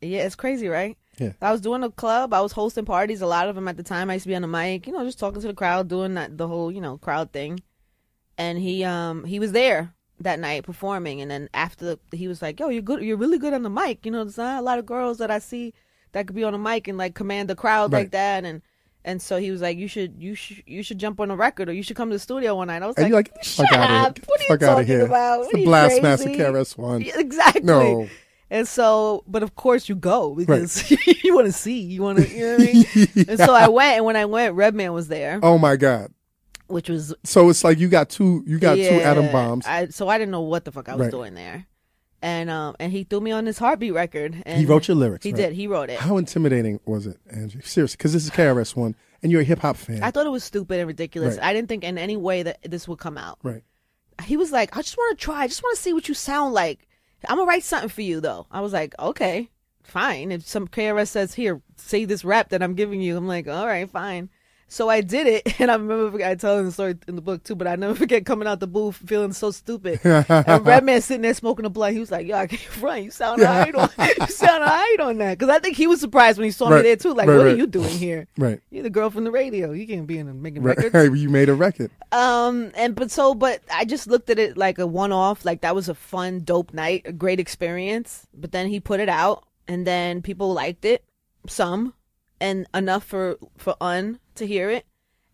yeah, 0.00 0.22
it's 0.22 0.36
crazy, 0.36 0.68
right? 0.68 0.96
Yeah. 1.18 1.32
I 1.40 1.52
was 1.52 1.60
doing 1.60 1.82
a 1.84 1.90
club. 1.90 2.34
I 2.34 2.40
was 2.40 2.52
hosting 2.52 2.84
parties. 2.84 3.22
A 3.22 3.26
lot 3.26 3.48
of 3.48 3.54
them 3.54 3.68
at 3.68 3.76
the 3.76 3.82
time. 3.82 4.10
I 4.10 4.14
used 4.14 4.24
to 4.24 4.28
be 4.28 4.36
on 4.36 4.42
the 4.42 4.48
mic, 4.48 4.86
you 4.86 4.92
know, 4.92 5.04
just 5.04 5.18
talking 5.18 5.40
to 5.40 5.46
the 5.46 5.54
crowd, 5.54 5.88
doing 5.88 6.14
that 6.14 6.36
the 6.38 6.48
whole 6.48 6.70
you 6.72 6.80
know 6.80 6.98
crowd 6.98 7.32
thing. 7.32 7.60
And 8.38 8.58
he 8.58 8.84
um 8.84 9.24
he 9.24 9.38
was 9.38 9.52
there 9.52 9.94
that 10.24 10.38
night 10.40 10.64
performing, 10.64 11.20
and 11.20 11.30
then 11.30 11.48
after 11.54 11.96
he 12.12 12.28
was 12.28 12.42
like, 12.42 12.58
"Yo, 12.60 12.68
you're 12.68 12.82
good. 12.82 13.02
You're 13.02 13.16
really 13.16 13.38
good 13.38 13.54
on 13.54 13.62
the 13.62 13.70
mic. 13.70 14.04
You 14.04 14.12
know, 14.12 14.24
there's 14.24 14.36
not 14.38 14.58
a 14.60 14.62
lot 14.62 14.78
of 14.78 14.86
girls 14.86 15.18
that 15.18 15.30
I 15.30 15.38
see 15.38 15.72
that 16.12 16.26
could 16.26 16.36
be 16.36 16.44
on 16.44 16.52
the 16.52 16.58
mic 16.58 16.88
and 16.88 16.98
like 16.98 17.14
command 17.14 17.48
the 17.48 17.54
crowd 17.56 17.92
Right. 17.92 18.00
like 18.00 18.10
that." 18.10 18.44
And 18.44 18.60
and 19.06 19.20
so 19.22 19.36
he 19.38 19.50
was 19.50 19.60
like, 19.62 19.76
"You 19.78 19.86
should 19.88 20.14
you 20.20 20.34
should 20.34 20.62
you 20.66 20.82
should 20.82 20.98
jump 20.98 21.20
on 21.20 21.30
a 21.30 21.36
record, 21.36 21.68
or 21.68 21.72
you 21.72 21.82
should 21.82 21.96
come 21.96 22.10
to 22.10 22.14
the 22.16 22.18
studio 22.20 22.56
one 22.56 22.66
night." 22.68 22.82
I 22.82 22.86
was 22.86 22.96
And 22.96 23.12
like, 23.12 23.30
like, 23.30 23.34
the 23.42 23.44
"Shut 23.48 23.72
up! 23.72 24.18
What 24.26 24.40
are 24.40 24.42
you 24.42 24.48
fuck 24.48 24.62
out 24.62 24.68
of 24.70 24.76
talking 24.78 24.86
here. 24.86 25.06
about? 25.06 25.40
It's 25.40 25.46
What 25.46 25.52
the 25.52 25.58
are 25.58 25.90
you 25.90 26.00
Blastmaster? 26.00 26.36
KRS 26.36 26.76
One. 26.78 27.00
Yeah, 27.02 27.12
exactly. 27.18 27.62
No. 27.62 28.08
And 28.50 28.68
so, 28.68 29.24
but 29.26 29.42
of 29.42 29.56
course 29.56 29.88
you 29.88 29.96
go 29.96 30.34
because 30.34 30.88
you 31.24 31.34
want 31.34 31.46
to 31.46 31.52
see, 31.52 31.80
you 31.80 32.02
want 32.02 32.18
to, 32.18 32.28
you 32.28 32.40
know 32.46 32.52
what 32.56 32.60
I 32.60 32.72
mean? 32.72 33.26
And 33.28 33.38
so 33.38 33.52
I 33.54 33.68
went, 33.68 33.96
and 33.96 34.04
when 34.04 34.16
I 34.16 34.26
went, 34.26 34.54
Redman 34.54 34.92
was 34.92 35.08
there, 35.08 35.40
Oh 35.42 35.58
my 35.58 35.76
God. 35.76 36.12
Which 36.74 36.88
was 36.88 37.14
So 37.22 37.48
it's 37.50 37.62
like 37.62 37.78
you 37.78 37.88
got 37.88 38.10
two 38.10 38.42
you 38.46 38.58
got 38.58 38.74
two 38.74 39.00
atom 39.00 39.30
bombs. 39.30 39.64
I, 39.64 39.86
so 39.88 40.08
I 40.08 40.18
didn't 40.18 40.32
know 40.32 40.40
what 40.40 40.64
the 40.64 40.72
fuck 40.72 40.88
I 40.88 40.96
was 40.96 41.02
Right. 41.06 41.10
doing 41.12 41.34
there, 41.34 41.66
and 42.20 42.50
um, 42.50 42.74
and 42.80 42.90
he 42.90 43.04
threw 43.04 43.20
me 43.20 43.30
on 43.30 43.44
this 43.44 43.58
heartbeat 43.58 43.94
record. 43.94 44.42
And 44.44 44.58
he 44.58 44.66
wrote 44.66 44.88
your 44.88 44.96
lyrics. 44.96 45.22
He 45.24 45.30
right? 45.30 45.36
did. 45.36 45.52
He 45.52 45.68
wrote 45.68 45.88
it. 45.88 46.00
How 46.00 46.16
intimidating 46.18 46.80
was 46.84 47.06
it, 47.06 47.18
Angie? 47.30 47.60
Seriously, 47.62 47.96
because 47.96 48.12
this 48.12 48.24
is 48.24 48.30
KRS 48.30 48.74
One, 48.74 48.96
and 49.22 49.30
you're 49.30 49.42
a 49.42 49.44
hip 49.44 49.60
hop 49.60 49.76
fan, 49.76 50.02
I 50.02 50.10
thought 50.10 50.26
it 50.26 50.30
was 50.30 50.42
stupid 50.42 50.80
and 50.80 50.88
ridiculous. 50.88 51.36
Right. 51.36 51.46
I 51.46 51.52
didn't 51.52 51.68
think 51.68 51.84
in 51.84 51.96
any 51.96 52.16
way 52.16 52.42
that 52.42 52.58
this 52.68 52.88
would 52.88 52.98
come 52.98 53.16
out. 53.16 53.38
right? 53.44 53.62
He 54.24 54.36
was 54.36 54.50
like, 54.50 54.76
I 54.76 54.82
just 54.82 54.96
want 54.96 55.16
to 55.16 55.24
try. 55.24 55.42
I 55.42 55.46
just 55.46 55.62
want 55.62 55.76
to 55.76 55.82
see 55.82 55.92
what 55.92 56.08
you 56.08 56.14
sound 56.14 56.54
like. 56.54 56.88
I'm 57.28 57.36
gonna 57.38 57.48
write 57.48 57.62
something 57.62 57.88
for 57.88 58.02
you 58.02 58.20
though. 58.20 58.46
I 58.50 58.60
was 58.60 58.72
like, 58.72 58.94
okay, 58.98 59.48
fine. 59.84 60.32
If 60.32 60.46
some 60.46 60.66
KRS 60.66 61.08
says 61.08 61.34
here, 61.34 61.62
say 61.76 62.04
this 62.04 62.24
rap 62.24 62.48
that 62.50 62.62
I'm 62.64 62.74
giving 62.74 63.00
you, 63.00 63.16
I'm 63.16 63.28
like, 63.28 63.46
all 63.46 63.66
right, 63.66 63.88
fine. 63.88 64.28
So 64.74 64.88
I 64.88 65.02
did 65.02 65.28
it, 65.28 65.60
and 65.60 65.70
I 65.70 65.74
remember 65.76 66.20
I 66.24 66.34
telling 66.34 66.64
the 66.64 66.72
story 66.72 66.96
in 67.06 67.14
the 67.14 67.22
book 67.22 67.44
too, 67.44 67.54
but 67.54 67.68
I 67.68 67.76
never 67.76 67.94
forget 67.94 68.26
coming 68.26 68.48
out 68.48 68.58
the 68.58 68.66
booth 68.66 68.96
feeling 68.96 69.32
so 69.32 69.52
stupid. 69.52 70.00
and 70.02 70.66
Redman 70.66 71.00
sitting 71.00 71.22
there 71.22 71.32
smoking 71.32 71.64
a 71.64 71.70
blunt. 71.70 71.94
He 71.94 72.00
was 72.00 72.10
like, 72.10 72.26
"Yo, 72.26 72.36
I 72.36 72.48
can't 72.48 72.60
front. 72.80 73.04
You 73.04 73.12
sound 73.12 73.40
alright 73.40 73.72
on, 73.72 73.88
you 73.98 74.26
sound 74.26 74.64
alright 74.64 74.98
on 75.00 75.18
that." 75.18 75.38
Because 75.38 75.48
I 75.54 75.60
think 75.60 75.76
he 75.76 75.86
was 75.86 76.00
surprised 76.00 76.38
when 76.38 76.46
he 76.46 76.50
saw 76.50 76.68
Right. 76.70 76.78
me 76.78 76.82
there 76.82 76.96
too. 76.96 77.14
Like, 77.14 77.28
Right, 77.28 77.36
what 77.36 77.44
right. 77.46 77.54
are 77.54 77.56
you 77.56 77.68
doing 77.68 77.88
here? 77.88 78.26
Right. 78.36 78.58
You're 78.72 78.82
the 78.82 78.90
girl 78.90 79.10
from 79.10 79.22
the 79.22 79.30
radio. 79.30 79.70
You 79.70 79.86
can't 79.86 80.08
be 80.08 80.18
in 80.18 80.42
making 80.42 80.64
Right. 80.64 80.76
records. 80.76 81.20
you 81.20 81.30
made 81.30 81.48
a 81.48 81.54
record. 81.54 81.92
Um, 82.10 82.72
and 82.74 82.96
but 82.96 83.12
so, 83.12 83.32
but 83.32 83.60
I 83.72 83.84
just 83.84 84.08
looked 84.08 84.28
at 84.28 84.40
it 84.40 84.56
like 84.56 84.80
a 84.80 84.88
one 84.88 85.12
off. 85.12 85.44
Like 85.44 85.60
that 85.60 85.76
was 85.76 85.88
a 85.88 85.94
fun, 85.94 86.40
dope 86.42 86.74
night, 86.74 87.02
a 87.04 87.12
great 87.12 87.38
experience. 87.38 88.26
But 88.34 88.50
then 88.50 88.66
he 88.66 88.80
put 88.80 88.98
it 88.98 89.08
out, 89.08 89.44
and 89.68 89.86
then 89.86 90.20
people 90.20 90.52
liked 90.52 90.84
it, 90.84 91.04
some, 91.46 91.94
and 92.40 92.66
enough 92.74 93.04
for 93.04 93.36
for 93.56 93.76
Un 93.80 94.18
to 94.36 94.46
hear 94.46 94.70
it, 94.70 94.86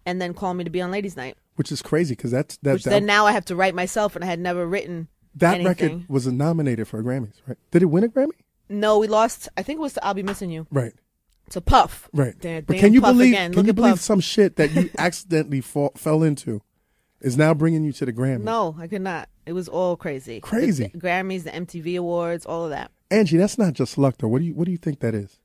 and 0.06 0.20
then 0.20 0.34
call 0.34 0.54
me 0.54 0.64
to 0.64 0.70
be 0.70 0.80
on 0.80 0.90
Ladies 0.90 1.16
Night. 1.16 1.36
Which 1.56 1.70
is 1.72 1.82
crazy 1.82 2.14
because 2.14 2.30
that's 2.30 2.56
that 2.58 2.72
Which 2.74 2.84
that, 2.84 2.90
then 2.90 3.06
now 3.06 3.26
I 3.26 3.32
have 3.32 3.44
to 3.46 3.56
write 3.56 3.74
myself, 3.74 4.14
and 4.16 4.24
I 4.24 4.28
had 4.28 4.40
never 4.40 4.66
written 4.66 5.08
that 5.34 5.54
anything. 5.60 5.66
record 5.98 6.08
was 6.08 6.26
nominated 6.26 6.88
for 6.88 6.98
a 7.00 7.02
Grammys, 7.02 7.34
right? 7.46 7.58
Did 7.70 7.82
it 7.82 7.86
win 7.86 8.04
a 8.04 8.08
Grammy? 8.08 8.30
No, 8.68 8.98
we 8.98 9.08
lost. 9.08 9.48
I 9.56 9.62
think 9.62 9.78
it 9.78 9.82
was 9.82 9.94
to 9.94 10.04
"I'll 10.04 10.14
Be 10.14 10.22
Missing 10.22 10.50
You." 10.50 10.66
Right. 10.70 10.92
To 11.50 11.60
Puff. 11.60 12.08
Right. 12.12 12.34
But 12.40 12.76
can 12.78 12.92
you 12.94 13.00
Puff 13.00 13.12
believe? 13.14 13.32
again. 13.32 13.50
Can 13.50 13.58
Look 13.58 13.66
you 13.66 13.72
believe 13.72 13.94
Puff. 13.94 14.00
some 14.00 14.20
shit 14.20 14.56
that 14.56 14.70
you 14.72 14.88
accidentally 14.98 15.60
fall, 15.60 15.92
fell 15.96 16.22
into 16.22 16.62
is 17.20 17.36
now 17.36 17.52
bringing 17.52 17.82
you 17.82 17.92
to 17.94 18.06
the 18.06 18.12
Grammys? 18.12 18.42
No, 18.44 18.76
I 18.78 18.86
could 18.86 19.02
not. 19.02 19.28
It 19.44 19.52
was 19.52 19.68
all 19.68 19.96
crazy. 19.96 20.40
Crazy. 20.40 20.84
The, 20.84 20.98
the 20.98 21.06
Grammys, 21.06 21.42
the 21.42 21.50
MTV 21.50 21.98
Awards, 21.98 22.46
all 22.46 22.64
of 22.64 22.70
that. 22.70 22.92
Angie, 23.10 23.36
that's 23.36 23.58
not 23.58 23.72
just 23.72 23.98
luck, 23.98 24.14
though. 24.18 24.28
What 24.28 24.38
do 24.38 24.44
you 24.44 24.54
What 24.54 24.66
do 24.66 24.70
you 24.70 24.78
think 24.78 25.00
that 25.00 25.14
is? 25.14 25.39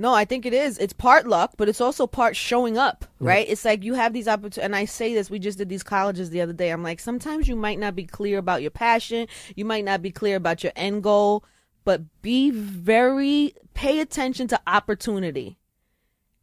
No, 0.00 0.14
I 0.14 0.24
think 0.24 0.46
it 0.46 0.54
is. 0.54 0.78
It's 0.78 0.94
part 0.94 1.26
luck, 1.26 1.52
but 1.58 1.68
it's 1.68 1.80
also 1.82 2.06
part 2.06 2.34
showing 2.34 2.78
up, 2.78 3.04
right? 3.18 3.46
It's 3.46 3.66
like 3.66 3.84
you 3.84 3.92
have 3.92 4.14
these 4.14 4.28
opportunities. 4.28 4.64
And 4.64 4.74
I 4.74 4.86
say 4.86 5.12
this, 5.12 5.28
we 5.28 5.38
just 5.38 5.58
did 5.58 5.68
these 5.68 5.82
colleges 5.82 6.30
the 6.30 6.40
other 6.40 6.54
day. 6.54 6.70
I'm 6.70 6.82
like, 6.82 7.00
sometimes 7.00 7.46
you 7.46 7.54
might 7.54 7.78
not 7.78 7.94
be 7.94 8.06
clear 8.06 8.38
about 8.38 8.62
your 8.62 8.70
passion. 8.70 9.28
You 9.54 9.66
might 9.66 9.84
not 9.84 10.00
be 10.00 10.10
clear 10.10 10.36
about 10.36 10.64
your 10.64 10.72
end 10.74 11.02
goal, 11.02 11.44
but 11.84 12.00
be 12.22 12.50
very, 12.50 13.52
pay 13.74 14.00
attention 14.00 14.48
to 14.48 14.60
opportunity. 14.66 15.58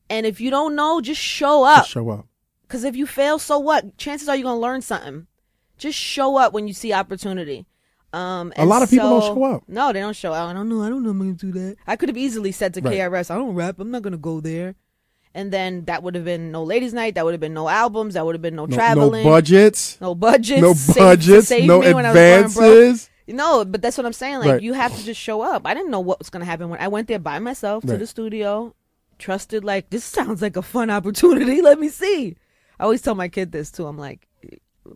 And 0.07 0.27
if 0.27 0.39
you 0.39 0.51
don't 0.51 0.75
know, 0.75 1.01
just 1.01 1.19
show 1.19 1.63
up. 1.63 1.79
Just 1.79 1.89
show 1.89 2.11
up. 2.11 2.27
Because 2.61 2.83
if 2.83 2.95
you 2.95 3.07
fail, 3.07 3.39
so 3.39 3.57
what? 3.57 3.97
Chances 3.97 4.29
are 4.29 4.35
you're 4.35 4.43
going 4.43 4.57
to 4.57 4.61
learn 4.61 4.81
something. 4.81 5.25
Just 5.79 5.97
show 5.97 6.37
up 6.37 6.53
when 6.53 6.67
you 6.67 6.75
see 6.75 6.93
opportunity. 6.93 7.65
Um, 8.13 8.53
A 8.57 8.65
lot 8.65 8.81
of 8.83 8.89
people 8.89 9.09
don't 9.09 9.21
show 9.35 9.43
up. 9.43 9.63
No, 9.67 9.91
they 9.93 9.99
don't 9.99 10.15
show 10.15 10.33
up. 10.33 10.49
I 10.49 10.53
don't 10.53 10.69
know. 10.69 10.81
I 10.81 10.89
don't 10.89 11.03
know. 11.03 11.09
I'm 11.11 11.17
going 11.19 11.35
to 11.35 11.51
do 11.51 11.59
that. 11.59 11.75
I 11.85 11.95
could 11.95 12.09
have 12.09 12.17
easily 12.17 12.51
said 12.51 12.73
to 12.75 12.81
Right. 12.81 12.97
KRS, 12.97 13.29
I 13.29 13.35
don't 13.35 13.53
rap. 13.53 13.79
I'm 13.79 13.91
not 13.91 14.01
going 14.01 14.11
to 14.13 14.17
go 14.17 14.39
there. 14.39 14.75
And 15.33 15.51
then 15.51 15.85
that 15.85 16.01
would 16.01 16.15
have 16.15 16.25
been 16.25 16.51
no 16.51 16.63
ladies' 16.63 16.93
night. 16.93 17.13
That 17.15 17.25
would 17.25 17.33
have 17.33 17.41
been 17.41 17.53
no 17.53 17.67
albums. 17.69 18.15
That 18.15 18.25
would 18.25 18.33
have 18.33 18.41
been 18.41 18.55
no, 18.55 18.65
No, 18.65 18.75
traveling. 18.75 19.23
no 19.23 19.29
budgets. 19.29 19.99
No 20.01 20.15
budgets. 20.15 20.61
No 20.61 20.73
budgets. 20.95 21.47
save 21.49 21.65
No 21.67 21.83
I 21.83 21.93
was 21.93 22.05
advances. 22.05 23.09
No, 23.27 23.65
but 23.65 23.81
that's 23.81 23.97
what 23.97 24.05
I'm 24.05 24.13
saying. 24.13 24.39
Like 24.39 24.49
Right. 24.49 24.61
you 24.61 24.73
have 24.73 24.95
to 24.97 25.03
just 25.03 25.19
show 25.19 25.41
up. 25.41 25.63
I 25.67 25.73
didn't 25.73 25.91
know 25.91 25.99
what 25.99 26.17
was 26.19 26.29
gonna 26.29 26.45
happen 26.45 26.69
when 26.69 26.79
I 26.79 26.87
went 26.87 27.07
there 27.09 27.19
by 27.19 27.39
myself 27.39 27.85
to 27.85 27.97
the 27.97 28.07
studio. 28.07 28.73
Trusted 29.19 29.63
like 29.65 29.89
this 29.89 30.03
sounds 30.05 30.41
like 30.41 30.55
a 30.55 30.61
fun 30.61 30.89
opportunity. 30.89 31.61
Let 31.69 31.77
me 31.79 31.89
see. 31.89 32.37
I 32.79 32.83
always 32.85 33.01
tell 33.01 33.15
my 33.15 33.27
kid 33.27 33.51
this 33.51 33.69
too. 33.71 33.85
I'm 33.85 33.97
like, 33.97 34.26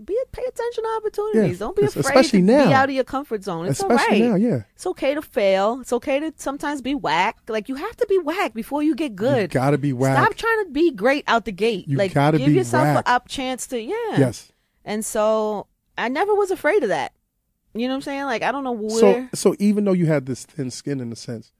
be 0.05 0.17
pay 0.31 0.43
attention 0.43 0.83
to 0.83 0.89
opportunities. 0.97 1.53
Yeah, 1.59 1.65
Don't 1.65 1.75
be 1.75 1.83
afraid 1.85 2.05
especially 2.05 2.39
to 2.39 2.45
now. 2.45 2.67
be 2.67 2.73
out 2.73 2.89
of 2.89 2.95
your 2.95 3.03
comfort 3.03 3.43
zone. 3.43 3.65
It's 3.67 3.79
Especially 3.79 4.23
all 4.25 4.31
right. 4.33 4.41
now, 4.41 4.49
yeah. 4.49 4.63
It's 4.75 4.85
okay 4.87 5.13
to 5.13 5.21
fail. 5.21 5.79
It's 5.81 5.93
okay 5.93 6.19
to 6.19 6.33
sometimes 6.37 6.81
be 6.81 6.95
whack. 6.95 7.37
Like 7.47 7.69
you 7.69 7.75
have 7.75 7.95
to 7.97 8.05
be 8.07 8.17
whack 8.17 8.53
before 8.53 8.83
you 8.83 8.95
get 8.95 9.15
good. 9.15 9.41
You 9.53 9.59
gotta 9.59 9.77
be 9.77 9.93
whack. 9.93 10.17
Stop 10.17 10.35
trying 10.35 10.65
to 10.65 10.71
be 10.71 10.91
great 10.91 11.23
out 11.27 11.45
the 11.45 11.51
gate. 11.51 11.87
You 11.87 11.97
like 11.97 12.13
gotta 12.13 12.37
give 12.37 12.47
be 12.47 12.53
yourself 12.53 12.83
whack. 12.83 13.05
a 13.05 13.09
up 13.09 13.27
chance 13.27 13.67
to 13.67 13.79
yeah. 13.81 13.95
Yes. 14.17 14.51
And 14.85 15.05
so 15.05 15.67
I 15.97 16.07
never 16.07 16.33
was 16.33 16.51
afraid 16.51 16.83
of 16.83 16.89
that. 16.89 17.13
You 17.73 17.87
know 17.87 17.93
what 17.93 17.95
I'm 17.97 18.01
saying? 18.01 18.23
Like 18.25 18.43
I 18.43 18.51
don't 18.51 18.63
know 18.63 18.71
where. 18.73 18.89
So, 18.89 19.27
so 19.33 19.55
even 19.59 19.85
though 19.85 19.93
you 19.93 20.05
had 20.07 20.25
this 20.25 20.45
thin 20.45 20.71
skin 20.71 20.99
in 20.99 21.11
a 21.11 21.15
sense, 21.15 21.51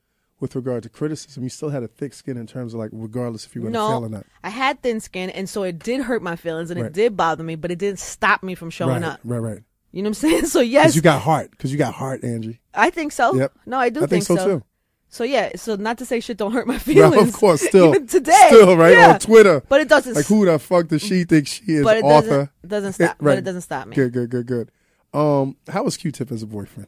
with 0.42 0.56
regard 0.56 0.84
to 0.84 0.89
criticism, 0.89 1.44
you 1.44 1.50
still 1.50 1.70
had 1.70 1.84
a 1.84 1.88
thick 1.88 2.14
skin 2.14 2.36
in 2.36 2.48
terms 2.48 2.74
of 2.74 2.80
like, 2.80 2.89
regardless 2.92 3.46
if 3.46 3.56
you 3.56 3.62
were 3.62 3.70
to 3.70 3.74
fail 3.74 4.04
or 4.04 4.10
no, 4.10 4.18
not. 4.18 4.26
I 4.44 4.50
had 4.50 4.82
thin 4.82 5.00
skin, 5.00 5.30
and 5.30 5.48
so 5.48 5.64
it 5.64 5.80
did 5.80 6.02
hurt 6.02 6.22
my 6.22 6.36
feelings, 6.36 6.72
and 6.72 6.82
Right. 6.82 6.88
it 6.88 6.94
did 6.94 7.16
bother 7.16 7.44
me, 7.44 7.56
but 7.56 7.72
it 7.72 7.78
didn't 7.78 8.00
stop 8.00 8.44
me 8.44 8.56
from 8.56 8.72
showing 8.72 9.04
right, 9.04 9.14
up. 9.14 9.20
right, 9.24 9.38
right. 9.38 9.60
You 9.92 10.02
know 10.02 10.08
what 10.08 10.24
I'm 10.24 10.30
saying? 10.30 10.46
So 10.48 10.60
yes, 10.60 10.96
you 10.96 11.02
got 11.02 11.22
heart. 11.22 11.52
Because 11.52 11.72
you 11.72 11.78
got 11.78 11.94
heart, 11.94 12.24
Angie. 12.24 12.60
I 12.74 12.89
think 12.89 13.12
so. 13.12 13.36
Yep. 13.36 13.54
No, 13.66 13.78
I 13.78 13.89
do 13.89 14.04
I 14.04 14.08
think 14.08 14.24
so, 14.24 14.36
too. 14.36 14.64
So 15.10 15.26
yeah, 15.26 15.52
so 15.58 15.76
not 15.76 15.98
to 15.98 16.06
say 16.06 16.22
shit 16.22 16.38
don't 16.38 16.54
hurt 16.54 16.66
my 16.68 16.78
feelings. 16.89 17.28
of 17.30 17.34
course, 17.34 17.62
still, 17.62 17.89
even 17.96 18.08
today, 18.08 18.46
still 18.48 18.78
right 18.78 18.98
yeah. 18.98 19.14
on 19.14 19.20
Twitter. 19.20 19.62
But 19.70 19.82
it 19.82 19.89
doesn't. 19.89 20.14
Like, 20.16 20.26
who 20.26 20.46
the 20.46 20.58
fuck 20.58 20.88
does 20.88 21.02
she 21.02 21.26
think 21.26 21.48
she 21.48 21.64
is? 21.68 21.84
but 21.84 21.98
it 21.98 22.04
author. 22.04 22.28
doesn't. 22.28 22.50
Doesn't 22.68 22.94
stop. 22.94 23.18
Right. 23.20 23.34
But 23.34 23.38
it 23.39 23.44
doesn't 23.44 23.62
stop 23.62 23.88
me. 23.88 23.96
Good, 23.96 24.14
good, 24.14 24.30
good, 24.30 24.48
good. 24.48 24.72
Um, 25.14 25.58
how 25.68 25.84
was 25.84 25.98
Q-Tip 25.98 26.32
as 26.32 26.42
a 26.42 26.48
boyfriend? 26.48 26.88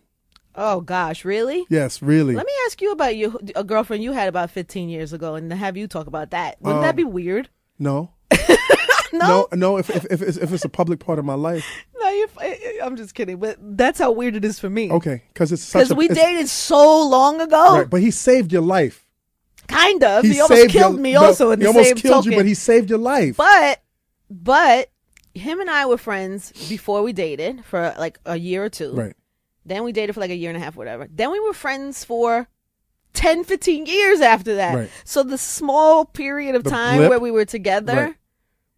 Oh 0.56 0.82
gosh, 0.82 1.26
really? 1.26 1.66
Yes, 1.70 2.02
really. 2.02 2.36
Let 2.36 2.46
me 2.46 2.54
ask 2.68 2.82
you 2.82 2.92
about 2.92 3.16
you 3.16 3.40
a 3.56 3.64
girlfriend 3.64 4.04
you 4.04 4.12
had 4.12 4.28
about 4.28 4.52
15 4.52 4.90
years 4.90 5.12
ago, 5.14 5.36
and 5.36 5.52
have 5.52 5.76
you 5.78 5.88
talk 5.88 6.08
about 6.08 6.32
that. 6.32 6.58
Wouldn't 6.62 6.78
Um, 6.80 6.84
that 6.84 6.96
be 6.96 7.04
weird? 7.04 7.50
no, 7.80 8.12
No, 9.12 9.12
no, 9.12 9.48
no. 9.54 9.78
If 9.78 9.90
if 9.92 10.06
if 10.12 10.22
it's, 10.22 10.38
if 10.38 10.52
it's 10.54 10.66
a 10.66 10.70
public 10.70 11.00
part 11.00 11.20
of 11.20 11.26
my 11.26 11.36
life, 11.36 11.64
no, 12.00 12.10
you're, 12.10 12.28
f- 12.40 12.58
I'm 12.84 12.96
just 12.96 13.14
kidding. 13.14 13.38
But 13.38 13.58
that's 13.78 14.00
how 14.00 14.12
weird 14.12 14.36
it 14.36 14.44
is 14.46 14.60
for 14.60 14.70
me. 14.70 14.92
okay, 14.92 15.22
because 15.34 15.52
it's 15.52 15.72
because 15.72 15.94
we 15.94 16.08
dated 16.08 16.50
so 16.50 17.08
long 17.08 17.40
ago. 17.42 17.78
Right, 17.78 17.90
but 17.90 18.02
he 18.02 18.10
saved 18.12 18.52
your 18.52 18.64
life. 18.64 19.06
kind 19.68 20.04
of. 20.04 20.24
He, 20.24 20.34
He 20.34 20.40
almost 20.42 20.70
killed 20.70 20.96
your- 20.96 21.02
me. 21.02 21.16
Also, 21.16 21.52
in 21.52 21.60
he 21.60 21.64
the 21.64 21.68
almost 21.68 21.88
same 21.90 21.98
killed 21.98 22.14
token. 22.26 22.32
you, 22.32 22.38
but 22.40 22.46
he 22.46 22.54
saved 22.56 22.90
your 22.90 23.00
life. 23.00 23.38
But 23.38 23.82
but 24.32 24.90
him 25.36 25.60
and 25.62 25.70
I 25.70 25.86
were 25.86 25.98
friends 25.98 26.52
before 26.70 27.02
we 27.04 27.14
dated 27.14 27.64
for 27.66 27.94
like 28.00 28.20
a 28.26 28.36
year 28.38 28.64
or 28.64 28.70
two. 28.70 28.94
right. 28.94 29.16
Then 29.66 29.84
we 29.84 29.92
dated 29.92 30.14
for 30.16 30.22
like 30.22 30.30
a 30.32 30.36
year 30.36 30.50
and 30.50 30.58
a 30.58 30.60
half, 30.60 30.76
whatever. 30.76 31.08
Then 31.10 31.32
we 31.32 31.40
were 31.40 31.54
friends 31.54 32.04
for 32.04 32.48
10, 33.14 33.44
15 33.44 33.86
years 33.86 34.22
after 34.22 34.56
that. 34.56 34.76
Right. 34.76 34.90
So 35.06 35.24
the 35.24 35.38
small 35.38 36.06
period 36.06 36.56
of 36.56 36.64
The 36.64 36.70
time 36.70 36.98
blip. 36.98 37.10
where 37.10 37.20
we 37.20 37.32
were 37.32 37.46
together, 37.46 37.96
Right. 37.96 38.16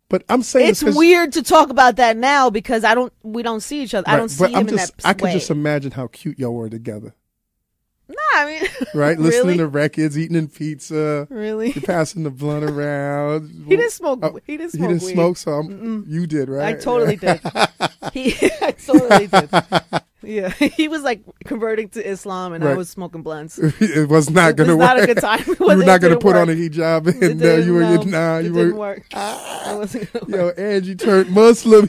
But 0.07 0.23
I'm 0.29 0.43
saying 0.43 0.69
it's 0.69 0.83
weird 0.83 1.33
to 1.33 1.41
talk 1.41 1.71
about 1.71 1.95
that 1.95 2.15
now 2.15 2.51
because 2.51 2.83
I 2.83 2.93
don't, 2.93 3.11
we 3.23 3.41
don't 3.41 3.61
see 3.61 3.81
each 3.81 3.95
other. 3.95 4.07
I 4.07 4.15
don't 4.17 4.29
see 4.29 4.43
but 4.43 4.51
him 4.51 4.55
I'm 4.57 4.67
in 4.67 4.77
just, 4.77 4.97
that 4.97 5.07
I 5.07 5.13
could 5.13 5.23
way. 5.23 5.33
just 5.33 5.49
imagine 5.49 5.91
how 5.91 6.05
cute 6.07 6.38
y'all 6.38 6.53
were 6.53 6.69
together. 6.69 7.15
Nah, 8.07 8.15
I 8.36 8.45
mean, 8.45 8.69
Right? 8.93 9.17
really? 9.17 9.23
Listening 9.31 9.57
to 9.57 9.67
records, 9.67 10.15
eating 10.15 10.36
in 10.38 10.47
pizza, 10.47 11.25
really? 11.31 11.71
you're 11.71 11.81
passing 11.81 12.21
the 12.21 12.29
blunt 12.29 12.63
around. 12.69 13.65
He 13.67 13.75
didn't 13.75 13.93
smoke. 13.93 14.19
Oh, 14.21 14.39
he 14.45 14.57
didn't 14.57 14.73
He 14.73 14.77
smoke. 14.77 14.89
didn't 14.89 15.03
weed. 15.03 15.13
smoke 15.13 15.38
some. 15.38 16.05
You 16.07 16.27
did, 16.27 16.49
right? 16.49 16.75
I 16.75 16.79
totally 16.79 17.15
did. 17.15 17.41
He, 18.13 18.36
I 18.61 18.71
totally 18.73 19.25
did. 19.25 19.49
Yeah, 20.24 20.49
he 20.49 20.88
was 20.88 21.03
like 21.03 21.22
converting 21.43 21.89
to 21.89 22.07
Islam, 22.07 22.53
and 22.53 22.63
I 22.63 22.74
was 22.76 22.89
smoking 22.89 23.22
blunts. 23.22 23.57
it 23.59 24.09
was 24.09 24.30
not 24.30 24.55
going 24.55 24.70
to 24.70 24.76
work. 24.76 24.86
not 24.86 24.99
a 25.03 25.05
good 25.05 25.18
time. 25.18 25.39
You 25.47 25.55
were 25.59 25.66
wasn't- 25.76 26.01
going 26.01 26.13
to 26.13 26.20
put 26.20 26.36
on 26.36 26.49
a 26.49 26.53
hijab, 26.53 27.22
and 27.22 27.41
uh, 27.43 27.47
you 27.55 27.74
were 27.74 27.82
didn't, 27.82 28.11
nah, 28.11 28.38
it 28.38 28.45
you 28.45 28.53
didn't 28.53 28.74
were. 28.74 28.80
work. 28.80 29.05
It 29.11 29.78
wasn't 29.78 30.11
gonna 30.13 30.38
Yo, 30.38 30.43
work. 30.45 30.59
Angie 30.59 30.95
turned 30.95 31.30
Muslim. 31.32 31.88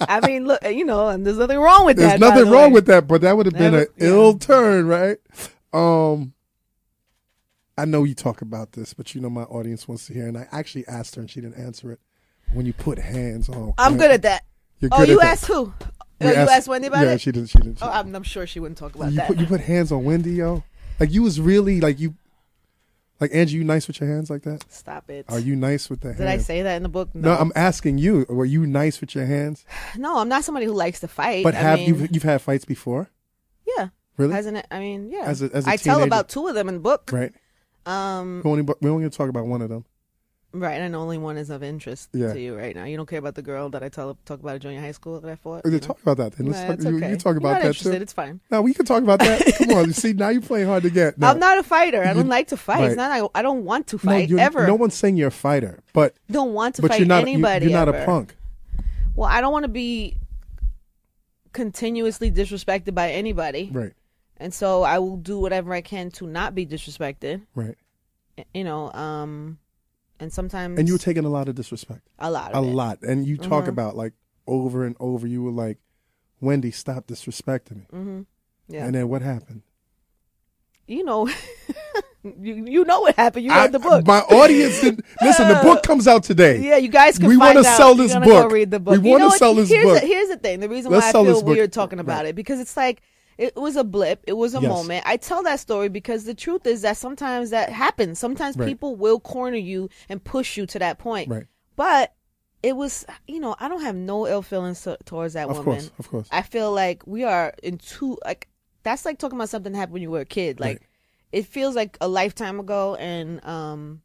I 0.00 0.20
mean, 0.26 0.46
look, 0.46 0.62
you 0.64 0.84
know, 0.84 1.08
and 1.08 1.26
there's 1.26 1.38
nothing 1.38 1.58
wrong 1.58 1.86
with 1.86 1.96
There's 1.96 2.12
that. 2.12 2.20
by 2.20 2.28
nothing 2.28 2.44
the 2.46 2.50
wrong 2.50 2.70
way. 2.70 2.74
with 2.74 2.86
that, 2.86 3.06
but 3.08 3.22
that 3.22 3.36
would 3.36 3.46
have 3.46 3.54
been 3.54 3.74
an 3.74 3.86
yeah. 3.96 4.06
ill 4.08 4.38
turn, 4.38 4.86
right? 4.86 5.16
Um, 5.72 6.34
I 7.78 7.84
know 7.86 8.04
you 8.04 8.14
talk 8.14 8.42
about 8.42 8.72
this, 8.72 8.94
but 8.94 9.14
you 9.14 9.20
know 9.20 9.30
my 9.30 9.42
audience 9.44 9.88
wants 9.88 10.06
to 10.08 10.12
hear, 10.14 10.26
and 10.28 10.36
I 10.36 10.46
actually 10.52 10.86
asked 10.86 11.14
her, 11.14 11.20
and 11.20 11.30
she 11.30 11.40
didn't 11.40 11.56
answer 11.58 11.90
it. 11.92 12.00
When 12.52 12.66
you 12.66 12.72
put 12.72 12.98
hands 12.98 13.48
on, 13.48 13.72
I'm 13.78 13.96
good 13.96 14.10
at 14.10 14.22
that. 14.22 14.44
You're 14.80 14.90
Oh, 14.92 15.02
you 15.02 15.20
asked 15.20 15.46
who? 15.46 15.72
You 16.20 16.28
asked 16.28 16.68
Wendy 16.68 16.88
about 16.88 17.04
yeah, 17.04 17.12
it. 17.12 17.20
she 17.20 17.32
didn't. 17.32 17.48
She 17.50 17.58
didn't. 17.58 17.78
She 17.78 17.84
Oh. 17.84 17.90
I'm, 17.90 18.14
I'm 18.14 18.22
sure 18.22 18.46
she 18.46 18.60
wouldn't 18.60 18.78
talk 18.78 18.94
about 18.94 19.10
you 19.10 19.16
that. 19.16 19.26
put 19.28 19.38
you 19.38 19.46
put 19.46 19.60
hands 19.60 19.92
on 19.92 20.04
Wendy, 20.04 20.32
yo. 20.32 20.62
Like 21.00 21.12
you 21.12 21.22
was 21.22 21.40
really 21.40 21.80
like 21.80 21.98
you, 21.98 22.14
like 23.20 23.30
Angie. 23.34 23.56
You 23.56 23.64
nice 23.64 23.88
with 23.88 24.00
your 24.00 24.08
hands 24.08 24.30
like 24.30 24.42
that? 24.42 24.64
Stop 24.72 25.10
it. 25.10 25.26
Are 25.28 25.40
you 25.40 25.56
nice 25.56 25.90
with 25.90 26.00
the 26.02 26.14
Did 26.14 26.26
I 26.26 26.38
say 26.38 26.62
that 26.62 26.76
in 26.76 26.82
the 26.84 26.88
book? 26.88 27.14
No, 27.14 27.34
No, 27.34 27.40
I'm 27.40 27.52
asking 27.56 27.98
you. 27.98 28.26
Were 28.28 28.44
you 28.44 28.64
nice 28.66 29.00
with 29.00 29.14
your 29.14 29.26
hands? 29.26 29.64
no, 29.98 30.18
I'm 30.18 30.28
not 30.28 30.44
somebody 30.44 30.66
who 30.66 30.72
likes 30.72 31.00
to 31.00 31.08
fight. 31.08 31.42
But 31.42 31.54
I 31.54 31.58
have 31.58 31.80
you 31.80 32.08
you've 32.10 32.22
had 32.22 32.40
fights 32.42 32.64
before? 32.64 33.10
Yeah. 33.76 33.88
Really? 34.16 34.32
Hasn't 34.34 34.56
it? 34.56 34.66
I 34.70 34.78
mean, 34.78 35.10
yeah. 35.10 35.24
As 35.24 35.42
a- 35.42 35.50
as 35.52 35.66
a 35.66 35.70
I 35.70 35.76
tell 35.76 36.02
about 36.02 36.28
two 36.28 36.46
of 36.46 36.54
them 36.54 36.68
in 36.68 36.74
the 36.74 36.80
book. 36.80 37.10
Right. 37.12 37.32
Um, 37.86 38.40
We 38.44 38.50
only 38.50 38.62
we 38.62 38.88
only 38.88 39.02
gonna 39.02 39.10
talk 39.10 39.28
about 39.28 39.46
one 39.46 39.60
of 39.62 39.68
them. 39.68 39.84
Right, 40.54 40.80
and 40.80 40.94
only 40.96 41.18
one 41.18 41.36
is 41.36 41.50
of 41.50 41.62
interest 41.62 42.08
Yeah. 42.12 42.32
to 42.32 42.40
you 42.40 42.56
right 42.56 42.74
now. 42.74 42.84
You 42.84 42.96
don't 42.96 43.08
care 43.08 43.18
about 43.18 43.34
the 43.34 43.42
girl 43.42 43.68
that 43.70 43.82
I 43.82 43.88
tell 43.88 44.16
talk 44.24 44.40
about 44.40 44.54
at 44.54 44.62
junior 44.62 44.80
high 44.80 44.92
school 44.92 45.20
that 45.20 45.30
I 45.30 45.34
fought. 45.36 45.62
You 45.66 45.78
talk 45.78 46.00
about 46.00 46.16
that 46.18 46.32
then. 46.32 46.46
Let's 46.46 46.60
Nah, 46.60 46.66
talk, 46.68 46.74
it's 46.76 46.84
you, 46.84 46.90
you 46.96 47.16
talk 47.16 47.24
You're 47.32 47.36
about 47.38 47.52
not 47.52 47.62
that 47.62 47.66
interested. 47.68 47.96
too. 47.96 48.02
It's 48.02 48.12
fine. 48.12 48.40
No, 48.50 48.62
we 48.62 48.72
can 48.72 48.86
talk 48.86 49.02
about 49.02 49.18
that. 49.18 49.42
Come 49.58 49.70
on, 49.76 49.92
see 49.92 50.12
now 50.14 50.30
you're 50.30 50.40
playing 50.40 50.66
hard 50.66 50.84
to 50.84 50.90
get. 50.90 51.18
No, 51.18 51.28
I'm 51.28 51.38
not 51.38 51.58
a 51.58 51.62
fighter. 51.62 52.02
I 52.02 52.12
don't 52.14 52.28
like 52.28 52.48
to 52.48 52.56
fight. 52.56 52.78
right. 52.80 52.86
It's 52.88 52.96
not. 52.96 53.10
like 53.20 53.30
I 53.34 53.42
don't 53.42 53.64
want 53.64 53.88
to 53.88 53.98
fight 53.98 54.28
you're- 54.28 54.40
ever. 54.40 54.66
No 54.66 54.74
one's 54.76 54.94
saying 54.94 55.16
you're 55.16 55.28
a 55.28 55.30
fighter, 55.30 55.80
but 55.92 56.14
don't 56.30 56.54
want 56.54 56.76
to 56.76 56.82
but 56.82 56.92
fight 56.92 57.00
you're 57.00 57.08
not. 57.08 57.22
you- 57.24 57.32
anybody. 57.34 57.66
You're 57.66 57.78
not 57.78 57.88
ever. 57.88 57.98
a 57.98 58.04
punk. 58.06 58.36
Well, 59.16 59.28
I 59.28 59.40
don't 59.40 59.52
want 59.52 59.64
to 59.64 59.68
be 59.68 60.16
continuously 61.52 62.30
disrespected 62.30 62.94
by 62.94 63.10
anybody, 63.12 63.70
Right. 63.72 63.92
and 64.38 64.52
so 64.52 64.82
I 64.82 64.98
will 64.98 65.16
do 65.16 65.38
whatever 65.38 65.72
I 65.72 65.80
can 65.82 66.10
to 66.12 66.26
not 66.26 66.54
be 66.54 66.66
disrespected. 66.66 67.42
Right. 67.54 67.76
You 68.52 68.64
know, 68.64 68.90
um, 68.92 69.58
and 70.20 70.32
sometimes 70.32 70.78
And 70.78 70.86
you 70.88 70.94
were 70.94 70.98
taking 70.98 71.24
a 71.24 71.28
lot 71.28 71.48
of 71.48 71.54
disrespect. 71.54 72.02
a 72.18 72.30
lot 72.30 72.54
A 72.54 72.58
it. 72.58 72.60
lot. 72.60 73.02
And 73.02 73.26
you 73.26 73.36
talk 73.36 73.64
Mhm. 73.64 73.68
about 73.68 73.96
like 73.96 74.12
over 74.46 74.84
and 74.84 74.96
over. 75.00 75.26
You 75.26 75.42
were 75.42 75.50
like, 75.50 75.78
Wendy, 76.40 76.70
stop 76.70 77.06
disrespecting 77.06 77.76
me. 77.76 77.86
Mm-hmm. 77.92 78.20
Yeah, 78.68 78.86
And 78.86 78.94
then 78.94 79.08
what 79.08 79.22
happened? 79.22 79.62
you 80.86 81.02
know, 81.04 81.28
you 82.40 82.64
you 82.66 82.84
know 82.84 83.00
what 83.00 83.16
happened. 83.16 83.44
You 83.44 83.52
I- 83.52 83.62
read 83.62 83.72
the 83.72 83.78
book. 83.78 84.06
My 84.06 84.20
audience 84.20 84.80
didn't 84.80 85.04
listen. 85.22 85.48
The 85.48 85.60
book 85.62 85.82
comes 85.82 86.06
out 86.08 86.22
today. 86.24 86.60
Yeah, 86.60 86.76
you 86.76 86.88
guys 86.88 87.18
can 87.18 87.28
We 87.28 87.36
wanna 87.36 87.64
sell 87.64 87.94
this 87.94 88.14
book. 88.14 88.24
Go 88.24 88.48
read 88.48 88.70
the 88.70 88.78
We 88.78 88.84
book. 88.98 89.04
You 89.04 89.10
wanna 89.10 89.30
sell 89.32 89.54
this 89.54 89.68
here's 89.68 89.84
book. 89.84 90.00
The, 90.00 90.06
here's 90.06 90.28
the 90.28 90.36
thing. 90.36 90.60
The 90.60 90.68
reason 90.68 90.90
Let's 90.92 91.04
why 91.04 91.08
I 91.08 91.12
feel 91.12 91.24
this 91.24 91.42
book. 91.42 91.54
weird 91.56 91.72
talking 91.72 91.98
about 92.00 92.18
Right. 92.24 92.26
it 92.28 92.34
because 92.34 92.60
it's 92.60 92.76
like 92.76 93.02
it 93.38 93.56
was 93.56 93.76
a 93.76 93.84
blip. 93.84 94.22
It 94.26 94.34
was 94.34 94.54
a 94.54 94.60
Yes. 94.60 94.68
moment. 94.68 95.04
I 95.06 95.16
tell 95.16 95.42
that 95.42 95.60
story 95.60 95.88
because 95.88 96.24
the 96.24 96.34
truth 96.34 96.66
is 96.66 96.82
that 96.82 96.96
sometimes 96.96 97.50
that 97.50 97.70
happens. 97.70 98.18
Sometimes 98.18 98.56
Right. 98.56 98.68
people 98.68 98.96
will 98.96 99.20
corner 99.20 99.56
you 99.56 99.88
and 100.08 100.22
push 100.22 100.56
you 100.56 100.66
to 100.66 100.78
that 100.78 100.98
point. 100.98 101.28
Right. 101.30 101.46
But 101.76 102.14
it 102.62 102.76
was, 102.76 103.04
you 103.26 103.40
know, 103.40 103.54
I 103.60 103.68
don't 103.68 103.82
have 103.82 103.96
no 103.96 104.26
ill 104.26 104.40
feelings 104.42 104.80
to, 104.82 104.96
towards 105.04 105.34
that 105.34 105.48
woman. 105.48 105.60
Of 105.60 105.66
woman. 105.66 105.80
course. 105.80 105.92
Of 105.98 106.08
course. 106.10 106.28
I 106.32 106.42
feel 106.42 106.72
like 106.72 107.02
we 107.06 107.24
are 107.24 107.52
in 107.62 107.78
two 107.78 108.18
like 108.24 108.48
that's 108.84 109.04
like 109.04 109.18
talking 109.18 109.38
about 109.38 109.48
something 109.48 109.72
that 109.72 109.78
happened 109.78 109.94
when 109.94 110.02
you 110.02 110.10
were 110.10 110.20
a 110.20 110.24
kid. 110.26 110.60
Like 110.60 110.78
Right. 110.78 110.88
it 111.32 111.46
feels 111.46 111.74
like 111.74 111.96
a 112.00 112.08
lifetime 112.08 112.60
ago 112.60 112.94
and 112.96 113.44
um 113.44 114.02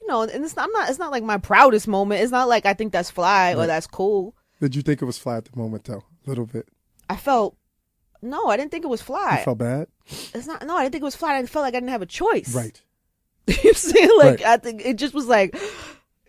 you 0.00 0.06
know, 0.08 0.22
and 0.22 0.44
it's 0.44 0.56
not, 0.56 0.64
I'm 0.66 0.72
not 0.72 0.88
it's 0.88 0.98
not 0.98 1.10
like 1.10 1.22
my 1.24 1.36
proudest 1.38 1.86
moment. 1.88 2.22
It's 2.22 2.32
not 2.32 2.48
like 2.48 2.64
I 2.64 2.72
think 2.74 2.92
that's 2.92 3.10
fly 3.10 3.54
or 3.54 3.66
that's 3.66 3.86
cool. 3.86 4.34
Did 4.60 4.74
you 4.76 4.82
think 4.82 5.02
it 5.02 5.04
was 5.06 5.18
fly 5.18 5.36
at 5.38 5.44
the 5.46 5.56
moment 5.58 5.84
though? 5.84 6.04
A 6.26 6.28
little 6.28 6.46
bit. 6.46 6.68
I 7.08 7.16
felt 7.16 7.56
no, 8.22 8.46
I 8.48 8.56
didn't 8.56 8.70
think 8.70 8.84
it 8.84 8.88
was 8.88 9.00
You 9.00 9.06
fly. 9.06 9.42
felt 9.44 9.58
bad. 9.58 9.88
It's 10.34 10.46
not 10.46 10.64
no, 10.66 10.76
I 10.76 10.82
didn't 10.82 10.92
think 10.92 11.02
it 11.02 11.04
was 11.04 11.16
fly. 11.16 11.36
I 11.36 11.46
felt 11.46 11.62
like 11.62 11.74
I 11.74 11.78
didn't 11.80 11.90
have 11.90 12.02
a 12.02 12.06
choice. 12.06 12.54
Right. 12.54 12.80
you 13.46 13.54
know 13.54 13.60
what 13.62 13.68
I'm 13.68 13.74
saying? 13.74 14.10
Like 14.18 14.40
Right. 14.40 14.46
I 14.46 14.56
think 14.58 14.82
it 14.84 14.96
just 14.96 15.14
was 15.14 15.26
like 15.26 15.56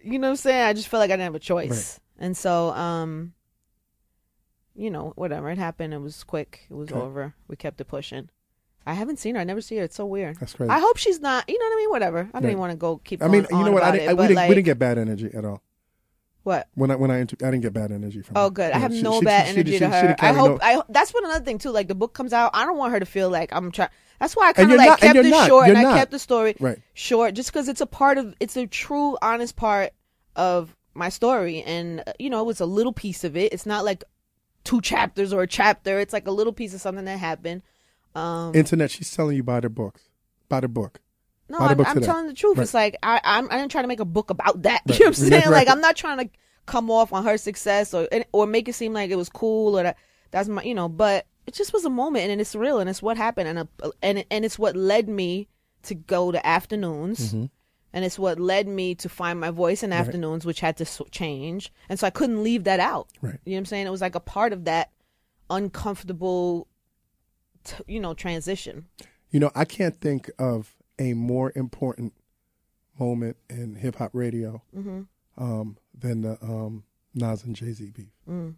you 0.04 0.18
know 0.20 0.28
what 0.28 0.32
I'm 0.32 0.36
saying? 0.38 0.64
I 0.64 0.74
just 0.74 0.88
felt 0.88 1.00
like 1.00 1.10
I 1.12 1.14
didn't 1.14 1.26
have 1.26 1.36
a 1.36 1.40
choice. 1.40 2.00
And 2.18 2.36
so 2.38 2.70
um 2.72 3.34
you 4.76 4.90
know, 4.90 5.12
whatever. 5.16 5.50
It 5.50 5.58
happened. 5.58 5.94
It 5.94 6.00
was 6.02 6.24
quick. 6.24 6.66
It 6.70 6.74
was 6.74 6.90
Okay. 6.92 7.00
over. 7.00 7.36
We 7.48 7.56
kept 7.58 7.82
it 7.82 7.86
pushing. 7.86 8.30
I 8.86 8.94
haven't 8.94 9.20
seen 9.20 9.36
her. 9.36 9.42
I 9.42 9.44
never 9.44 9.62
see 9.62 9.76
her. 9.78 9.84
It's 9.84 9.96
so 9.98 10.06
weird. 10.06 10.38
That's 10.40 10.54
crazy. 10.54 10.72
I 10.72 10.80
hope 10.80 10.98
she's 10.98 11.20
not. 11.20 11.48
You 11.48 11.60
know 11.60 11.66
what 11.66 11.74
I 11.74 11.76
mean? 11.78 11.90
Whatever. 11.92 12.20
I 12.20 12.24
don't 12.24 12.44
Right. 12.44 12.50
even 12.52 12.60
want 12.60 12.72
to 12.72 12.78
go 12.78 12.98
keep. 13.04 13.22
I 13.22 13.28
mean, 13.28 13.46
you 13.52 13.64
know 13.64 13.72
what? 13.72 13.84
I 13.84 13.92
didn't, 13.92 14.08
it, 14.08 14.10
I, 14.10 14.14
we, 14.14 14.22
didn't, 14.24 14.36
like, 14.38 14.50
we 14.50 14.56
didn't 14.56 14.66
get 14.66 14.80
bad 14.80 14.98
energy 14.98 15.30
at 15.34 15.46
all. 15.46 15.62
What? 16.44 16.68
When 16.76 16.90
I 16.92 16.96
when 16.96 17.12
I 17.12 17.20
inter- 17.20 17.38
I 17.46 17.52
didn't 17.52 17.62
get 17.62 17.74
bad 17.74 17.92
energy 17.92 18.22
from. 18.22 18.38
Oh, 18.38 18.46
her. 18.46 18.50
good. 18.50 18.72
I 18.72 18.78
have 18.80 18.94
she- 18.94 19.02
no 19.02 19.20
she- 19.20 19.26
bad 19.26 19.46
she- 19.48 19.52
energy 19.54 19.80
to 19.80 19.90
her. 19.90 20.16
I 20.20 20.34
hope. 20.34 20.60
no- 20.62 20.66
I. 20.66 20.82
That's 20.90 21.14
what 21.14 21.24
another 21.24 21.44
thing 21.46 21.58
too. 21.58 21.70
Like 21.72 21.88
the 21.88 21.96
book 21.96 22.14
comes 22.14 22.34
out. 22.34 22.52
I 22.54 22.66
don't 22.66 22.78
want 22.78 22.94
her 22.94 23.00
to 23.00 23.06
feel 23.06 23.30
like 23.30 23.54
I'm 23.54 23.72
trying. 23.72 23.90
That's 24.20 24.36
why 24.36 24.50
I 24.50 24.54
kind 24.54 24.72
of 24.72 24.78
like 24.78 24.88
not- 24.90 25.00
kept 25.00 25.16
it 25.18 25.26
not. 25.26 25.48
short 25.48 25.68
and 25.70 25.78
I 25.78 25.98
kept 25.98 26.12
the 26.12 26.20
story 26.20 26.56
Right. 26.60 26.78
short, 26.94 27.34
just 27.34 27.52
because 27.52 27.68
it's 27.68 27.82
a 27.82 27.86
part 27.88 28.18
of. 28.18 28.36
It's 28.40 28.56
a 28.58 28.68
true, 28.68 29.18
honest 29.22 29.56
part 29.56 29.92
of 30.36 30.76
my 30.94 31.10
story, 31.10 31.62
and 31.64 32.02
uh, 32.06 32.14
you 32.20 32.30
know, 32.30 32.42
it 32.42 32.46
was 32.46 32.60
a 32.60 32.66
little 32.66 32.94
piece 32.94 33.24
of 33.24 33.36
it. 33.38 33.54
It's 33.54 33.66
not 33.66 33.86
like 33.86 34.04
two 34.64 34.82
chapters 34.82 35.34
or 35.34 35.42
a 35.44 35.48
chapter. 35.48 36.00
It's 36.00 36.14
like 36.14 36.28
a 36.28 36.32
little 36.32 36.54
piece 36.54 36.74
of 36.74 36.82
something 36.82 37.06
that 37.06 37.18
happened. 37.20 37.62
Um, 38.16 38.54
Internet. 38.56 38.92
She's 38.92 39.10
telling 39.16 39.36
you 39.38 39.44
buy 39.44 39.60
the 39.60 39.70
books. 39.70 40.02
Buy 40.50 40.60
the 40.60 40.68
book. 40.68 41.00
No, 41.52 41.58
I'm, 41.60 41.86
I'm 41.86 42.02
telling 42.02 42.28
the 42.28 42.34
truth. 42.34 42.58
Right. 42.58 42.64
It's 42.64 42.74
like 42.74 42.96
I, 43.04 43.20
I'm, 43.24 43.48
I 43.52 43.58
didn't 43.58 43.72
try 43.72 43.82
to 43.82 43.88
make 43.88 44.00
a 44.00 44.06
book 44.06 44.30
about 44.30 44.64
that. 44.64 44.82
Right. 44.88 45.00
You 45.00 45.06
know 45.06 45.10
what 45.10 45.18
I'm 45.20 45.30
saying? 45.30 45.44
Right. 45.44 45.52
Like 45.52 45.70
I'm 45.70 45.82
not 45.82 45.96
trying 45.96 46.18
to 46.20 46.30
come 46.66 46.90
off 46.90 47.12
on 47.14 47.24
her 47.26 47.38
success 47.38 47.94
or 47.94 48.08
or 48.32 48.48
make 48.48 48.68
it 48.70 48.74
seem 48.74 48.94
like 48.94 49.10
it 49.12 49.16
was 49.18 49.30
cool 49.30 49.78
or 49.78 49.84
that 49.84 49.98
that's 50.32 50.48
my, 50.48 50.64
you 50.64 50.74
know. 50.76 50.88
But 50.90 51.26
it 51.48 51.54
just 51.54 51.74
was 51.74 51.86
a 51.86 51.90
moment, 51.90 52.30
and 52.30 52.40
it's 52.40 52.56
real, 52.56 52.80
and 52.80 52.90
it's 52.90 53.02
what 53.02 53.18
happened, 53.18 53.48
and 53.50 53.60
a, 53.60 53.68
and 54.02 54.24
and 54.32 54.46
it's 54.46 54.58
what 54.60 54.76
led 54.76 55.10
me 55.10 55.48
to 55.84 55.96
go 55.96 56.32
to 56.32 56.46
afternoons, 56.46 57.34
Mm-hmm. 57.34 57.46
and 57.94 58.06
it's 58.06 58.20
what 58.20 58.40
led 58.40 58.68
me 58.68 58.94
to 58.96 59.10
find 59.10 59.40
my 59.40 59.50
voice 59.50 59.82
in 59.84 59.92
afternoons, 59.92 60.46
which 60.46 60.60
had 60.60 60.78
to 60.78 60.86
change, 61.10 61.74
and 61.90 62.00
so 62.00 62.06
I 62.08 62.12
couldn't 62.12 62.44
leave 62.44 62.64
that 62.66 62.80
out. 62.80 63.10
Right. 63.22 63.40
You 63.44 63.52
know 63.54 63.56
what 63.56 63.60
I'm 63.62 63.66
saying? 63.66 63.88
It 63.88 63.90
was 63.90 64.02
like 64.02 64.16
a 64.16 64.20
part 64.22 64.54
of 64.54 64.66
that 64.66 64.92
uncomfortable, 65.50 66.68
t- 67.64 67.84
you 67.88 68.00
know, 68.00 68.14
transition. 68.14 68.86
You 69.32 69.40
know, 69.40 69.52
I 69.56 69.66
can't 69.66 70.00
think 70.00 70.30
of 70.40 70.74
a 71.00 71.14
more 71.14 71.52
important 71.56 72.14
moment 73.00 73.38
in 73.50 73.76
hip 73.76 73.96
hop 73.96 74.12
radio 74.14 74.62
Mm-hmm. 74.76 75.02
um, 75.44 75.78
than 75.98 76.22
the 76.22 76.38
um, 76.44 76.84
Nas 77.14 77.44
and 77.44 77.56
Jay 77.56 77.74
Z 77.74 77.92
beef. 77.92 78.08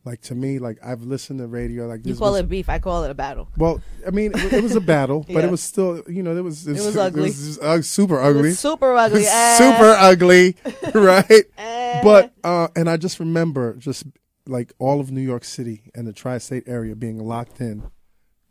Like 0.06 0.22
to 0.24 0.36
me, 0.36 0.60
like 0.60 0.78
I've 0.86 1.02
listened 1.02 1.40
to 1.40 1.48
radio. 1.48 1.88
Like 1.88 2.02
Mm. 2.02 2.08
You 2.08 2.16
call 2.16 2.34
was- 2.34 2.42
it 2.42 2.50
beef. 2.50 2.70
I 2.70 2.78
call 2.78 3.04
it 3.04 3.10
a 3.10 3.16
battle. 3.16 3.50
Well, 3.58 3.82
I 4.06 4.12
mean, 4.12 4.32
it, 4.36 4.54
it 4.54 4.62
was 4.64 4.76
a 4.76 4.82
battle, 4.82 5.26
but 5.34 5.44
it 5.44 5.50
was 5.50 5.62
still, 5.64 6.04
you 6.08 6.22
know, 6.22 6.38
it 6.38 6.44
was 6.44 6.68
it 6.68 6.74
was 6.74 6.96
ugly. 6.96 7.24
was, 7.24 7.58
uh, 7.58 7.82
super 7.82 8.20
It 8.22 8.26
ugly, 8.28 8.50
was 8.50 8.60
super 8.60 8.94
ugly. 9.06 9.24
Eh. 9.26 9.58
super 9.58 9.96
ugly, 9.98 10.56
right? 10.94 11.44
Eh. 11.58 12.02
But 12.04 12.34
uh, 12.44 12.68
and 12.76 12.88
I 12.88 12.98
just 12.98 13.20
remember 13.20 13.74
just 13.78 14.04
like 14.46 14.74
all 14.78 15.00
of 15.00 15.10
New 15.12 15.22
York 15.22 15.44
City 15.44 15.90
and 15.96 16.06
the 16.06 16.14
tri-state 16.14 16.66
area 16.68 16.96
being 16.96 17.18
locked 17.18 17.60
in 17.62 17.90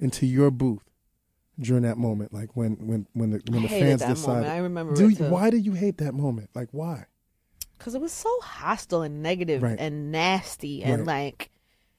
into 0.01 0.27
your 0.27 0.51
booth 0.51 0.83
during 1.63 1.83
that 1.85 1.97
moment, 1.99 2.33
like 2.33 2.51
when 2.55 2.73
when 2.87 3.07
when 3.15 3.31
the 3.31 3.43
when 3.51 3.61
I 3.61 3.63
the 3.63 3.69
fans 3.69 4.01
decided. 4.03 4.27
moment. 4.27 4.47
I 4.49 4.59
remember 4.59 4.95
Do 4.95 5.09
you- 5.09 5.25
why 5.25 5.51
did 5.51 5.65
you 5.65 5.73
hate 5.73 5.99
that 5.99 6.15
moment? 6.15 6.51
Like 6.55 6.69
why? 6.73 7.07
because 7.79 7.97
it 7.97 8.01
was 8.01 8.13
so 8.13 8.31
hostile 8.43 9.03
and 9.03 9.25
negative 9.25 9.61
Right. 9.61 9.77
and 9.77 10.13
nasty 10.13 10.85
and 10.85 11.05
Right. 11.05 11.25
like 11.25 11.51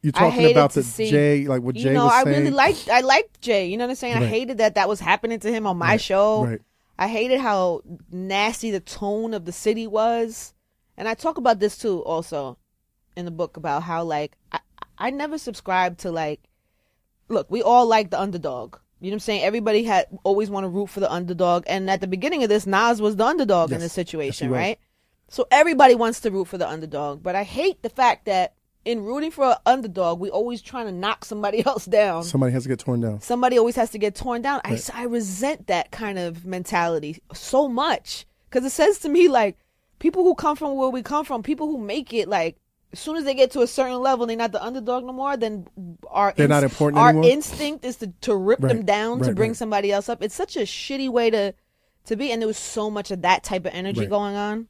You're 0.01 0.13
I 0.15 0.29
talking 0.29 0.51
about 0.51 0.71
the 0.71 0.81
see- 0.83 1.09
Jay, 1.09 1.45
like 1.45 1.61
what 1.61 1.75
you 1.75 1.83
Jay 1.83 1.93
know 1.93 2.05
was 2.05 2.13
I 2.13 2.23
saying. 2.23 2.37
really 2.39 2.51
liked 2.51 2.89
I 2.89 3.01
liked 3.01 3.41
Jay. 3.41 3.67
You 3.67 3.75
know 3.77 3.83
what 3.85 3.89
I'm 3.91 3.95
saying? 3.97 4.15
I 4.15 4.25
hated 4.25 4.59
that 4.59 4.75
that 4.75 4.87
was 4.87 5.01
happening 5.01 5.39
to 5.41 5.51
him 5.51 5.67
on 5.67 5.77
my 5.77 5.87
Right, 5.93 6.01
show. 6.01 6.45
right. 6.45 6.61
I 6.97 7.07
hated 7.09 7.41
how 7.41 7.81
nasty 8.11 8.71
the 8.71 8.79
tone 8.79 9.33
of 9.33 9.43
the 9.45 9.51
city 9.51 9.85
was. 9.87 10.53
And 10.95 11.07
I 11.09 11.15
talk 11.15 11.37
about 11.37 11.59
this 11.59 11.77
too 11.77 11.99
also 12.03 12.57
in 13.17 13.25
the 13.25 13.31
book 13.31 13.57
about 13.57 13.83
how 13.83 14.03
like 14.05 14.37
I, 14.53 14.59
I 14.97 15.09
never 15.09 15.37
subscribed 15.37 15.99
to 16.01 16.11
like 16.11 16.39
look, 17.27 17.51
we 17.51 17.61
all 17.61 17.85
like 17.87 18.09
the 18.09 18.19
underdog. 18.21 18.77
You 19.03 19.09
know 19.11 19.15
what 19.15 19.17
I'm 19.17 19.19
saying? 19.19 19.43
Everybody 19.43 19.83
had 19.83 20.07
always 20.23 20.49
want 20.49 20.63
to 20.63 20.69
root 20.69 20.87
for 20.87 21.01
the 21.01 21.11
underdog. 21.11 21.65
And 21.67 21.89
at 21.89 21.99
the 21.99 22.07
beginning 22.07 22.41
of 22.43 22.47
this, 22.49 22.65
Nas 22.65 23.01
was 23.01 23.17
the 23.17 23.25
underdog 23.25 23.69
in 23.71 23.75
Yes. 23.75 23.81
this 23.81 23.93
situation, 23.93 24.49
Yes, 24.49 24.55
right? 24.57 24.79
So 25.27 25.45
everybody 25.51 25.93
wants 25.93 26.21
to 26.21 26.31
root 26.31 26.47
for 26.47 26.57
the 26.57 26.69
underdog. 26.69 27.21
But 27.21 27.35
I 27.35 27.43
hate 27.43 27.81
the 27.83 27.89
fact 27.89 28.25
that 28.25 28.53
in 28.85 29.03
rooting 29.03 29.29
for 29.31 29.43
an 29.51 29.55
underdog, 29.65 30.19
we 30.21 30.29
always 30.29 30.61
trying 30.61 30.85
to 30.85 30.91
knock 30.93 31.25
somebody 31.25 31.65
else 31.65 31.85
down 31.85 32.23
Somebody 32.23 32.53
has 32.53 32.63
to 32.63 32.69
get 32.69 32.79
torn 32.79 33.01
down. 33.01 33.19
somebody 33.19 33.57
always 33.57 33.75
has 33.75 33.89
to 33.91 33.97
get 33.97 34.15
torn 34.15 34.41
down. 34.41 34.61
I, 34.63 34.79
I 34.93 35.03
resent 35.03 35.67
that 35.67 35.91
kind 35.91 36.17
of 36.17 36.45
mentality 36.45 37.21
so 37.33 37.67
much 37.67 38.25
because 38.49 38.65
it 38.65 38.69
says 38.71 38.99
to 38.99 39.09
me 39.09 39.27
like 39.27 39.57
people 39.99 40.23
who 40.23 40.33
come 40.33 40.55
from 40.55 40.75
where 40.77 40.89
we 40.89 41.01
come 41.01 41.25
from, 41.25 41.43
people 41.43 41.67
who 41.67 41.77
make 41.77 42.13
it 42.13 42.29
like 42.29 42.55
as 42.93 42.99
soon 42.99 43.17
as 43.17 43.23
they 43.25 43.33
get 43.33 43.51
to 43.51 43.61
a 43.61 43.67
certain 43.67 43.99
level, 43.99 44.25
they're 44.27 44.37
not 44.37 44.51
the 44.51 44.63
underdog 44.63 45.03
no 45.03 45.11
more. 45.13 45.35
Then 45.35 45.67
our 46.07 46.33
They're 46.35 46.47
not 46.47 46.63
important 46.63 46.99
Our 47.01 47.09
anymore? 47.09 47.29
instinct 47.29 47.83
is 47.83 47.97
to 47.97 48.07
to 48.21 48.35
rip 48.35 48.59
them 48.59 48.77
Right, 48.77 48.85
down 48.85 49.19
to 49.21 49.33
bring 49.33 49.51
right. 49.51 49.57
somebody 49.57 49.91
else 49.91 50.07
up. 50.09 50.21
It's 50.23 50.35
such 50.35 50.55
a 50.55 50.61
shitty 50.61 51.09
way 51.09 51.29
to 51.31 51.53
to 52.05 52.15
be, 52.15 52.31
and 52.31 52.41
there 52.41 52.47
was 52.47 52.57
so 52.57 52.89
much 52.91 53.11
of 53.11 53.21
that 53.23 53.43
type 53.43 53.65
of 53.65 53.73
energy 53.73 54.01
Right. 54.01 54.09
going 54.09 54.35
on. 54.35 54.67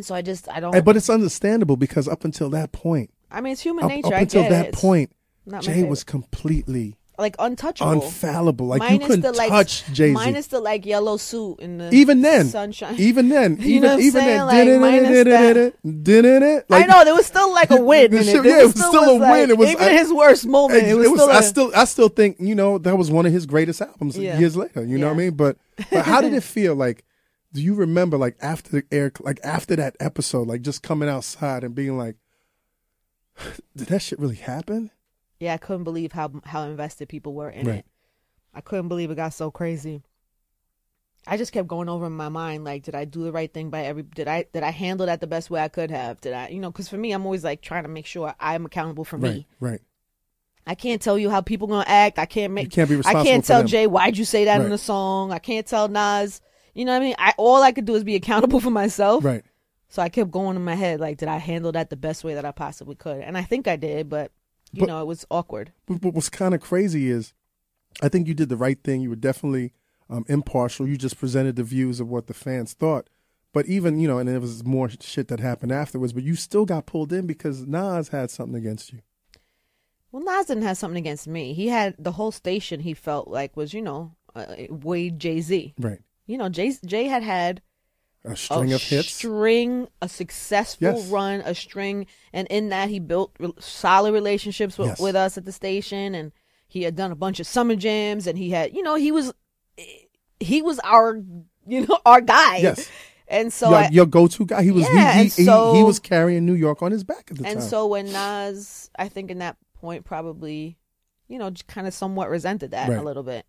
So 0.00 0.14
I 0.14 0.22
just 0.22 0.48
I 0.48 0.60
don't. 0.60 0.84
But 0.84 0.96
it's 0.96 1.08
understandable 1.08 1.76
because 1.76 2.08
up 2.08 2.24
until 2.24 2.50
that 2.50 2.72
point, 2.72 3.10
I 3.30 3.40
mean, 3.40 3.52
it's 3.52 3.62
human 3.62 3.84
up, 3.84 3.90
nature. 3.90 4.08
up 4.08 4.12
I 4.14 4.20
until 4.20 4.48
that. 4.48 4.72
Point, 4.72 5.12
Jay 5.60 5.84
was 5.84 6.04
completely 6.04 6.96
like 7.18 7.36
untouchable. 7.38 7.92
unfallible. 8.02 8.66
Like 8.66 8.90
you 8.90 8.98
couldn't 8.98 9.20
the 9.22 9.32
like 9.32 9.48
touch 9.48 9.84
Jay 9.92 10.08
Z. 10.08 10.12
minus 10.12 10.48
the 10.48 10.60
like 10.60 10.84
yellow 10.84 11.16
suit 11.16 11.60
in 11.60 11.78
the 11.78 11.92
Even 11.94 12.20
then, 12.22 12.46
sunshine. 12.46 12.94
even 12.98 13.28
then, 13.28 13.56
You 13.60 13.80
know 13.80 13.94
even 13.98 14.06
even 14.06 14.24
then, 14.24 14.46
Like, 14.46 14.64
didn't 14.64 14.82
it, 14.84 15.24
that. 15.24 15.52
didn't 15.52 15.62
it, 15.84 16.04
didn't 16.04 16.42
it? 16.42 16.66
I 16.70 16.86
know 16.86 17.04
there 17.04 17.14
was 17.14 17.26
still 17.26 17.52
like 17.52 17.70
a 17.70 17.80
win. 17.80 18.06
In 18.14 18.20
it. 18.20 18.24
There 18.24 18.46
yeah, 18.46 18.60
it 18.60 18.64
was 18.64 18.74
still 18.74 19.16
a 19.16 19.18
like- 19.18 19.32
win. 19.32 19.50
It 19.50 19.58
was- 19.58 19.70
even 19.70 19.82
I- 19.84 19.92
his 19.92 20.12
worst 20.12 20.46
moment. 20.46 20.82
It, 20.86 20.94
was, 20.94 21.06
still. 21.08 21.30
I 21.30 21.40
still, 21.40 21.72
I 21.74 21.84
still 21.84 22.08
think 22.08 22.36
you 22.38 22.54
know 22.54 22.78
that 22.78 22.96
was 22.98 23.10
one 23.10 23.24
of 23.26 23.32
his 23.32 23.46
greatest 23.46 23.80
albums 23.80 24.16
Yeah. 24.18 24.38
years 24.38 24.56
later. 24.56 24.84
You 24.84 24.98
know 24.98 25.06
what 25.08 25.14
I 25.14 25.18
mean? 25.18 25.30
But, 25.34 25.56
but 25.90 26.04
how 26.04 26.20
did 26.20 26.32
it 26.34 26.42
feel? 26.42 26.74
Like, 26.74 27.04
do 27.52 27.62
you 27.62 27.74
remember 27.74 28.18
like 28.18 28.36
after 28.42 28.70
the 28.70 28.84
air, 28.92 29.10
like 29.20 29.40
after 29.42 29.74
that 29.76 29.96
episode, 30.00 30.46
like 30.48 30.60
just 30.62 30.82
coming 30.82 31.08
outside 31.08 31.64
and 31.64 31.74
being 31.74 31.96
like, 31.96 32.16
did 33.76 33.88
that 33.88 34.00
shit 34.02 34.18
really 34.18 34.36
happen? 34.36 34.90
Yeah, 35.40 35.54
I 35.54 35.58
couldn't 35.58 35.84
believe 35.84 36.12
how 36.12 36.30
how 36.44 36.62
invested 36.62 37.08
people 37.08 37.34
were 37.34 37.50
in 37.50 37.66
Right. 37.66 37.78
it. 37.80 37.86
I 38.54 38.60
couldn't 38.60 38.88
believe 38.88 39.10
it 39.10 39.16
got 39.16 39.34
so 39.34 39.50
crazy. 39.50 40.02
I 41.28 41.36
just 41.36 41.52
kept 41.52 41.66
going 41.66 41.88
over 41.88 42.06
in 42.06 42.12
my 42.12 42.28
mind 42.28 42.64
like, 42.64 42.84
did 42.84 42.94
I 42.94 43.04
do 43.04 43.24
the 43.24 43.32
right 43.32 43.52
thing 43.52 43.68
by 43.68 43.84
every? 43.84 44.04
Did 44.04 44.28
I 44.28 44.44
did 44.52 44.62
I 44.62 44.70
handle 44.70 45.06
that 45.06 45.20
the 45.20 45.26
best 45.26 45.50
way 45.50 45.60
I 45.60 45.68
could 45.68 45.90
have? 45.90 46.20
Did 46.20 46.32
I, 46.32 46.48
you 46.48 46.60
know? 46.60 46.70
Because 46.70 46.88
for 46.88 46.96
me, 46.96 47.12
I'm 47.12 47.24
always 47.26 47.42
like 47.42 47.60
trying 47.62 47.82
to 47.82 47.88
make 47.88 48.06
sure 48.06 48.32
I'm 48.38 48.64
accountable 48.64 49.04
for 49.04 49.16
Right, 49.16 49.34
me. 49.34 49.46
right. 49.60 49.80
I 50.68 50.74
can't 50.74 51.02
tell 51.02 51.18
you 51.18 51.30
how 51.30 51.40
people 51.40 51.66
gonna 51.66 51.84
act. 51.86 52.18
I 52.18 52.26
can't 52.26 52.52
make. 52.52 52.64
You 52.64 52.70
can't 52.70 52.88
be 52.88 52.96
responsible 52.96 53.20
I 53.20 53.24
can't 53.24 53.44
tell 53.44 53.58
them. 53.60 53.66
Jay 53.66 53.86
why'd 53.86 54.16
you 54.16 54.24
say 54.24 54.44
that 54.44 54.60
in 54.60 54.70
the 54.70 54.78
song. 54.78 55.32
I 55.32 55.38
can't 55.38 55.66
tell 55.66 55.88
Nas. 55.88 56.40
You 56.74 56.84
know 56.84 56.92
what 56.92 57.02
I 57.02 57.04
mean? 57.04 57.14
I 57.18 57.34
all 57.36 57.62
I 57.62 57.72
could 57.72 57.84
do 57.86 57.94
is 57.94 58.04
be 58.04 58.14
accountable 58.14 58.60
for 58.60 58.70
myself. 58.70 59.24
Right. 59.24 59.44
So 59.88 60.02
I 60.02 60.08
kept 60.08 60.30
going 60.30 60.56
in 60.56 60.64
my 60.64 60.74
head 60.74 61.00
like, 61.00 61.18
did 61.18 61.28
I 61.28 61.38
handle 61.38 61.72
that 61.72 61.90
the 61.90 61.96
best 61.96 62.22
way 62.24 62.34
that 62.34 62.44
I 62.44 62.50
possibly 62.52 62.94
could? 62.96 63.20
And 63.20 63.36
I 63.38 63.42
think 63.42 63.66
I 63.68 63.76
did, 63.76 64.08
but 64.08 64.32
you 64.72 64.80
But- 64.80 64.86
know, 64.88 65.00
it 65.00 65.06
was 65.06 65.24
awkward. 65.30 65.72
But, 65.86 66.02
what's 66.14 66.28
kind 66.28 66.54
of 66.54 66.60
crazy 66.60 67.08
is, 67.10 67.32
I 68.02 68.08
think 68.08 68.28
you 68.28 68.34
did 68.34 68.48
the 68.48 68.56
right 68.56 68.78
thing. 68.82 69.00
You 69.00 69.10
were 69.10 69.16
definitely 69.16 69.72
um, 70.10 70.24
impartial. 70.28 70.86
You 70.86 70.96
just 70.96 71.18
presented 71.18 71.56
the 71.56 71.64
views 71.64 71.98
of 72.00 72.08
what 72.08 72.26
the 72.26 72.34
fans 72.34 72.74
thought. 72.74 73.08
But 73.52 73.66
even 73.66 73.98
you 73.98 74.06
know, 74.06 74.18
and 74.18 74.28
it 74.28 74.38
was 74.40 74.64
more 74.64 74.90
shit 75.00 75.28
that 75.28 75.40
happened 75.40 75.72
afterwards. 75.72 76.12
But 76.12 76.24
you 76.24 76.34
still 76.36 76.66
got 76.66 76.84
pulled 76.86 77.10
in 77.12 77.26
because 77.26 77.66
Nas 77.66 78.08
had 78.08 78.30
something 78.30 78.54
against 78.56 78.92
you. 78.92 79.00
Well, 80.12 80.22
Nas 80.22 80.46
didn't 80.46 80.64
have 80.64 80.76
something 80.76 80.98
against 80.98 81.26
me. 81.26 81.54
He 81.54 81.68
had 81.68 81.94
the 81.98 82.12
whole 82.12 82.32
station. 82.32 82.80
He 82.80 82.92
felt 82.94 83.28
like 83.28 83.56
was 83.56 83.72
you 83.72 83.80
know 83.82 84.12
uh, 84.34 84.46
way 84.68 85.08
Jay 85.10 85.40
Z. 85.40 85.74
Right. 85.78 86.00
You 86.26 86.36
know, 86.36 86.48
Jay 86.50 86.74
Jay 86.84 87.04
had 87.04 87.22
had 87.22 87.62
A 88.26 88.36
string 88.36 88.72
a 88.72 88.76
of 88.76 88.82
hits. 88.82 89.12
string, 89.12 89.88
a 90.02 90.08
successful 90.08 90.94
Yes. 90.96 91.06
run, 91.08 91.40
a 91.42 91.54
string, 91.54 92.06
and 92.32 92.46
in 92.48 92.68
that 92.70 92.88
he 92.90 92.98
built 92.98 93.32
re- 93.38 93.52
solid 93.58 94.12
relationships 94.12 94.76
with, 94.78 94.88
Yes. 94.88 95.00
with 95.00 95.14
us 95.16 95.38
at 95.38 95.44
the 95.44 95.52
station, 95.52 96.14
and 96.14 96.32
he 96.66 96.82
had 96.82 96.96
done 96.96 97.12
a 97.12 97.16
bunch 97.16 97.38
of 97.40 97.46
summer 97.46 97.76
jams, 97.76 98.26
and 98.26 98.36
he 98.36 98.50
had, 98.50 98.74
you 98.74 98.82
know, 98.82 98.96
he 98.96 99.12
was, 99.12 99.32
he 100.40 100.62
was 100.62 100.78
our, 100.80 101.16
you 101.66 101.86
know, 101.86 101.98
our 102.04 102.20
guy. 102.20 102.58
Yes. 102.58 102.88
And 103.28 103.52
so, 103.52 103.70
your, 103.70 103.88
your 103.90 104.06
go-to 104.06 104.44
guy. 104.46 104.62
He 104.62 104.70
was. 104.70 104.84
Yeah, 104.84 104.90
he, 104.90 104.96
he, 104.96 105.20
and 105.20 105.32
he- 105.32 105.44
so- 105.44 105.74
he 105.74 105.82
was 105.82 105.98
carrying 105.98 106.46
New 106.46 106.54
York 106.54 106.82
on 106.82 106.92
his 106.92 107.02
back 107.04 107.28
at 107.30 107.38
the 107.38 107.46
and 107.46 107.58
time. 107.60 107.68
so 107.68 107.86
when 107.88 108.06
Nas, 108.12 108.88
I 108.98 109.08
think 109.08 109.30
in 109.32 109.38
that 109.38 109.56
point 109.74 110.04
probably, 110.04 110.78
you 111.28 111.38
know, 111.38 111.50
kind 111.66 111.86
of 111.88 111.94
somewhat 111.94 112.30
resented 112.30 112.70
that 112.72 112.88
Right. 112.88 112.98
a 112.98 113.02
little 113.02 113.24
bit, 113.24 113.44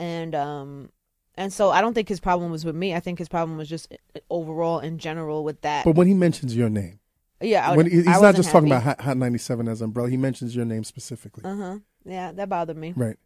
and 0.00 0.34
um, 0.34 0.90
and 1.36 1.52
so 1.52 1.70
I 1.70 1.80
don't 1.80 1.94
think 1.94 2.08
his 2.08 2.20
problem 2.20 2.50
was 2.50 2.64
with 2.64 2.74
me. 2.76 2.94
I 2.94 3.00
think 3.00 3.18
his 3.18 3.28
problem 3.28 3.56
was 3.58 3.68
just 3.68 3.92
uh, 3.92 4.18
overall 4.30 4.78
in 4.80 4.98
general 4.98 5.44
with 5.44 5.60
that. 5.62 5.84
but 5.84 5.94
when 5.96 6.06
he 6.06 6.14
mentions 6.14 6.54
your 6.56 6.68
name, 6.70 7.00
yeah, 7.40 7.70
I, 7.70 7.76
when 7.76 7.86
he- 7.86 7.96
he's 7.96 8.06
not 8.06 8.34
just 8.36 8.50
talking 8.50 8.68
about 8.68 8.82
Hot, 8.84 9.00
Hot 9.00 9.16
97 9.16 9.68
as 9.68 9.80
umbrella. 9.82 10.08
He 10.10 10.16
mentions 10.16 10.54
your 10.56 10.64
name 10.64 10.84
specifically. 10.84 11.44
Uh 11.44 11.56
huh. 11.56 11.78
Yeah, 12.04 12.32
that 12.32 12.48
bothered 12.48 12.76
me. 12.76 12.92
Right. 12.96 13.16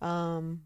Um, 0.00 0.62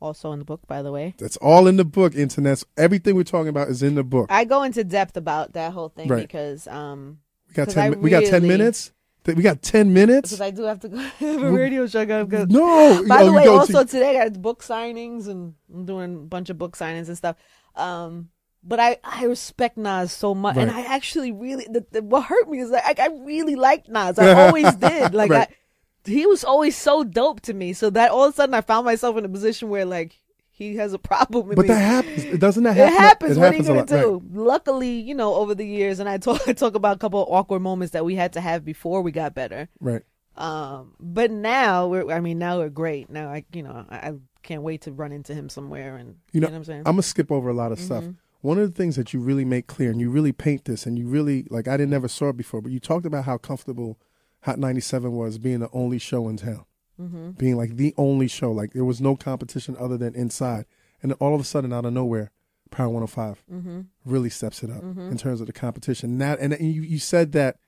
also 0.00 0.32
in 0.32 0.38
the 0.38 0.44
book, 0.44 0.60
by 0.66 0.82
the 0.82 0.92
way, 0.92 1.14
That's 1.18 1.36
all 1.38 1.66
in 1.66 1.76
the 1.76 1.84
book. 1.84 2.14
Internet. 2.14 2.62
Everything 2.76 3.14
we're 3.16 3.22
talking 3.24 3.48
about 3.48 3.68
is 3.68 3.82
in 3.82 3.94
the 3.94 4.04
book. 4.04 4.26
I 4.30 4.44
go 4.44 4.62
into 4.62 4.84
depth 4.84 5.16
about 5.16 5.54
that 5.54 5.72
whole 5.72 5.88
thing 5.88 6.08
Right. 6.08 6.20
because 6.22 6.66
um, 6.66 7.18
we 7.48 7.54
got 7.54 7.68
ten. 7.70 7.90
Mi- 7.92 7.96
we 7.96 8.10
got 8.10 8.24
ten 8.24 8.46
minutes. 8.46 8.92
We 9.34 9.42
got 9.42 9.62
ten 9.62 9.92
minutes. 9.92 10.30
because 10.30 10.40
I 10.40 10.50
do 10.50 10.62
have 10.64 10.80
to 10.80 10.88
go 10.88 10.98
have 11.20 11.42
a 11.42 11.50
radio 11.50 11.86
show. 11.86 12.04
Go- 12.06 12.46
No. 12.48 13.04
By 13.08 13.22
oh, 13.22 13.26
the 13.26 13.32
way, 13.32 13.46
also 13.46 13.82
to- 13.84 13.90
today 13.90 14.18
I 14.20 14.28
got 14.28 14.40
book 14.40 14.62
signings 14.62 15.26
and 15.28 15.54
I'm 15.72 15.84
doing 15.86 16.14
a 16.14 16.18
bunch 16.18 16.50
of 16.50 16.58
book 16.58 16.76
signings 16.76 17.08
and 17.08 17.16
stuff. 17.16 17.36
Um, 17.74 18.28
but 18.62 18.80
I, 18.80 18.98
I 19.04 19.24
respect 19.26 19.76
Nas 19.76 20.10
so 20.12 20.34
much, 20.34 20.56
and 20.56 20.70
I 20.70 20.80
actually 20.82 21.30
really 21.30 21.66
the, 21.70 21.86
the, 21.92 22.02
what 22.02 22.24
hurt 22.24 22.48
me 22.50 22.58
is 22.60 22.70
like 22.70 22.98
I, 22.98 23.04
I 23.04 23.08
really 23.24 23.54
liked 23.54 23.88
Nas. 23.88 24.18
I 24.18 24.32
always 24.46 24.74
did. 24.76 25.14
Like 25.14 25.30
Right. 25.30 25.48
I, 25.48 26.10
he 26.10 26.26
was 26.26 26.44
always 26.44 26.76
so 26.76 27.02
dope 27.04 27.40
to 27.42 27.54
me. 27.54 27.72
So 27.72 27.90
that 27.90 28.10
all 28.10 28.24
of 28.24 28.32
a 28.32 28.36
sudden 28.36 28.54
I 28.54 28.60
found 28.60 28.84
myself 28.84 29.16
in 29.16 29.24
a 29.24 29.28
position 29.28 29.68
where 29.68 29.84
like 29.84 30.20
he 30.56 30.76
has 30.76 30.94
a 30.94 30.98
problem 30.98 31.48
with 31.48 31.56
but 31.56 31.64
me. 31.64 31.68
that 31.68 31.80
happens. 31.80 32.38
Doesn't 32.38 32.62
that 32.62 32.76
happen? 32.76 32.94
It 32.94 32.98
happens. 32.98 33.36
It 33.36 33.40
what 33.40 33.52
are 33.52 33.56
you 33.56 33.62
gonna 33.62 33.84
do? 33.84 34.22
Right. 34.24 34.42
Luckily, 34.42 35.00
you 35.00 35.14
know, 35.14 35.34
over 35.34 35.54
the 35.54 35.66
years, 35.66 36.00
and 36.00 36.08
I 36.08 36.16
talk 36.16 36.40
I 36.48 36.54
talk 36.54 36.74
about 36.74 36.96
a 36.96 36.98
couple 36.98 37.22
of 37.22 37.28
awkward 37.30 37.60
moments 37.60 37.92
that 37.92 38.06
we 38.06 38.14
had 38.14 38.32
to 38.32 38.40
have 38.40 38.64
before 38.64 39.02
we 39.02 39.12
got 39.12 39.34
better. 39.34 39.68
Right. 39.80 40.02
Um, 40.34 40.94
but 40.98 41.30
now 41.30 41.88
we're, 41.88 42.10
I 42.10 42.20
mean, 42.20 42.38
now 42.38 42.58
we're 42.58 42.70
great. 42.70 43.10
Now 43.10 43.28
I, 43.28 43.44
you 43.52 43.62
know, 43.62 43.84
I, 43.90 43.96
I 43.96 44.14
can't 44.42 44.62
wait 44.62 44.82
to 44.82 44.92
run 44.92 45.12
into 45.12 45.34
him 45.34 45.50
somewhere 45.50 45.96
and 45.96 46.16
You 46.32 46.40
know, 46.40 46.48
what 46.48 46.56
I'm 46.56 46.64
saying. 46.64 46.80
I'm 46.80 46.94
gonna 46.94 47.02
skip 47.02 47.30
over 47.30 47.50
a 47.50 47.54
lot 47.54 47.70
of 47.70 47.78
stuff. 47.78 48.04
Mm-hmm. 48.04 48.12
One 48.40 48.58
of 48.58 48.66
the 48.66 48.74
things 48.74 48.96
that 48.96 49.12
you 49.12 49.20
really 49.20 49.44
make 49.44 49.66
clear, 49.66 49.90
and 49.90 50.00
you 50.00 50.08
really 50.08 50.32
paint 50.32 50.64
this, 50.64 50.86
and 50.86 50.98
you 50.98 51.06
really 51.06 51.46
like, 51.50 51.68
I 51.68 51.76
didn't 51.76 51.90
never 51.90 52.08
saw 52.08 52.30
it 52.30 52.36
before, 52.36 52.62
but 52.62 52.72
you 52.72 52.80
talked 52.80 53.04
about 53.04 53.24
how 53.24 53.36
comfortable 53.36 53.98
Hot 54.42 54.58
97 54.58 55.12
was 55.12 55.38
being 55.38 55.60
the 55.60 55.68
only 55.72 55.98
show 55.98 56.28
in 56.28 56.36
town, 56.36 56.64
mm-hmm. 57.00 57.30
being 57.32 57.56
like 57.56 57.76
the 57.76 57.94
only 57.96 58.28
show. 58.28 58.52
Like 58.52 58.72
there 58.72 58.84
was 58.84 59.00
no 59.00 59.16
competition 59.16 59.76
other 59.78 59.96
than 59.96 60.14
inside, 60.14 60.66
and 61.02 61.12
all 61.14 61.34
of 61.34 61.40
a 61.40 61.44
sudden, 61.44 61.72
out 61.72 61.84
of 61.84 61.92
nowhere, 61.92 62.30
Power 62.70 62.88
105 62.88 63.44
Mm-hmm. 63.52 63.80
really 64.04 64.30
steps 64.30 64.62
it 64.62 64.70
up 64.70 64.82
in 64.82 65.16
terms 65.16 65.40
of 65.40 65.46
the 65.46 65.52
competition. 65.52 66.18
That 66.18 66.40
and 66.40 66.56
you, 66.60 66.82
you 66.82 66.98
said 66.98 67.32
that 67.32 67.58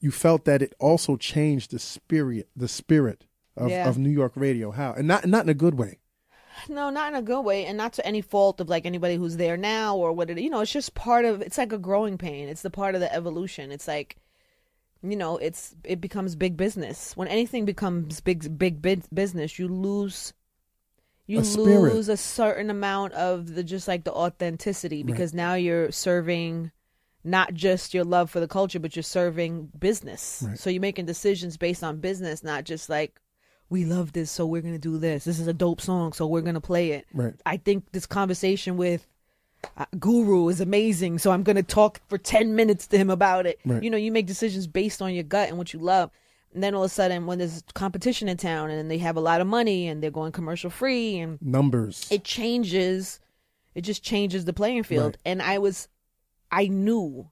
you 0.00 0.10
felt 0.10 0.44
that 0.46 0.62
it 0.62 0.74
also 0.80 1.16
changed 1.16 1.70
the 1.70 1.78
spirit, 1.78 2.48
the 2.56 2.68
spirit 2.68 3.24
of, 3.56 3.70
Yeah. 3.70 3.88
of 3.88 3.98
New 3.98 4.10
York 4.10 4.32
radio. 4.34 4.70
How 4.72 4.92
and 4.94 5.06
not 5.06 5.26
not 5.26 5.44
in 5.44 5.48
a 5.48 5.54
good 5.54 5.74
way. 5.78 5.98
No, 6.68 6.90
not 6.90 7.12
in 7.12 7.18
a 7.18 7.22
good 7.22 7.40
way, 7.42 7.64
and 7.64 7.78
not 7.78 7.94
to 7.94 8.06
any 8.06 8.20
fault 8.20 8.60
of 8.60 8.68
like 8.68 8.84
anybody 8.84 9.16
who's 9.16 9.36
there 9.36 9.56
now 9.56 9.96
or 9.96 10.12
what 10.12 10.28
it. 10.28 10.38
You 10.40 10.50
know, 10.50 10.60
it's 10.60 10.72
just 10.72 10.94
part 10.94 11.24
of. 11.24 11.40
It's 11.40 11.56
like 11.58 11.72
a 11.72 11.78
growing 11.78 12.18
pain. 12.18 12.48
It's 12.48 12.62
the 12.62 12.70
part 12.70 12.94
of 12.94 13.00
the 13.00 13.12
evolution. 13.14 13.72
It's 13.72 13.88
like, 13.88 14.16
you 15.02 15.16
know, 15.16 15.36
it's 15.36 15.74
it 15.84 16.00
becomes 16.00 16.36
big 16.36 16.56
business. 16.56 17.16
When 17.16 17.28
anything 17.28 17.64
becomes 17.64 18.20
big, 18.20 18.58
big 18.58 18.82
business, 18.82 19.58
you 19.58 19.68
lose. 19.68 20.32
You 21.26 21.38
A 21.38 21.42
lose 21.42 22.08
a 22.08 22.16
certain 22.16 22.68
amount 22.68 23.12
of 23.14 23.54
the 23.54 23.62
just 23.62 23.86
like 23.86 24.04
the 24.04 24.12
authenticity 24.12 25.02
because 25.04 25.32
now 25.32 25.54
you're 25.54 25.92
serving 25.92 26.72
not 27.24 27.54
just 27.54 27.94
your 27.94 28.04
love 28.04 28.28
for 28.28 28.40
the 28.40 28.48
culture, 28.48 28.80
but 28.80 28.96
you're 28.96 29.02
serving 29.04 29.70
business. 29.78 30.44
Right. 30.46 30.58
So 30.58 30.68
you're 30.68 30.80
making 30.80 31.06
decisions 31.06 31.56
based 31.56 31.84
on 31.84 32.00
business, 32.00 32.42
not 32.42 32.64
just 32.64 32.88
like 32.88 33.20
we 33.70 33.84
love 33.84 34.12
this, 34.12 34.30
so 34.30 34.44
we're 34.44 34.62
gonna 34.62 34.78
do 34.78 34.98
this. 34.98 35.24
This 35.24 35.38
is 35.38 35.46
a 35.46 35.52
dope 35.52 35.80
song, 35.80 36.12
so 36.12 36.26
we're 36.26 36.42
gonna 36.42 36.60
play 36.60 36.90
it. 36.90 37.06
Right. 37.14 37.34
I 37.46 37.56
think 37.56 37.92
this 37.92 38.04
conversation 38.04 38.76
with 38.76 39.06
uh, 39.76 39.84
Guru 39.98 40.48
is 40.48 40.60
amazing, 40.60 41.18
so 41.18 41.30
I'm 41.32 41.42
gonna 41.42 41.62
talk 41.62 42.00
for 42.08 42.18
ten 42.18 42.54
minutes 42.54 42.86
to 42.88 42.98
him 42.98 43.10
about 43.10 43.46
it. 43.46 43.58
Right. 43.64 43.82
You 43.82 43.90
know, 43.90 43.96
you 43.96 44.12
make 44.12 44.26
decisions 44.26 44.66
based 44.66 45.00
on 45.02 45.14
your 45.14 45.24
gut 45.24 45.48
and 45.48 45.58
what 45.58 45.72
you 45.72 45.78
love. 45.80 46.10
And 46.54 46.62
then 46.62 46.74
all 46.74 46.82
of 46.84 46.90
a 46.90 46.94
sudden, 46.94 47.24
when 47.26 47.38
there's 47.38 47.62
competition 47.72 48.28
in 48.28 48.36
town 48.36 48.70
and 48.70 48.90
they 48.90 48.98
have 48.98 49.16
a 49.16 49.20
lot 49.20 49.40
of 49.40 49.46
money 49.46 49.88
and 49.88 50.02
they're 50.02 50.10
going 50.10 50.32
commercial 50.32 50.68
free 50.68 51.18
and 51.18 51.40
Numbers. 51.40 52.06
it 52.10 52.24
changes 52.24 53.20
It 53.74 53.80
just 53.82 54.02
changes 54.02 54.44
the 54.44 54.52
playing 54.52 54.82
field. 54.82 55.12
Right. 55.12 55.16
And 55.24 55.40
I 55.40 55.56
was, 55.56 55.88
I 56.50 56.66
knew 56.66 57.30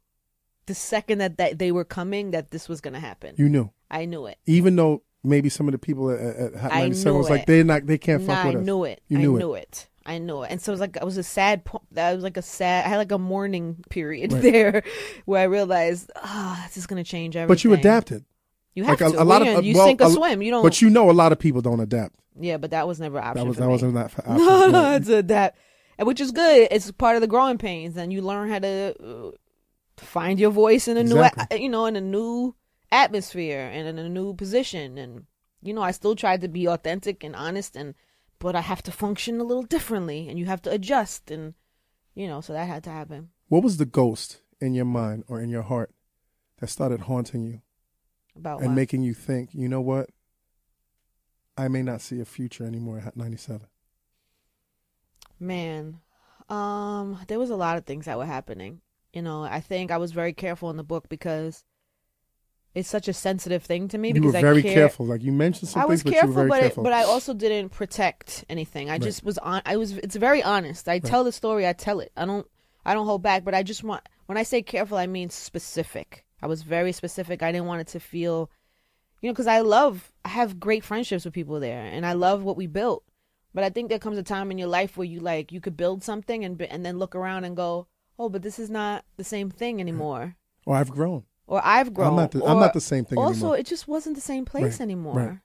the 0.65 0.75
second 0.75 1.19
that, 1.19 1.37
that 1.37 1.59
they 1.59 1.71
were 1.71 1.85
coming 1.85 2.31
that 2.31 2.51
this 2.51 2.67
was 2.67 2.81
going 2.81 2.95
to 2.95 3.01
happen. 3.01 3.35
You 3.37 3.51
knew, 3.51 3.71
I 3.91 4.07
knew 4.07 4.25
it. 4.25 4.39
even 4.47 4.75
though 4.77 5.03
maybe 5.23 5.51
some 5.51 5.69
of 5.69 5.73
the 5.73 5.79
people 5.79 6.11
at, 6.11 6.19
at 6.21 6.55
Hot 6.57 6.73
I 6.73 6.81
97 6.85 7.19
was 7.19 7.29
like 7.29 7.43
it. 7.43 7.47
they 7.47 7.63
not 7.63 7.87
they 7.87 7.99
can't 7.99 8.23
Nah, 8.23 8.35
fuck 8.37 8.45
I 8.47 8.49
with 8.49 8.57
us. 8.61 8.65
knew 8.65 8.85
it. 8.85 9.03
You 9.09 9.19
I 9.19 9.21
knew 9.21 9.37
it. 9.37 9.39
knew 9.41 9.53
it. 9.55 9.89
I 10.07 10.19
know. 10.19 10.43
And 10.45 10.61
so 10.63 10.73
it 10.73 10.75
was 10.75 10.81
like, 10.81 10.97
it 10.97 11.05
was 11.05 11.17
a 11.19 11.23
sad, 11.23 11.63
that 11.93 12.15
was 12.15 12.23
like 12.25 12.37
a 12.37 12.43
sad, 12.43 12.87
I 12.87 12.89
had 12.89 12.97
like 12.97 13.13
a 13.13 13.19
mourning 13.19 13.85
period 13.91 14.33
Right. 14.33 14.43
there 14.43 14.83
where 15.27 15.41
I 15.41 15.45
realized, 15.45 16.11
ah, 16.17 16.63
this 16.67 16.77
is 16.79 16.87
going 16.87 17.03
to 17.03 17.09
change 17.09 17.37
everything. 17.37 17.49
But 17.55 17.65
you 17.65 17.73
adapted. 17.75 18.25
You 18.75 18.85
have 18.85 19.01
Like 19.01 19.11
a, 19.11 19.13
to. 19.17 19.23
a 19.23 19.25
lot 19.25 19.47
of 19.47 19.65
you 19.65 19.75
well, 19.75 19.87
sink 19.87 20.01
or 20.01 20.07
a- 20.07 20.11
swim. 20.11 20.43
You 20.43 20.53
don't. 20.53 20.63
But 20.63 20.81
you 20.81 20.89
know, 20.91 21.11
a 21.11 21.13
lot 21.13 21.33
of 21.33 21.39
people 21.39 21.61
don't 21.61 21.81
adapt. 21.81 22.15
yeah, 22.41 22.57
but 22.57 22.71
that 22.71 22.87
was 22.89 22.99
never 23.01 23.19
an 23.19 23.25
option 23.25 23.43
That 23.45 23.49
was 23.49 23.57
that 23.59 23.67
me. 23.67 23.71
wasn't 23.73 23.95
that 23.95 24.27
no, 24.27 24.33
option. 24.35 24.73
no, 24.73 24.81
Yeah. 24.83 24.97
it's 24.97 25.09
adapt, 25.09 25.59
and 25.99 26.07
which 26.09 26.21
is 26.21 26.31
good. 26.31 26.69
It's 26.71 26.91
part 26.93 27.17
of 27.17 27.21
the 27.21 27.27
growing 27.27 27.59
pains, 27.59 27.97
and 27.97 28.13
you 28.13 28.23
learn 28.23 28.49
how 28.49 28.61
to 28.61 28.95
uh, 29.05 29.31
find 29.99 30.39
your 30.41 30.51
voice 30.51 30.89
in 30.89 30.97
a 30.97 31.03
new, 31.05 31.17
Exactly. 31.19 31.59
a- 31.59 31.61
you 31.61 31.69
know, 31.69 31.85
in 31.87 31.97
a 31.97 32.01
new 32.01 32.55
atmosphere 32.93 33.69
and 33.73 33.87
in 33.89 33.99
a 33.99 34.09
new 34.09 34.35
position. 34.35 34.97
And 34.99 35.25
you 35.63 35.75
know, 35.75 35.83
I 35.83 35.91
still 35.91 36.15
tried 36.17 36.41
to 36.41 36.49
be 36.49 36.67
authentic 36.67 37.23
and 37.25 37.37
honest, 37.37 37.77
and 37.77 37.95
but 38.41 38.57
I 38.57 38.63
have 38.63 38.83
to 38.85 38.91
function 38.91 39.39
a 39.39 39.45
little 39.45 39.63
differently, 39.63 40.29
and 40.29 40.39
you 40.39 40.47
have 40.47 40.63
to 40.63 40.71
adjust, 40.71 41.31
and 41.31 41.55
you 42.15 42.27
know, 42.27 42.41
so 42.41 42.53
that 42.53 42.67
had 42.67 42.83
to 42.85 42.91
happen. 42.91 43.29
What 43.49 43.63
was 43.63 43.77
the 43.77 43.87
ghost 43.87 44.41
in 44.61 44.75
your 44.75 44.85
mind 44.87 45.25
or 45.29 45.41
in 45.41 45.49
your 45.51 45.63
heart 45.63 45.93
that 46.59 46.69
started 46.69 47.03
haunting 47.03 47.43
you 47.45 47.63
About 48.35 48.61
and 48.61 48.71
what? 48.71 48.75
making 48.75 49.03
you 49.03 49.15
think, 49.15 49.51
you 49.55 49.69
know 49.69 49.81
what? 49.81 50.11
I 51.57 51.69
may 51.69 51.83
not 51.83 52.01
see 52.01 52.21
a 52.21 52.25
future 52.25 52.65
anymore 52.65 53.03
at 53.05 53.17
97. 53.17 53.67
Man, 55.39 56.01
um, 56.49 57.19
there 57.29 57.39
was 57.39 57.51
a 57.51 57.57
lot 57.57 57.77
of 57.77 57.85
things 57.85 58.07
that 58.07 58.19
were 58.19 58.27
happening. 58.27 58.81
You 59.13 59.23
know, 59.23 59.43
I 59.43 59.61
think 59.61 59.91
I 59.91 59.97
was 59.99 60.13
very 60.13 60.33
careful 60.33 60.71
in 60.71 60.77
the 60.77 60.85
book 60.85 61.09
because 61.09 61.65
it's 62.75 62.89
such 62.89 63.09
a 63.09 63.13
sensitive 63.13 63.63
thing 63.65 63.89
to 63.89 63.99
me. 63.99 64.09
You 64.09 64.15
because 64.15 64.33
were 64.33 64.39
I 64.39 64.43
was 64.43 64.51
very 64.51 64.63
care- 64.63 64.75
careful. 64.75 65.07
Like 65.07 65.23
you 65.23 65.33
mentioned 65.33 65.69
some 65.71 65.83
I 65.83 65.87
was 65.87 66.03
things, 66.03 66.15
careful, 66.15 66.35
but 66.35 66.41
you 66.41 66.43
were 66.45 66.49
very 66.49 66.61
but 66.61 66.61
careful. 66.67 66.83
but 66.85 66.93
I 66.93 67.03
also 67.03 67.35
didn't 67.35 67.71
protect 67.71 68.45
anything. 68.49 68.89
I 68.89 68.93
Right. 68.95 69.03
just 69.03 69.25
was 69.25 69.39
on. 69.39 69.63
I 69.67 69.77
was. 69.77 69.93
It's 69.99 70.17
very 70.17 70.43
honest. 70.43 70.89
I 70.89 70.99
tell 71.01 71.25
the 71.25 71.33
story. 71.33 71.67
I 71.67 71.73
tell 71.73 72.01
it. 72.01 72.13
I 72.17 72.25
don't. 72.27 72.47
I 72.85 72.95
don't 72.95 73.07
hold 73.07 73.23
back. 73.23 73.45
But 73.45 73.55
I 73.55 73.63
just 73.63 73.83
want. 73.85 74.03
When 74.27 74.39
I 74.39 74.43
say 74.45 74.63
careful, 74.63 74.97
I 74.99 75.07
mean 75.07 75.31
specific. 75.31 76.25
I 76.43 76.47
was 76.47 76.63
very 76.63 76.93
specific. 76.93 77.43
I 77.43 77.53
didn't 77.53 77.67
want 77.67 77.81
it 77.83 77.89
to 77.89 78.01
feel, 78.01 78.51
you 79.21 79.29
know, 79.29 79.33
because 79.33 79.47
I 79.49 79.61
love. 79.61 80.13
I 80.25 80.29
have 80.29 80.61
great 80.61 80.85
friendships 80.85 81.25
with 81.25 81.35
people 81.35 81.61
there, 81.61 81.85
and 81.85 82.07
I 82.07 82.13
love 82.13 82.43
what 82.45 82.57
we 82.57 82.67
built. 82.67 83.05
But 83.53 83.65
I 83.65 83.71
think 83.71 83.89
there 83.89 83.99
comes 83.99 84.17
a 84.17 84.23
time 84.23 84.53
in 84.53 84.59
your 84.59 84.69
life 84.69 84.97
where 84.97 85.05
you 85.07 85.19
like 85.19 85.51
you 85.51 85.61
could 85.61 85.77
build 85.77 86.05
something 86.05 86.45
and 86.45 86.57
be- 86.57 86.69
and 86.69 86.87
then 86.87 86.99
look 86.99 87.17
around 87.17 87.45
and 87.45 87.57
go, 87.57 87.89
oh, 88.17 88.29
but 88.29 88.43
this 88.43 88.61
is 88.61 88.71
not 88.71 89.05
the 89.17 89.25
same 89.25 89.51
thing 89.51 89.81
anymore. 89.81 90.37
or 90.67 90.77
I've 90.77 90.91
grown. 90.91 91.25
Or 91.51 91.61
I've 91.65 91.93
grown. 91.93 92.11
I'm 92.11 92.17
not 92.17 92.31
the, 92.31 92.45
I'm 92.45 92.61
not 92.61 92.73
the 92.75 92.81
same 92.81 93.05
thing 93.05 93.19
also 93.19 93.33
anymore. 93.47 93.57
it 93.59 93.67
just 93.67 93.89
wasn't 93.89 94.15
the 94.15 94.21
same 94.33 94.45
place 94.45 94.75
Right, 94.79 94.81
anymore 94.81 95.15
right. 95.17 95.39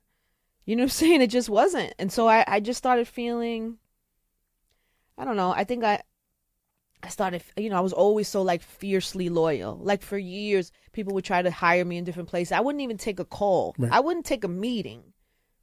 you 0.65 0.75
know 0.75 0.83
what 0.83 0.91
i'm 0.93 0.99
saying 1.03 1.21
it 1.21 1.31
just 1.37 1.49
wasn't 1.49 1.93
and 1.97 2.11
so 2.11 2.27
i 2.27 2.45
i 2.47 2.59
just 2.59 2.77
started 2.77 3.07
feeling 3.07 3.77
i 5.17 5.25
don't 5.25 5.35
know 5.35 5.51
i 5.51 5.63
think 5.63 5.83
i 5.83 5.99
i 7.03 7.07
started 7.09 7.41
you 7.57 7.69
know 7.71 7.77
i 7.77 7.81
was 7.81 7.93
always 7.93 8.27
so 8.27 8.41
like 8.43 8.61
fiercely 8.61 9.29
loyal 9.29 9.77
like 9.81 10.01
for 10.03 10.17
years 10.17 10.71
people 10.91 11.13
would 11.15 11.25
try 11.25 11.41
to 11.41 11.51
hire 11.51 11.83
me 11.85 11.97
in 11.97 12.03
different 12.03 12.29
places 12.29 12.51
i 12.51 12.59
wouldn't 12.59 12.81
even 12.83 12.97
take 12.97 13.19
a 13.19 13.25
call 13.25 13.73
Right. 13.77 13.91
i 13.91 13.99
wouldn't 13.99 14.25
take 14.25 14.43
a 14.43 14.47
meeting 14.67 15.01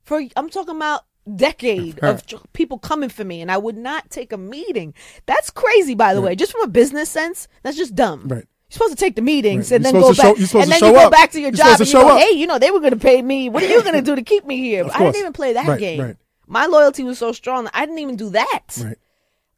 for 0.03 0.21
i'm 0.37 0.51
talking 0.51 0.77
about 0.77 1.03
decade 1.37 2.01
of 2.01 2.25
people 2.53 2.79
coming 2.81 3.09
for 3.09 3.25
me 3.25 3.41
and 3.41 3.51
i 3.51 3.57
would 3.57 3.77
not 3.77 4.11
take 4.11 4.33
a 4.33 4.37
meeting 4.37 4.93
that's 5.27 5.51
crazy 5.51 5.95
by 5.95 6.15
the 6.15 6.21
Right. 6.21 6.31
way 6.31 6.35
just 6.37 6.51
from 6.53 6.63
a 6.63 6.69
business 6.69 7.09
sense 7.09 7.47
that's 7.63 7.77
just 7.77 7.95
dumb 7.95 8.27
Right. 8.27 8.47
You're 8.73 8.89
supposed 8.89 8.97
to 8.99 9.05
take 9.05 9.17
the 9.17 9.23
meetings 9.23 9.71
and 9.71 9.85
You're 9.85 9.93
then 9.93 10.01
go 10.01 10.09
back, 10.09 10.17
show- 10.17 10.37
you're 10.37 10.47
supposed 10.47 10.55
and 10.69 10.73
to 10.75 10.81
then 10.81 10.93
you 10.93 10.99
go 10.99 11.07
up. 11.07 11.13
back 11.13 11.31
to 11.33 11.41
your 11.41 11.51
You're 11.51 11.57
job 11.57 11.81
and 11.81 11.87
you 11.89 11.93
go, 11.93 12.09
up. 12.17 12.21
hey, 12.21 12.31
you 12.37 12.47
know, 12.47 12.59
they 12.59 12.71
were 12.71 12.81
going 12.81 12.93
to 12.93 12.99
pay 12.99 13.21
me. 13.23 13.49
What 13.49 13.63
are 13.63 13.69
you 13.69 13.83
going 13.83 13.95
to 13.95 14.03
do 14.03 14.17
to 14.17 14.23
keep 14.23 14.47
me 14.47 14.57
here? 14.59 14.89
I 14.95 14.99
didn't 15.01 15.17
even 15.17 15.33
play 15.33 15.53
that 15.53 15.67
Right, 15.69 15.79
game. 15.79 16.01
right. 16.01 16.17
My 16.47 16.67
loyalty 16.67 17.03
was 17.05 17.19
so 17.19 17.33
strong 17.33 17.65
that 17.65 17.77
I 17.77 17.85
didn't 17.87 17.99
even 18.01 18.17
do 18.17 18.31
that. 18.31 18.61
Right. 18.83 18.97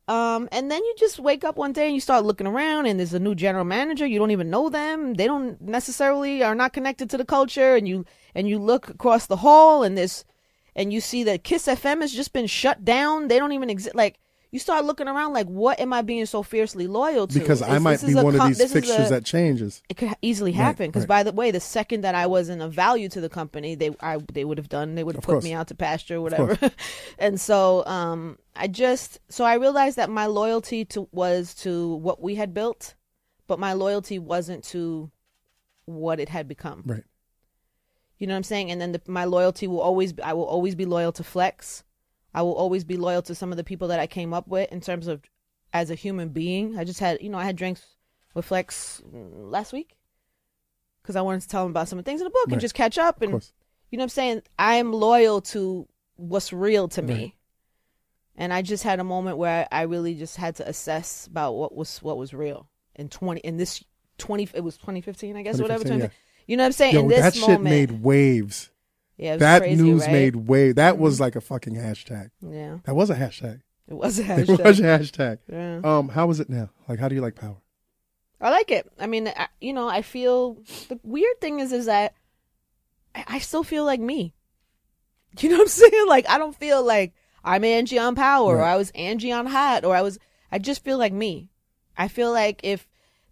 Um, 0.06 0.48
and 0.52 0.70
then 0.70 0.84
you 0.84 0.94
just 0.98 1.18
wake 1.18 1.44
up 1.44 1.56
one 1.56 1.72
day 1.72 1.86
and 1.86 1.94
you 1.94 2.00
start 2.00 2.26
looking 2.26 2.46
around, 2.46 2.84
and 2.86 2.98
there's 3.00 3.14
a 3.14 3.18
new 3.18 3.34
general 3.34 3.64
manager. 3.64 4.04
You 4.04 4.18
don't 4.18 4.32
even 4.32 4.50
know 4.50 4.68
them. 4.68 5.14
They 5.14 5.26
don't 5.26 5.58
necessarily 5.62 6.42
are 6.42 6.54
not 6.54 6.74
connected 6.74 7.08
to 7.10 7.16
the 7.16 7.24
culture. 7.24 7.74
And 7.74 7.88
you 7.88 8.04
and 8.34 8.46
you 8.48 8.58
look 8.58 8.90
across 8.90 9.26
the 9.26 9.36
hall, 9.36 9.82
and 9.82 9.96
this, 9.96 10.24
and 10.76 10.92
you 10.92 11.00
see 11.00 11.24
that 11.24 11.42
Kiss 11.42 11.66
FM 11.66 12.02
has 12.02 12.12
just 12.12 12.34
been 12.34 12.46
shut 12.46 12.84
down. 12.84 13.28
They 13.28 13.38
don't 13.38 13.52
even 13.52 13.70
exist. 13.70 13.94
Like 13.96 14.18
you 14.54 14.60
start 14.60 14.84
looking 14.84 15.08
around, 15.08 15.32
like 15.32 15.48
what 15.48 15.80
am 15.80 15.92
I 15.92 16.02
being 16.02 16.24
so 16.26 16.44
fiercely 16.44 16.86
loyal 16.86 17.26
to? 17.26 17.36
Because 17.40 17.60
I 17.60 17.80
might 17.80 18.00
be 18.06 18.14
one 18.14 18.36
of 18.36 18.46
these 18.46 18.58
this 18.58 18.72
fixtures 18.72 19.08
a- 19.08 19.10
that 19.10 19.24
changes. 19.24 19.82
it 19.88 19.96
could 19.96 20.14
easily 20.22 20.52
happen 20.52 20.86
because 20.90 21.02
right. 21.02 21.08
by 21.08 21.22
the 21.24 21.32
way 21.32 21.50
the 21.50 21.58
second 21.58 22.02
that 22.02 22.14
i 22.14 22.26
wasn't 22.26 22.62
of 22.62 22.72
value 22.72 23.08
to 23.08 23.20
the 23.20 23.28
company 23.28 23.74
they 23.74 23.90
I, 24.00 24.18
they 24.32 24.44
would 24.44 24.58
have 24.58 24.68
done 24.68 24.94
they 24.94 25.02
would 25.02 25.16
have 25.16 25.24
put 25.24 25.32
course. 25.32 25.44
me 25.44 25.52
out 25.54 25.66
to 25.68 25.74
pasture 25.74 26.16
or 26.16 26.20
whatever 26.20 26.56
and 27.18 27.40
so 27.40 27.84
um 27.86 28.38
i 28.54 28.68
just 28.68 29.18
so 29.28 29.44
i 29.44 29.54
realized 29.54 29.96
that 29.96 30.08
my 30.08 30.26
loyalty 30.26 30.84
to 30.86 31.08
was 31.10 31.52
to 31.56 31.96
what 31.96 32.22
we 32.22 32.36
had 32.36 32.54
built 32.54 32.94
but 33.48 33.58
my 33.58 33.72
loyalty 33.72 34.20
wasn't 34.20 34.62
to 34.64 35.10
what 35.86 36.20
it 36.20 36.28
had 36.28 36.46
become 36.46 36.82
Right. 36.86 37.02
you 38.18 38.26
know 38.28 38.34
what 38.34 38.38
i'm 38.38 38.44
saying 38.44 38.70
and 38.70 38.80
then 38.80 38.92
the, 38.92 39.02
my 39.08 39.24
loyalty 39.24 39.66
will 39.66 39.80
always 39.80 40.12
be, 40.12 40.22
i 40.22 40.32
will 40.32 40.44
always 40.46 40.74
be 40.76 40.84
loyal 40.86 41.10
to 41.12 41.24
flex 41.24 41.82
i 42.34 42.42
will 42.42 42.54
always 42.54 42.84
be 42.84 42.96
loyal 42.96 43.22
to 43.22 43.34
some 43.34 43.50
of 43.52 43.56
the 43.56 43.64
people 43.64 43.88
that 43.88 44.00
i 44.00 44.06
came 44.06 44.32
up 44.34 44.46
with 44.48 44.70
in 44.72 44.80
terms 44.80 45.06
of 45.06 45.22
as 45.72 45.90
a 45.90 45.94
human 45.96 46.28
being. 46.28 46.78
I 46.78 46.84
just 46.84 47.00
had 47.00 47.20
you 47.20 47.28
know 47.28 47.38
i 47.38 47.44
had 47.44 47.56
drinks 47.56 47.84
with 48.34 48.44
flex 48.44 49.02
last 49.12 49.72
week 49.72 49.96
because 51.02 51.16
i 51.16 51.20
wanted 51.20 51.42
to 51.42 51.48
tell 51.48 51.64
him 51.64 51.70
about 51.70 51.88
some 51.88 51.98
of 51.98 52.04
the 52.04 52.10
things 52.10 52.20
in 52.20 52.24
the 52.24 52.30
book 52.30 52.46
Right. 52.46 52.52
and 52.54 52.60
just 52.60 52.74
catch 52.74 52.96
up 52.98 53.22
and 53.22 53.32
you 53.90 53.98
know 53.98 54.02
what 54.02 54.04
i'm 54.04 54.08
saying? 54.10 54.42
I 54.58 54.76
am 54.76 54.92
loyal 54.92 55.40
to 55.42 55.88
what's 56.16 56.52
real 56.52 56.86
to 56.88 57.02
me. 57.02 57.14
Right. 57.14 57.32
and 58.36 58.52
i 58.52 58.62
just 58.62 58.82
had 58.84 59.00
a 59.00 59.04
moment 59.04 59.36
where 59.36 59.66
i 59.72 59.82
really 59.82 60.14
just 60.14 60.36
had 60.36 60.56
to 60.56 60.68
assess 60.68 61.26
about 61.26 61.52
what 61.54 61.74
was 61.74 62.00
what 62.02 62.16
was 62.18 62.32
real 62.32 62.68
in 62.96 63.08
20 63.08 63.40
in 63.40 63.56
this 63.56 63.82
20 64.18 64.48
it 64.54 64.60
was 64.62 64.76
2015 64.76 65.36
i 65.36 65.42
guess 65.42 65.60
whatever 65.60 65.82
2015, 65.82 65.98
20, 66.08 66.14
you 66.46 66.56
know 66.56 66.62
what 66.62 66.66
i'm 66.66 66.72
saying? 66.72 66.94
Yo, 66.94 67.00
in 67.00 67.08
this 67.08 67.20
that 67.20 67.34
shit 67.34 67.48
moment. 67.48 67.64
made 67.64 67.90
waves. 68.02 68.70
Yeah, 69.16 69.36
That 69.36 69.62
crazy, 69.62 69.82
news 69.82 70.00
right? 70.02 70.06
Mm-hmm. 70.06 70.12
made 70.12 70.36
wave. 70.36 70.74
That 70.76 70.98
was 70.98 71.20
like 71.20 71.36
a 71.36 71.40
fucking 71.40 71.74
hashtag. 71.74 72.30
Yeah, 72.40 72.78
That 72.84 72.94
was 72.94 73.10
a 73.10 73.14
hashtag. 73.14 73.60
it 73.88 73.94
was 73.94 74.18
a 74.18 74.24
hashtag. 74.24 74.48
It 74.60 74.64
was 74.64 74.80
a 74.80 74.82
hashtag. 74.82 75.38
yeah. 75.50 75.80
Um, 75.84 76.08
how 76.08 76.30
is 76.30 76.40
it 76.40 76.48
now? 76.50 76.70
Like, 76.88 76.98
how 76.98 77.08
do 77.08 77.14
you 77.14 77.20
like 77.20 77.34
power? 77.36 77.56
I 78.40 78.50
like 78.50 78.70
it. 78.70 78.90
I 78.98 79.06
mean, 79.06 79.28
I, 79.28 79.48
you 79.60 79.72
know, 79.72 79.88
I 79.88 80.02
feel 80.02 80.54
the 80.88 80.98
weird 81.02 81.40
thing 81.40 81.60
is, 81.60 81.72
is 81.72 81.86
that 81.86 82.14
I, 83.14 83.24
I 83.28 83.38
still 83.38 83.64
feel 83.64 83.84
like 83.84 84.00
me. 84.00 84.34
You 85.40 85.48
know 85.48 85.56
what 85.56 85.62
I'm 85.62 85.68
saying? 85.68 86.06
Like 86.06 86.28
I 86.28 86.38
don't 86.38 86.54
feel 86.54 86.84
like 86.84 87.12
I'm 87.42 87.64
Angie 87.64 87.98
on 87.98 88.14
Power 88.14 88.58
or 88.58 88.62
I 88.62 88.76
was 88.76 88.90
Angie 88.94 89.32
on 89.32 89.46
Hot 89.46 89.84
or 89.84 89.96
I 89.96 90.02
was. 90.02 90.16
I 90.52 90.58
just 90.60 90.84
feel 90.84 90.96
like 90.96 91.12
me. 91.12 91.50
I 91.96 92.06
feel 92.06 92.30
like 92.32 92.60
if 92.62 92.86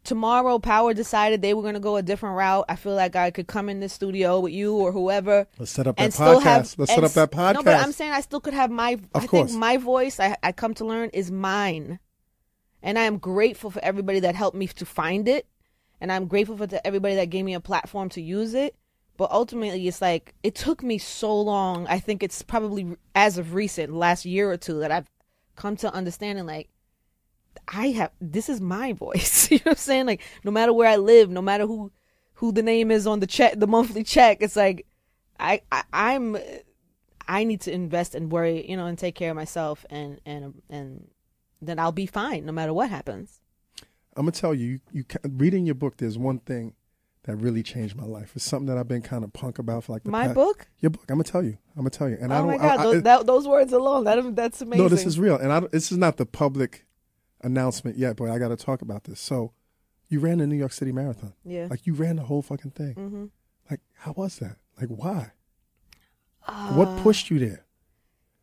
tomorrow 0.05 0.59
Power 0.59 0.95
decided 0.95 1.43
they 1.43 1.55
were 1.55 1.63
going 1.63 1.75
to 1.75 1.81
go 1.81 1.97
a 1.97 2.03
different 2.03 2.37
route, 2.37 2.65
I 2.69 2.77
feel 2.77 2.95
like 2.95 3.17
I 3.17 3.31
could 3.31 3.47
come 3.47 3.69
in 3.69 3.81
this 3.81 3.93
studio 3.93 4.41
with 4.41 4.53
you 4.53 4.75
or 4.75 4.93
whoever 4.93 5.47
Let's 5.59 5.71
set 5.71 5.87
up 5.87 5.97
that 5.97 6.11
podcast. 6.11 6.43
have 6.43 6.75
Let's 6.79 6.95
set 6.95 7.05
up 7.05 7.13
that 7.13 7.31
podcast. 7.31 7.55
No, 7.55 7.63
but 7.63 7.77
I'm 7.77 7.93
saying 7.93 8.13
I 8.13 8.21
still 8.21 8.41
could 8.41 8.55
have 8.55 8.71
my. 8.71 8.93
Of 9.15 9.25
I 9.25 9.27
course. 9.27 9.51
think 9.51 9.61
my 9.61 9.77
voice. 9.77 10.21
I 10.21 10.37
I 10.43 10.53
come 10.53 10.75
to 10.75 10.85
learn 10.85 11.11
is 11.11 11.31
mine, 11.31 11.99
and 12.83 12.99
I 12.99 13.03
am 13.03 13.19
grateful 13.19 13.71
for 13.71 13.83
everybody 13.85 14.21
that 14.21 14.35
helped 14.35 14.57
me 14.57 14.67
to 14.67 14.87
find 14.87 15.29
it, 15.29 15.47
and 16.01 16.11
I'm 16.11 16.27
grateful 16.27 16.57
for 16.57 16.67
the, 16.67 16.85
everybody 16.87 17.15
that 17.17 17.31
gave 17.31 17.45
me 17.45 17.55
a 17.55 17.61
platform 17.61 18.09
to 18.11 18.21
use 18.21 18.55
it. 18.55 18.75
But 19.19 19.31
ultimately, 19.31 19.87
it's 19.87 20.01
like 20.01 20.35
it 20.43 20.55
took 20.55 20.83
me 20.83 20.99
so 20.99 21.39
long. 21.39 21.87
I 21.87 21.99
think 21.99 22.23
it's 22.23 22.43
probably 22.43 22.97
as 23.15 23.39
of 23.39 23.55
recent, 23.55 23.93
last 23.93 24.25
year 24.25 24.51
or 24.51 24.57
two, 24.57 24.81
that 24.81 24.91
I've 24.91 25.11
come 25.55 25.77
to 25.77 25.93
understanding 25.93 26.47
like 26.47 26.71
I 27.69 27.89
have 27.89 28.11
this 28.21 28.49
is 28.49 28.61
my 28.61 28.93
voice. 28.93 29.49
you 29.51 29.59
know 29.59 29.71
what 29.71 29.73
I'm 29.73 29.77
saying? 29.77 30.07
Like 30.07 30.23
no 30.45 30.51
matter 30.51 30.73
where 30.73 30.89
I 30.89 30.97
live, 30.97 31.31
no 31.31 31.43
matter 31.43 31.67
who 31.67 31.93
who 32.35 32.53
the 32.53 32.63
name 32.63 32.91
is 32.91 33.07
on 33.07 33.21
the 33.21 33.27
check, 33.27 33.55
the 33.59 33.67
monthly 33.67 34.03
check, 34.03 34.39
it's 34.41 34.57
like 34.57 34.87
I, 35.39 35.63
I 35.71 35.83
I'm 35.93 36.37
I 37.29 37.45
need 37.45 37.61
to 37.63 37.73
invest 37.73 38.15
and 38.15 38.31
worry, 38.31 38.69
you 38.69 38.77
know, 38.77 38.87
and 38.87 38.99
take 38.99 39.15
care 39.15 39.31
of 39.31 39.37
myself, 39.37 39.87
and 39.91 40.21
and 40.27 40.61
and 40.69 41.09
then 41.61 41.79
I'll 41.79 41.93
be 41.93 42.07
fine 42.07 42.45
no 42.45 42.53
matter 42.53 42.73
what 42.73 42.91
happens. 42.91 43.41
I'm 44.17 44.25
gonna 44.25 44.33
tell 44.33 44.55
you, 44.55 44.81
you, 44.93 45.05
you 45.05 45.05
reading 45.25 45.65
your 45.65 45.75
book. 45.75 45.97
There's 45.97 46.19
one 46.19 46.39
thing 46.41 46.75
that 47.25 47.37
really 47.37 47.63
changed 47.63 47.97
my 47.97 48.05
life. 48.05 48.33
It's 48.35 48.45
something 48.45 48.67
that 48.67 48.77
I've 48.77 48.89
been 48.89 49.03
kind 49.03 49.25
of 49.25 49.33
punk 49.33 49.59
about 49.59 49.85
for 49.85 49.93
like 49.93 50.03
the 50.03 50.11
My 50.11 50.25
past- 50.25 50.35
book? 50.35 50.67
Your 50.81 50.91
book. 50.91 51.05
I'm 51.09 51.15
gonna 51.15 51.25
tell 51.25 51.43
you. 51.43 51.57
I'm 51.77 51.83
gonna 51.83 51.91
tell 51.91 52.09
you. 52.09 52.19
And 52.21 52.33
I 52.33 52.39
oh 52.39 52.41
don't. 52.41 52.47
my 52.49 52.57
god, 52.59 52.79
I, 52.79 52.81
I, 52.81 52.85
those, 52.85 53.03
that, 53.03 53.27
those 53.27 53.49
words 53.49 53.73
alone, 53.73 54.05
that 54.05 54.37
that's 54.37 54.61
amazing. 54.61 54.83
no, 54.85 54.89
this 54.89 55.07
is 55.07 55.19
real, 55.19 55.37
and 55.37 55.53
I, 55.53 55.61
this 55.61 55.93
is 55.93 55.99
not 55.99 56.17
the 56.17 56.27
public 56.27 56.85
announcement 57.43 57.97
yet, 57.97 58.17
but 58.17 58.31
I 58.31 58.39
got 58.39 58.49
to 58.49 58.57
talk 58.57 58.83
about 58.83 59.05
this. 59.05 59.21
So, 59.21 59.53
you 60.09 60.21
ran 60.21 60.39
the 60.39 60.47
New 60.47 60.57
York 60.57 60.73
City 60.73 60.93
Marathon. 60.93 61.33
yeah. 61.45 61.69
Like 61.71 61.87
you 61.87 61.95
ran 61.95 62.17
the 62.17 62.23
whole 62.25 62.43
fucking 62.43 62.73
thing. 62.73 62.95
mm-hmm. 62.95 63.25
Like 63.71 63.81
how 63.95 64.13
was 64.13 64.37
that? 64.41 64.57
Like 64.79 64.91
why? 64.91 65.33
Uh, 66.47 66.73
what 66.75 67.03
pushed 67.03 67.31
you 67.31 67.39
there? 67.39 67.65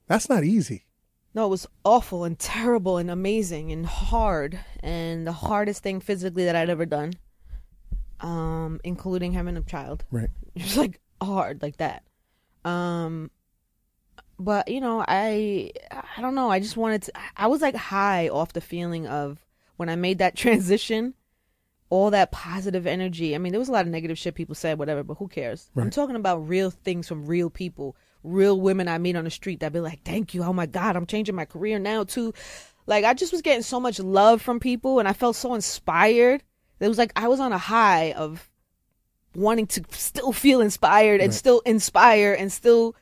That's 0.08 0.30
not 0.30 0.44
easy. 0.44 0.86
No, 1.36 1.46
it 1.46 1.50
was 1.50 1.68
awful 1.86 2.24
and 2.24 2.40
terrible 2.40 2.98
and 2.98 3.12
amazing 3.12 3.72
and 3.72 3.86
hard 3.86 4.60
and 4.80 5.28
the 5.28 5.32
hardest 5.32 5.84
thing 5.84 6.00
physically 6.00 6.46
that 6.46 6.56
I'd 6.56 6.70
ever 6.72 6.88
done. 6.88 7.14
Um, 8.22 8.80
including 8.84 9.34
having 9.34 9.56
a 9.56 9.62
child. 9.62 10.04
Right. 10.12 10.30
It 10.56 10.64
was 10.64 10.78
like 10.78 11.00
hard 11.22 11.62
like 11.62 11.78
that. 11.78 12.04
Um 12.66 13.30
but 14.40 14.68
you 14.70 14.80
know, 14.82 15.04
I 15.08 15.72
I 15.92 16.22
don't 16.22 16.36
know, 16.36 16.50
I 16.50 16.60
just 16.60 16.78
wanted 16.78 17.04
to 17.04 17.12
I 17.38 17.48
was 17.48 17.62
like 17.62 17.76
high 17.76 18.30
off 18.30 18.54
the 18.54 18.62
feeling 18.62 19.06
of 19.06 19.46
when 19.78 19.90
I 19.90 19.96
made 19.96 20.18
that 20.20 20.36
transition, 20.44 21.14
all 21.90 22.12
that 22.12 22.32
positive 22.32 22.88
energy. 22.88 23.36
I 23.36 23.38
mean, 23.38 23.52
there 23.52 23.60
was 23.60 23.70
a 23.70 23.74
lot 23.74 23.86
of 23.86 23.92
negative 23.92 24.18
shit 24.18 24.36
people 24.36 24.56
said, 24.56 24.80
whatever, 24.80 25.04
but 25.04 25.16
who 25.18 25.28
cares? 25.28 25.70
I'm 25.76 25.90
talking 25.90 26.16
about 26.16 26.48
real 26.48 26.70
things 26.72 27.08
from 27.08 27.26
real 27.26 27.50
people, 27.50 27.96
real 28.24 28.60
women 28.60 28.88
I 28.88 28.98
meet 28.98 29.16
on 29.16 29.26
the 29.26 29.30
street 29.32 29.60
that 29.60 29.74
be 29.74 29.80
like, 29.80 30.04
"Thank 30.04 30.34
you, 30.34 30.44
oh 30.44 30.54
my 30.54 30.66
god, 30.66 30.96
I'm 30.96 31.06
changing 31.06 31.36
my 31.36 31.46
career 31.46 31.78
now 31.80 32.04
too." 32.04 32.34
Like 32.88 33.06
I 33.06 33.14
just 33.14 33.32
was 33.32 33.42
getting 33.42 33.62
so 33.64 33.80
much 33.80 34.00
love 34.00 34.42
from 34.42 34.60
people, 34.60 35.00
and 35.00 35.08
I 35.08 35.14
felt 35.14 35.36
so 35.36 35.54
inspired. 35.54 36.44
It 36.80 36.88
was 36.88 36.98
like 36.98 37.12
I 37.16 37.28
was 37.28 37.40
on 37.40 37.52
a 37.52 37.58
high 37.58 38.14
of 38.14 38.50
wanting 39.36 39.68
to 39.68 39.84
still 39.92 40.32
feel 40.32 40.62
inspired 40.62 41.22
and 41.22 41.30
Right. 41.30 41.38
still 41.38 41.60
inspire 41.66 42.34
and 42.34 42.52
still 42.52 42.96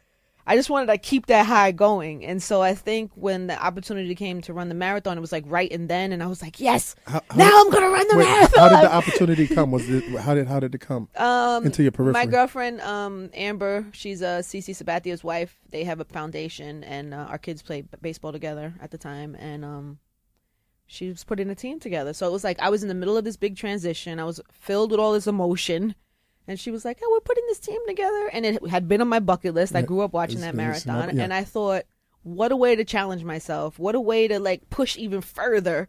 I 0.50 0.56
just 0.56 0.70
wanted 0.70 0.86
to 0.88 0.98
keep 0.98 1.26
that 1.26 1.46
high 1.46 1.72
going. 1.74 2.26
And 2.26 2.42
so 2.42 2.62
I 2.62 2.74
think 2.74 3.12
when 3.16 3.48
the 3.48 3.62
opportunity 3.62 4.16
came 4.16 4.40
to 4.44 4.54
run 4.54 4.70
the 4.70 4.76
marathon, 4.76 5.18
it 5.18 5.22
was 5.22 5.32
like 5.34 5.44
right 5.48 5.70
and 5.72 5.90
then 5.90 6.14
and 6.14 6.24
I 6.24 6.28
was 6.28 6.42
like, 6.42 6.60
Yes, 6.60 6.96
How- 7.06 7.22
how 7.30 7.36
now 7.36 7.50
did- 7.50 7.54
I'm 7.68 7.70
gonna 7.72 7.90
run 7.90 8.08
the 8.08 8.18
Wait, 8.18 8.24
marathon. 8.24 8.60
how 8.60 8.70
did 8.70 8.90
the 8.90 8.94
opportunity 8.96 9.48
come? 9.48 9.72
Was 9.72 9.90
it 9.90 10.06
how 10.20 10.34
did 10.34 10.48
how 10.48 10.60
did 10.62 10.74
it 10.74 10.80
come 10.80 11.10
um 11.18 11.66
into 11.66 11.84
your 11.84 11.92
periphery? 11.92 12.14
my 12.14 12.26
girlfriend, 12.26 12.80
um, 12.82 13.30
Amber, 13.34 13.86
she's 13.92 14.22
uh, 14.24 14.40
CC 14.42 14.74
Sabathia's 14.74 15.24
wife. 15.24 15.60
They 15.70 15.84
have 15.84 16.00
a 16.00 16.06
foundation, 16.06 16.84
and 16.86 17.14
uh, 17.14 17.18
our 17.30 17.38
kids 17.38 17.62
played 17.62 17.90
baseball 18.02 18.32
together 18.32 18.74
at 18.80 18.92
the 18.92 18.98
time. 18.98 19.36
And 19.36 19.66
um, 19.66 20.00
she 20.86 21.10
was 21.10 21.26
putting 21.26 21.50
a 21.50 21.56
team 21.56 21.80
together. 21.82 22.14
So 22.14 22.26
it 22.26 22.32
was 22.32 22.46
like 22.46 22.58
I 22.62 22.70
was 22.70 22.82
in 22.84 22.88
the 22.88 22.96
middle 22.96 23.18
of 23.18 23.26
this 23.26 23.36
big 23.36 23.58
transition. 23.58 24.18
I 24.18 24.24
was 24.24 24.40
filled 24.50 24.92
with 24.92 25.00
all 25.02 25.12
this 25.12 25.28
emotion, 25.28 25.94
and 26.48 26.60
she 26.60 26.72
was 26.72 26.86
like, 26.86 27.00
"Oh, 27.04 27.10
we're 27.12 27.20
putting 27.22 27.46
this 27.48 27.60
team 27.60 27.80
together." 27.88 28.30
And 28.34 28.46
it 28.46 28.68
had 28.68 28.88
been 28.88 29.02
on 29.02 29.08
my 29.08 29.20
bucket 29.20 29.54
list. 29.54 29.76
I 29.76 29.82
grew 29.82 30.02
up 30.02 30.14
watching 30.14 30.40
it's- 30.40 30.56
that 30.56 30.70
it's 30.76 30.86
not- 30.86 30.94
marathon, 30.94 31.18
yeah. 31.18 31.24
and 31.24 31.34
I 31.34 31.44
thought, 31.44 31.84
what 32.24 32.52
a 32.52 32.56
way 32.56 32.76
to 32.76 32.84
challenge 32.84 33.24
myself. 33.24 33.78
What 33.80 33.96
a 33.96 34.00
way 34.02 34.28
to 34.28 34.40
like 34.40 34.70
push 34.70 34.98
even 34.98 35.22
further. 35.22 35.88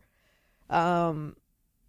Um, 0.71 1.37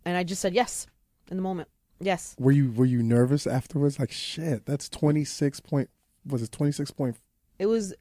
and 0.06 0.16
I 0.18 0.24
just 0.24 0.42
said 0.42 0.54
yes 0.54 0.88
in 1.30 1.38
the 1.38 1.44
moment. 1.44 1.70
Yes. 2.00 2.36
Were 2.40 2.52
you 2.52 2.72
were 2.72 2.86
you 2.86 3.04
nervous 3.04 3.46
afterwards? 3.46 4.00
Like 4.00 4.12
shit, 4.12 4.66
that's 4.66 4.88
twenty 4.90 5.26
six 5.26 5.60
point. 5.60 5.90
Was 6.26 6.42
it 6.42 6.52
twenty 6.52 6.72
six 6.72 6.92
point? 6.92 7.18
It 7.58 7.66
was 7.66 7.94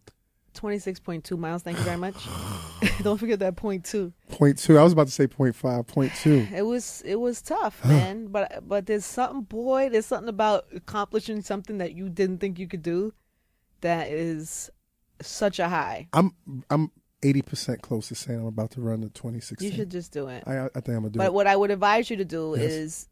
26.2 0.59 1.39
miles. 1.39 1.63
Thank 1.63 1.79
you 1.79 1.85
very 1.85 1.97
much. 1.97 2.17
Don't 3.03 3.17
forget 3.19 3.39
that 3.41 3.57
point 3.57 3.85
two. 3.85 4.13
Point 4.31 4.59
two. 4.59 4.79
I 4.79 4.83
was 4.83 4.93
about 4.93 5.07
to 5.07 5.13
say 5.13 5.27
point 5.27 5.55
five. 5.57 5.87
Point 5.87 6.13
two. 6.21 6.47
It 6.55 6.63
was 6.63 7.03
it 7.05 7.17
was 7.17 7.41
tough, 7.43 7.85
man. 7.85 8.27
But 8.29 8.69
but 8.69 8.87
there's 8.87 9.05
something, 9.05 9.43
boy. 9.43 9.89
There's 9.91 10.07
something 10.07 10.29
about 10.29 10.67
accomplishing 10.75 11.43
something 11.43 11.79
that 11.79 11.95
you 11.95 12.09
didn't 12.09 12.39
think 12.39 12.59
you 12.59 12.67
could 12.69 12.83
do, 12.83 13.13
that 13.81 14.09
is 14.11 14.71
such 15.21 15.59
a 15.59 15.69
high. 15.69 16.09
I'm 16.13 16.33
I'm 16.71 16.91
eighty 17.23 17.43
percent 17.43 17.83
close 17.83 18.09
to 18.09 18.15
saying 18.15 18.39
I'm 18.41 18.47
about 18.47 18.71
to 18.73 18.81
run 18.81 19.01
the 19.01 19.09
twenty 19.11 19.41
sixteen. 19.41 19.71
You 19.71 19.77
should 19.77 19.91
just 19.91 20.13
do 20.13 20.29
it. 20.29 20.45
I 20.47 20.65
I 20.67 20.69
think 20.69 20.89
I'm 20.89 20.95
gonna 20.97 21.11
do 21.11 21.19
But 21.19 21.25
it. 21.25 21.27
But 21.29 21.35
what 21.35 21.47
I 21.47 21.57
would 21.57 21.71
advise 21.71 22.11
you 22.11 22.17
to 22.19 22.25
do 22.25 22.55
Yes. 22.57 22.71
is, 22.73 23.09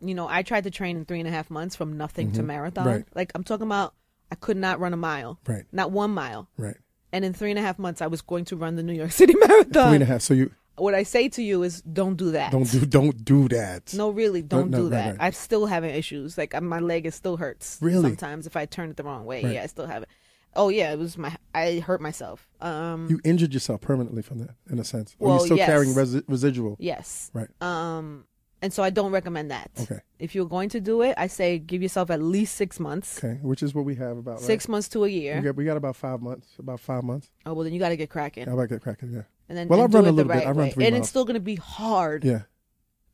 you 0.00 0.14
know, 0.14 0.26
I 0.28 0.42
tried 0.42 0.64
to 0.64 0.70
train 0.70 0.96
in 0.96 1.04
three 1.04 1.20
and 1.20 1.28
a 1.28 1.32
half 1.32 1.50
months 1.50 1.76
from 1.76 1.96
nothing 1.96 2.32
to 2.32 2.42
Mhm. 2.42 2.46
marathon. 2.46 2.86
Right. 2.86 3.04
Like 3.14 3.30
I'm 3.34 3.44
talking 3.44 3.66
about, 3.66 3.94
I 4.32 4.34
could 4.34 4.56
not 4.56 4.80
run 4.80 4.92
a 4.92 4.96
mile, 4.96 5.38
Right. 5.46 5.64
not 5.72 5.92
one 5.92 6.10
mile. 6.10 6.48
Right. 6.56 6.76
And 7.14 7.24
in 7.24 7.32
three 7.32 7.50
and 7.50 7.58
a 7.58 7.62
half 7.62 7.78
months, 7.78 8.02
I 8.02 8.08
was 8.08 8.20
going 8.22 8.44
to 8.46 8.56
run 8.56 8.74
the 8.74 8.82
New 8.82 8.92
York 9.02 9.12
City 9.20 9.34
Marathon. 9.36 9.88
Three 9.90 9.94
and 9.94 10.02
a 10.02 10.06
half. 10.06 10.22
So 10.22 10.34
you 10.34 10.50
what 10.76 10.94
I 10.94 11.04
say 11.04 11.28
to 11.28 11.42
you 11.42 11.62
is, 11.62 11.80
don't 11.82 12.16
do 12.16 12.32
that. 12.32 12.50
don't 12.50 12.68
do 12.70 12.80
don't 12.84 13.24
do 13.24 13.46
that. 13.48 13.94
No, 13.94 14.10
really, 14.10 14.42
don't 14.42 14.70
no, 14.70 14.78
do 14.78 14.88
that. 14.90 15.10
right. 15.12 15.16
I'm 15.26 15.32
still 15.32 15.66
having 15.66 15.90
issues. 15.94 16.36
Like 16.36 16.52
uh, 16.54 16.60
my 16.60 16.80
leg, 16.80 17.06
it 17.06 17.14
still 17.14 17.36
hurts. 17.36 17.78
Really? 17.80 18.02
Sometimes 18.10 18.46
if 18.48 18.56
I 18.56 18.66
turn 18.66 18.90
it 18.90 18.96
the 18.96 19.04
wrong 19.04 19.24
way, 19.24 19.44
Right. 19.44 19.54
yeah, 19.54 19.62
I 19.62 19.66
still 19.66 19.86
have 19.86 20.02
it. 20.02 20.08
Oh 20.56 20.68
yeah, 20.70 20.92
it 20.92 20.98
was 20.98 21.16
my. 21.16 21.36
I 21.54 21.78
hurt 21.78 22.00
myself. 22.00 22.48
Um. 22.60 23.06
You 23.08 23.20
injured 23.24 23.54
yourself 23.54 23.80
permanently 23.80 24.22
from 24.22 24.38
that, 24.40 24.56
in 24.68 24.78
a 24.80 24.84
sense. 24.84 25.14
Or 25.20 25.28
Well, 25.28 25.36
you're 25.36 25.40
you 25.42 25.46
still 25.46 25.56
yes. 25.58 25.66
carrying 25.68 25.94
resi- 25.94 26.24
residual. 26.26 26.76
yes. 26.80 27.30
Right. 27.32 27.48
Um. 27.60 28.24
And 28.64 28.72
so 28.72 28.82
I 28.82 28.88
don't 28.88 29.12
recommend 29.12 29.50
that. 29.50 29.70
Okay. 29.78 30.00
If 30.18 30.34
you're 30.34 30.46
going 30.46 30.70
to 30.70 30.80
do 30.80 31.02
it, 31.02 31.14
I 31.18 31.26
say 31.26 31.58
give 31.58 31.82
yourself 31.82 32.10
at 32.10 32.22
least 32.22 32.54
six 32.54 32.80
months. 32.80 33.22
Okay. 33.22 33.38
Which 33.42 33.62
is 33.62 33.74
what 33.74 33.84
we 33.84 33.94
have 33.96 34.16
about 34.16 34.36
right? 34.36 34.40
Six 34.40 34.68
months 34.68 34.88
to 34.88 35.04
a 35.04 35.08
year. 35.08 35.36
We 35.36 35.42
got, 35.42 35.56
we 35.56 35.64
got 35.66 35.76
about 35.76 35.96
five 35.96 36.22
months. 36.22 36.48
About 36.58 36.80
five 36.80 37.04
months. 37.04 37.30
Oh 37.44 37.52
well, 37.52 37.64
then 37.64 37.74
you 37.74 37.78
got 37.78 37.90
to 37.90 37.96
get 37.98 38.08
cracking, 38.08 38.46
How 38.46 38.54
about 38.54 38.70
get 38.70 38.80
cracking? 38.80 39.12
Yeah. 39.12 39.24
and 39.50 39.58
then 39.58 39.68
Well, 39.68 39.82
and 39.82 39.94
I 39.94 39.98
run 39.98 40.08
a 40.08 40.12
little 40.12 40.32
bit. 40.32 40.46
I 40.46 40.52
run 40.52 40.70
three 40.70 40.86
and 40.86 40.94
miles. 40.94 41.02
it's 41.02 41.10
still 41.10 41.26
going 41.26 41.34
to 41.34 41.40
be 41.40 41.56
hard. 41.56 42.24
Yeah. 42.24 42.44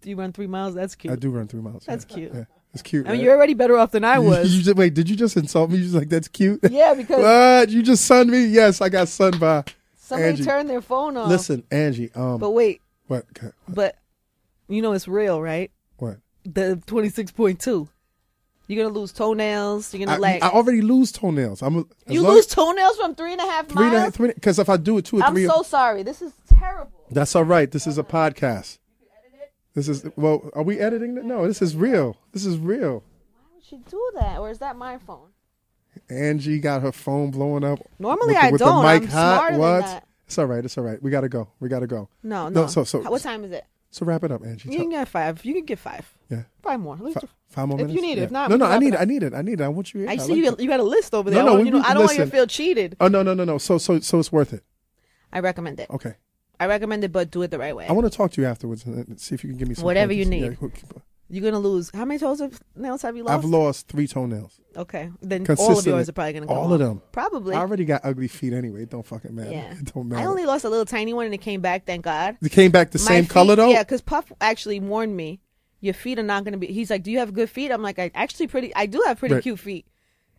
Do 0.02 0.08
you 0.08 0.14
run 0.14 0.32
three 0.32 0.46
miles? 0.46 0.76
That's 0.76 0.94
cute. 0.94 1.12
I 1.12 1.16
do 1.16 1.30
run 1.30 1.48
three 1.48 1.60
miles. 1.60 1.84
That's 1.84 2.06
yeah. 2.10 2.14
cute. 2.14 2.32
Yeah. 2.32 2.44
It's 2.72 2.82
cute. 2.82 3.06
I 3.06 3.10
mean, 3.10 3.18
right? 3.18 3.24
you're 3.24 3.34
already 3.34 3.54
better 3.54 3.76
off 3.76 3.90
than 3.90 4.04
I 4.04 4.18
was. 4.30 4.54
You, 4.56 4.62
just, 4.62 4.76
wait, 4.76 4.94
did 4.94 5.10
you 5.10 5.16
just 5.16 5.36
insult 5.36 5.70
me? 5.72 5.78
You 5.78 5.82
just 5.82 5.96
like 5.96 6.10
that's 6.10 6.28
cute. 6.28 6.60
yeah, 6.70 6.94
because 6.94 7.22
what? 7.24 7.70
You 7.70 7.82
just 7.82 8.04
sunned 8.04 8.30
me? 8.30 8.44
Yes, 8.44 8.80
I 8.80 8.88
got 8.88 9.08
sunned 9.08 9.40
by. 9.40 9.64
somebody 9.96 10.28
Angie. 10.30 10.44
turned 10.44 10.70
their 10.70 10.80
phone 10.80 11.16
off. 11.16 11.28
Listen, 11.28 11.64
Angie. 11.72 12.12
Um, 12.14 12.38
But 12.38 12.50
wait, 12.50 12.82
what? 13.08 13.26
okay, 13.36 13.50
but 13.66 13.96
you 14.70 14.80
know 14.82 14.92
it's 14.92 15.06
real, 15.08 15.42
right? 15.42 15.70
What? 15.98 16.18
The 16.44 16.80
twenty 16.86 17.08
six 17.10 17.30
point 17.30 17.60
two. 17.60 17.88
You're 18.66 18.84
gonna 18.84 18.96
lose 18.96 19.12
toenails. 19.12 19.92
You're 19.92 20.06
gonna 20.06 20.20
like 20.20 20.42
I 20.44 20.48
already 20.48 20.80
lose 20.80 21.10
toenails. 21.12 21.60
I'm. 21.60 21.78
a- 21.78 21.84
you 22.12 22.22
lose 22.22 22.46
toenails 22.46 22.96
from 22.96 23.14
three 23.16 23.32
and 23.32 23.40
a 23.40 23.44
half 23.44 23.66
three 23.66 23.84
and 23.84 23.94
a 23.94 23.98
half, 23.98 24.02
miles. 24.04 24.14
three. 24.16 24.32
Because 24.32 24.58
if 24.60 24.68
I 24.68 24.76
do 24.76 24.96
it 24.98 25.04
two 25.06 25.20
or 25.20 25.28
three. 25.30 25.44
I'm 25.44 25.50
so 25.50 25.62
sorry. 25.62 26.02
This 26.04 26.22
is 26.22 26.32
terrible. 26.48 27.06
that's 27.10 27.34
all 27.34 27.42
right. 27.44 27.70
This 27.70 27.86
is 27.88 27.98
a 27.98 28.04
podcast. 28.04 28.78
This 29.74 29.88
is 29.88 30.04
well. 30.16 30.48
Are 30.54 30.62
we 30.62 30.78
editing 30.78 31.16
it? 31.18 31.24
No, 31.24 31.46
this 31.46 31.60
is 31.62 31.74
real. 31.76 32.16
This 32.32 32.46
is 32.46 32.58
real. 32.58 33.02
Why 33.34 33.42
would 33.54 33.72
you 33.72 33.82
do 33.90 34.10
that? 34.20 34.38
Or 34.38 34.50
is 34.50 34.58
that 34.58 34.76
my 34.76 34.98
phone? 34.98 35.28
Angie 36.08 36.60
got 36.60 36.82
her 36.82 36.92
phone 36.92 37.30
blowing 37.30 37.64
up. 37.64 37.80
Normally 37.98 38.34
with 38.34 38.44
I 38.44 38.50
with 38.50 38.60
don't. 38.60 38.84
The 38.84 38.92
mic 38.92 39.02
I'm 39.02 39.08
hot. 39.08 39.36
smarter 39.36 39.52
than 39.52 39.60
what? 39.60 39.80
that. 39.82 40.06
It's 40.26 40.38
all 40.38 40.46
right. 40.46 40.64
It's 40.64 40.78
all 40.78 40.84
right. 40.84 41.02
We 41.02 41.10
gotta 41.10 41.28
go. 41.28 41.48
We 41.58 41.68
gotta 41.68 41.86
go. 41.88 42.08
No, 42.22 42.48
No, 42.48 42.62
no. 42.62 42.66
so- 42.68 42.84
so- 42.84 43.00
what 43.10 43.20
time 43.22 43.42
is 43.42 43.50
it? 43.50 43.64
So 43.90 44.06
wrap 44.06 44.22
it 44.22 44.30
up, 44.30 44.44
Angie. 44.44 44.70
You 44.70 44.78
can 44.78 44.90
get 44.90 45.08
five. 45.08 45.44
You 45.44 45.52
can 45.54 45.64
get 45.64 45.78
five. 45.78 46.08
Yeah. 46.28 46.42
Five 46.62 46.78
more. 46.78 46.96
Let's 47.00 47.20
Fi- 47.20 47.26
five 47.48 47.66
more 47.68 47.76
if 47.80 47.86
minutes. 47.88 47.96
you 47.96 48.02
need 48.02 48.18
it. 48.18 48.20
Yeah. 48.20 48.24
If 48.26 48.30
not, 48.30 48.48
no, 48.50 48.56
no. 48.56 48.66
I 48.66 48.78
need 48.78 48.94
it. 48.94 49.00
I 49.00 49.04
need 49.04 49.22
it. 49.24 49.34
I 49.34 49.42
need 49.42 49.60
it. 49.60 49.64
I 49.64 49.68
want 49.68 49.92
you. 49.92 50.00
Here. 50.02 50.10
I 50.10 50.16
see 50.16 50.42
like 50.42 50.58
you. 50.58 50.64
You 50.64 50.68
got 50.68 50.78
a 50.78 50.84
list 50.84 51.12
over 51.12 51.28
there. 51.28 51.40
No, 51.42 51.46
no, 51.46 51.52
don't, 51.56 51.60
we- 51.60 51.64
you 51.66 51.70
know, 51.72 51.82
I 51.84 51.94
don't 51.94 52.04
want 52.04 52.16
you 52.18 52.24
to 52.24 52.30
feel 52.30 52.46
cheated. 52.46 52.96
Oh 53.00 53.08
no, 53.08 53.22
no, 53.24 53.34
no, 53.34 53.44
no. 53.44 53.58
So, 53.58 53.78
so, 53.78 53.98
so 53.98 54.20
it's 54.20 54.30
worth 54.30 54.52
it. 54.52 54.62
I 55.32 55.40
recommend 55.40 55.80
it. 55.80 55.90
Okay. 55.90 56.14
I 56.60 56.66
recommend 56.66 57.02
it, 57.04 57.10
but 57.10 57.30
do 57.30 57.42
it 57.42 57.50
the 57.50 57.58
right 57.58 57.74
way. 57.74 57.86
I 57.88 57.92
want 57.92 58.10
to 58.10 58.16
talk 58.16 58.30
to 58.32 58.40
you 58.40 58.46
afterwards 58.46 58.84
and 58.84 59.18
see 59.18 59.34
if 59.34 59.42
you 59.42 59.50
can 59.50 59.58
give 59.58 59.66
me 59.68 59.74
some 59.74 59.84
Whatever 59.84 60.12
you 60.12 60.24
need. 60.26 60.58
Yeah, 60.60 60.68
You're 61.32 61.44
gonna 61.48 61.62
lose. 61.62 61.90
How 61.94 62.04
many 62.04 62.18
toes 62.18 62.40
of 62.40 62.58
nails 62.74 63.02
have 63.02 63.16
you 63.16 63.22
lost? 63.22 63.44
I've 63.44 63.48
lost 63.48 63.88
three 63.88 64.08
toenails. 64.08 64.60
Okay, 64.76 65.10
then 65.22 65.46
all 65.58 65.78
of 65.78 65.86
yours 65.86 66.08
are 66.08 66.12
probably 66.12 66.32
gonna 66.32 66.46
come 66.46 66.56
All 66.56 66.66
of 66.72 66.80
off. 66.80 66.86
them. 66.88 67.02
Probably. 67.12 67.54
I 67.54 67.60
already 67.60 67.84
got 67.84 68.00
ugly 68.04 68.26
feet 68.28 68.52
anyway. 68.52 68.82
It 68.82 68.90
don't 68.90 69.06
fucking 69.06 69.34
matter. 69.34 69.50
Yeah. 69.52 69.72
It 69.78 69.92
don't 69.94 70.08
matter. 70.08 70.22
I 70.22 70.26
only 70.26 70.44
lost 70.44 70.64
a 70.64 70.68
little 70.68 70.84
tiny 70.84 71.12
one 71.14 71.26
and 71.26 71.34
it 71.34 71.38
came 71.40 71.60
back. 71.60 71.86
Thank 71.86 72.04
God. 72.04 72.36
It 72.42 72.50
came 72.50 72.70
back 72.72 72.90
the 72.90 72.98
My 72.98 73.04
same 73.04 73.24
feet- 73.24 73.30
color 73.30 73.56
though. 73.56 73.70
Yeah, 73.70 73.82
because 73.84 74.00
Puff 74.00 74.32
actually 74.40 74.80
warned 74.80 75.16
me. 75.16 75.40
Your 75.80 75.94
feet 75.94 76.18
are 76.18 76.22
not 76.24 76.44
gonna 76.44 76.58
be. 76.58 76.66
He's 76.66 76.90
like, 76.90 77.02
"Do 77.04 77.10
you 77.10 77.20
have 77.20 77.32
good 77.32 77.48
feet?" 77.48 77.70
I'm 77.70 77.80
like, 77.82 77.98
"I 77.98 78.10
actually 78.14 78.48
pretty. 78.48 78.74
I 78.74 78.86
do 78.86 79.02
have 79.06 79.18
pretty 79.18 79.36
Right. 79.36 79.42
cute 79.42 79.58
feet." 79.60 79.86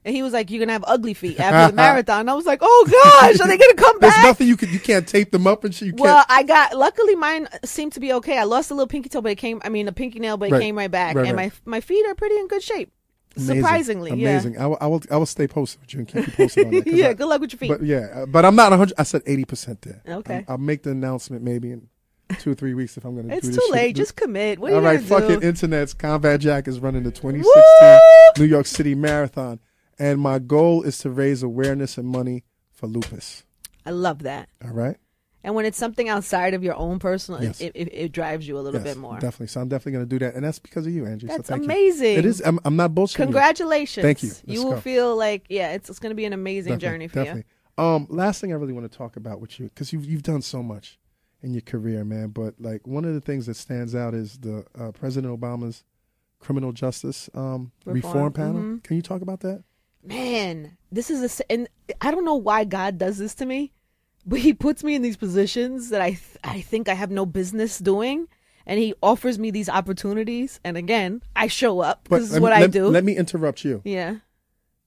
And 0.04 0.16
he 0.16 0.24
was 0.24 0.34
like, 0.34 0.50
"You're 0.50 0.60
gonna 0.60 0.74
have 0.74 0.84
ugly 0.88 1.14
feet 1.14 1.40
after 1.40 1.72
the 1.72 1.76
marathon." 1.76 2.28
I 2.28 2.34
was 2.34 2.46
like, 2.48 2.60
"Oh 2.62 2.88
gosh, 2.90 3.40
are 3.40 3.48
they 3.48 3.58
gonna 3.58 3.74
come 3.76 4.00
back?" 4.00 4.14
There's 4.16 4.24
nothing 4.26 4.48
you 4.48 4.58
can. 4.58 4.70
You 4.72 4.80
can't 4.80 5.08
tape 5.08 5.30
them 5.32 5.46
up 5.46 5.64
and 5.64 5.74
shit. 5.76 5.90
You 5.90 5.94
Well, 5.98 6.16
can't. 6.16 6.28
Well, 6.30 6.38
I 6.40 6.44
got 6.44 6.76
luckily 6.76 7.16
mine 7.16 7.48
seemed 7.64 7.94
to 7.94 8.00
be 8.00 8.12
okay. 8.14 8.38
I 8.40 8.44
lost 8.46 8.72
a 8.72 8.74
little 8.74 8.88
pinky 8.88 9.10
toe, 9.10 9.22
but 9.22 9.32
it 9.32 9.36
came. 9.38 9.62
I 9.64 9.70
mean, 9.70 9.88
a 9.88 9.92
pinky 9.92 10.20
nail, 10.20 10.38
but 10.38 10.50
it 10.50 10.54
Right. 10.54 10.62
came 10.62 10.76
right 10.78 10.90
back, 10.90 11.16
Right, 11.16 11.28
and 11.28 11.38
right. 11.38 11.52
my 11.66 11.72
my 11.78 11.82
feet 11.82 12.06
are 12.08 12.16
pretty 12.16 12.36
in 12.38 12.48
good 12.48 12.64
shape. 12.64 12.92
Amazing. 13.38 13.56
Surprisingly, 13.62 14.12
amazing. 14.12 14.58
I 14.58 14.66
will, 14.68 14.78
I 14.82 14.88
will. 14.88 15.02
I 15.12 15.18
will 15.18 15.26
stay 15.28 15.48
posted 15.48 15.82
with 15.82 15.94
you 15.94 16.00
and 16.00 16.08
keep 16.08 16.26
you 16.28 16.34
posted 16.34 16.66
on 16.68 16.74
yeah, 16.74 16.80
that. 16.82 16.94
yeah. 16.94 17.08
I- 17.10 17.14
good 17.14 17.28
luck 17.28 17.40
with 17.42 17.54
your 17.54 17.60
feet. 17.60 17.70
But 17.70 17.84
yeah, 17.84 18.08
uh, 18.14 18.26
but 18.26 18.44
I'm 18.44 18.56
not 18.56 18.72
100. 18.72 18.94
I 18.98 19.04
said 19.04 19.22
80 19.28 19.46
percent 19.46 19.82
there. 19.84 20.02
Okay. 20.08 20.34
I'm- 20.34 20.46
I'll 20.50 20.58
make 20.58 20.82
the 20.84 20.90
announcement 20.92 21.44
maybe 21.44 21.72
in 21.72 21.88
two 22.40 22.52
or 22.52 22.56
three 22.56 22.74
weeks 22.74 22.98
if 22.98 23.06
I'm 23.06 23.14
going 23.16 23.30
to. 23.30 23.36
it's 23.36 23.48
do 23.48 23.54
too 23.56 23.62
shit. 23.68 23.72
late. 23.72 23.96
Do- 23.96 24.02
Just 24.02 24.16
commit. 24.16 24.58
What 24.60 24.74
are 24.74 24.76
All 24.78 24.82
right, 24.82 25.00
fucking 25.00 25.44
internet's 25.44 25.94
Combat 25.94 26.40
Jack 26.42 26.68
is 26.68 26.80
running 26.80 27.04
the 27.04 27.12
2016 27.12 27.44
Woo! 27.46 28.00
New 28.44 28.50
York 28.50 28.66
City 28.66 28.96
Marathon, 28.96 29.60
and 30.02 30.20
my 30.20 30.40
goal 30.40 30.84
is 30.84 30.98
to 31.00 31.10
raise 31.10 31.44
awareness 31.44 31.98
and 31.98 32.08
money 32.08 32.44
for 32.72 32.88
lupus. 32.88 33.44
I 33.86 33.92
love 33.92 34.20
that. 34.24 34.50
All 34.64 34.72
right. 34.72 34.98
And 35.44 35.56
when 35.56 35.66
it's 35.66 35.78
something 35.78 36.08
outside 36.08 36.54
of 36.54 36.64
your 36.64 36.76
own 36.76 37.00
personal, 37.00 37.42
Yes. 37.42 37.62
it, 37.62 37.72
it, 37.74 37.90
it 37.94 38.12
drives 38.12 38.48
you 38.48 38.58
a 38.58 38.62
little 38.62 38.80
Yes, 38.80 38.94
bit 38.94 38.98
more. 38.98 39.16
Definitely. 39.16 39.48
So 39.48 39.60
I'm 39.62 39.70
definitely 39.70 39.94
going 39.94 40.06
to 40.06 40.10
do 40.10 40.20
that, 40.26 40.36
and 40.36 40.44
that's 40.46 40.60
because 40.60 40.86
of 40.86 40.94
you, 40.94 41.06
Angie. 41.08 41.26
That's 41.28 41.48
so 41.48 41.54
thank 41.54 41.64
amazing. 41.66 42.14
You. 42.14 42.20
It 42.20 42.26
is. 42.26 42.42
I'm, 42.46 42.60
I'm 42.64 42.76
not 42.76 42.92
bullshitting. 42.92 43.20
you. 43.20 43.26
Congratulations. 43.26 44.04
Thank 44.04 44.22
you. 44.24 44.30
Let's 44.30 44.44
you 44.46 44.64
will 44.64 44.74
go. 44.76 44.82
feel 44.82 45.16
like 45.16 45.46
yeah, 45.50 45.72
it's 45.72 45.90
it's 45.90 45.98
going 46.00 46.12
to 46.12 46.16
be 46.16 46.26
an 46.26 46.34
amazing 46.34 46.74
Definitely, 46.78 46.88
journey 46.88 47.08
for 47.08 47.20
you. 47.20 47.26
definitely. 47.26 47.52
Um, 47.78 48.06
last 48.10 48.40
thing 48.42 48.52
I 48.52 48.56
really 48.56 48.74
want 48.74 48.92
to 48.92 48.96
talk 48.96 49.16
about 49.16 49.42
with 49.42 49.60
you 49.60 49.66
because 49.70 49.92
you've 49.94 50.06
you've 50.06 50.22
done 50.24 50.42
so 50.44 50.62
much 50.62 51.00
in 51.42 51.54
your 51.54 51.62
career, 51.62 52.04
man. 52.06 52.28
But 52.30 52.56
like 52.60 52.86
one 52.86 53.04
of 53.06 53.16
the 53.16 53.22
things 53.22 53.48
that 53.48 53.56
stands 53.56 53.96
out 53.96 54.14
is 54.14 54.38
the 54.40 54.64
uh, 54.78 54.92
President 54.92 55.40
Obama's 55.40 55.84
criminal 56.40 56.72
justice 56.72 57.30
um, 57.34 57.72
reform, 57.86 57.96
Reform, 57.96 58.34
panel. 58.34 58.62
mhm. 58.62 58.84
Can 58.84 58.96
you 58.96 59.02
talk 59.02 59.22
about 59.24 59.40
that? 59.40 59.64
Man, 60.04 60.78
this 60.92 61.10
is 61.12 61.40
a 61.42 61.52
and 61.52 61.68
I 62.02 62.12
don't 62.12 62.26
know 62.26 62.36
why 62.36 62.64
God 62.64 62.98
does 62.98 63.18
this 63.18 63.36
to 63.36 63.46
me, 63.46 63.72
but 64.26 64.40
he 64.40 64.54
puts 64.54 64.84
me 64.84 64.96
in 64.96 65.02
these 65.02 65.18
positions 65.18 65.90
that 65.90 66.02
I 66.02 66.10
th- 66.12 66.38
I 66.44 66.62
think 66.62 66.90
I 66.90 66.94
have 66.96 67.12
no 67.12 67.26
business 67.26 67.78
doing, 67.80 68.28
and 68.66 68.80
he 68.80 68.94
offers 69.04 69.38
me 69.38 69.52
these 69.52 69.70
opportunities. 69.70 70.60
And 70.64 70.76
again, 70.78 71.22
I 71.36 71.48
show 71.48 71.80
up. 71.82 72.08
But 72.10 72.18
This 72.20 72.28
is 72.28 72.34
let 72.34 72.40
me- 72.40 72.44
what 72.44 72.54
I 72.54 72.62
let- 72.62 72.72
do. 72.72 72.88
Let 72.88 73.04
me 73.04 73.16
interrupt 73.16 73.64
you. 73.64 73.82
yeah. 73.86 74.16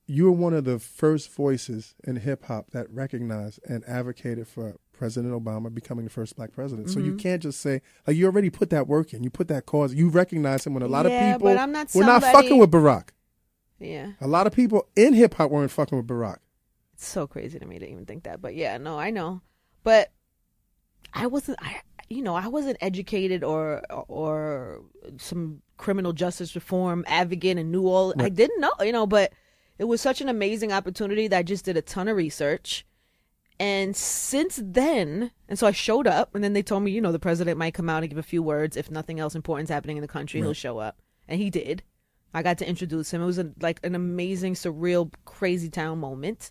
You 0.06 0.24
were 0.26 0.32
one 0.32 0.52
of 0.52 0.64
the 0.64 0.78
first 0.78 1.30
voices 1.32 1.94
in 2.04 2.16
hip 2.16 2.44
hop 2.44 2.72
that 2.72 2.90
recognized 2.90 3.58
and 3.66 3.82
advocated 3.88 4.46
for 4.46 4.76
President 4.92 5.32
Obama 5.32 5.72
becoming 5.72 6.04
the 6.04 6.10
first 6.10 6.36
black 6.36 6.52
president. 6.52 6.90
So 6.90 6.98
Mm-hmm. 6.98 7.06
you 7.08 7.16
can't 7.16 7.42
just 7.42 7.58
say 7.58 7.80
like 8.06 8.14
you 8.14 8.26
already 8.26 8.50
put 8.50 8.68
that 8.68 8.86
work 8.86 9.14
in. 9.14 9.24
You 9.24 9.30
put 9.30 9.48
that 9.48 9.64
cause. 9.64 9.94
You 9.94 10.10
recognize 10.10 10.66
him 10.66 10.74
when 10.74 10.82
a 10.82 10.88
lot 10.88 11.08
Yeah, 11.08 11.30
of 11.30 11.34
people 11.40 11.48
but 11.48 11.56
I'm 11.58 11.72
not 11.72 11.90
somebody, 11.90 12.12
were 12.12 12.20
not 12.20 12.32
fucking 12.34 12.58
with 12.58 12.70
Barack. 12.70 13.08
Yeah. 13.84 14.12
A 14.20 14.26
lot 14.26 14.46
of 14.46 14.52
people 14.52 14.88
in 14.96 15.14
hip 15.14 15.34
hop 15.34 15.50
weren't 15.50 15.70
fucking 15.70 15.98
with 15.98 16.06
Barack. 16.06 16.38
It's 16.94 17.06
so 17.06 17.26
crazy 17.26 17.58
to 17.58 17.66
me 17.66 17.78
to 17.78 17.88
even 17.88 18.06
think 18.06 18.24
that. 18.24 18.40
But 18.40 18.54
yeah, 18.54 18.78
no, 18.78 18.98
I 18.98 19.10
know. 19.10 19.42
But 19.82 20.12
I 21.12 21.26
wasn't 21.26 21.58
I 21.60 21.80
you 22.08 22.22
know, 22.22 22.34
I 22.34 22.48
wasn't 22.48 22.78
educated 22.80 23.42
or 23.44 23.82
or 24.08 24.82
some 25.18 25.62
criminal 25.76 26.12
justice 26.12 26.54
reform 26.54 27.04
advocate 27.08 27.58
and 27.58 27.72
knew 27.72 27.86
all 27.86 28.14
I 28.18 28.28
didn't 28.28 28.60
know, 28.60 28.72
you 28.80 28.92
know, 28.92 29.06
but 29.06 29.32
it 29.78 29.84
was 29.84 30.00
such 30.00 30.20
an 30.20 30.28
amazing 30.28 30.72
opportunity 30.72 31.28
that 31.28 31.38
I 31.38 31.42
just 31.42 31.64
did 31.64 31.76
a 31.76 31.82
ton 31.82 32.08
of 32.08 32.16
research. 32.16 32.86
And 33.60 33.94
since 33.94 34.60
then, 34.62 35.30
and 35.48 35.58
so 35.58 35.66
I 35.66 35.72
showed 35.72 36.08
up, 36.08 36.34
and 36.34 36.42
then 36.42 36.54
they 36.54 36.62
told 36.62 36.82
me, 36.82 36.90
you 36.90 37.00
know, 37.00 37.12
the 37.12 37.20
president 37.20 37.56
might 37.56 37.74
come 37.74 37.88
out 37.88 38.02
and 38.02 38.10
give 38.10 38.18
a 38.18 38.22
few 38.22 38.42
words. 38.42 38.76
If 38.76 38.90
nothing 38.90 39.20
else 39.20 39.36
important 39.36 39.68
is 39.68 39.72
happening 39.72 39.96
in 39.96 40.02
the 40.02 40.08
country, 40.08 40.40
he'll 40.40 40.54
show 40.54 40.78
up. 40.78 41.00
And 41.28 41.40
he 41.40 41.50
did. 41.50 41.82
I 42.34 42.42
got 42.42 42.58
to 42.58 42.68
introduce 42.68 43.12
him. 43.12 43.22
It 43.22 43.26
was 43.26 43.38
a, 43.38 43.50
like 43.60 43.80
an 43.84 43.94
amazing, 43.94 44.54
surreal, 44.54 45.12
crazy 45.24 45.70
town 45.70 45.98
moment. 46.00 46.50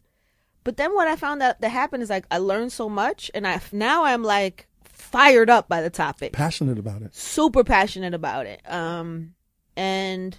But 0.64 0.77
then 0.77 0.93
what 0.95 1.07
I 1.10 1.15
found 1.18 1.43
out 1.43 1.60
that 1.60 1.69
happened 1.69 2.03
is 2.03 2.10
like 2.10 2.26
I 2.31 2.38
learned 2.38 2.72
so 2.72 2.88
much, 2.88 3.30
and 3.34 3.45
I 3.45 3.60
now 3.73 4.05
I'm 4.05 4.23
like 4.23 4.68
fired 4.85 5.49
up 5.49 5.68
by 5.68 5.81
the 5.81 5.89
topic, 5.89 6.31
Passionate 6.34 6.80
about 6.80 7.01
it. 7.01 7.14
super 7.14 7.64
passionate 7.65 8.14
about 8.14 8.45
it. 8.45 8.61
Um, 8.72 9.34
and 9.76 10.38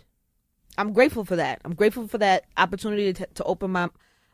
I'm 0.79 0.93
grateful 0.93 1.25
for 1.25 1.37
that. 1.37 1.61
I'm 1.65 1.75
grateful 1.75 2.09
for 2.09 2.19
that 2.19 2.45
opportunity 2.57 3.13
to, 3.13 3.27
to 3.35 3.45
open 3.45 3.71
my 3.71 3.91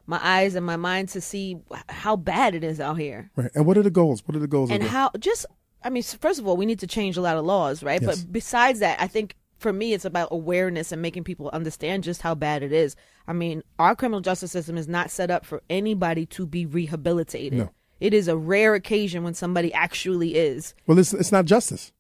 my 0.07 0.21
eyes 0.23 0.55
and 0.57 0.65
my 0.67 0.77
mind 0.77 1.09
to 1.11 1.21
see 1.21 1.57
how 1.89 2.17
bad 2.17 2.55
it 2.55 2.65
is 2.65 2.81
out 2.81 2.99
here, 2.99 3.31
Right. 3.37 3.51
And 3.55 3.65
what 3.65 3.79
are 3.79 3.83
the 3.83 3.91
goals? 3.91 4.23
What 4.27 4.35
are 4.37 4.41
the 4.41 4.49
goals? 4.49 4.71
and 4.71 4.83
how 4.83 5.11
just 5.19 5.47
I 5.83 5.91
mean, 5.91 6.03
first 6.03 6.39
of 6.39 6.47
all, 6.47 6.57
we 6.57 6.67
need 6.67 6.81
to 6.81 6.87
change 6.87 7.17
a 7.17 7.21
lot 7.21 7.37
of 7.37 7.45
laws, 7.45 7.83
right? 7.83 8.01
Yes. 8.03 8.23
But 8.23 8.33
besides 8.33 8.81
that, 8.81 9.01
I 9.01 9.07
think 9.07 9.35
for 9.61 9.73
me, 9.73 9.93
it's 9.93 10.05
about 10.05 10.29
awareness 10.31 10.91
and 10.91 11.01
making 11.03 11.25
people 11.25 11.51
understand 11.53 12.03
just 12.03 12.23
how 12.23 12.35
bad 12.35 12.63
it 12.63 12.73
is. 12.73 12.97
I 13.29 13.33
mean, 13.35 13.63
our 13.79 13.95
criminal 13.95 14.21
justice 14.21 14.51
system 14.53 14.77
is 14.77 14.89
not 14.89 15.11
set 15.11 15.31
up 15.31 15.45
for 15.45 15.63
anybody 15.71 16.27
to 16.27 16.47
be 16.47 16.67
rehabilitated. 16.67 17.59
No. 17.59 17.71
It 18.01 18.15
is 18.15 18.27
a 18.29 18.37
rare 18.37 18.75
occasion 18.75 19.23
when 19.23 19.35
somebody 19.35 19.73
actually 19.75 20.35
is. 20.35 20.75
well, 20.87 20.99
it's 20.99 21.13
it's 21.13 21.31
not 21.31 21.45
justice. 21.45 21.93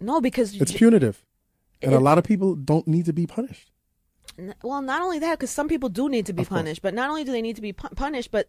No, 0.00 0.20
because 0.20 0.54
It's 0.60 0.72
punitive, 0.72 1.24
and 1.82 1.92
a 1.94 2.00
lot 2.00 2.16
of 2.18 2.24
people 2.24 2.54
don't 2.54 2.86
need 2.88 3.04
to 3.06 3.12
be 3.12 3.26
punished. 3.26 3.70
Well 4.62 4.80
not 4.82 5.02
only 5.02 5.18
that 5.18 5.38
because 5.38 5.50
some 5.50 5.68
people 5.68 5.88
do 5.88 6.08
need 6.08 6.26
to 6.26 6.32
be 6.32 6.42
Of 6.42 6.48
course. 6.48 6.60
punished 6.60 6.80
but 6.82 6.94
not 6.94 7.10
only 7.10 7.22
do 7.24 7.32
they 7.32 7.42
need 7.42 7.56
to 7.56 7.62
be 7.62 7.72
pu- 7.74 7.94
punished 7.94 8.30
but 8.30 8.48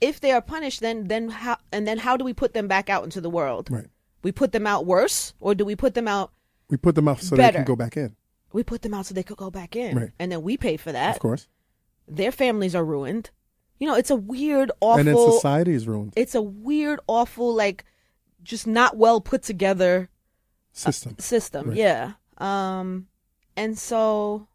if 0.00 0.20
they 0.20 0.30
are 0.30 0.42
punished 0.42 0.80
then 0.80 1.04
then 1.08 1.30
how 1.30 1.56
and 1.72 1.86
then 1.88 1.96
how 1.98 2.16
do 2.18 2.24
we 2.24 2.34
put 2.34 2.52
them 2.52 2.68
back 2.68 2.90
out 2.90 3.02
into 3.02 3.20
the 3.22 3.30
world 3.30 3.70
Right. 3.70 3.86
we 4.22 4.30
put 4.30 4.52
them 4.52 4.66
out 4.66 4.84
worse 4.84 5.32
or 5.40 5.54
do 5.54 5.64
we 5.64 5.74
put 5.74 5.94
them 5.94 6.06
out 6.06 6.32
We 6.68 6.76
put 6.76 6.94
them 6.94 7.08
out 7.08 7.20
so 7.20 7.36
they 7.36 7.52
can 7.52 7.64
go 7.64 7.76
back 7.76 7.96
in. 7.96 8.16
we 8.52 8.62
put 8.64 8.82
them 8.82 8.94
out 8.94 9.06
so 9.06 9.14
they 9.14 9.22
could 9.22 9.36
go 9.36 9.50
back 9.50 9.76
in 9.76 9.96
Right. 9.96 10.10
and 10.18 10.32
then 10.32 10.42
we 10.42 10.56
pay 10.56 10.76
for 10.76 10.92
that 10.92 11.14
Of 11.16 11.20
course. 11.20 11.46
their 12.08 12.32
families 12.32 12.74
are 12.74 12.84
ruined 12.84 13.30
you 13.78 13.86
know 13.86 13.94
it's 13.94 14.10
a 14.10 14.16
weird 14.16 14.70
awful 14.80 14.98
And 15.00 15.08
then 15.08 15.16
society 15.32 15.72
is 15.74 15.86
ruined. 15.86 16.12
it's 16.16 16.34
a 16.34 16.42
weird 16.42 16.98
awful 17.06 17.54
like 17.54 17.84
just 18.42 18.66
not 18.66 18.96
well 18.96 19.20
put 19.20 19.42
together 19.42 20.08
System. 20.72 21.16
system 21.18 21.68
Right. 21.68 21.76
yeah 21.78 22.12
um 22.38 23.08
and 23.56 23.78
so 23.78 24.48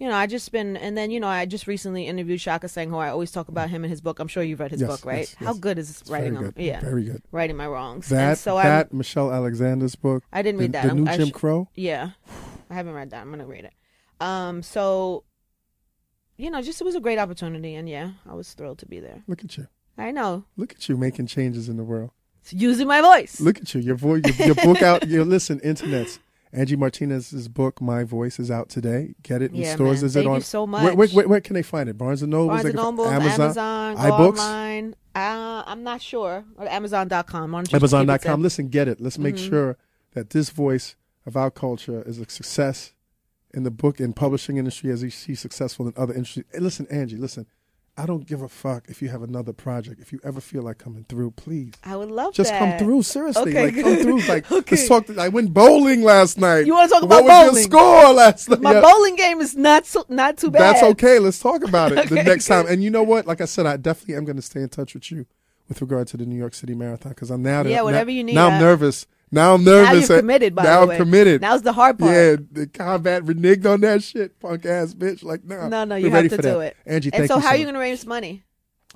you 0.00 0.08
know 0.08 0.14
i 0.16 0.26
just 0.26 0.50
been 0.50 0.76
and 0.78 0.96
then 0.98 1.10
you 1.12 1.20
know 1.20 1.28
i 1.28 1.44
just 1.46 1.66
recently 1.68 2.06
interviewed 2.08 2.40
Shaka 2.40 2.66
Senghor, 2.66 2.88
who 2.90 2.96
i 2.96 3.08
always 3.10 3.30
talk 3.30 3.48
about 3.48 3.70
him 3.70 3.84
in 3.84 3.90
his 3.90 4.00
book 4.00 4.18
i'm 4.18 4.26
sure 4.28 4.42
you've 4.42 4.58
read 4.58 4.70
his 4.72 4.80
Yes, 4.80 4.90
book 4.90 5.04
right 5.04 5.18
yes, 5.18 5.34
how 5.34 5.52
good 5.52 5.78
is 5.78 5.90
It's 6.00 6.10
writing 6.10 6.32
very 6.34 6.46
on 6.46 6.50
good. 6.52 6.64
yeah 6.64 6.80
Very 6.80 7.04
good. 7.04 7.22
Writing 7.30 7.56
My 7.56 7.66
Wrongs 7.68 8.08
That 8.08 8.28
and 8.30 8.38
so 8.38 8.56
that 8.56 8.92
Michelle 8.92 9.30
Alexander's 9.32 9.94
book. 9.94 10.24
i 10.32 10.42
didn't 10.42 10.58
The, 10.58 10.64
read 10.64 10.72
that 10.72 10.82
the 10.82 10.88
I'm- 10.88 11.04
new 11.04 11.10
I 11.10 11.16
Jim 11.16 11.28
sh- 11.28 11.32
Crow. 11.32 11.68
yeah 11.76 12.10
i 12.70 12.74
haven't 12.74 12.94
read 12.94 13.10
that 13.10 13.20
i'm 13.22 13.30
gonna 13.30 13.46
read 13.46 13.64
it 13.64 13.74
um 14.20 14.62
so 14.62 15.24
you 16.36 16.50
know 16.50 16.62
just 16.62 16.80
it 16.80 16.84
was 16.84 16.94
a 16.94 17.00
great 17.00 17.18
opportunity 17.18 17.74
and 17.74 17.88
yeah 17.88 18.12
i 18.28 18.34
was 18.34 18.52
thrilled 18.54 18.78
to 18.78 18.86
be 18.86 19.00
there 19.00 19.22
Look 19.28 19.44
at 19.44 19.56
you. 19.58 19.66
i 19.98 20.10
know 20.10 20.44
Look 20.56 20.72
at 20.72 20.88
you 20.88 20.96
making 20.96 21.26
changes 21.26 21.68
in 21.68 21.76
the 21.76 21.84
world. 21.84 22.10
It's 22.42 22.54
using 22.54 22.86
my 22.88 23.02
voice 23.02 23.38
Look 23.38 23.58
at 23.60 23.74
you. 23.74 23.82
Your 23.82 23.96
voice. 23.96 24.22
Your, 24.38 24.46
your 24.48 24.54
book 24.54 24.80
out. 24.80 25.06
Your 25.06 25.26
listen. 25.26 25.60
Internets. 25.60 26.18
Angie 26.52 26.76
Martinez's 26.76 27.48
book, 27.48 27.80
My 27.80 28.02
Voice, 28.02 28.40
is 28.40 28.50
out 28.50 28.68
today. 28.68 29.14
Get 29.22 29.40
it 29.42 29.52
in 29.52 29.58
Yeah, 29.58 29.74
stores. 29.74 30.00
man. 30.00 30.06
Is 30.06 30.14
Thank 30.14 30.26
it 30.26 30.28
on? 30.30 30.40
so 30.40 30.64
Where, 30.64 30.82
where, 30.82 30.96
much. 30.96 31.12
where, 31.12 31.28
where 31.28 31.40
can 31.40 31.54
they 31.54 31.62
find 31.62 31.88
it? 31.88 31.96
Barnes 31.96 32.22
and 32.22 32.30
Noble. 32.30 32.48
Barnes 32.48 32.64
and 32.64 32.74
Noble, 32.74 33.06
Amazon, 33.06 33.94
go 33.94 34.00
iBooks, 34.00 34.38
online. 34.38 34.94
Uh, 35.14 35.62
I'm 35.66 35.82
not 35.84 36.02
sure. 36.02 36.44
Or 36.56 36.68
Amazon.com. 36.68 37.52
Why 37.52 37.58
don't 37.58 37.72
you 37.72 37.78
just 37.78 37.92
keep 37.92 37.92
it 37.92 37.94
Amazon.com. 37.96 38.42
Listen, 38.42 38.68
get 38.68 38.88
it. 38.88 39.00
Let's 39.00 39.18
make 39.18 39.36
Mhm. 39.36 39.48
sure 39.48 39.76
that 40.14 40.30
this 40.30 40.50
voice 40.50 40.96
of 41.26 41.36
our 41.36 41.50
culture 41.50 42.02
is 42.02 42.18
a 42.18 42.28
success 42.28 42.94
in 43.54 43.62
the 43.64 43.70
book 43.70 44.00
and 44.00 44.14
publishing 44.14 44.56
industry 44.56 44.90
as 44.90 45.00
she's 45.12 45.38
successful 45.40 45.86
in 45.86 45.94
other 45.96 46.14
industries. 46.14 46.46
Hey, 46.52 46.58
listen, 46.60 46.86
Angie. 46.90 47.16
Listen, 47.16 47.46
I 47.96 48.06
don't 48.06 48.26
give 48.26 48.40
a 48.40 48.48
fuck 48.48 48.84
if 48.88 49.02
you 49.02 49.08
have 49.10 49.22
another 49.22 49.52
project. 49.52 50.00
If 50.00 50.10
you 50.12 50.20
ever 50.24 50.40
feel 50.40 50.62
like 50.62 50.78
coming 50.78 51.04
through, 51.08 51.32
please. 51.32 51.74
I 51.84 51.96
would 51.96 52.10
love 52.10 52.32
Just 52.32 52.50
that. 52.50 52.58
come 52.58 52.78
through, 52.78 53.02
seriously. 53.02 53.50
Okay, 53.50 53.66
like 53.66 53.74
come 53.84 53.96
through. 53.96 54.20
Like 54.22 54.50
Okay. 54.52 54.76
let's 54.76 54.88
talk. 54.88 55.18
I 55.18 55.28
went 55.28 55.52
bowling 55.52 56.02
last 56.02 56.38
night. 56.38 56.66
You 56.66 56.74
wanna 56.74 56.88
talk 56.88 57.02
what 57.02 57.24
about 57.24 57.52
was 57.52 57.60
your 57.60 57.68
bowling? 57.68 58.02
score 58.02 58.12
last 58.14 58.48
night? 58.48 58.60
My 58.62 58.72
Yeah. 58.74 58.80
bowling 58.80 59.16
game 59.16 59.40
is 59.40 59.54
not 59.56 59.84
so, 59.86 60.06
not 60.08 60.38
too 60.38 60.50
bad. 60.50 60.60
That's 60.76 60.82
okay. 60.92 61.18
Let's 61.18 61.40
talk 61.40 61.62
about 61.62 61.92
it 61.92 61.96
the 62.08 62.14
Okay, 62.20 62.22
next 62.22 62.46
time. 62.46 62.66
And 62.68 62.82
you 62.82 62.88
know 62.90 63.02
what? 63.02 63.26
Like 63.26 63.40
I 63.42 63.44
said, 63.46 63.66
I 63.66 63.76
definitely 63.76 64.14
am 64.14 64.24
going 64.24 64.36
to 64.36 64.42
stay 64.42 64.60
in 64.62 64.68
touch 64.70 64.94
with 64.94 65.10
you 65.10 65.26
with 65.68 65.80
regard 65.82 66.06
to 66.08 66.16
the 66.16 66.24
New 66.26 66.36
York 66.36 66.54
City 66.54 66.74
Marathon 66.74 67.10
because 67.12 67.30
I'm 67.30 67.42
now. 67.42 67.62
Yeah, 67.64 67.76
now- 67.78 67.84
whatever 67.84 68.10
you 68.10 68.24
need, 68.24 68.34
Now 68.34 68.48
I'm 68.48 68.60
nervous. 68.60 69.06
Now 69.32 69.54
I'm 69.54 69.62
nervous. 69.64 70.08
Now 70.08 70.14
you're 70.14 70.22
committed. 70.22 70.54
By 70.54 70.62
now 70.64 70.76
the 70.78 70.82
I'm 70.82 70.88
way, 70.88 70.96
committed. 70.96 71.40
Now's 71.40 71.62
the 71.62 71.72
hard 71.72 71.98
part. 71.98 72.12
Yeah, 72.12 72.36
the 72.50 72.66
combat 72.66 73.22
reneged 73.24 73.64
on 73.64 73.80
that 73.82 74.02
shit, 74.02 74.38
punk 74.40 74.66
ass 74.66 74.92
bitch. 74.94 75.22
Like, 75.22 75.44
no, 75.44 75.68
No, 75.68 75.84
no, 75.84 75.94
you 75.96 76.10
have 76.10 76.28
to 76.28 76.36
do 76.36 76.42
that. 76.42 76.58
it. 76.60 76.76
Angie, 76.86 77.10
And 77.12 77.28
so, 77.28 77.38
how 77.38 77.50
are 77.50 77.56
you 77.56 77.64
going 77.64 77.74
to 77.74 77.80
raise 77.80 78.04
money? 78.06 78.42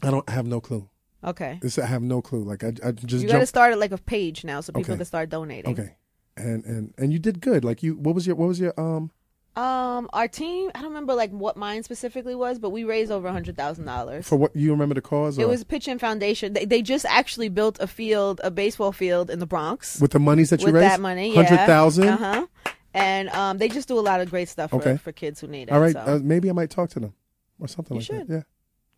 I 0.03 0.11
don't 0.11 0.29
I 0.29 0.33
have 0.33 0.47
no 0.47 0.61
clue. 0.61 0.89
Okay, 1.23 1.59
It's, 1.63 1.79
I 1.79 1.87
have 1.87 2.03
no 2.03 2.21
clue. 2.21 2.43
Like 2.45 2.65
I, 2.65 2.73
I 2.85 2.93
just 2.93 3.23
you 3.23 3.29
got 3.31 3.39
to 3.39 3.47
start 3.47 3.73
at 3.73 3.79
like 3.79 3.93
a 3.93 3.97
page 3.99 4.45
now, 4.45 4.61
so 4.61 4.73
people 4.73 4.93
Okay. 4.93 4.99
can 4.99 5.07
start 5.07 5.31
donating. 5.31 5.73
Okay, 5.73 5.97
and 6.37 6.65
and 6.67 6.93
and 6.99 7.13
you 7.15 7.19
did 7.19 7.41
good. 7.41 7.65
Like 7.65 7.83
you, 7.83 7.95
what 7.97 8.15
was 8.15 8.27
your 8.27 8.37
what 8.37 8.49
was 8.49 8.61
your 8.61 8.79
um 8.79 9.11
Um, 9.57 10.09
our 10.13 10.27
team, 10.27 10.71
I 10.75 10.81
don't 10.81 10.89
remember 10.91 11.15
like 11.15 11.31
what 11.31 11.57
mine 11.57 11.85
specifically 11.85 12.35
was, 12.35 12.59
but 12.59 12.71
we 12.71 12.83
raised 12.83 13.13
over 13.13 13.29
a 13.29 13.33
hundred 13.33 13.57
thousand 13.57 13.85
dollars. 13.85 14.27
for 14.27 14.37
what 14.37 14.55
you 14.57 14.73
remember 14.73 14.95
the 14.97 15.01
cause? 15.01 15.39
It 15.39 15.45
or- 15.45 15.49
was 15.49 15.63
PitCCh 15.65 15.89
In 15.89 15.99
Foundation. 16.01 16.53
They, 16.55 16.65
they 16.65 16.83
just 16.83 17.05
actually 17.07 17.49
built 17.49 17.79
a 17.81 17.87
field, 17.87 18.41
a 18.43 18.51
baseball 18.51 18.91
field 18.91 19.31
in 19.31 19.39
the 19.39 19.47
Bronx 19.47 20.01
with 20.01 20.11
the 20.11 20.19
monies 20.19 20.51
that 20.51 20.61
you 20.61 20.67
with 20.67 20.75
raised. 20.77 20.87
that 20.91 21.01
money. 21.01 21.35
Yeah. 21.35 21.45
hundred 21.45 21.67
thousand. 21.67 22.09
Uh 22.09 22.17
huh. 22.17 22.47
And 22.95 23.29
um, 23.31 23.59
they 23.59 23.69
just 23.69 23.87
do 23.89 23.99
a 23.99 24.01
lot 24.01 24.21
of 24.21 24.31
great 24.31 24.49
stuff 24.49 24.71
for, 24.71 24.77
Okay. 24.77 24.97
for 24.97 25.11
kids 25.13 25.41
who 25.41 25.47
need 25.49 25.63
it. 25.69 25.71
All 25.73 25.81
right, 25.81 25.93
so. 25.95 26.01
uh, 26.01 26.21
maybe 26.23 26.49
I 26.49 26.53
might 26.53 26.71
talk 26.71 26.91
to 26.91 27.01
them 27.01 27.13
or 27.59 27.67
something 27.69 27.97
You 27.97 28.01
like 28.01 28.07
should. 28.07 28.29
that. 28.29 28.35
Yeah, 28.35 28.43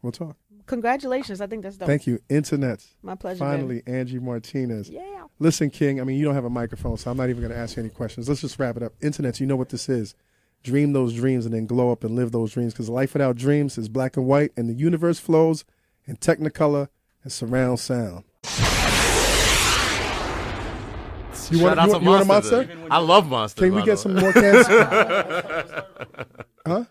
we'll 0.02 0.12
talk. 0.12 0.36
Congratulations! 0.66 1.40
I 1.40 1.46
think 1.46 1.62
that's 1.62 1.76
dope. 1.76 1.86
Thank 1.86 2.06
you, 2.06 2.18
Internet. 2.28 2.84
My 3.02 3.14
pleasure. 3.14 3.44
baby. 3.44 3.56
Finally, 3.56 3.82
Angie 3.86 4.18
Martinez. 4.18 4.90
Yeah. 4.90 5.02
Listen, 5.38 5.70
King. 5.70 6.00
I 6.00 6.04
mean, 6.04 6.18
you 6.18 6.24
don't 6.24 6.34
have 6.34 6.44
a 6.46 6.50
microphone, 6.50 6.96
so 6.96 7.10
I'm 7.10 7.16
not 7.16 7.28
even 7.28 7.40
going 7.42 7.52
to 7.52 7.58
ask 7.58 7.76
you 7.76 7.82
any 7.82 7.90
questions. 7.90 8.28
Let's 8.28 8.40
just 8.40 8.58
wrap 8.58 8.76
it 8.76 8.82
up. 8.82 8.92
Internet, 9.02 9.38
you 9.38 9.46
know 9.46 9.56
what 9.56 9.68
this 9.68 9.88
is. 9.88 10.14
Dream 10.66 10.92
those 10.92 11.14
dreams 11.14 11.46
and 11.46 11.54
then 11.54 11.64
glow 11.64 11.92
up 11.92 12.02
and 12.02 12.16
live 12.16 12.32
those 12.32 12.52
dreams. 12.52 12.72
Because 12.72 12.88
life 12.88 13.12
without 13.12 13.36
dreams 13.36 13.78
is 13.78 13.88
black 13.88 14.16
and 14.16 14.26
white, 14.26 14.50
and 14.56 14.68
the 14.68 14.74
universe 14.74 15.20
flows 15.20 15.64
in 16.06 16.16
Technicolor 16.16 16.88
and 17.22 17.32
surround 17.32 17.78
sound. 17.78 18.24
You 21.52 21.62
want, 21.62 21.76
Shout 21.78 21.86
you, 21.86 21.94
to 21.94 22.00
you 22.00 22.10
want 22.10 22.22
a 22.22 22.24
Monster? 22.24 22.68
I 22.90 22.98
love 22.98 23.28
Monster. 23.28 23.66
Can 23.66 23.76
we 23.76 23.84
get 23.84 24.00
some 24.00 24.16
more 24.16 24.32
cans? 24.32 24.66
huh? 26.66 26.84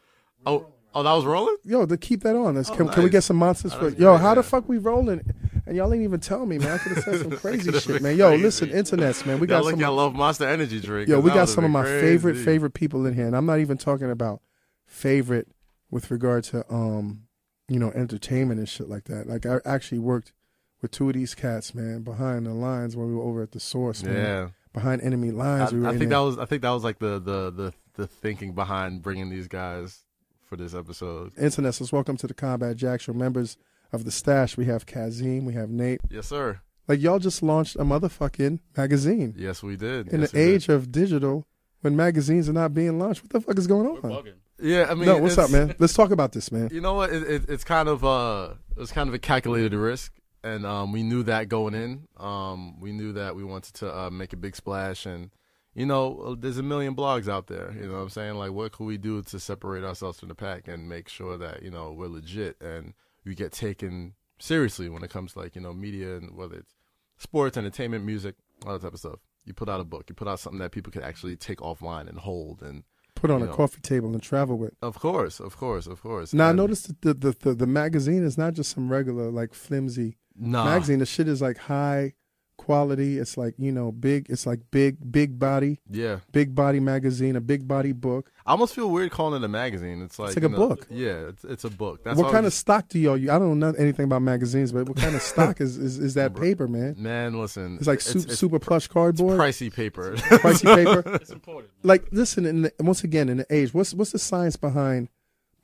Oh, 0.45 0.67
oh, 0.93 1.03
that 1.03 1.11
was 1.11 1.25
rolling. 1.25 1.57
Yo, 1.65 1.85
to 1.85 1.97
keep 1.97 2.23
that 2.23 2.37
on. 2.37 2.57
Oh, 2.57 2.63
can, 2.63 2.87
can 2.87 3.03
we 3.03 3.09
get 3.09 3.25
some 3.25 3.35
monsters 3.35 3.73
Oh, 3.73 3.79
for 3.79 3.89
Yo, 3.89 4.15
how 4.15 4.35
the 4.35 4.43
fuck 4.43 4.69
we 4.69 4.77
rolling? 4.77 5.19
And 5.67 5.75
y'all 5.75 5.91
ain't 5.93 6.03
even 6.03 6.19
tell 6.19 6.45
me, 6.45 6.57
man. 6.59 6.71
I 6.73 6.77
could 6.77 6.91
have 6.93 7.03
said 7.03 7.19
some 7.21 7.31
crazy 7.37 7.71
shit, 7.79 8.01
man. 8.01 8.15
Yo, 8.15 8.29
crazy. 8.29 8.43
listen, 8.43 8.69
internets, 8.69 9.25
man. 9.25 9.39
We 9.39 9.47
Y'all 9.47 9.57
got 9.59 9.63
look, 9.63 9.71
some. 9.71 9.79
y'all 9.81 9.95
love 9.95 10.13
Monster 10.13 10.47
Energy 10.47 10.79
drink. 10.79 11.09
Yo, 11.09 11.19
we 11.19 11.31
got 11.31 11.49
some 11.49 11.63
of 11.65 11.71
my 11.71 11.81
crazy. 11.83 11.99
favorite 12.05 12.35
favorite 12.37 12.73
people 12.73 13.05
in 13.05 13.15
here, 13.15 13.25
and 13.25 13.35
I'm 13.35 13.45
not 13.47 13.59
even 13.59 13.77
talking 13.77 14.11
about 14.11 14.41
favorite 14.85 15.47
with 15.89 16.11
regard 16.11 16.43
to 16.45 16.65
um, 16.71 17.23
you 17.67 17.79
know, 17.79 17.91
entertainment 17.91 18.59
and 18.59 18.69
shit 18.69 18.87
like 18.89 19.05
that. 19.05 19.27
Like 19.27 19.45
I 19.45 19.59
actually 19.65 19.99
worked 19.99 20.33
with 20.81 20.91
two 20.91 21.07
of 21.09 21.15
these 21.15 21.33
cats, 21.33 21.73
man, 21.73 22.03
behind 22.03 22.45
the 22.45 22.53
lines 22.53 22.95
when 22.95 23.07
we 23.07 23.15
were 23.15 23.23
over 23.23 23.41
at 23.41 23.51
the 23.51 23.59
source, 23.59 24.03
man. 24.03 24.15
Yeah, 24.15 24.49
Behind 24.73 25.01
enemy 25.01 25.29
I, 25.29 25.31
lines, 25.31 25.73
we 25.73 25.79
were 25.79 25.87
I 25.87 25.93
in 25.93 25.99
think 25.99 26.09
there. 26.09 26.19
that 26.19 26.25
was. 26.25 26.37
I 26.37 26.45
think 26.45 26.61
that 26.61 26.69
was 26.71 26.83
like 26.83 26.99
the 26.99 27.17
the 27.19 27.49
the 27.49 27.73
the 27.95 28.05
thinking 28.07 28.53
behind 28.53 29.01
bringing 29.01 29.29
these 29.29 29.47
guys 29.47 30.03
for 30.43 30.57
this 30.57 30.75
episode. 30.75 31.33
Internets, 31.35 31.79
let's 31.81 31.91
welcome 31.91 32.17
to 32.17 32.27
the 32.27 32.33
Combat 32.35 32.75
Jack 32.75 33.01
Show 33.01 33.13
members 33.13 33.57
of 33.91 34.05
the 34.05 34.11
stash. 34.11 34.57
We 34.57 34.65
have 34.65 34.85
Kazeem, 34.85 35.43
we 35.43 35.53
have 35.53 35.69
Nate. 35.69 36.01
Yes, 36.09 36.27
sir. 36.27 36.59
Like 36.87 37.01
y'all 37.01 37.19
just 37.19 37.41
launched 37.41 37.75
a 37.77 37.79
motherfucking 37.83 38.59
magazine 38.77 39.33
Yes, 39.37 39.63
we 39.63 39.75
did. 39.75 40.07
in 40.09 40.21
Yes, 40.21 40.31
the 40.31 40.37
we 40.37 40.45
did. 40.45 40.53
age 40.53 40.69
of 40.69 40.91
digital 40.91 41.45
when 41.81 41.95
magazines 41.95 42.47
are 42.47 42.53
not 42.53 42.73
being 42.73 42.99
launched. 42.99 43.23
What 43.23 43.31
the 43.31 43.41
fuck 43.41 43.57
is 43.57 43.67
going 43.67 43.85
We're 44.03 44.11
on? 44.11 44.33
Yeah, 44.59 44.87
I 44.89 44.93
mean, 44.95 45.05
no, 45.07 45.17
what's 45.17 45.37
up, 45.37 45.49
man? 45.49 45.75
Let's 45.79 45.93
talk 45.93 46.11
about 46.11 46.31
this, 46.31 46.51
man. 46.51 46.69
You 46.71 46.79
know 46.81 46.93
what? 46.93 47.11
It, 47.11 47.23
it, 47.23 47.49
it's 47.49 47.63
kind 47.63 47.89
of 47.89 48.05
uh, 48.05 48.53
it 48.75 48.79
was 48.79 48.91
kind 48.91 49.09
of 49.09 49.13
a 49.15 49.19
calculated 49.19 49.73
risk, 49.73 50.13
and 50.43 50.65
um, 50.65 50.91
we 50.93 51.03
knew 51.03 51.23
that 51.23 51.49
going 51.49 51.73
in. 51.73 52.07
Um, 52.17 52.79
we 52.79 52.91
knew 52.93 53.11
that 53.13 53.35
we 53.35 53.43
wanted 53.43 53.73
to 53.75 53.93
uh, 53.93 54.09
make 54.09 54.31
a 54.31 54.37
big 54.37 54.55
splash, 54.55 55.05
and 55.05 55.29
you 55.73 55.85
know, 55.85 56.19
uh, 56.19 56.35
there's 56.39 56.57
a 56.57 56.63
million 56.63 56.95
blogs 56.95 57.27
out 57.27 57.47
there. 57.47 57.73
You 57.77 57.87
know 57.87 57.95
what 57.95 57.99
I'm 58.03 58.09
saying? 58.09 58.35
Like, 58.35 58.51
what 58.51 58.71
could 58.71 58.85
we 58.85 58.97
do 58.97 59.21
to 59.23 59.39
separate 59.39 59.83
ourselves 59.83 60.19
from 60.21 60.29
the 60.29 60.35
pack 60.35 60.69
and 60.69 60.87
make 60.87 61.09
sure 61.09 61.37
that 61.37 61.61
you 61.61 61.69
know 61.71 61.91
we're 61.91 62.07
legit 62.07 62.55
and 62.61 62.93
we 63.25 63.35
get 63.35 63.51
taken 63.51 64.13
seriously 64.39 64.89
when 64.89 65.03
it 65.03 65.09
comes 65.09 65.33
to 65.33 65.39
like 65.39 65.55
you 65.55 65.61
know 65.61 65.73
media 65.73 66.17
and 66.17 66.35
whether 66.35 66.55
it's 66.55 66.73
sports, 67.17 67.57
entertainment, 67.57 68.05
music, 68.05 68.35
all 68.65 68.73
that 68.73 68.81
type 68.81 68.93
of 68.93 68.99
stuff. 68.99 69.19
You 69.45 69.53
put 69.53 69.69
out 69.69 69.79
a 69.79 69.83
book, 69.83 70.05
you 70.09 70.15
put 70.15 70.27
out 70.27 70.39
something 70.39 70.59
that 70.59 70.71
people 70.71 70.91
can 70.91 71.03
actually 71.03 71.35
take 71.35 71.59
offline 71.59 72.07
and 72.07 72.17
hold, 72.17 72.61
and 72.61 72.83
Put 73.13 73.31
on 73.31 73.41
a 73.41 73.45
know. 73.45 73.53
coffee 73.53 73.79
table 73.81 74.11
and 74.11 74.21
travel 74.21 74.57
with. 74.57 74.73
of 74.81 74.99
course, 74.99 75.39
of 75.39 75.55
course, 75.55 75.87
of 75.87 76.01
course. 76.01 76.33
Now 76.33 76.49
I 76.49 76.51
noticed 76.51 76.87
that 76.87 77.01
the, 77.01 77.13
the 77.13 77.37
the 77.39 77.55
the 77.55 77.67
magazine 77.67 78.23
is 78.23 78.37
not 78.37 78.53
just 78.53 78.71
some 78.71 78.89
regular 78.91 79.31
like 79.31 79.53
flimsy 79.53 80.17
nah. 80.35 80.65
magazine. 80.65 80.99
The 80.99 81.05
shit 81.05 81.27
is 81.27 81.41
like 81.41 81.57
high 81.57 82.13
quality. 82.57 83.17
It's 83.17 83.37
like 83.37 83.55
you 83.57 83.71
know 83.71 83.91
big. 83.91 84.27
It's 84.29 84.45
like 84.45 84.59
big 84.71 84.97
big 85.11 85.37
body 85.39 85.79
Yeah, 85.89 86.19
big 86.31 86.55
body 86.55 86.79
magazine, 86.79 87.35
a 87.35 87.41
big 87.41 87.67
body 87.67 87.91
book. 87.91 88.31
I 88.45 88.51
almost 88.51 88.75
feel 88.75 88.89
weird 88.91 89.11
calling 89.11 89.41
it 89.41 89.45
a 89.45 89.47
magazine. 89.47 90.01
It's 90.01 90.19
like 90.19 90.35
like 90.35 90.43
a 90.43 90.49
know, 90.49 90.57
book. 90.57 90.87
Yeah, 90.89 91.29
it's, 91.29 91.43
it's 91.43 91.63
a 91.63 91.69
book. 91.69 92.03
That's 92.03 92.17
what 92.17 92.31
kind 92.31 92.45
of 92.45 92.53
stock 92.53 92.87
do 92.89 92.99
y'all? 92.99 93.17
use? 93.17 93.29
I 93.29 93.39
don't 93.39 93.59
know 93.59 93.73
anything 93.77 94.05
about 94.05 94.21
magazines, 94.21 94.71
but 94.71 94.87
what 94.87 94.97
kind 94.97 95.15
of 95.15 95.21
stock 95.21 95.61
is, 95.61 95.77
is 95.77 95.99
is 95.99 96.13
that 96.15 96.35
paper, 96.39 96.67
man? 96.67 96.95
man? 96.97 97.39
Listen, 97.39 97.77
It's 97.77 97.87
like 97.87 98.01
su- 98.01 98.19
super 98.21 98.59
plush 98.59 98.87
cardboard, 98.87 99.39
pricey 99.39 99.73
paper. 99.73 100.13
pricey 100.15 100.75
paper. 100.75 101.03
It's 101.21 101.31
important. 101.31 101.71
man. 101.83 101.87
Like, 101.89 102.07
listen, 102.11 102.45
in 102.45 102.61
the, 102.63 102.73
once 102.79 103.03
again, 103.03 103.29
in 103.29 103.37
the 103.37 103.45
age, 103.49 103.73
what's 103.73 103.93
what's 103.93 104.11
the 104.11 104.19
science 104.19 104.55
behind 104.55 105.09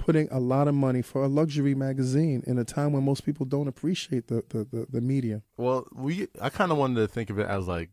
putting 0.05 0.27
a 0.31 0.39
lot 0.39 0.67
of 0.67 0.73
money 0.75 1.01
for 1.01 1.23
a 1.23 1.27
luxury 1.27 1.75
magazine 1.75 2.43
in 2.47 2.57
a 2.57 2.63
time 2.65 2.91
when 2.93 3.03
most 3.03 3.21
people 3.25 3.45
don't 3.45 3.67
appreciate 3.67 4.27
the 4.27 4.43
the, 4.49 4.65
the, 4.71 4.87
the 4.89 5.01
media? 5.01 5.41
well, 5.57 5.87
we 5.93 6.27
I 6.41 6.49
kind 6.49 6.71
of 6.71 6.77
wanted 6.77 6.95
to 7.01 7.07
think 7.07 7.29
of 7.29 7.37
it 7.39 7.47
as 7.47 7.67
like 7.67 7.89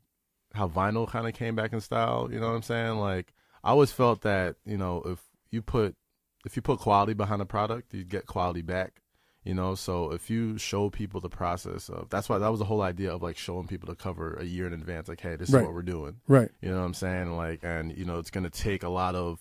how 0.54 0.66
vinyl 0.68 1.06
kind 1.08 1.26
of 1.28 1.34
came 1.34 1.54
back 1.54 1.72
in 1.72 1.80
style. 1.80 2.28
You 2.32 2.40
know 2.40 2.48
what 2.48 2.54
I'm 2.56 2.62
saying? 2.62 2.96
Like 2.98 3.34
I 3.62 3.70
always 3.70 3.92
felt 3.92 4.22
that 4.22 4.56
you 4.64 4.78
know 4.78 5.02
if 5.04 5.20
you 5.50 5.60
put 5.62 5.94
if 6.46 6.56
you 6.56 6.62
put 6.62 6.78
quality 6.78 7.14
behind 7.14 7.42
a 7.42 7.46
product, 7.46 7.92
you 7.94 8.04
get 8.04 8.26
quality 8.26 8.62
back. 8.62 9.02
You 9.44 9.54
know, 9.54 9.74
so 9.76 10.10
if 10.12 10.28
you 10.30 10.58
show 10.58 10.90
people 10.90 11.20
the 11.20 11.28
process 11.30 11.88
of 11.88 12.10
that's 12.10 12.28
why 12.28 12.38
that 12.38 12.48
was 12.50 12.58
the 12.58 12.66
whole 12.66 12.82
idea 12.82 13.14
of 13.14 13.22
like 13.22 13.36
showing 13.38 13.66
people 13.66 13.88
the 13.88 13.94
cover 13.94 14.34
a 14.34 14.44
year 14.44 14.66
in 14.66 14.72
advance. 14.72 15.08
Like, 15.08 15.20
hey, 15.20 15.36
this 15.36 15.50
Right. 15.50 15.60
is 15.60 15.66
what 15.66 15.74
we're 15.74 15.82
doing. 15.82 16.16
Right. 16.26 16.50
You 16.60 16.70
know 16.70 16.78
what 16.80 16.84
I'm 16.86 16.94
saying? 16.94 17.34
Like, 17.36 17.60
and 17.62 17.96
you 17.96 18.04
know, 18.04 18.18
it's 18.18 18.30
gonna 18.30 18.50
take 18.50 18.82
a 18.82 18.88
lot 18.88 19.14
of 19.14 19.38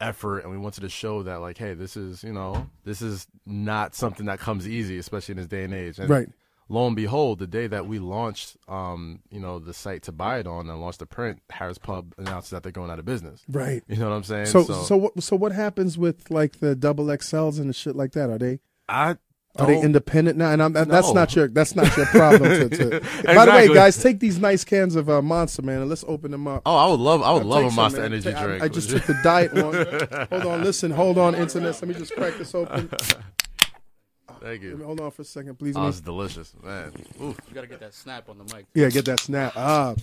effort, 0.00 0.40
and 0.40 0.50
we 0.50 0.58
wanted 0.58 0.80
to 0.80 0.88
show 0.88 1.22
that, 1.24 1.36
like, 1.36 1.58
hey, 1.58 1.74
this 1.74 1.96
is, 1.96 2.22
you 2.22 2.32
know, 2.32 2.68
this 2.84 3.02
is 3.02 3.26
not 3.46 3.94
something 3.94 4.26
that 4.26 4.38
comes 4.38 4.68
easy, 4.68 4.98
especially 4.98 5.32
in 5.32 5.36
this 5.38 5.46
day 5.46 5.64
and 5.64 5.74
age. 5.74 5.98
And 5.98 6.08
Right. 6.08 6.28
Lo 6.70 6.86
and 6.86 6.94
behold, 6.94 7.38
the 7.38 7.46
day 7.46 7.66
that 7.66 7.86
we 7.86 7.98
launched, 7.98 8.58
um, 8.68 9.20
you 9.30 9.40
know, 9.40 9.58
the 9.58 9.72
site 9.72 10.02
to 10.02 10.12
buy 10.12 10.38
it 10.38 10.46
on 10.46 10.68
and 10.68 10.80
launched 10.80 10.98
the 10.98 11.06
print, 11.06 11.40
Harris 11.48 11.78
Pub 11.78 12.12
announced 12.18 12.50
that 12.50 12.62
they're 12.62 12.70
going 12.72 12.90
out 12.90 12.98
of 12.98 13.06
business. 13.06 13.42
Right. 13.48 13.82
You 13.88 13.96
know 13.96 14.10
what 14.10 14.16
I'm 14.16 14.22
saying? 14.22 14.46
So 14.46 14.64
so 14.64 14.96
what 14.98 15.22
so 15.22 15.34
what 15.34 15.52
happens 15.52 15.96
with 15.96 16.30
like 16.30 16.60
the 16.60 16.74
double 16.74 17.06
XLs 17.06 17.58
and 17.58 17.70
the 17.70 17.72
shit 17.72 17.96
like 17.96 18.12
that? 18.12 18.28
Are 18.28 18.36
they 18.36 18.60
I 18.86 19.16
are 19.58 19.66
they 19.66 19.80
independent 19.80 20.38
now? 20.38 20.50
And 20.52 20.62
I'm, 20.62 20.72
that- 20.74 20.88
that's 20.88 21.08
No. 21.08 21.12
not 21.14 21.34
your 21.36 21.48
that's 21.48 21.74
not 21.74 21.96
your 21.96 22.06
problem. 22.06 22.42
To, 22.42 22.68
to. 22.68 23.00
By 23.24 23.44
the 23.44 23.50
way, 23.52 23.68
guys, 23.68 24.02
take 24.02 24.20
these 24.20 24.38
nice 24.38 24.64
cans 24.64 24.96
of 24.96 25.08
uh, 25.10 25.20
Monster 25.22 25.62
Man 25.62 25.80
and 25.80 25.88
let's 25.88 26.04
open 26.06 26.30
them 26.30 26.46
up. 26.46 26.62
Oh, 26.66 26.76
I 26.76 26.86
would 26.88 27.00
love, 27.00 27.22
I 27.22 27.32
would 27.32 27.42
I'll 27.42 27.48
love 27.48 27.64
a 27.64 27.70
Monster 27.74 28.00
man. 28.00 28.12
Energy 28.12 28.32
I- 28.32 28.44
drink. 28.46 28.62
I, 28.62 28.68
just 28.68 28.90
took 28.90 29.04
the 29.04 29.18
diet 29.22 29.52
one. 29.52 30.28
hold 30.30 30.52
on, 30.52 30.64
listen, 30.64 30.90
hold 30.90 31.18
on, 31.18 31.34
internet. 31.34 31.74
Let 31.80 31.88
me 31.88 31.94
just 31.94 32.14
crack 32.14 32.34
this 32.38 32.54
open. 32.54 32.90
Thank 34.40 34.62
you. 34.62 34.80
Hold 34.84 35.00
on 35.00 35.10
for 35.10 35.22
a 35.22 35.24
second, 35.24 35.58
please. 35.58 35.76
Oh, 35.76 35.80
Let 35.80 35.84
me- 35.84 35.88
it's 35.90 36.00
delicious, 36.00 36.52
man. 36.62 36.92
Oof. 37.22 37.36
You 37.48 37.54
gotta 37.54 37.66
get 37.66 37.80
that 37.80 37.94
snap 37.94 38.28
on 38.28 38.38
the 38.38 38.44
mic. 38.54 38.66
Yeah, 38.74 38.88
get 38.88 39.04
that 39.06 39.20
snap. 39.20 39.52
Ah. 39.56 39.94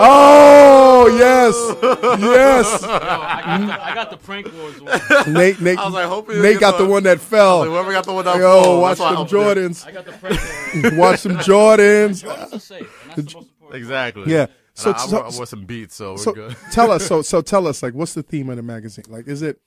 Oh, 0.00 1.06
yes, 1.18 1.54
yes. 2.20 2.82
Yo, 2.82 2.88
I 2.88 3.42
got, 3.44 3.66
the, 3.66 3.84
I 3.84 3.94
got 3.94 4.10
the 4.10 4.16
prank 4.16 4.52
wars 4.54 4.80
one. 4.80 5.32
Nate, 5.32 5.60
Nate, 5.60 5.78
I 5.78 5.84
was 5.84 5.94
like, 5.94 6.06
hoping 6.06 6.36
you 6.36 6.42
Nate 6.42 6.54
get 6.54 6.60
got 6.60 6.78
the 6.78 6.84
the- 6.84 6.90
one 6.90 7.02
that 7.04 7.18
Like, 7.18 7.20
fell. 7.20 7.64
whoever 7.64 7.92
got 7.92 8.04
the 8.04 8.12
one 8.12 8.24
that 8.24 8.36
Yo, 8.36 8.62
fall, 8.62 8.80
watch 8.80 8.98
that's 8.98 9.10
them 9.10 9.12
I 9.12 9.16
hope 9.16 9.28
Jordans. 9.28 9.86
I 9.86 9.92
got 9.92 10.04
the 10.06 10.12
prank 10.12 10.40
wars. 10.82 10.94
Watch 10.98 11.20
some 11.20 11.36
Jordans. 11.38 12.22
Jordan's 12.22 12.64
safe, 12.64 12.80
and 13.02 13.10
that's 13.10 13.16
the 13.16 13.22
most 13.22 13.34
important. 13.34 13.74
Exactly. 13.74 14.32
Yeah. 14.32 14.46
So, 14.74 14.82
So- 14.84 14.90
I, 14.90 14.94
I, 14.94 14.96
so- 15.06 15.16
wore, 15.16 15.24
I 15.26 15.30
wore 15.36 15.46
some 15.46 15.64
beats, 15.64 15.94
so 15.94 16.12
we're 16.12 16.18
So 16.18 16.32
good. 16.32 16.56
tell 16.72 16.90
us. 16.90 17.06
So 17.06 17.22
so 17.32 17.40
tell 17.42 17.66
us. 17.66 17.82
Like, 17.82 17.94
what's 17.94 18.14
the 18.14 18.22
theme 18.22 18.48
of 18.50 18.56
the 18.56 18.62
magazine? 18.62 19.04
Like, 19.08 19.26
is 19.28 19.42
it 19.42 19.60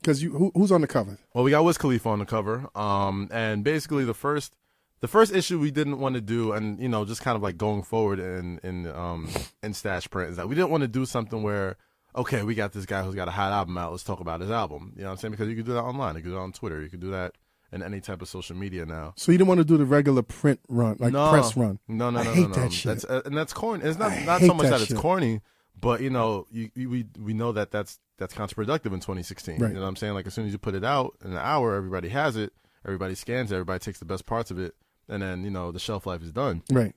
because 0.00 0.22
you 0.22 0.32
who, 0.32 0.52
who's 0.54 0.72
on 0.72 0.80
the 0.80 0.86
cover? 0.86 1.18
Well, 1.34 1.44
we 1.44 1.50
got 1.50 1.64
Wiz 1.64 1.78
Khalifa 1.78 2.08
on 2.08 2.18
the 2.18 2.24
cover, 2.24 2.68
um, 2.74 3.28
and 3.32 3.64
basically 3.64 4.04
the 4.04 4.14
first, 4.14 4.56
the 5.00 5.08
first 5.08 5.34
issue 5.34 5.58
we 5.58 5.70
didn't 5.70 5.98
want 5.98 6.14
to 6.14 6.20
do, 6.20 6.52
and 6.52 6.80
you 6.80 6.88
know, 6.88 7.04
just 7.04 7.22
kind 7.22 7.36
of 7.36 7.42
like 7.42 7.56
going 7.56 7.82
forward 7.82 8.18
in 8.18 8.60
in 8.62 8.86
um 8.88 9.28
in 9.62 9.74
Stash 9.74 10.08
Print 10.10 10.30
is 10.30 10.36
that 10.36 10.48
we 10.48 10.54
didn't 10.54 10.70
want 10.70 10.82
to 10.82 10.88
do 10.88 11.04
something 11.04 11.42
where, 11.42 11.76
okay, 12.16 12.42
we 12.42 12.54
got 12.54 12.72
this 12.72 12.86
guy 12.86 13.02
who's 13.02 13.14
got 13.14 13.28
a 13.28 13.32
hot 13.32 13.52
album 13.52 13.76
out, 13.78 13.90
let's 13.90 14.04
talk 14.04 14.20
about 14.20 14.40
his 14.40 14.50
album. 14.50 14.92
You 14.96 15.02
know 15.02 15.08
what 15.08 15.12
I'm 15.12 15.18
saying? 15.18 15.32
Because 15.32 15.48
you 15.48 15.56
could 15.56 15.66
do 15.66 15.74
that 15.74 15.82
online, 15.82 16.16
you 16.16 16.22
could 16.22 16.28
do 16.28 16.34
that 16.34 16.40
on 16.40 16.52
Twitter, 16.52 16.82
you 16.82 16.88
could 16.88 17.00
do 17.00 17.10
that 17.10 17.34
in 17.72 17.82
any 17.82 18.00
type 18.00 18.22
of 18.22 18.28
social 18.28 18.56
media 18.56 18.86
now. 18.86 19.12
So 19.16 19.32
you 19.32 19.38
didn't 19.38 19.48
want 19.48 19.58
to 19.58 19.64
do 19.64 19.76
the 19.76 19.84
regular 19.84 20.22
print 20.22 20.60
run, 20.68 20.96
like 20.98 21.12
no, 21.12 21.30
press 21.30 21.56
run. 21.56 21.78
No, 21.86 22.10
no, 22.10 22.20
I 22.20 22.24
no, 22.24 22.32
hate 22.32 22.48
no, 22.48 22.48
no. 22.48 22.54
that 22.54 22.72
shit. 22.72 22.86
That's 22.86 23.04
uh, 23.04 23.22
and 23.24 23.36
that's 23.36 23.52
corny. 23.52 23.84
It's 23.84 23.98
not 23.98 24.12
I 24.12 24.24
not 24.24 24.40
so 24.40 24.54
much 24.54 24.64
that 24.68 24.78
that, 24.78 24.90
it's 24.90 24.98
corny, 24.98 25.40
but 25.78 26.00
you 26.00 26.10
know, 26.10 26.46
you, 26.50 26.70
you, 26.74 26.88
we 26.88 27.06
we 27.18 27.34
know 27.34 27.52
that 27.52 27.70
that's 27.70 27.98
that's 28.18 28.34
counterproductive 28.34 28.86
in 28.92 29.00
2016. 29.00 29.58
Right. 29.60 29.68
You 29.68 29.74
know 29.74 29.82
what 29.82 29.88
I'm 29.88 29.96
saying? 29.96 30.14
Like 30.14 30.26
as 30.26 30.34
soon 30.34 30.46
as 30.46 30.52
you 30.52 30.58
put 30.58 30.74
it 30.74 30.84
out 30.84 31.16
in 31.24 31.32
an 31.32 31.38
hour, 31.38 31.74
everybody 31.74 32.08
has 32.10 32.36
it, 32.36 32.52
everybody 32.84 33.14
scans 33.14 33.50
it, 33.50 33.54
everybody 33.54 33.78
takes 33.78 33.98
the 33.98 34.04
best 34.04 34.26
parts 34.26 34.50
of 34.50 34.58
it, 34.58 34.74
and 35.08 35.22
then 35.22 35.44
you 35.44 35.50
know 35.50 35.72
the 35.72 35.78
shelf 35.78 36.06
life 36.06 36.22
is 36.22 36.32
done. 36.32 36.62
Right. 36.70 36.94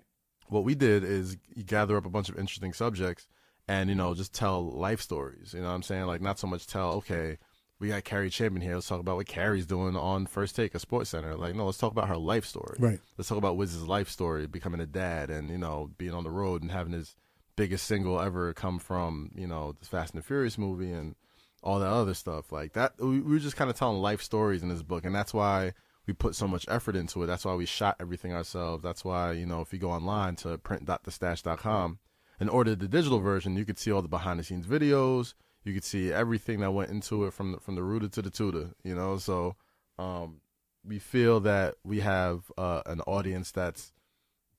What 0.49 0.63
we 0.63 0.75
did 0.75 1.03
is 1.03 1.37
you 1.55 1.63
gather 1.63 1.95
up 1.95 2.05
a 2.05 2.09
bunch 2.09 2.27
of 2.29 2.37
interesting 2.37 2.73
subjects, 2.73 3.27
and 3.67 3.89
you 3.89 3.95
know 3.95 4.13
just 4.13 4.33
tell 4.33 4.63
life 4.71 4.99
stories. 5.01 5.53
You 5.53 5.61
know 5.61 5.67
what 5.69 5.75
I'm 5.75 5.83
saying? 5.83 6.05
Like 6.05 6.21
not 6.21 6.39
so 6.39 6.47
much 6.47 6.67
tell 6.67 6.91
okay. 6.93 7.37
We 7.79 7.87
got 7.87 8.03
Cari 8.03 8.29
Champion 8.29 8.61
here. 8.61 8.75
Let's 8.75 8.87
talk 8.87 8.99
about 8.99 9.15
what 9.15 9.25
Cari's 9.25 9.65
doing 9.65 9.95
on 9.95 10.27
First 10.27 10.55
Take, 10.55 10.75
a 10.75 10.79
sports 10.79 11.09
center. 11.09 11.35
Like, 11.35 11.55
no, 11.55 11.65
let's 11.65 11.79
talk 11.79 11.91
about 11.91 12.09
her 12.09 12.15
life 12.17 12.45
story 12.45 12.77
Right. 12.77 12.99
let's 13.17 13.27
talk 13.27 13.39
about 13.39 13.57
Wiz's 13.57 13.87
life 13.87 14.07
story, 14.07 14.45
becoming 14.45 14.79
a 14.81 14.85
dad, 14.85 15.31
and 15.31 15.49
you 15.49 15.57
know, 15.57 15.89
being 15.97 16.13
on 16.13 16.23
the 16.23 16.29
road 16.29 16.61
and 16.61 16.69
having 16.71 16.93
his 16.93 17.15
biggest 17.55 17.85
single 17.85 18.19
ever 18.19 18.53
come 18.53 18.79
from 18.79 19.31
you 19.35 19.47
know 19.47 19.75
the 19.79 19.85
Fast 19.85 20.13
and 20.13 20.21
the 20.21 20.25
Furious 20.25 20.57
movie 20.57 20.91
and 20.91 21.15
all 21.63 21.79
that 21.79 21.89
other 21.89 22.13
stuff 22.13 22.51
like 22.51 22.73
that. 22.73 22.93
We, 22.99 23.19
we 23.19 23.33
were 23.33 23.39
just 23.39 23.55
kind 23.55 23.69
of 23.69 23.75
telling 23.75 24.01
life 24.01 24.21
stories 24.21 24.63
in 24.63 24.69
this 24.69 24.81
book, 24.81 25.05
and 25.05 25.13
that's 25.13 25.33
why 25.33 25.73
we 26.07 26.13
put 26.13 26.35
so 26.35 26.47
much 26.47 26.65
effort 26.67 26.95
into 26.95 27.21
it. 27.23 27.27
That's 27.27 27.45
why 27.45 27.55
we 27.55 27.65
shot 27.65 27.97
everything 27.99 28.33
ourselves. 28.33 28.83
That's 28.83 29.05
why 29.05 29.33
you 29.33 29.45
know 29.45 29.61
if 29.61 29.71
you 29.73 29.79
go 29.79 29.91
online 29.91 30.35
to 30.37 30.57
print.thestash.com 30.57 31.99
and 32.39 32.49
order 32.49 32.75
the 32.75 32.87
digital 32.87 33.19
version, 33.19 33.55
you 33.55 33.65
could 33.65 33.77
see 33.77 33.91
all 33.91 34.01
the 34.01 34.07
behind 34.07 34.39
the 34.39 34.43
scenes 34.43 34.65
videos. 34.65 35.35
You 35.63 35.73
could 35.73 35.83
see 35.83 36.11
everything 36.11 36.61
that 36.61 36.71
went 36.71 36.89
into 36.89 37.25
it 37.25 37.33
from 37.33 37.51
the, 37.51 37.59
from 37.59 37.75
the 37.75 37.83
rooter 37.83 38.07
to 38.07 38.21
the 38.21 38.31
tutor. 38.31 38.71
You 38.83 38.95
know, 38.95 39.17
so 39.17 39.55
um, 39.99 40.41
we 40.83 40.99
feel 40.99 41.39
that 41.41 41.75
we 41.83 41.99
have 41.99 42.51
uh, 42.57 42.81
an 42.85 43.01
audience 43.01 43.51
that's, 43.51 43.93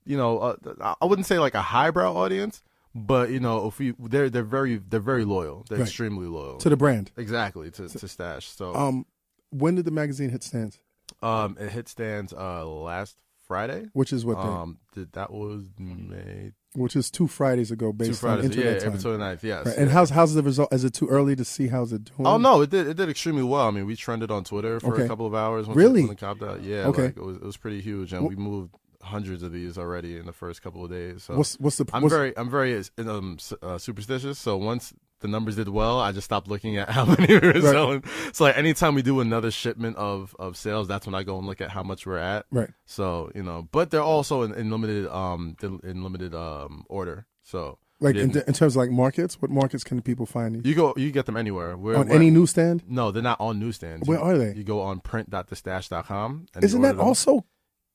you 0.05 0.17
know, 0.17 0.39
uh, 0.39 0.95
I 1.01 1.05
wouldn't 1.05 1.27
say 1.27 1.39
like 1.39 1.55
a 1.55 1.63
highbrow 1.63 2.15
audience, 2.15 2.63
but 2.95 3.31
you 3.31 3.41
know, 3.41 3.67
if 3.69 3.79
we 3.79 3.95
they're 3.99 4.29
they're 4.31 4.43
very 4.43 4.77
they're 4.77 5.01
very 5.01 5.25
loyal. 5.25 5.65
They're 5.69 5.79
Right. 5.79 5.87
extremely 5.87 6.27
loyal. 6.27 6.59
To 6.59 6.69
the 6.69 6.77
brand. 6.77 7.11
exactly 7.17 7.71
to, 7.73 7.89
to 7.89 8.09
Stash. 8.09 8.47
So 8.49 8.75
Um, 8.75 9.07
when 9.51 9.75
did 9.77 9.85
the 9.85 9.91
magazine 9.91 10.31
hit 10.31 10.43
stands? 10.43 10.79
um, 11.23 11.57
it 11.61 11.71
hit 11.71 11.89
stands 11.89 12.33
uh 12.33 12.67
last 12.67 13.17
Friday. 13.47 13.87
Which 13.93 14.13
is 14.13 14.25
what? 14.25 14.37
day? 14.41 14.49
Um, 14.49 14.79
did, 14.95 15.13
that 15.13 15.31
was 15.33 15.65
May 15.79 16.53
which 16.75 16.97
is 16.97 17.11
two 17.11 17.29
Fridays 17.29 17.71
ago, 17.71 17.93
based 17.93 18.13
two 18.13 18.17
Fridays. 18.17 18.47
on 18.47 18.53
Yeah, 18.53 18.59
internet 18.71 18.81
time. 18.81 18.95
April 18.99 19.19
29th. 19.19 19.43
Yes. 19.43 19.67
Right. 19.67 19.77
And 19.77 19.91
how's 19.91 20.09
how's 20.09 20.33
the 20.33 20.43
result? 20.43 20.73
Is 20.73 20.85
it 20.85 20.95
too 20.95 21.07
early 21.09 21.37
to 21.37 21.45
see 21.45 21.69
how's 21.69 21.93
it 21.93 22.05
doing? 22.05 22.27
Oh 22.27 22.39
no, 22.39 22.63
it 22.63 22.71
did. 22.71 22.87
It 22.87 22.97
did 22.97 23.11
extremely 23.11 23.43
well. 23.43 23.69
I 23.69 23.71
mean, 23.71 23.85
we 23.85 23.95
trended 23.95 24.31
on 24.31 24.43
Twitter 24.45 24.81
for 24.81 24.95
Okay. 24.95 25.05
a 25.05 25.07
couple 25.09 25.27
of 25.27 25.35
hours. 25.35 25.67
Once 25.67 25.77
Really? 25.77 26.03
When 26.05 26.13
it 26.13 26.19
copped 26.19 26.43
out. 26.43 26.63
Yeah. 26.63 26.87
Okay. 26.87 27.03
Like, 27.09 27.17
it 27.19 27.23
was 27.23 27.37
it 27.37 27.43
was 27.43 27.59
pretty 27.59 27.83
huge, 27.83 28.15
and 28.15 28.25
Wh- 28.25 28.31
we 28.31 28.37
moved 28.37 28.75
hundreds 29.03 29.43
of 29.43 29.53
these 29.53 29.77
already 29.79 30.17
in 30.17 30.27
the 30.27 30.33
first 30.33 30.63
couple 30.63 30.85
of 30.85 30.91
days. 30.91 31.25
So 31.25 31.37
What's 31.37 31.59
what's 31.61 31.77
the? 31.77 31.87
I'm 31.93 32.03
what's, 32.03 32.15
very 32.15 32.37
I'm 32.37 32.49
very 32.51 32.83
um 32.99 33.39
uh, 33.63 33.79
superstitious. 33.79 34.39
So 34.39 34.57
once 34.57 34.93
the 35.21 35.29
numbers 35.29 35.55
did 35.57 35.69
well, 35.69 36.01
I 36.01 36.11
just 36.13 36.25
stopped 36.25 36.49
looking 36.49 36.77
at 36.79 36.89
how 36.97 37.05
many 37.05 37.27
we 37.27 37.39
were 37.41 37.53
Right. 37.53 37.63
selling. 37.63 38.05
So 38.33 38.45
like 38.45 38.57
anytime 38.57 38.95
we 38.95 39.03
do 39.03 39.21
another 39.21 39.51
shipment 39.51 39.97
of 39.97 40.35
of 40.39 40.57
sales, 40.57 40.89
that's 40.89 41.07
when 41.07 41.15
I 41.15 41.23
go 41.23 41.39
and 41.39 41.47
look 41.47 41.61
at 41.61 41.71
how 41.71 41.83
much 41.83 42.07
we're 42.07 42.19
at. 42.19 42.47
right. 42.51 42.71
So 42.87 43.31
you 43.35 43.43
know, 43.43 43.69
but 43.73 43.91
they're 43.91 44.03
also 44.03 44.43
in, 44.43 44.53
in 44.55 44.71
limited 44.71 45.07
um 45.09 45.57
in 45.63 46.03
limited 46.03 46.35
um 46.35 46.85
order. 46.89 47.27
So 47.43 47.79
Like 48.01 48.17
in, 48.17 48.31
in 48.37 48.53
terms 48.53 48.75
of 48.75 48.77
like 48.77 48.91
markets, 48.91 49.41
what 49.41 49.51
markets 49.51 49.85
can 49.85 50.01
people 50.03 50.27
find 50.27 50.57
these? 50.57 50.65
you 50.65 50.75
go 50.75 50.93
you 50.97 51.11
get 51.13 51.27
them 51.27 51.37
anywhere. 51.37 51.77
We're, 51.77 51.97
on 51.97 52.07
we're- 52.07 52.17
any 52.17 52.31
newsstand? 52.31 52.83
No, 52.89 53.11
they're 53.13 53.23
not 53.23 53.41
on 53.41 53.59
newsstands. 53.61 54.09
Where 54.09 54.19
You- 54.19 54.25
are 54.25 54.39
they? 54.39 54.55
You 54.55 54.65
go 54.65 54.81
on 54.81 55.01
print.thestash.com. 55.01 56.47
And 56.55 56.65
Isn't 56.65 56.83
that 56.83 56.99
also 56.99 57.45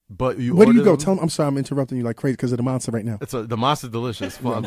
But 0.10 0.40
you 0.40 0.56
Where 0.56 0.66
do 0.68 0.74
you 0.74 0.84
go? 0.84 0.92
them- 0.92 1.00
Tell 1.00 1.16
them. 1.16 1.24
I'm 1.24 1.30
sorry, 1.30 1.48
I'm 1.48 1.58
interrupting 1.58 1.98
you 1.98 2.04
like 2.04 2.16
crazy 2.16 2.34
because 2.34 2.54
of 2.54 2.58
the 2.58 2.64
monster 2.64 2.92
right 2.92 3.04
now. 3.04 3.18
It's 3.20 3.34
a, 3.34 3.44
the 3.44 3.58
monster 3.58 3.90
delicious. 3.90 4.40
Right. 4.42 4.64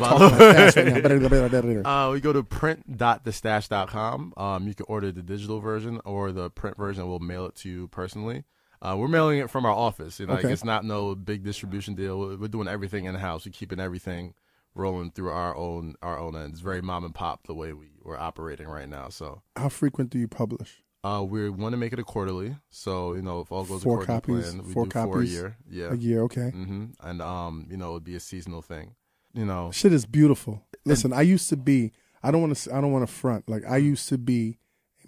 Uh, 1.85 2.11
we 2.11 2.19
go 2.21 2.31
to 2.33 2.43
print.thestash.com. 2.43 4.33
Um, 4.37 4.67
you 4.67 4.75
can 4.75 4.85
order 4.87 5.11
the 5.11 5.23
digital 5.23 5.59
version 5.59 5.99
or 6.05 6.31
the 6.31 6.49
print 6.51 6.77
version. 6.77 7.07
We'll 7.07 7.19
mail 7.19 7.45
it 7.45 7.55
to 7.55 7.69
you 7.69 7.87
personally. 7.87 8.43
Uh, 8.81 8.95
we're 8.97 9.07
mailing 9.07 9.39
it 9.39 9.49
from 9.49 9.65
our 9.65 9.71
office. 9.71 10.19
You 10.19 10.27
know, 10.27 10.33
like 10.33 10.45
it's 10.45 10.63
not 10.63 10.85
no 10.85 11.15
big 11.15 11.43
distribution 11.43 11.95
deal. 11.95 12.19
We're, 12.19 12.37
we're 12.37 12.47
doing 12.47 12.67
everything 12.67 13.05
in 13.05 13.15
house. 13.15 13.45
We're 13.45 13.51
keeping 13.51 13.79
everything 13.79 14.33
rolling 14.73 15.11
through 15.11 15.29
our 15.31 15.55
own 15.55 15.95
our 16.01 16.17
own 16.17 16.35
ends. 16.35 16.59
Very 16.61 16.81
mom 16.81 17.03
and 17.03 17.13
pop 17.13 17.45
the 17.47 17.53
way 17.53 17.73
we 17.73 17.87
we're 18.03 18.17
operating 18.17 18.67
right 18.67 18.89
now. 18.89 19.09
So 19.09 19.41
How 19.55 19.69
frequent 19.69 20.09
do 20.09 20.17
you 20.19 20.27
publish? 20.27 20.81
Uh, 21.03 21.23
we 21.27 21.49
want 21.49 21.73
to 21.73 21.77
make 21.77 21.93
it 21.93 21.99
a 21.99 22.03
quarterly. 22.03 22.55
So 22.69 23.13
you 23.13 23.21
know, 23.21 23.41
if 23.41 23.51
all 23.51 23.65
goes 23.65 23.83
Four 23.83 24.03
according 24.03 24.43
to 24.43 24.51
plan, 24.51 24.67
we 24.67 24.73
four 24.73 24.85
do 24.85 24.91
four 24.91 25.21
a 25.21 25.25
year. 25.25 25.57
Yeah. 25.69 25.91
A 25.91 25.95
year, 25.95 26.21
okay. 26.23 26.49
hmm 26.49 26.85
And 27.01 27.21
um, 27.21 27.67
you 27.69 27.77
know, 27.77 27.91
it'd 27.91 28.03
be 28.03 28.15
a 28.15 28.19
seasonal 28.19 28.61
thing. 28.61 28.95
You 29.33 29.45
know, 29.45 29.71
Shit 29.71 29.93
is 29.93 30.05
beautiful. 30.05 30.63
Listen, 30.85 31.13
I 31.13 31.21
used 31.21 31.49
to 31.49 31.57
be. 31.57 31.91
I 32.21 32.31
don't 32.31 32.41
want 32.41 32.55
to. 32.55 32.75
I 32.75 32.81
don't 32.81 32.91
want 32.91 33.07
to 33.07 33.13
front. 33.13 33.49
Like 33.49 33.63
I 33.67 33.77
used 33.77 34.09
to 34.09 34.17
be 34.17 34.59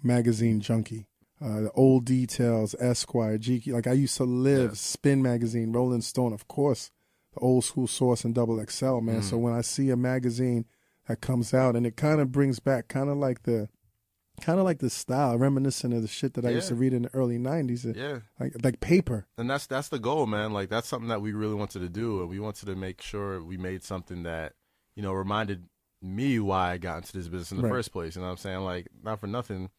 a 0.02 0.06
magazine 0.06 0.60
junkie. 0.60 1.06
Uh, 1.44 1.60
the 1.62 1.70
old 1.72 2.06
details, 2.06 2.74
Esquire, 2.80 3.36
GQ. 3.38 3.72
Like 3.72 3.86
I 3.86 3.92
used 3.92 4.16
to 4.16 4.24
live 4.24 4.70
Yeah. 4.70 4.74
Spin 4.76 5.22
magazine, 5.22 5.72
Rolling 5.72 6.00
Stone, 6.00 6.32
of 6.32 6.48
course, 6.48 6.90
the 7.34 7.40
old 7.40 7.64
school 7.64 7.86
Source 7.86 8.24
and 8.24 8.34
Double 8.34 8.64
XL, 8.64 9.00
man. 9.00 9.20
Mm. 9.20 9.24
So 9.24 9.36
when 9.36 9.52
I 9.52 9.60
see 9.60 9.90
a 9.90 9.96
magazine 9.96 10.64
that 11.06 11.20
comes 11.20 11.52
out, 11.52 11.76
and 11.76 11.86
it 11.86 11.96
kind 11.96 12.20
of 12.20 12.32
brings 12.32 12.60
back, 12.60 12.88
kind 12.88 13.10
of 13.10 13.18
like 13.18 13.42
the, 13.42 13.68
kind 14.40 14.58
of 14.58 14.64
like 14.64 14.78
the 14.78 14.90
style, 14.90 15.38
reminiscent 15.38 15.94
of 15.94 16.02
the 16.02 16.08
shit 16.08 16.34
that 16.34 16.44
I 16.44 16.50
used 16.50 16.68
to 16.68 16.74
read 16.74 16.92
in 16.92 17.02
the 17.02 17.14
early 17.14 17.38
'90s, 17.38 17.94
yeah. 17.96 18.20
like 18.40 18.54
like 18.62 18.80
paper. 18.80 19.26
and 19.38 19.48
that's 19.48 19.66
that's 19.66 19.88
the 19.88 19.98
goal, 19.98 20.26
man. 20.26 20.52
Like 20.52 20.68
that's 20.68 20.88
something 20.88 21.08
that 21.08 21.22
we 21.22 21.32
really 21.32 21.54
wanted 21.54 21.80
to 21.80 21.88
do, 21.88 22.20
and 22.20 22.28
we 22.28 22.38
wanted 22.40 22.66
to 22.66 22.74
make 22.76 23.00
sure 23.00 23.42
we 23.42 23.56
made 23.56 23.82
something 23.82 24.22
that 24.24 24.54
you 24.96 25.02
know 25.02 25.12
reminded 25.12 25.64
me 26.02 26.38
why 26.38 26.72
I 26.72 26.78
got 26.78 26.98
into 26.98 27.12
this 27.14 27.28
business 27.28 27.50
in 27.52 27.56
the 27.58 27.62
Right. 27.64 27.70
first 27.72 27.92
place. 27.92 28.14
You 28.16 28.20
know 28.22 28.26
what 28.28 28.32
I'm 28.32 28.38
saying? 28.38 28.60
Like 28.60 28.88
not 29.02 29.20
for 29.20 29.26
nothing, 29.26 29.70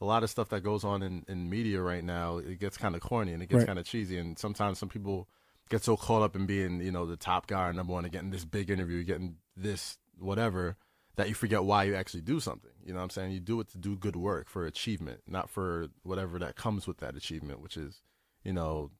a 0.00 0.04
lot 0.04 0.22
of 0.22 0.30
stuff 0.30 0.48
that 0.50 0.62
goes 0.62 0.84
on 0.84 1.02
in, 1.02 1.24
in 1.28 1.50
media 1.50 1.80
right 1.80 2.04
now 2.04 2.38
it 2.38 2.60
gets 2.60 2.76
kind 2.76 2.94
of 2.94 3.00
corny 3.00 3.32
and 3.32 3.42
it 3.42 3.48
gets 3.48 3.60
Right. 3.60 3.66
kind 3.66 3.78
of 3.78 3.84
cheesy, 3.84 4.18
and 4.18 4.38
sometimes 4.38 4.78
some 4.78 4.88
people 4.88 5.28
get 5.70 5.82
so 5.82 5.96
caught 5.96 6.22
up 6.22 6.36
in 6.36 6.44
being 6.46 6.80
you 6.80 6.92
know 6.92 7.06
the 7.06 7.16
top 7.16 7.46
guy 7.46 7.68
or 7.68 7.72
number 7.72 7.92
one 7.94 8.04
and 8.04 8.12
getting 8.12 8.30
this 8.30 8.44
big 8.44 8.70
interview, 8.70 9.02
getting 9.04 9.36
this 9.56 9.98
whatever. 10.18 10.76
That 11.16 11.28
you 11.28 11.34
forget 11.34 11.64
why 11.64 11.84
you 11.84 11.94
actually 11.94 12.22
do 12.22 12.40
something. 12.40 12.70
You 12.82 12.92
know 12.92 12.98
what 12.98 13.04
I'm 13.04 13.10
saying? 13.10 13.32
You 13.32 13.40
do 13.40 13.60
it 13.60 13.68
to 13.70 13.78
do 13.78 13.96
good 13.96 14.16
work 14.16 14.48
for 14.48 14.64
achievement, 14.64 15.20
not 15.26 15.50
for 15.50 15.88
whatever 16.02 16.38
that 16.38 16.56
comes 16.56 16.86
with 16.86 16.98
that 16.98 17.16
achievement, 17.16 17.60
which 17.60 17.76
is, 17.76 18.00
you 18.44 18.52
know, 18.54 18.90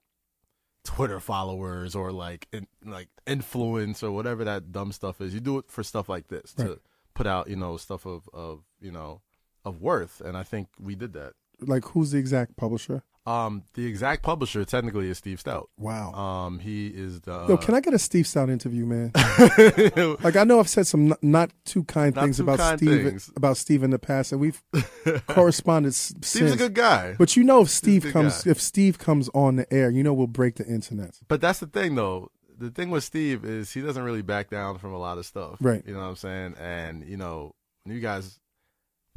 Twitter 0.85 1.21
followers 1.21 1.95
or 1.95 2.13
like 2.13 2.49
in, 2.53 2.67
like 2.85 3.09
influence 3.27 4.03
or 4.03 4.11
whatever 4.11 4.45
that 4.45 4.73
dumb 4.73 4.93
stuff 4.93 5.21
is. 5.21 5.33
You 5.33 5.41
do 5.41 5.59
it 5.59 5.67
for 5.71 5.83
stuff 5.83 6.09
like 6.09 6.29
this 6.29 6.55
Right. 6.59 6.67
to 6.67 6.81
put 7.15 7.27
out, 7.27 7.49
you 7.49 7.57
know, 7.57 7.77
stuff 7.77 8.05
of 8.05 8.29
of 8.35 8.65
you 8.81 8.91
know 8.93 9.23
of 9.65 9.81
worth, 9.81 10.21
and 10.21 10.37
I 10.37 10.43
think 10.43 10.69
we 10.79 10.95
did 10.95 11.13
that. 11.13 11.35
Like 11.67 11.85
who's 11.87 12.11
the 12.13 12.19
exact 12.19 12.57
publisher? 12.57 13.03
Um, 13.25 13.63
the 13.75 13.87
exact 13.87 14.25
publisher 14.25 14.65
technically 14.65 15.09
is 15.09 15.19
Steve 15.19 15.41
Stoute. 15.41 15.69
Wow. 15.79 16.13
Um, 16.13 16.59
he 16.59 16.89
is 16.89 17.21
the 17.21 17.47
Yo, 17.49 17.57
can 17.57 17.75
I 17.77 17.81
get 17.81 17.95
a 17.95 17.99
Steve 17.99 18.25
Stoute 18.25 18.51
interview, 18.51 18.85
man? 18.85 19.13
Like 20.25 20.35
I 20.35 20.43
know 20.43 20.59
I've 20.59 20.69
said 20.69 20.89
some 20.89 21.07
not, 21.09 21.23
not 21.23 21.51
too 21.65 21.85
kind 21.85 22.17
Not 22.17 22.25
things 22.25 22.39
too 22.39 22.43
about 22.43 22.59
kind 22.59 22.79
Steve 22.81 23.05
things. 23.05 23.31
about 23.37 23.57
Steve 23.59 23.85
in 23.85 23.91
the 23.91 23.99
past, 24.01 24.33
and 24.33 24.41
we've 24.41 24.61
corresponded 25.29 25.95
Steve's 25.95 26.27
since. 26.29 26.53
a 26.53 26.57
good 26.57 26.75
guy. 26.75 27.15
but 27.19 27.37
you 27.37 27.45
know, 27.45 27.63
if 27.63 27.69
Steve 27.71 28.07
comes, 28.13 28.43
guy. 28.45 28.51
if 28.51 28.61
Steve 28.61 28.99
comes 28.99 29.29
on 29.35 29.57
the 29.57 29.73
air, 29.73 29.91
you 29.91 30.03
know 30.03 30.13
we'll 30.13 30.27
break 30.27 30.57
the 30.57 30.67
internet. 30.67 31.19
But 31.29 31.41
that's 31.41 31.61
the 31.61 31.67
thing, 31.67 31.95
though. 31.95 32.31
The 32.59 32.71
thing 32.71 32.91
with 32.91 33.05
Steve 33.05 33.45
is 33.45 33.73
he 33.73 33.81
doesn't 33.81 34.03
really 34.03 34.23
back 34.23 34.51
down 34.51 34.79
from 34.79 34.93
a 34.95 34.99
lot 34.99 35.19
of 35.19 35.27
stuff. 35.27 35.57
Right. 35.61 35.83
You 35.87 35.95
know 35.95 36.01
what 36.01 36.07
I'm 36.07 36.17
saying? 36.17 36.55
And 36.61 37.05
you 37.09 37.17
know, 37.17 37.55
you 37.87 38.01
guys, 38.01 38.39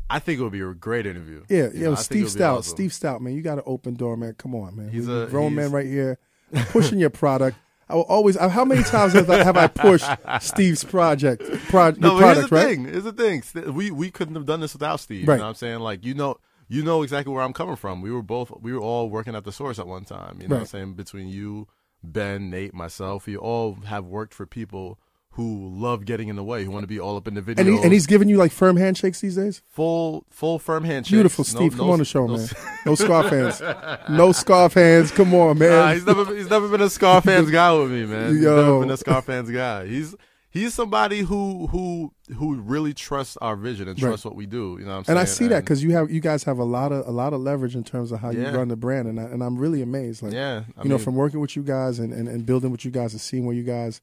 I 0.10 0.20
think 0.20 0.40
it 0.40 0.44
would 0.44 0.52
be 0.52 0.62
a 0.62 0.74
great 0.74 1.06
interview. 1.06 1.44
Yeah, 1.50 1.70
You 1.74 1.80
yo, 1.80 1.86
know, 1.88 1.92
I 1.94 1.96
think 1.96 2.00
it 2.00 2.04
Steve 2.04 2.26
Stoute, 2.42 2.58
awesome. 2.60 2.76
Steve 2.76 2.92
Stoute, 2.92 3.22
man, 3.22 3.34
you 3.34 3.42
got 3.42 3.58
an 3.58 3.64
open 3.66 3.96
door, 3.96 4.16
man. 4.16 4.34
Come 4.38 4.54
on, 4.56 4.76
man. 4.76 4.90
He's 4.90 5.08
We- 5.08 5.14
a- 5.24 5.26
grown 5.28 5.52
he's- 5.52 5.56
man 5.64 5.72
right 5.72 5.86
here, 5.88 6.20
pushing 6.70 7.00
your 7.00 7.10
product. 7.10 7.58
I 7.88 7.94
will 7.96 8.02
always. 8.04 8.36
How 8.36 8.66
many 8.66 8.82
times 8.84 9.14
have 9.14 9.30
I, 9.30 9.44
have 9.44 9.58
I 9.58 9.68
pushed 9.68 10.10
Steve's 10.42 10.84
project, 10.84 11.44
pro, 11.70 11.92
No, 11.92 12.14
your 12.14 12.22
but 12.22 12.36
here's 12.38 12.50
the 12.50 12.56
right? 12.56 12.66
thing. 12.66 12.86
Here's 12.86 13.04
the 13.04 13.12
thing. 13.14 13.44
We 13.76 13.92
we 13.92 14.10
couldn't 14.10 14.34
have 14.34 14.48
done 14.48 14.60
this 14.60 14.74
without 14.74 15.00
Steve. 15.00 15.28
Right. 15.28 15.36
You 15.36 15.38
know 15.38 15.44
what 15.44 15.50
I'm 15.50 15.56
saying? 15.56 15.80
Like 15.82 16.04
you 16.04 16.16
know 16.16 16.38
you 16.68 16.82
know 16.84 17.04
exactly 17.04 17.32
where 17.32 17.44
I'm 17.44 17.54
coming 17.54 17.76
from. 17.76 18.02
We 18.02 18.10
were 18.12 18.24
both 18.24 18.52
we 18.60 18.74
were 18.74 18.80
all 18.80 19.08
working 19.12 19.36
at 19.36 19.44
the 19.44 19.52
source 19.52 19.78
at 19.78 19.86
one 19.86 20.04
time. 20.04 20.40
You 20.42 20.48
know 20.48 20.56
what 20.56 20.62
I'm 20.62 20.66
saying? 20.68 20.94
Between 20.96 21.28
you, 21.28 21.68
Ben, 22.04 22.50
Nate, 22.50 22.74
myself, 22.74 23.28
we 23.28 23.38
all 23.38 23.76
have 23.86 24.06
worked 24.06 24.34
for 24.34 24.48
people 24.48 24.98
who 25.36 25.70
love 25.76 26.06
getting 26.06 26.30
in 26.30 26.36
the 26.38 26.44
way, 26.44 26.64
who 26.64 26.72
want 26.72 26.84
to 26.84 26.88
be 26.88 27.00
all 27.00 27.18
up 27.18 27.28
in 27.28 27.34
the 27.34 27.42
video. 27.42 27.64
And, 27.66 27.76
he, 27.76 27.84
and 27.84 27.92
he's 27.94 28.06
giving 28.08 28.30
you 28.30 28.38
like 28.38 28.52
firm 28.52 28.78
handshakes 28.78 29.20
these 29.22 29.36
days. 29.36 29.62
full 29.68 30.26
full 30.30 30.60
firm 30.60 30.84
handshakes. 30.84 31.12
Beautiful, 31.12 31.44
Steve. 31.44 31.74
no- 31.74 31.78
come 31.84 31.90
on 31.92 32.00
the 32.00 32.06
show, 32.06 32.26
no- 32.28 32.38
man. 32.38 32.48
No 32.86 32.96
scarf 32.96 33.30
hands. 33.30 33.62
No 34.10 34.32
scarf 34.32 34.74
hands. 34.76 35.12
Come 35.12 35.34
on, 35.34 35.58
man. 35.58 35.70
Nah, 35.72 35.94
he's 35.94 36.06
never 36.06 36.36
he's 36.36 36.50
never 36.50 36.68
been 36.70 36.82
a 36.82 36.90
scarf 36.90 37.26
hands 37.26 37.52
guy 37.52 37.74
with 37.74 37.92
me, 37.92 38.06
man. 38.06 38.34
He's 38.34 38.44
Yo. 38.44 38.56
never 38.56 38.80
been 38.80 38.92
a 38.92 38.98
Scarfans 38.98 39.54
guy. 39.54 39.86
He's 39.88 40.16
he's 40.50 40.74
somebody 40.74 41.20
who 41.20 41.68
who 41.68 42.14
who 42.38 42.56
really 42.62 42.94
trusts 42.94 43.36
our 43.42 43.58
vision 43.58 43.90
and 43.90 44.02
Right. 44.02 44.08
trusts 44.10 44.24
what 44.26 44.36
we 44.38 44.46
do. 44.46 44.78
You 44.80 44.86
know 44.86 44.92
what 44.92 44.98
I'm 45.00 45.04
saying? 45.04 45.18
and 45.18 45.20
I 45.20 45.26
see 45.26 45.48
that 45.48 45.66
because 45.66 45.84
you 45.84 45.92
have 45.92 46.10
you 46.10 46.22
guys 46.22 46.46
have 46.46 46.60
a 46.60 46.64
lot 46.64 46.94
of 46.94 47.06
a 47.08 47.12
lot 47.12 47.34
of 47.34 47.42
leverage 47.42 47.76
in 47.76 47.84
terms 47.84 48.14
of 48.14 48.22
how 48.22 48.30
Yeah. 48.32 48.52
you 48.52 48.58
run 48.58 48.70
the 48.70 48.78
brand, 48.78 49.10
and 49.10 49.20
I, 49.20 49.24
and 49.24 49.44
I'm 49.44 49.58
really 49.58 49.82
amazed. 49.82 50.24
Like 50.24 50.32
yeah, 50.32 50.64
I 50.78 50.84
you 50.84 50.90
know, 50.90 50.98
from 50.98 51.16
working 51.16 51.42
with 51.42 51.58
you 51.58 51.64
guys 51.64 52.00
and, 52.00 52.14
and, 52.14 52.30
and 52.30 52.46
building 52.46 52.72
with 52.72 52.86
you 52.86 52.92
guys 52.92 53.12
and 53.12 53.20
seeing 53.20 53.46
where 53.46 53.56
you 53.56 53.64
guys. 53.64 54.00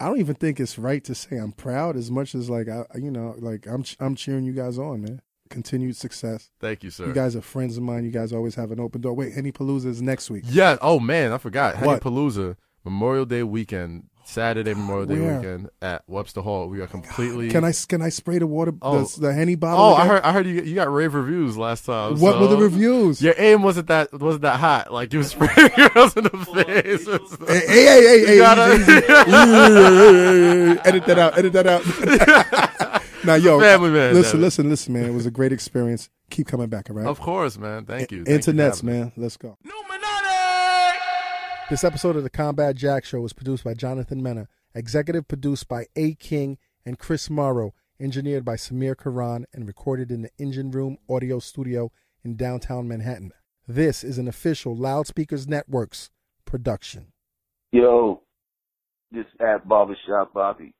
I 0.00 0.06
don't 0.06 0.18
even 0.18 0.34
think 0.34 0.58
it's 0.58 0.78
right 0.78 1.04
to 1.04 1.14
say 1.14 1.36
I'm 1.36 1.52
proud 1.52 1.96
as 1.96 2.10
much 2.10 2.34
as 2.34 2.48
like 2.48 2.68
I 2.68 2.84
you 2.96 3.10
know 3.10 3.34
like 3.38 3.66
I'm 3.66 3.84
I'm 4.00 4.14
cheering 4.14 4.44
you 4.44 4.52
guys 4.52 4.78
on, 4.78 5.02
man. 5.02 5.20
Continued 5.50 5.96
success. 5.96 6.50
thank 6.60 6.84
you, 6.84 6.90
sir. 6.90 7.06
You 7.06 7.12
guys 7.12 7.34
are 7.34 7.40
friends 7.40 7.76
of 7.76 7.82
mine. 7.82 8.04
You 8.04 8.12
guys 8.12 8.32
always 8.32 8.54
have 8.54 8.70
an 8.70 8.78
open 8.78 9.00
door. 9.00 9.14
Wait, 9.14 9.32
Henny 9.32 9.50
Palooza 9.50 9.86
is 9.86 10.00
next 10.00 10.30
week. 10.30 10.44
yeah. 10.46 10.76
Oh 10.80 11.00
man, 11.00 11.32
I 11.32 11.38
forgot. 11.38 11.74
Henny? 11.76 11.98
Palooza 11.98 12.56
Memorial 12.84 13.26
Day 13.26 13.42
weekend, 13.42 14.04
Saturday 14.30 14.74
Memorial 14.74 15.06
Day 15.06 15.18
Where? 15.20 15.36
weekend 15.38 15.70
at 15.82 16.02
Webster 16.06 16.40
Hall. 16.40 16.68
We 16.68 16.80
are 16.80 16.86
completely. 16.86 17.50
Can 17.50 17.64
I 17.64 17.72
can 17.88 18.00
I 18.00 18.08
spray 18.10 18.38
the 18.38 18.46
water 18.46 18.72
Oh. 18.80 19.04
the, 19.04 19.20
the 19.20 19.32
Henny 19.32 19.56
bottle? 19.56 19.84
Oh, 19.84 19.94
I 19.94 20.06
heard. 20.06 20.22
I 20.22 20.32
heard 20.32 20.46
you. 20.46 20.62
You 20.62 20.74
got 20.76 20.92
rave 20.92 21.14
reviews 21.14 21.56
last 21.56 21.84
time. 21.86 22.18
What 22.20 22.34
so- 22.34 22.40
were 22.40 22.46
the 22.46 22.56
reviews? 22.56 23.20
Your 23.20 23.34
aim 23.38 23.62
wasn't 23.62 23.88
that 23.88 24.12
wasn't 24.12 24.42
that 24.42 24.60
hot. 24.60 24.92
Like 24.92 25.12
you 25.12 25.18
was 25.18 25.30
spraying 25.30 25.70
girls 25.94 26.16
in 26.16 26.24
the 26.24 26.30
face. 26.30 27.06
Hey, 27.48 27.66
hey, 27.66 27.84
hey, 27.84 28.02
hey, 28.20 28.26
hey, 28.26 28.38
gotta- 28.38 28.74
easy, 28.74 28.92
easy. 28.92 30.80
edit 30.84 31.06
that 31.06 31.18
out. 31.18 31.38
Edit 31.38 31.52
that 31.54 31.66
out. 31.66 33.02
now, 33.24 33.34
yo, 33.34 33.58
Family 33.60 33.90
man, 33.90 34.14
listen, 34.14 34.32
damn 34.32 34.40
it. 34.40 34.44
listen, 34.44 34.68
listen, 34.70 34.92
man. 34.94 35.04
It 35.06 35.12
was 35.14 35.26
a 35.26 35.30
great 35.30 35.52
experience. 35.52 36.08
Keep 36.30 36.46
coming 36.46 36.68
back, 36.68 36.88
all 36.90 36.96
right? 36.96 37.06
Of 37.06 37.18
course, 37.20 37.58
man. 37.58 37.84
Thank 37.84 38.12
you. 38.12 38.24
Thank 38.24 38.46
you 38.46 38.52
for 38.52 38.52
Internets, 38.52 38.76
having 38.80 38.86
me. 38.86 38.92
man. 39.00 39.12
Let's 39.16 39.36
go. 39.36 39.58
This 41.70 41.84
episode 41.84 42.16
of 42.16 42.24
the 42.24 42.30
Combat 42.30 42.74
Jack 42.74 43.04
Show 43.04 43.20
was 43.20 43.32
produced 43.32 43.62
by 43.62 43.74
Jonathan 43.74 44.20
Mena, 44.20 44.48
executive 44.74 45.28
produced 45.28 45.68
by 45.68 45.86
A. 45.94 46.14
King 46.14 46.58
and 46.84 46.98
Chris 46.98 47.30
Morrow, 47.30 47.74
engineered 48.00 48.44
by 48.44 48.54
Samir 48.56 48.98
Karam, 48.98 49.46
and 49.52 49.68
recorded 49.68 50.10
in 50.10 50.22
the 50.22 50.30
Engine 50.36 50.72
Room 50.72 50.98
Audio 51.08 51.38
Studio 51.38 51.92
in 52.24 52.34
downtown 52.34 52.88
Manhattan. 52.88 53.30
This 53.68 54.02
is 54.02 54.18
an 54.18 54.26
official 54.26 54.74
Loudspeakers 54.74 55.46
Networks 55.46 56.10
production. 56.44 57.12
Yo, 57.70 58.22
this 59.12 59.26
at 59.38 59.68
Barbershop 59.68 60.34
Bobby. 60.34 60.74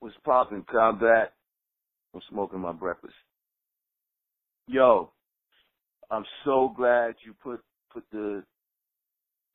What's 0.00 0.16
poppin' 0.24 0.64
combat? 0.68 1.34
I'm 2.12 2.20
smoking 2.28 2.58
my 2.58 2.72
breakfast. 2.72 3.14
Yo, 4.66 5.12
I'm 6.10 6.24
so 6.44 6.74
glad 6.76 7.14
you 7.24 7.32
put 7.40 7.60
put 7.92 8.02
the 8.10 8.42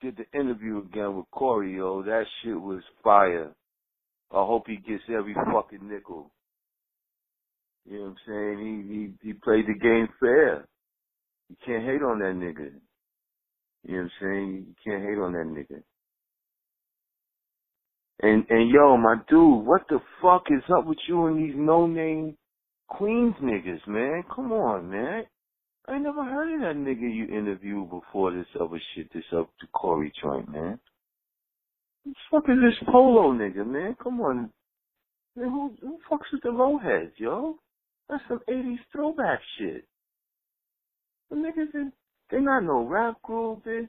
did 0.06 0.18
the 0.18 0.40
interview 0.40 0.80
again 0.80 1.16
with 1.18 1.26
Corey, 1.32 1.78
yo. 1.78 2.04
That 2.04 2.26
shit 2.44 2.60
was 2.60 2.82
fire. 3.04 3.52
I 4.32 4.46
hope 4.46 4.66
he 4.68 4.76
gets 4.76 5.04
every 5.10 5.34
fucking 5.34 5.88
nickel. 5.90 6.32
You 7.86 7.98
know 7.98 8.04
what 8.04 8.10
I'm 8.10 8.16
saying? 8.28 8.86
He 8.88 8.94
he 8.94 9.30
he 9.30 9.34
played 9.34 9.66
the 9.68 9.80
game 9.80 10.08
fair. 10.20 10.68
You 11.50 11.56
can't 11.66 11.84
hate 11.84 12.02
on 12.02 12.20
that 12.20 12.36
nigga. 12.36 12.72
You 13.84 13.96
know 13.96 13.98
what 13.98 14.02
I'm 14.04 14.12
saying? 14.22 14.66
You 14.68 14.76
can't 14.84 15.04
hate 15.04 15.18
on 15.18 15.34
that 15.34 15.46
nigga. 15.48 15.82
And 18.22 18.46
and 18.50 18.70
yo, 18.70 18.98
my 18.98 19.16
dude, 19.28 19.66
what 19.66 19.88
the 19.90 20.00
fuck 20.22 20.44
is 20.52 20.64
up 20.76 20.86
with 20.86 21.00
you 21.08 21.26
and 21.28 21.38
these 21.38 21.56
no 21.58 21.88
name 21.88 22.38
Queens 22.90 23.36
niggas, 23.42 23.88
man? 23.88 24.24
Come 24.36 24.52
on, 24.52 24.90
man. 24.90 25.24
I 25.88 26.00
never 26.00 26.24
heard 26.24 26.54
of 26.56 26.62
that 26.62 26.82
nigga 26.82 27.14
you 27.14 27.26
interviewed 27.26 27.90
before 27.90 28.32
this 28.32 28.48
other 28.60 28.82
shit, 28.94 29.12
this 29.14 29.24
up 29.38 29.50
to 29.60 29.68
Corey 29.68 30.12
joint, 30.22 30.50
man. 30.50 30.80
Who 32.04 32.12
the 32.12 32.16
fuck 32.32 32.44
is 32.50 32.58
this 32.62 32.90
polo 32.92 33.34
nigga, 33.34 33.66
man? 33.66 33.96
Come 34.02 34.20
on. 34.22 34.52
Man, 35.36 35.50
who 35.50 35.76
who 35.82 36.00
fucks 36.10 36.32
with 36.32 36.42
the 36.42 36.50
Rowheads, 36.50 37.12
yo? 37.18 37.58
That's 38.10 38.24
some 38.28 38.40
eighties 38.48 38.80
throwback 38.92 39.40
shit. 39.58 39.86
The 41.30 41.36
niggas 41.36 41.92
they 42.32 42.40
not 42.40 42.64
no 42.64 42.86
rap 42.86 43.22
group, 43.22 43.64
they 43.66 43.88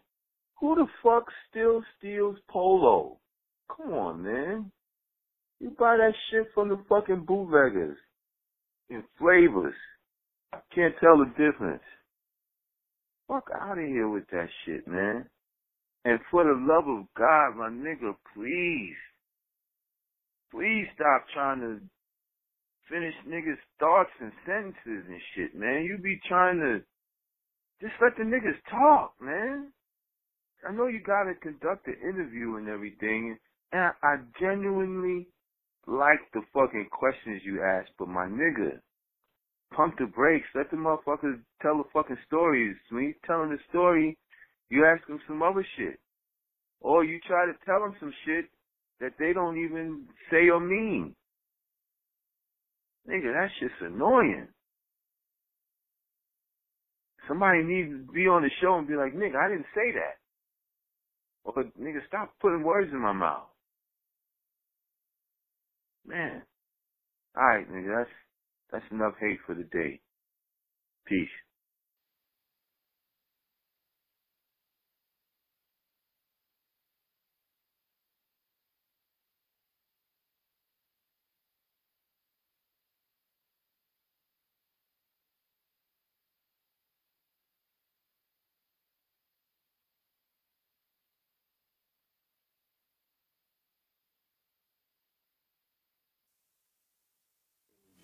Who 0.61 0.75
the 0.75 0.87
fuck 1.03 1.25
still 1.49 1.83
steals 1.99 2.37
polo? 2.49 3.19
Come 3.75 3.93
on, 3.93 4.23
man. 4.23 4.71
You 5.61 5.71
buy 5.71 5.97
that 5.97 6.13
shit 6.31 6.49
from 6.55 6.69
the 6.69 6.79
fucking 6.89 7.25
bootleggers 7.25 7.97
in 8.91 9.03
flavors. 9.19 9.75
Can't 10.75 10.95
tell 11.01 11.19
the 11.19 11.31
difference. 11.37 11.83
Fuck 13.29 13.49
out 13.55 13.79
of 13.79 13.85
here 13.85 14.09
with 14.09 14.25
that 14.31 14.49
shit, 14.65 14.87
man. 14.87 15.27
And 16.05 16.21
for 16.31 16.45
the 16.45 16.55
love 16.55 16.87
of 16.87 17.07
God, 17.19 17.57
my 17.57 17.69
nigga, 17.69 18.15
please, 18.35 18.97
please 20.53 20.87
stop 20.95 21.25
trying 21.35 21.61
to 21.61 21.81
finish 22.89 23.15
niggas' 23.27 23.59
thoughts 23.81 24.11
and 24.21 24.33
sentences 24.47 25.05
and 25.09 25.21
shit, 25.35 25.55
man. 25.57 25.85
You 25.85 25.99
be 25.99 26.21
trying 26.29 26.61
to 26.61 26.81
just 27.81 27.95
let 28.01 28.17
the 28.17 28.23
niggas 28.23 28.59
talk, 28.71 29.15
man. 29.21 29.73
I 30.67 30.73
know 30.73 30.87
you 30.87 31.01
gotta 31.01 31.35
conduct 31.35 31.87
an 31.89 31.97
interview 32.03 32.57
and 32.57 32.69
everything, 32.69 33.37
and 33.73 33.83
I, 33.83 33.91
I 34.03 34.17
genuinely 34.41 35.29
like 35.87 36.21
the 36.33 36.43
fucking 36.55 36.89
questions 36.91 37.43
you 37.45 37.63
ask, 37.63 37.89
but 37.99 38.09
my 38.09 38.27
nigga, 38.27 38.81
pump 39.75 39.95
the 39.99 40.07
brakes. 40.07 40.47
Let 40.55 40.71
the 40.71 40.77
motherfuckers 40.77 41.41
tell 41.63 41.79
the 41.79 41.85
fucking 41.93 42.19
stories. 42.27 42.77
When 42.91 43.05
you 43.05 43.15
tell 43.27 43.39
telling 43.39 43.51
the 43.51 43.59
story, 43.69 44.17
you 44.71 44.85
ask 44.85 45.07
them 45.07 45.21
some 45.27 45.43
other 45.43 45.67
shit. 45.77 45.99
Or 46.81 47.05
you 47.05 47.21
try 47.27 47.47
to 47.47 47.53
tell 47.65 47.81
them 47.81 47.95
some 48.01 48.13
shit 48.25 48.47
that 49.01 49.13
they 49.19 49.33
don't 49.33 49.63
even 49.63 50.05
say 50.31 50.49
or 50.49 50.61
mean. 50.61 51.15
Nigga, 53.09 53.33
that's 53.33 53.53
just 53.61 53.81
annoying. 53.81 54.49
Somebody 57.29 57.63
needs 57.63 57.91
to 57.91 58.13
be 58.13 58.27
on 58.27 58.43
the 58.43 58.51
show 58.61 58.79
and 58.79 58.87
be 58.87 58.95
like, 58.95 59.15
nigga, 59.15 59.37
I 59.37 59.49
didn't 59.49 59.67
say 59.75 59.93
that. 59.93 60.19
Or 61.45 61.65
nigga, 61.81 62.07
stop 62.07 62.33
putting 62.41 62.63
words 62.63 62.91
in 62.93 63.01
my 63.01 63.13
mouth. 63.13 63.49
Man. 66.07 66.43
Alright, 67.37 67.71
nigga, 67.71 67.99
that's 67.99 68.11
that's 68.73 68.85
enough 68.93 69.15
hate 69.21 69.39
for 69.47 69.55
the 69.55 69.65
day. 69.65 70.01
Peace. 71.07 71.29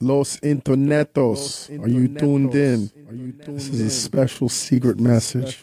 Los 0.03 0.37
Internetos, 0.41 1.71
are 1.81 1.87
you 1.89 2.09
tuned 2.09 2.57
in? 2.57 2.91
This 3.47 3.69
is 3.69 3.81
a 3.81 3.89
special 3.89 4.49
secret 4.49 4.99
message. 4.99 5.63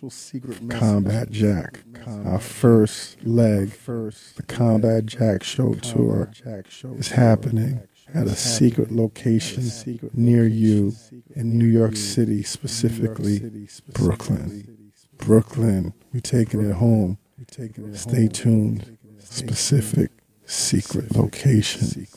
Combat 0.70 1.30
Jack, 1.30 1.82
our 2.26 2.40
first 2.40 3.22
leg, 3.26 3.72
the 3.86 4.44
Combat 4.48 5.06
Jack 5.06 5.44
Show 5.44 5.74
tour 5.74 6.32
is 6.98 7.10
happening 7.10 7.82
at 8.14 8.28
a 8.28 8.36
secret 8.36 8.94
location 8.94 9.70
near 10.14 10.48
you 10.48 10.94
in 11.36 11.58
New 11.58 11.66
York 11.66 11.98
City, 11.98 12.42
specifically 12.42 13.68
Brooklyn. 13.92 14.94
Brooklyn, 15.18 15.94
we're 16.14 16.22
taking 16.22 16.62
it 16.62 16.76
home. 16.76 17.18
Stay 17.92 18.30
tuned. 18.30 18.98
Specific 19.20 20.12
secret 20.46 21.14
location. 21.14 22.08